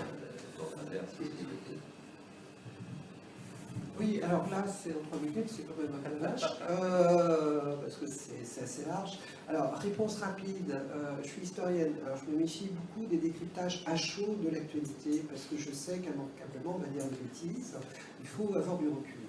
Oui, 4.01 4.21
alors 4.25 4.51
là, 4.51 4.65
c'est 4.67 4.91
en 4.91 5.03
trois 5.07 5.21
minutes, 5.21 5.49
c'est 5.49 5.63
quand 5.63 5.77
même 5.81 5.93
un 5.95 6.09
peu 6.11 6.17
vache, 6.17 6.43
euh, 6.69 7.77
parce 7.77 7.95
que 7.97 8.07
c'est 8.09 8.63
assez 8.65 8.85
large. 8.87 9.19
Alors, 9.49 9.75
réponse 9.75 10.19
rapide, 10.19 10.73
euh, 10.73 11.13
je 11.23 11.29
suis 11.29 11.43
historienne, 11.43 11.93
alors 12.05 12.19
je 12.19 12.31
me 12.33 12.39
méfie 12.39 12.71
beaucoup 12.71 13.07
des 13.07 13.19
décryptages 13.19 13.85
à 13.87 13.95
chaud 13.97 14.37
de 14.43 14.51
l'actualité, 14.51 15.23
parce 15.29 15.43
que 15.45 15.57
je 15.57 15.71
sais 15.73 15.99
qu'immanquablement, 16.01 16.75
on 16.77 16.79
va 16.79 16.89
dire 16.89 17.05
des 17.05 17.17
bêtises, 17.23 17.75
il 18.21 18.27
faut 18.27 18.53
avoir 18.57 18.79
du 18.79 18.89
recul, 18.89 19.21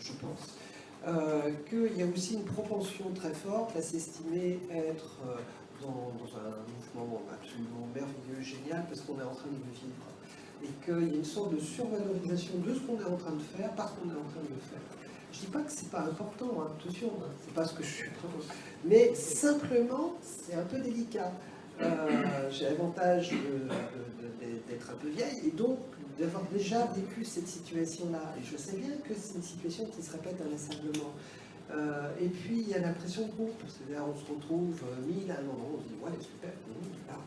je 0.00 0.12
pense. 0.14 0.56
Euh, 1.06 1.50
Qu'il 1.68 1.96
y 1.96 2.02
a 2.02 2.06
aussi 2.06 2.34
une 2.34 2.44
propension 2.44 3.10
très 3.14 3.32
forte 3.32 3.74
à 3.74 3.80
s'estimer 3.80 4.58
être 4.70 5.18
euh, 5.26 5.36
dans, 5.80 6.12
un 6.36 6.96
mouvement 7.00 7.22
absolument 7.32 7.88
merveilleux, 7.94 8.42
génial, 8.42 8.84
parce 8.86 9.00
qu'on 9.00 9.18
est 9.18 9.24
en 9.24 9.34
train 9.34 9.48
de 9.48 9.56
le 9.56 9.72
vivre 9.72 10.10
et 10.62 10.84
qu'il 10.84 11.10
y 11.10 11.14
a 11.14 11.18
une 11.18 11.24
sorte 11.24 11.54
de 11.54 11.58
survalorisation 11.58 12.58
de 12.58 12.74
ce 12.74 12.80
qu'on 12.80 13.00
est 13.00 13.10
en 13.10 13.16
train 13.16 13.32
de 13.32 13.40
faire 13.40 13.70
parce 13.70 13.92
qu'on 13.92 14.10
est 14.10 14.18
en 14.18 14.28
train 14.28 14.42
de 14.42 14.54
le 14.54 14.60
faire. 14.60 14.80
Je 15.32 15.40
dis 15.40 15.46
pas 15.46 15.60
que 15.60 15.72
c'est 15.72 15.90
pas 15.90 16.02
important, 16.02 16.50
hein, 16.60 16.72
attention, 16.78 17.10
hein, 17.22 17.30
c'est 17.42 17.54
pas 17.54 17.64
ce 17.64 17.72
que 17.72 17.82
je 17.82 17.88
suis 17.88 18.10
mais 18.84 19.14
simplement 19.14 20.14
c'est 20.22 20.54
un 20.54 20.64
peu 20.64 20.78
délicat. 20.80 21.32
Euh, 21.80 22.50
J'ai 22.50 22.66
l'avantage 22.66 23.30
d'être 24.68 24.90
un 24.90 24.96
peu 24.96 25.08
vieille 25.08 25.46
et 25.46 25.50
donc 25.50 25.78
d'avoir 26.20 26.44
déjà 26.52 26.84
vécu 26.86 27.24
cette 27.24 27.48
situation-là. 27.48 28.34
Et 28.38 28.44
je 28.44 28.56
sais 28.56 28.76
bien 28.76 28.96
que 29.08 29.14
c'est 29.14 29.36
une 29.36 29.42
situation 29.42 29.86
qui 29.86 30.02
se 30.02 30.12
répète 30.12 30.36
inlassablement. 30.40 31.14
Euh, 31.70 32.10
et 32.20 32.28
puis 32.28 32.60
il 32.60 32.68
y 32.68 32.74
a 32.74 32.80
l'impression 32.80 33.26
de 33.26 33.32
groupe, 33.32 33.62
là 33.90 34.04
on 34.04 34.18
se 34.18 34.26
retrouve 34.28 34.82
euh, 34.82 35.06
mille 35.06 35.30
à 35.30 35.34
un 35.34 35.46
endroit, 35.46 35.78
on 35.78 35.80
se 35.80 35.86
dit 35.86 35.94
ouais 36.02 36.10
super, 36.20 36.50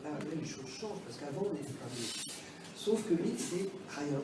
là, 0.04 0.10
là, 0.10 0.36
les 0.38 0.46
choses 0.46 0.68
changent, 0.68 1.00
parce 1.06 1.18
qu'avant 1.18 1.48
on 1.50 1.56
était 1.56 1.72
pas 1.72 1.88
mieux. 1.88 2.34
Sauf 2.76 3.08
que 3.08 3.14
vite, 3.14 3.40
c'est 3.40 3.70
rien. 3.98 4.20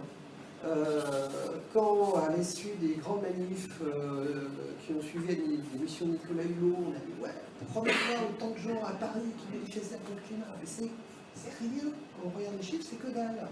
Euh, 0.65 1.29
quand, 1.73 2.15
à 2.15 2.35
l'issue 2.35 2.75
des 2.81 2.95
grandes 2.95 3.21
manifs 3.21 3.79
euh, 3.81 4.49
qui 4.85 4.91
ont 4.91 5.01
suivi 5.01 5.37
l'émission 5.73 6.07
de 6.07 6.11
Nicolas 6.11 6.43
Hulot, 6.43 6.75
on 6.77 6.91
a 6.91 6.99
dit 6.99 7.13
Ouais, 7.23 7.29
fois 7.71 7.83
autant 7.83 8.51
de 8.51 8.57
gens 8.57 8.83
à 8.85 8.91
Paris 8.91 9.21
qui 9.39 9.57
manifestaient 9.57 9.95
contre 9.99 10.19
le 10.21 10.27
climat. 10.27 10.45
Mais 10.59 10.67
c'est 10.67 11.57
rien. 11.59 11.89
Quand 12.17 12.27
on 12.27 12.37
regarde 12.37 12.57
les 12.57 12.63
chiffres, 12.63 12.85
c'est 12.89 12.99
que 12.99 13.13
dalle. 13.15 13.47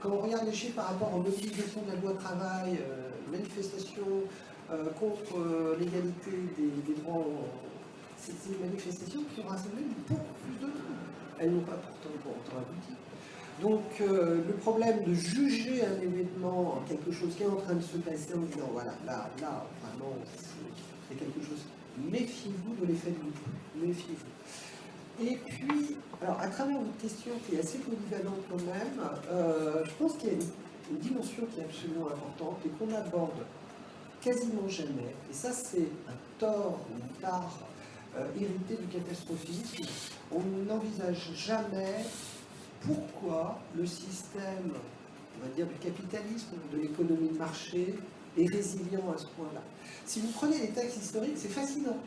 Quand 0.00 0.10
on 0.10 0.20
regarde 0.20 0.46
les 0.46 0.52
chiffres 0.52 0.76
par 0.76 0.88
rapport 0.88 1.14
aux 1.14 1.18
mobilisations 1.18 1.82
de 1.82 1.92
la 1.92 2.00
loi 2.00 2.12
travail, 2.14 2.78
euh, 2.80 3.08
manifestations 3.30 4.22
euh, 4.70 4.90
contre 4.98 5.36
euh, 5.36 5.76
l'égalité 5.78 6.30
des, 6.56 6.94
droits, 7.02 7.26
c'est 8.16 8.50
des 8.50 8.64
manifestations 8.64 9.22
qui 9.34 9.40
ont 9.40 9.48
rassemblé 9.48 9.82
beaucoup 10.08 10.22
plus 10.44 10.58
de 10.60 10.66
monde. 10.66 11.02
Elles 11.38 11.52
n'ont 11.52 11.62
pas 11.62 11.76
pourtant 11.76 12.16
pour 12.22 12.32
autant 12.32 12.58
abouti. 12.58 12.94
Donc 13.60 13.82
le 13.98 14.52
problème 14.60 15.02
de 15.02 15.14
juger 15.14 15.84
un 15.84 16.00
événement, 16.00 16.80
quelque 16.88 17.10
chose 17.10 17.34
qui 17.36 17.42
est 17.42 17.46
en 17.46 17.56
train 17.56 17.74
de 17.74 17.82
se 17.82 17.96
passer 17.96 18.34
en 18.34 18.42
disant 18.42 18.70
voilà, 18.72 18.92
là, 19.04 19.28
là, 19.40 19.66
vraiment, 19.82 20.14
c'est 20.36 20.58
c'est 21.08 21.16
quelque 21.16 21.40
chose. 21.40 21.64
Méfiez-vous 21.96 22.74
de 22.80 22.86
l'effet 22.86 23.10
de 23.10 23.18
groupe. 23.18 23.34
Méfiez-vous. 23.76 25.24
Et 25.24 25.36
puis, 25.36 25.96
alors 26.22 26.40
à 26.40 26.48
travers 26.48 26.78
votre 26.78 26.96
question 26.98 27.32
qui 27.46 27.54
est 27.54 27.60
assez 27.60 27.78
polyvalente 27.78 28.42
quand 28.50 28.56
même, 28.56 29.08
euh, 29.30 29.84
je 29.84 29.90
pense 29.92 30.14
qu'il 30.16 30.28
y 30.28 30.32
a 30.32 30.34
une, 30.34 30.98
dimension 31.00 31.42
qui 31.52 31.60
est 31.60 31.64
absolument 31.64 32.06
importante 32.06 32.60
et 32.64 32.70
qu'on 32.70 32.94
aborde 32.94 33.44
quasiment 34.22 34.66
jamais. 34.68 35.14
Et 35.30 35.34
ça, 35.34 35.52
c'est 35.52 35.88
un 36.08 36.16
tort, 36.38 36.80
une 36.90 37.20
part 37.20 37.58
euh, 38.16 38.26
héritée 38.34 38.82
du 38.82 38.88
catastrophisme. 38.88 39.84
On 40.32 40.40
n'envisage 40.66 41.30
jamais 41.34 42.06
pourquoi 42.80 43.58
le 43.76 43.84
système, 43.84 44.72
on 45.36 45.46
va 45.46 45.54
dire, 45.54 45.66
du 45.66 45.74
capitalisme, 45.74 46.56
de 46.72 46.78
l'économie 46.78 47.28
de 47.28 47.38
marché, 47.38 47.94
est 48.38 48.46
résilient 48.46 49.12
à 49.14 49.18
ce 49.18 49.26
point-là. 49.26 49.60
Si 50.06 50.20
vous 50.20 50.28
prenez 50.28 50.58
les 50.58 50.70
textes 50.70 51.02
historiques, 51.02 51.36
c'est 51.36 51.48
fascinant. 51.48 51.98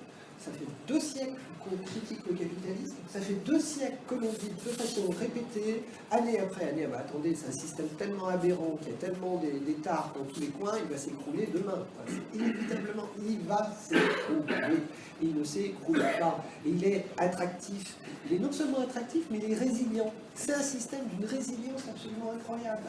Ça 0.43 0.51
fait 0.51 0.65
deux 0.88 0.99
siècles 0.99 1.39
qu'on 1.59 1.77
critique 1.85 2.22
le 2.27 2.34
capitalisme, 2.34 2.95
ça 3.07 3.19
fait 3.19 3.35
deux 3.45 3.59
siècles 3.59 3.97
que 4.07 4.15
l'on 4.15 4.31
dit 4.31 4.49
de 4.49 4.72
façon 4.72 5.01
répétée, 5.19 5.84
année 6.09 6.39
après 6.39 6.69
année, 6.69 6.85
ah 6.85 6.91
bah 6.91 7.05
attendez, 7.07 7.35
c'est 7.35 7.49
un 7.49 7.51
système 7.51 7.88
tellement 7.89 8.26
aberrant, 8.27 8.80
qui 8.81 8.89
a 8.89 8.93
tellement 8.93 9.38
des, 9.38 9.59
des 9.59 9.76
dans 9.84 10.26
tous 10.34 10.39
les 10.39 10.47
coins, 10.47 10.73
il 10.84 10.91
va 10.91 10.97
s'écrouler 10.97 11.47
demain. 11.53 11.85
Inévitablement, 12.34 13.07
il 13.27 13.39
va 13.47 13.72
s'écrouler. 13.80 14.80
Il 15.22 15.35
ne 15.35 15.43
s'écroule 15.43 16.03
pas. 16.19 16.43
Il 16.65 16.84
est 16.84 17.05
attractif. 17.18 17.95
Il 18.26 18.38
est 18.38 18.39
non 18.39 18.51
seulement 18.51 18.80
attractif, 18.80 19.26
mais 19.30 19.39
il 19.43 19.51
est 19.51 19.55
résilient. 19.55 20.11
C'est 20.34 20.53
un 20.53 20.61
système 20.61 21.05
d'une 21.13 21.27
résilience 21.27 21.84
absolument 21.88 22.31
incroyable. 22.35 22.88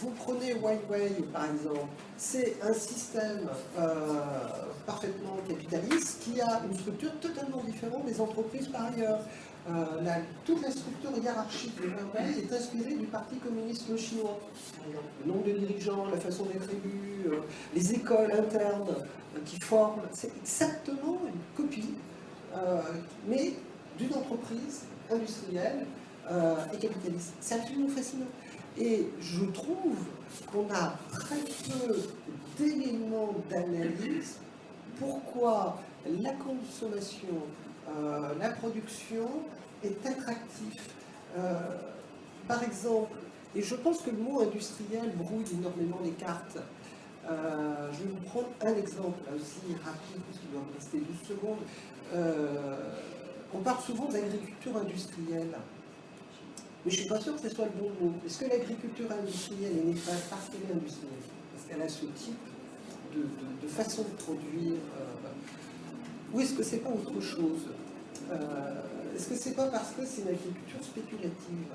Vous 0.00 0.10
prenez 0.10 0.54
Huawei 0.54 1.10
par 1.32 1.44
exemple, 1.44 1.86
c'est 2.16 2.56
un 2.62 2.72
système 2.72 3.48
euh, 3.78 3.84
parfaitement 4.86 5.36
capitaliste 5.46 6.22
qui 6.22 6.40
a 6.40 6.62
une 6.64 6.74
structure 6.78 7.12
totalement 7.20 7.62
différente 7.64 8.06
des 8.06 8.20
entreprises 8.20 8.68
par 8.68 8.86
ailleurs. 8.86 9.20
Euh, 9.68 10.20
toute 10.46 10.62
la 10.62 10.70
structure 10.70 11.10
hiérarchique 11.22 11.76
de 11.82 11.88
Huawei 11.88 12.40
est 12.40 12.52
inspirée 12.52 12.94
du 12.94 13.06
Parti 13.06 13.36
communiste 13.36 13.94
chinois. 13.98 14.40
Le 15.22 15.30
nombre 15.30 15.44
de 15.44 15.52
dirigeants, 15.52 16.06
la 16.06 16.16
façon 16.16 16.44
d'être 16.44 16.70
élu, 16.70 17.26
euh, 17.26 17.40
les 17.74 17.92
écoles 17.92 18.32
internes 18.32 18.96
qui 19.44 19.60
forment, 19.60 20.00
c'est 20.12 20.34
exactement 20.38 21.20
une 21.26 21.62
copie, 21.62 21.94
mais 23.28 23.52
d'une 23.96 24.12
entreprise 24.14 24.86
industrielle 25.08 25.86
et 26.72 26.76
capitaliste. 26.78 27.34
C'est 27.40 27.54
absolument 27.54 27.88
fascinant. 27.88 28.26
Et 28.78 29.08
je 29.20 29.44
trouve 29.46 29.96
qu'on 30.52 30.72
a 30.72 30.94
très 31.12 31.36
peu 31.38 31.96
d'éléments 32.58 33.34
d'analyse 33.48 34.38
pourquoi 34.98 35.78
la 36.06 36.32
consommation, 36.32 37.28
euh, 37.88 38.34
la 38.38 38.50
production 38.50 39.28
est 39.82 40.06
attractif. 40.06 40.88
Euh, 41.36 41.58
par 42.46 42.62
exemple, 42.62 43.12
et 43.54 43.62
je 43.62 43.74
pense 43.74 44.02
que 44.02 44.10
le 44.10 44.18
mot 44.18 44.40
industriel 44.40 45.12
brouille 45.16 45.44
énormément 45.52 45.98
les 46.04 46.12
cartes. 46.12 46.58
Euh, 47.28 47.90
je 47.92 47.98
vais 47.98 48.10
vous 48.10 48.28
prendre 48.28 48.48
un 48.62 48.74
exemple, 48.76 49.18
aussi 49.34 49.74
rapide, 49.84 50.22
qu'il 50.40 50.50
doit 50.50 50.62
me 50.68 50.74
rester 50.74 50.98
12 50.98 51.28
secondes. 51.28 51.58
On 53.52 53.58
parle 53.58 53.82
souvent 53.82 54.06
d'agriculture 54.06 54.76
industrielle. 54.76 55.56
Mais 56.84 56.90
je 56.90 56.96
ne 56.96 57.00
suis 57.00 57.08
pas 57.08 57.20
sûr 57.20 57.36
que 57.36 57.48
ce 57.48 57.54
soit 57.54 57.66
le 57.66 57.80
bon 57.80 57.90
mot. 58.00 58.12
Est-ce 58.26 58.38
que 58.38 58.48
l'agriculture 58.48 59.10
industrielle 59.12 59.72
est 59.78 59.86
néfaste 59.86 60.24
parce 60.30 60.48
qu'elle 60.48 60.62
est 60.70 60.74
industrielle 60.74 61.20
qu'elle 61.70 61.82
a 61.82 61.88
ce 61.88 62.04
type 62.06 62.36
de, 63.14 63.68
façon 63.68 64.02
de 64.02 64.22
produire 64.22 64.78
euh, 64.98 66.32
Ou 66.32 66.40
est-ce 66.40 66.54
que 66.54 66.62
c'est 66.62 66.78
pas 66.78 66.90
autre 66.90 67.20
chose? 67.20 67.68
Euh, 68.30 69.14
Est-ce 69.16 69.28
que 69.28 69.34
c'est 69.36 69.54
pas 69.54 69.66
parce 69.66 69.90
que 69.92 70.04
c'est 70.04 70.22
une 70.22 70.28
agriculture 70.28 70.82
spéculative? 70.82 71.70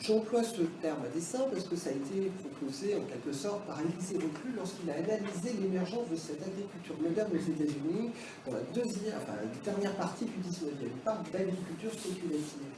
J'emploie 0.00 0.42
ce 0.42 0.62
terme 0.82 0.98
à 1.04 1.08
dessein 1.08 1.44
parce 1.50 1.64
que 1.64 1.76
ça 1.76 1.88
a 1.88 1.92
été 1.92 2.30
proposé 2.42 2.96
en 2.96 3.00
quelque 3.02 3.32
sorte 3.32 3.64
par 3.64 3.80
Élisée 3.80 4.16
Reclus 4.16 4.52
lorsqu'il 4.54 4.90
a 4.90 4.94
analysé 4.94 5.54
l'émergence 5.60 6.10
de 6.10 6.16
cette 6.16 6.42
agriculture 6.42 6.96
moderne 7.00 7.30
aux 7.32 7.50
États-Unis 7.50 8.10
dans 8.44 8.52
la 8.52 8.62
deuxième, 8.74 9.14
enfin, 9.16 9.38
la 9.40 9.72
dernière 9.72 9.94
partie 9.94 10.26
du 10.26 10.38
19e. 10.42 10.74
Il 10.82 10.90
parle 11.04 11.22
d'agriculture 11.32 11.92
spéculative. 11.92 12.68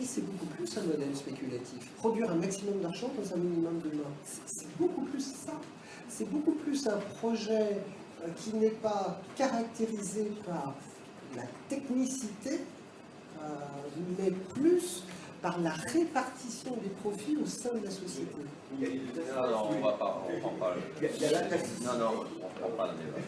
Et 0.00 0.04
c'est 0.04 0.22
beaucoup 0.22 0.46
plus 0.46 0.76
un 0.76 0.82
modèle 0.82 1.14
spéculatif. 1.16 1.88
Produire 1.96 2.30
un 2.30 2.34
maximum 2.34 2.80
d'argent 2.80 3.10
dans 3.16 3.34
un 3.34 3.38
minimum 3.38 3.78
de 3.80 3.96
main. 3.96 4.10
C'est- 4.24 4.40
C'est 4.46 4.76
beaucoup 4.78 5.02
plus 5.02 5.20
ça. 5.20 5.52
C'est 6.08 6.28
beaucoup 6.28 6.52
plus 6.52 6.86
un 6.88 6.98
projet 7.18 7.78
euh, 8.22 8.28
qui 8.36 8.54
n'est 8.54 8.70
pas 8.70 9.20
caractérisé 9.36 10.32
par 10.46 10.74
la 11.36 11.42
technicité, 11.68 12.60
euh, 13.42 13.46
mais 14.18 14.30
plus 14.30 15.04
par 15.44 15.60
la 15.60 15.72
répartition 15.72 16.70
des 16.82 16.88
profits 16.88 17.36
au 17.36 17.44
sein 17.44 17.74
de 17.78 17.84
la 17.84 17.90
société. 17.90 18.34
Non, 18.80 19.50
non, 19.50 19.68
on 19.72 19.80
va 19.84 19.92
pas, 19.92 20.26
on 20.26 20.40
prend 20.40 20.54
pas 20.54 20.74
le... 20.74 21.06
Il 21.12 21.20
y 21.20 21.24
a 21.26 21.32
la 21.32 21.42
taxe. 21.42 21.68
Non, 21.82 21.98
non, 21.98 22.24
on 22.42 22.60
prend 22.60 22.70
pas 22.78 22.92
le 22.92 22.98
débat. 23.04 23.20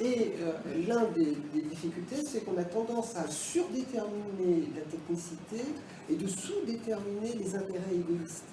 Et 0.00 0.36
euh, 0.40 0.86
l'un 0.88 1.04
des, 1.14 1.36
des 1.52 1.60
difficultés, 1.68 2.24
c'est 2.24 2.46
qu'on 2.46 2.56
a 2.56 2.64
tendance 2.64 3.14
à 3.14 3.28
surdéterminer 3.28 4.70
la 4.74 4.80
technicité 4.90 5.60
et 6.08 6.16
de 6.16 6.26
sous-déterminer 6.26 7.34
les 7.38 7.54
intérêts 7.54 7.94
égoïstes. 7.94 8.44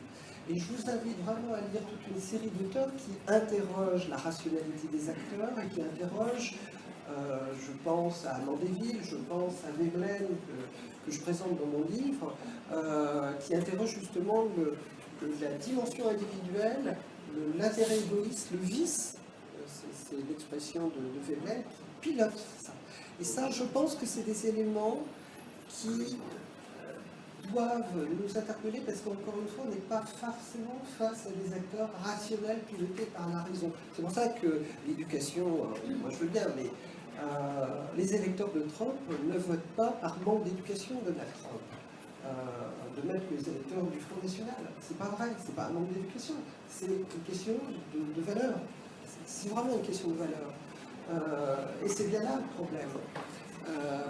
Et 0.50 0.60
je 0.60 0.66
vous 0.66 0.90
invite 0.90 1.24
vraiment 1.24 1.54
à 1.54 1.62
lire 1.62 1.84
toute 1.90 2.14
une 2.14 2.22
série 2.22 2.52
d'auteurs 2.60 2.90
qui 2.98 3.12
interrogent 3.26 4.10
la 4.10 4.18
rationalité 4.18 4.86
des 4.92 5.10
acteurs 5.10 5.58
et 5.64 5.74
qui 5.74 5.82
interrogent, 5.82 6.56
euh, 7.10 7.38
je 7.60 7.72
pense 7.84 8.26
à 8.26 8.38
Mandeville, 8.40 9.00
je 9.04 9.16
pense 9.16 9.54
à 9.68 9.72
Veblen, 9.82 10.28
que, 11.06 11.12
je 11.12 11.20
présente 11.22 11.58
dans 11.60 11.66
mon 11.68 11.86
livre, 11.90 12.34
euh, 12.74 13.32
qui 13.40 13.56
interrogent 13.56 13.98
justement 14.00 14.46
la 15.42 15.52
dimension 15.54 16.10
individuelle, 16.10 16.98
le- 17.34 17.58
l'intérêt 17.58 17.98
égoïste, 18.00 18.50
le 18.52 18.58
vice 18.60 19.16
euh, 19.58 19.64
c'est 20.10 20.18
l'expression 20.30 20.88
de, 20.88 20.96
de 21.18 21.26
Veblen, 21.28 21.64
qui 22.02 22.10
pilote 22.10 22.38
ça. 22.62 22.74
Et 23.20 23.24
ça, 23.24 23.50
je 23.50 23.64
pense 23.64 23.96
que 23.96 24.06
c'est 24.06 24.24
des 24.24 24.48
éléments 24.48 25.00
qui 25.70 26.18
doivent 27.54 27.86
nous 27.96 28.38
interpeller 28.38 28.82
parce 28.86 29.00
qu'encore 29.00 29.36
une 29.42 29.48
fois, 29.48 29.64
on 29.68 29.70
n'est 29.72 29.78
pas 29.88 30.02
forcément 30.06 30.80
face 31.00 31.28
à 31.28 31.30
des 31.32 31.54
acteurs 31.54 31.90
rationnels 32.04 32.60
pilotés 32.70 33.06
par 33.16 33.30
la 33.30 33.44
raison. 33.44 33.72
C'est 33.96 34.02
pour 34.02 34.12
ça 34.12 34.28
que 34.30 34.62
l'éducation, 34.86 35.48
moi 35.48 36.10
je 36.12 36.18
veux 36.18 36.28
bien, 36.28 36.48
mais 36.58 36.70
les 37.96 38.16
électeurs 38.16 38.52
de 38.54 38.62
Trump 38.62 38.94
ne 39.26 39.38
votent 39.38 39.60
pas 39.76 39.92
par 40.02 40.18
manque 40.26 40.44
d'éducation 40.44 40.96
de 41.06 41.12
Donald 41.12 41.30
Trump. 41.42 41.62
Euh, 42.26 42.30
de 43.02 43.08
même 43.08 43.22
que 43.22 43.34
les 43.36 43.50
électeurs 43.50 43.84
du 43.84 44.00
Front 44.00 44.18
National. 44.22 44.56
C'est 44.82 44.98
pas 44.98 45.06
vrai, 45.10 45.28
c'est 45.46 45.56
pas 45.56 45.66
un 45.66 45.70
manque 45.70 45.94
d'éducation, 45.94 46.34
c'est 46.70 46.88
une 46.88 47.06
question 47.26 47.54
de, 47.94 48.22
de 48.22 48.26
valeur. 48.26 48.56
C'est- 49.06 49.18
C'est 49.26 49.50
vraiment 49.50 49.74
une 49.76 49.82
question 49.82 50.10
de 50.10 50.16
valeur. 50.16 50.52
Euh, 51.10 51.86
et 51.86 51.88
c'est 51.88 52.08
bien 52.10 52.24
là 52.24 52.32
le 52.38 52.54
problème. 52.56 52.90
Euh, 53.70 54.02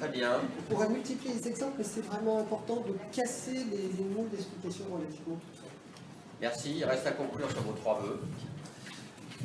Très 0.00 0.08
bien. 0.08 0.40
on 0.58 0.74
pourrait 0.74 0.88
multiplier 0.88 1.34
les 1.34 1.46
exemples, 1.48 1.74
mais 1.78 1.84
c'est 1.84 2.00
vraiment 2.04 2.38
important 2.40 2.76
de 2.88 2.94
casser 3.14 3.52
les, 3.70 3.88
les 3.96 4.04
mots 4.14 4.26
d'explication 4.32 4.84
relativement 4.92 5.36
tout 5.36 5.54
ça. 5.56 5.68
Merci. 6.40 6.74
Il 6.78 6.84
reste 6.84 7.06
à 7.06 7.12
conclure 7.12 7.48
sur 7.50 7.62
vos 7.62 7.72
trois 7.72 8.00
vœux. 8.00 8.18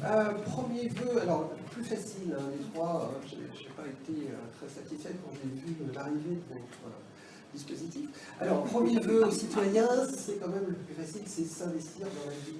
Euh, 0.03 0.33
premier 0.45 0.87
vœu, 0.89 1.21
alors 1.21 1.49
plus 1.71 1.83
facile, 1.83 2.33
hein, 2.37 2.43
les 2.57 2.63
trois, 2.73 3.11
euh, 3.13 3.27
j'ai 3.27 3.37
j'ai 3.57 3.69
pas 3.69 3.83
été 3.87 4.29
euh, 4.29 4.35
très 4.57 4.67
satisfaite 4.67 5.15
quand 5.23 5.31
j'ai 5.35 5.49
vu 5.61 5.75
l'arrivée 5.93 6.35
de 6.35 6.53
votre 6.53 6.81
euh, 6.87 7.53
dispositif. 7.53 8.09
Alors, 8.39 8.63
premier 8.63 8.99
vœu 8.99 9.27
aux 9.27 9.31
citoyens, 9.31 9.89
c'est 10.17 10.39
quand 10.39 10.47
même 10.47 10.65
le 10.69 10.73
plus 10.75 10.95
facile, 10.95 11.21
c'est 11.25 11.45
s'investir 11.45 12.07
dans 12.07 12.29
la 12.29 12.37
vie 12.37 12.59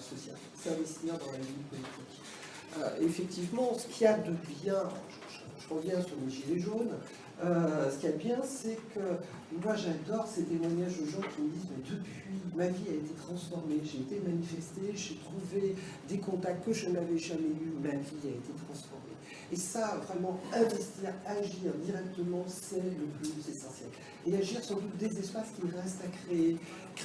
sociale, 0.00 0.36
s'investir 0.56 1.12
dans 1.18 1.32
la 1.32 1.38
vie 1.38 1.62
politique. 1.70 2.22
Effectivement, 3.00 3.74
ce 3.78 3.86
qu'il 3.86 4.04
y 4.04 4.06
a 4.06 4.16
de 4.18 4.32
bien, 4.62 4.82
je, 5.28 5.34
je- 5.34 5.68
je 5.68 5.74
reviens 5.74 6.00
sur 6.02 6.16
les 6.24 6.30
gilets 6.32 6.58
jaunes, 6.60 6.94
euh, 7.44 7.90
ce 7.90 7.96
qu'il 7.96 8.10
y 8.10 8.12
a 8.12 8.16
de 8.16 8.22
bien, 8.22 8.38
c'est 8.44 8.78
que 8.94 9.00
moi 9.64 9.74
j'adore 9.74 10.26
ces 10.26 10.44
témoignages 10.44 11.00
de 11.00 11.06
gens 11.06 11.20
qui 11.34 11.42
me 11.42 11.48
disent 11.50 11.68
mais 11.70 11.82
depuis 11.82 12.22
ma 12.54 12.68
vie 12.68 12.88
a 12.90 12.94
été 12.94 13.14
transformée, 13.14 13.80
j'ai 13.84 13.98
été 13.98 14.20
manifesté, 14.20 14.80
j'ai 14.94 15.16
trouvé 15.16 15.74
des 16.08 16.18
contacts 16.18 16.64
que 16.64 16.72
je 16.72 16.88
n'avais 16.90 17.18
jamais 17.18 17.48
eus, 17.48 17.72
ma 17.82 17.90
vie 17.90 18.24
a 18.24 18.30
été 18.30 18.52
transformée. 18.66 19.02
Et 19.52 19.56
ça, 19.56 20.00
vraiment, 20.08 20.40
investir, 20.54 21.12
agir 21.26 21.72
directement, 21.84 22.42
c'est 22.46 22.76
le 22.76 23.06
plus 23.20 23.50
essentiel. 23.50 23.90
Et 24.26 24.34
agir 24.34 24.64
sur 24.64 24.80
des 24.98 25.18
espaces 25.18 25.48
qui 25.54 25.66
restent 25.76 26.02
à 26.02 26.08
créer, 26.08 26.56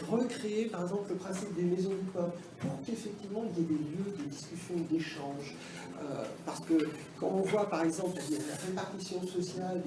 recréer 0.10 0.66
par 0.66 0.84
exemple 0.84 1.10
le 1.10 1.16
principe 1.16 1.54
des 1.56 1.64
maisons 1.64 1.90
du 1.90 2.06
peuple, 2.14 2.38
pour 2.60 2.72
qu'effectivement 2.86 3.44
il 3.52 3.60
y 3.60 3.66
ait 3.66 3.68
des 3.68 3.74
lieux 3.74 4.14
de 4.18 4.24
discussion, 4.30 4.76
d'échange. 4.90 5.56
Euh, 6.00 6.24
parce 6.46 6.60
que 6.60 6.76
quand 7.20 7.28
on 7.28 7.42
voit 7.42 7.68
par 7.70 7.84
exemple 7.84 8.16
la 8.16 8.56
répartition 8.68 9.26
sociale 9.26 9.82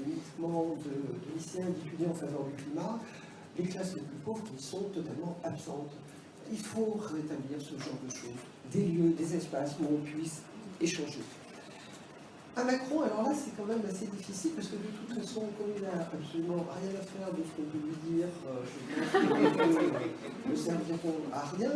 de, 0.49 1.37
lycéens 1.37 1.67
d'étudiants 1.67 2.11
en 2.11 2.15
faveur 2.15 2.45
du 2.45 2.63
climat, 2.63 2.99
les 3.59 3.65
classes 3.65 3.95
les 3.95 4.01
plus 4.01 4.17
pauvres 4.25 4.43
qui 4.45 4.63
sont 4.63 4.85
totalement 4.95 5.37
absentes. 5.45 5.93
Il 6.51 6.59
faut 6.59 6.99
rétablir 6.99 7.61
ce 7.61 7.79
genre 7.79 7.99
de 8.05 8.11
choses, 8.11 8.41
des 8.73 8.85
lieux, 8.85 9.11
des 9.11 9.37
espaces 9.37 9.77
où 9.81 9.95
on 9.95 9.99
puisse 9.99 10.43
échanger. 10.81 11.21
À 12.57 12.65
Macron, 12.65 13.03
alors 13.03 13.23
là, 13.23 13.33
c'est 13.33 13.57
quand 13.57 13.67
même 13.67 13.83
assez 13.89 14.07
difficile 14.07 14.51
parce 14.57 14.69
que 14.69 14.75
de 14.75 14.89
toute 14.99 15.21
façon, 15.21 15.43
comme 15.57 15.69
il 15.77 15.83
n'a 15.83 16.03
absolument 16.13 16.67
rien 16.69 16.91
à 16.99 17.05
faire 17.05 17.33
de 17.33 17.43
ce 17.45 17.51
qu'on 17.55 17.69
peut 17.71 17.79
lui 17.79 18.19
dire, 18.19 18.27
euh, 18.49 18.65
je 20.45 20.51
ne 20.51 20.57
serviront 20.57 21.15
à 21.33 21.45
rien. 21.57 21.71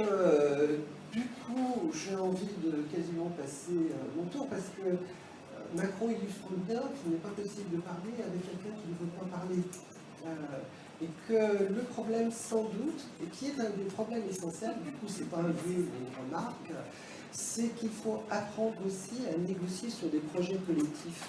Euh, 0.00 0.78
du 1.12 1.20
coup, 1.20 1.90
j'ai 1.92 2.16
envie 2.16 2.48
de 2.64 2.82
quasiment 2.94 3.30
passer 3.38 3.72
euh, 3.72 4.16
mon 4.16 4.24
tour 4.24 4.46
parce 4.48 4.70
que 4.76 4.96
Macron 5.76 6.08
illustre 6.08 6.48
bien 6.66 6.80
qu'il 6.80 7.12
n'est 7.12 7.18
pas 7.18 7.28
possible 7.30 7.76
de 7.76 7.80
parler 7.80 8.14
avec 8.18 8.42
quelqu'un 8.42 8.76
qui 8.80 8.88
ne 8.88 8.96
veut 8.98 9.12
pas 9.18 9.36
parler. 9.36 9.62
Euh, 10.26 10.58
et 11.02 11.08
que 11.28 11.74
le 11.74 11.82
problème, 11.82 12.32
sans 12.32 12.64
doute, 12.64 13.04
et 13.22 13.26
qui 13.26 13.48
est 13.48 13.60
un 13.60 13.70
des 13.70 13.84
problèmes 13.84 14.22
essentiels, 14.30 14.76
du 14.82 14.90
coup, 14.92 15.06
c'est 15.06 15.28
pas 15.28 15.38
un 15.38 15.50
une 15.50 16.24
remarque, 16.24 16.72
c'est 17.32 17.68
qu'il 17.74 17.90
faut 17.90 18.22
apprendre 18.30 18.76
aussi 18.86 19.26
à 19.28 19.36
négocier 19.36 19.90
sur 19.90 20.08
des 20.08 20.20
projets 20.20 20.56
collectifs. 20.66 21.28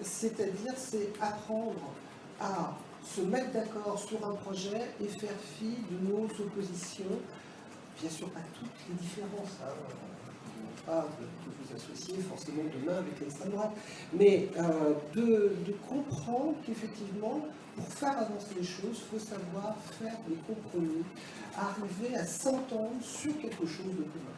C'est-à-dire, 0.00 0.74
c'est 0.76 1.10
apprendre 1.20 1.92
à 2.40 2.76
se 3.02 3.22
mettre 3.22 3.50
d'accord 3.50 3.98
sur 3.98 4.24
un 4.24 4.34
projet 4.34 4.92
et 5.02 5.08
faire 5.08 5.36
fi 5.58 5.74
de 5.90 6.08
nos 6.08 6.24
oppositions. 6.24 7.18
Bien 8.00 8.10
sûr, 8.10 8.30
pas 8.30 8.40
toutes 8.54 8.88
les 8.88 8.94
différences, 8.94 9.58
hein, 10.88 11.04
vous 11.70 11.76
associer 11.76 12.16
forcément 12.22 12.62
demain 12.72 12.98
avec 12.98 13.20
l'extrême 13.20 13.50
droite, 13.50 13.72
mais 14.12 14.48
euh, 14.58 14.94
de, 15.14 15.74
comprendre 15.88 16.54
qu'effectivement, 16.66 17.40
pour 17.76 17.86
faire 17.86 18.18
avancer 18.18 18.54
les 18.58 18.64
choses, 18.64 19.02
il 19.12 19.18
faut 19.18 19.24
savoir 19.24 19.76
faire 19.98 20.16
des 20.28 20.36
compromis, 20.46 21.04
arriver 21.56 22.16
à 22.16 22.26
s'entendre 22.26 23.00
sur 23.02 23.36
quelque 23.40 23.66
chose 23.66 23.86
de 23.86 24.02
commun. 24.02 24.36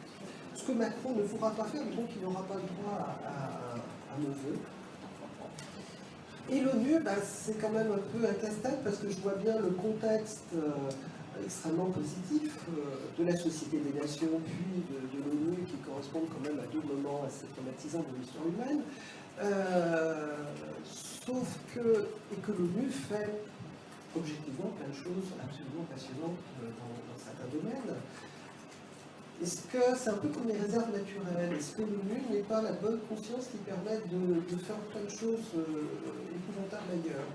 Ce 0.55 0.63
que 0.63 0.71
Macron 0.71 1.15
ne 1.15 1.23
pourra 1.23 1.51
pas 1.51 1.65
faire, 1.65 1.83
donc 1.83 2.09
il 2.15 2.21
n'aura 2.23 2.43
pas 2.43 2.55
le 2.55 2.61
droit 2.61 3.17
à, 3.25 3.75
à, 3.75 4.19
nos 4.19 4.27
voeux. 4.27 4.59
Et 6.51 6.59
l'ONU, 6.59 6.99
bah, 7.03 7.15
c'est 7.23 7.59
quand 7.59 7.71
même 7.71 7.91
un 7.91 7.99
peu 8.11 8.27
casse-tête 8.39 8.83
parce 8.83 8.97
que 8.97 9.09
je 9.09 9.17
vois 9.21 9.35
bien 9.35 9.57
le 9.59 9.69
contexte 9.69 10.43
euh, 10.55 10.71
extrêmement 11.41 11.89
positif 11.89 12.51
euh, 12.69 13.21
de 13.21 13.29
la 13.29 13.35
Société 13.35 13.77
des 13.77 13.99
Nations, 13.99 14.41
puis 14.45 14.83
de, 14.89 15.17
l'ONU, 15.17 15.63
qui 15.65 15.77
correspondent 15.77 16.29
quand 16.29 16.49
même 16.49 16.59
à 16.59 16.67
deux 16.67 16.81
moments 16.81 17.23
assez 17.25 17.45
traumatisants 17.55 18.05
de 18.11 18.19
l'histoire 18.19 18.45
humaine. 18.47 18.81
Euh, 19.41 20.37
sauf 20.85 21.57
que, 21.73 22.07
et 22.31 22.39
que 22.41 22.51
l'ONU 22.51 22.89
fait 22.89 23.41
objectivement 24.15 24.69
plein 24.77 24.89
de 24.89 24.93
choses 24.93 25.33
absolument 25.41 25.85
passionnantes 25.89 26.43
euh, 26.61 26.69
dans, 26.77 27.17
certains 27.17 27.49
domaines. 27.49 27.97
Est-ce 29.41 29.61
que 29.67 29.97
c'est 29.97 30.09
un 30.09 30.21
peu 30.21 30.29
comme 30.29 30.47
les 30.47 30.57
réserves 30.57 30.93
naturelles? 30.93 31.53
Est-ce 31.57 31.75
que 31.75 31.81
l'ONU 31.81 32.21
n'est 32.29 32.45
pas 32.45 32.61
la 32.61 32.73
bonne 32.73 32.99
conscience 33.09 33.47
qui 33.49 33.57
permet 33.57 33.97
de, 34.05 34.57
faire 34.57 34.77
plein 34.93 35.03
de 35.03 35.09
choses 35.09 35.49
épouvantables 35.57 36.93
ailleurs? 36.93 37.27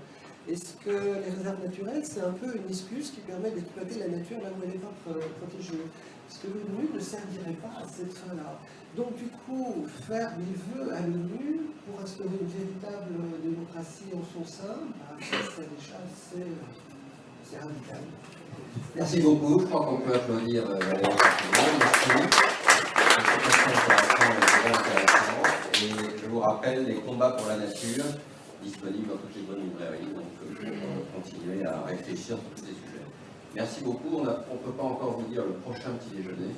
Est-ce 0.51 0.73
que 0.83 0.89
les 0.89 1.29
réserves 1.37 1.63
naturelles, 1.63 2.03
c'est 2.03 2.21
un 2.21 2.31
peu 2.31 2.47
une 2.55 2.67
excuse 2.69 3.11
qui 3.11 3.21
permet 3.21 3.51
d'exploiter 3.51 3.99
la 3.99 4.07
nature 4.07 4.37
là 4.41 4.49
où 4.49 4.63
elle 4.63 4.71
n'est 4.71 4.77
pas 4.77 4.93
protégée? 5.39 5.85
Est-ce 6.29 6.39
que 6.39 6.47
l'ONU 6.47 6.89
ne 6.93 6.99
servirait 6.99 7.57
pas 7.61 7.81
à 7.83 7.87
cette 7.87 8.13
fin-là 8.13 8.59
Donc 8.95 9.15
du 9.15 9.25
coup, 9.45 9.85
faire 10.07 10.31
des 10.37 10.53
vœux 10.73 10.91
à 10.93 11.01
l'ONU 11.01 11.61
pour 11.85 12.01
instaurer 12.01 12.37
une 12.41 12.47
véritable 12.47 13.15
démocratie 13.43 14.09
en 14.13 14.23
son 14.33 14.45
sein, 14.45 14.77
bah, 14.97 15.17
déjà 15.19 15.97
assez, 16.05 16.45
radical. 17.55 18.01
Merci 18.95 19.21
beaucoup. 19.21 19.59
Je 19.59 19.65
crois 19.65 19.85
qu'on 19.85 19.97
peut 19.97 20.15
applaudir 20.15 20.69
euh, 20.69 20.79
Merci. 20.79 22.09
Et 25.81 26.19
je 26.21 26.27
vous 26.27 26.39
rappelle 26.39 26.85
les 26.85 26.95
combats 26.95 27.31
pour 27.31 27.47
la 27.47 27.57
nature 27.57 28.05
disponibles 28.61 29.07
dans 29.07 29.17
toutes 29.17 29.35
les 29.35 29.41
bonnes 29.43 29.63
librairies 29.63 30.07
continuer 31.15 31.65
à 31.65 31.81
réfléchir 31.83 32.37
sur 32.37 32.37
tous 32.37 32.61
ces 32.61 32.73
sujets. 32.73 33.05
Merci 33.55 33.83
beaucoup. 33.83 34.17
On 34.17 34.23
ne 34.23 34.59
peut 34.59 34.71
pas 34.77 34.83
encore 34.83 35.19
vous 35.19 35.27
dire 35.27 35.43
le 35.45 35.53
prochain 35.53 35.91
petit 35.91 36.15
déjeuner. 36.15 36.53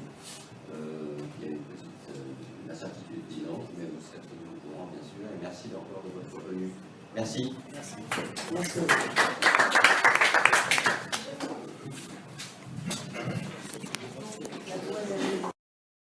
Euh, 0.73 1.17
il 1.39 1.45
y 1.45 1.49
a 1.49 1.51
une 1.51 1.59
petite 1.59 2.09
euh, 2.09 2.71
incertitude 2.71 3.23
évidente, 3.31 3.67
mais 3.77 3.85
vous 3.85 4.01
serez 4.01 4.19
tenu 4.19 4.47
au 4.49 4.57
courant, 4.67 4.89
bien 4.91 5.03
sûr. 5.03 5.25
Et 5.25 5.39
merci 5.41 5.67
encore 5.69 6.03
de 6.03 6.11
votre 6.19 6.47
venue. 6.47 6.71
Merci. 7.15 7.53
merci. 7.73 7.95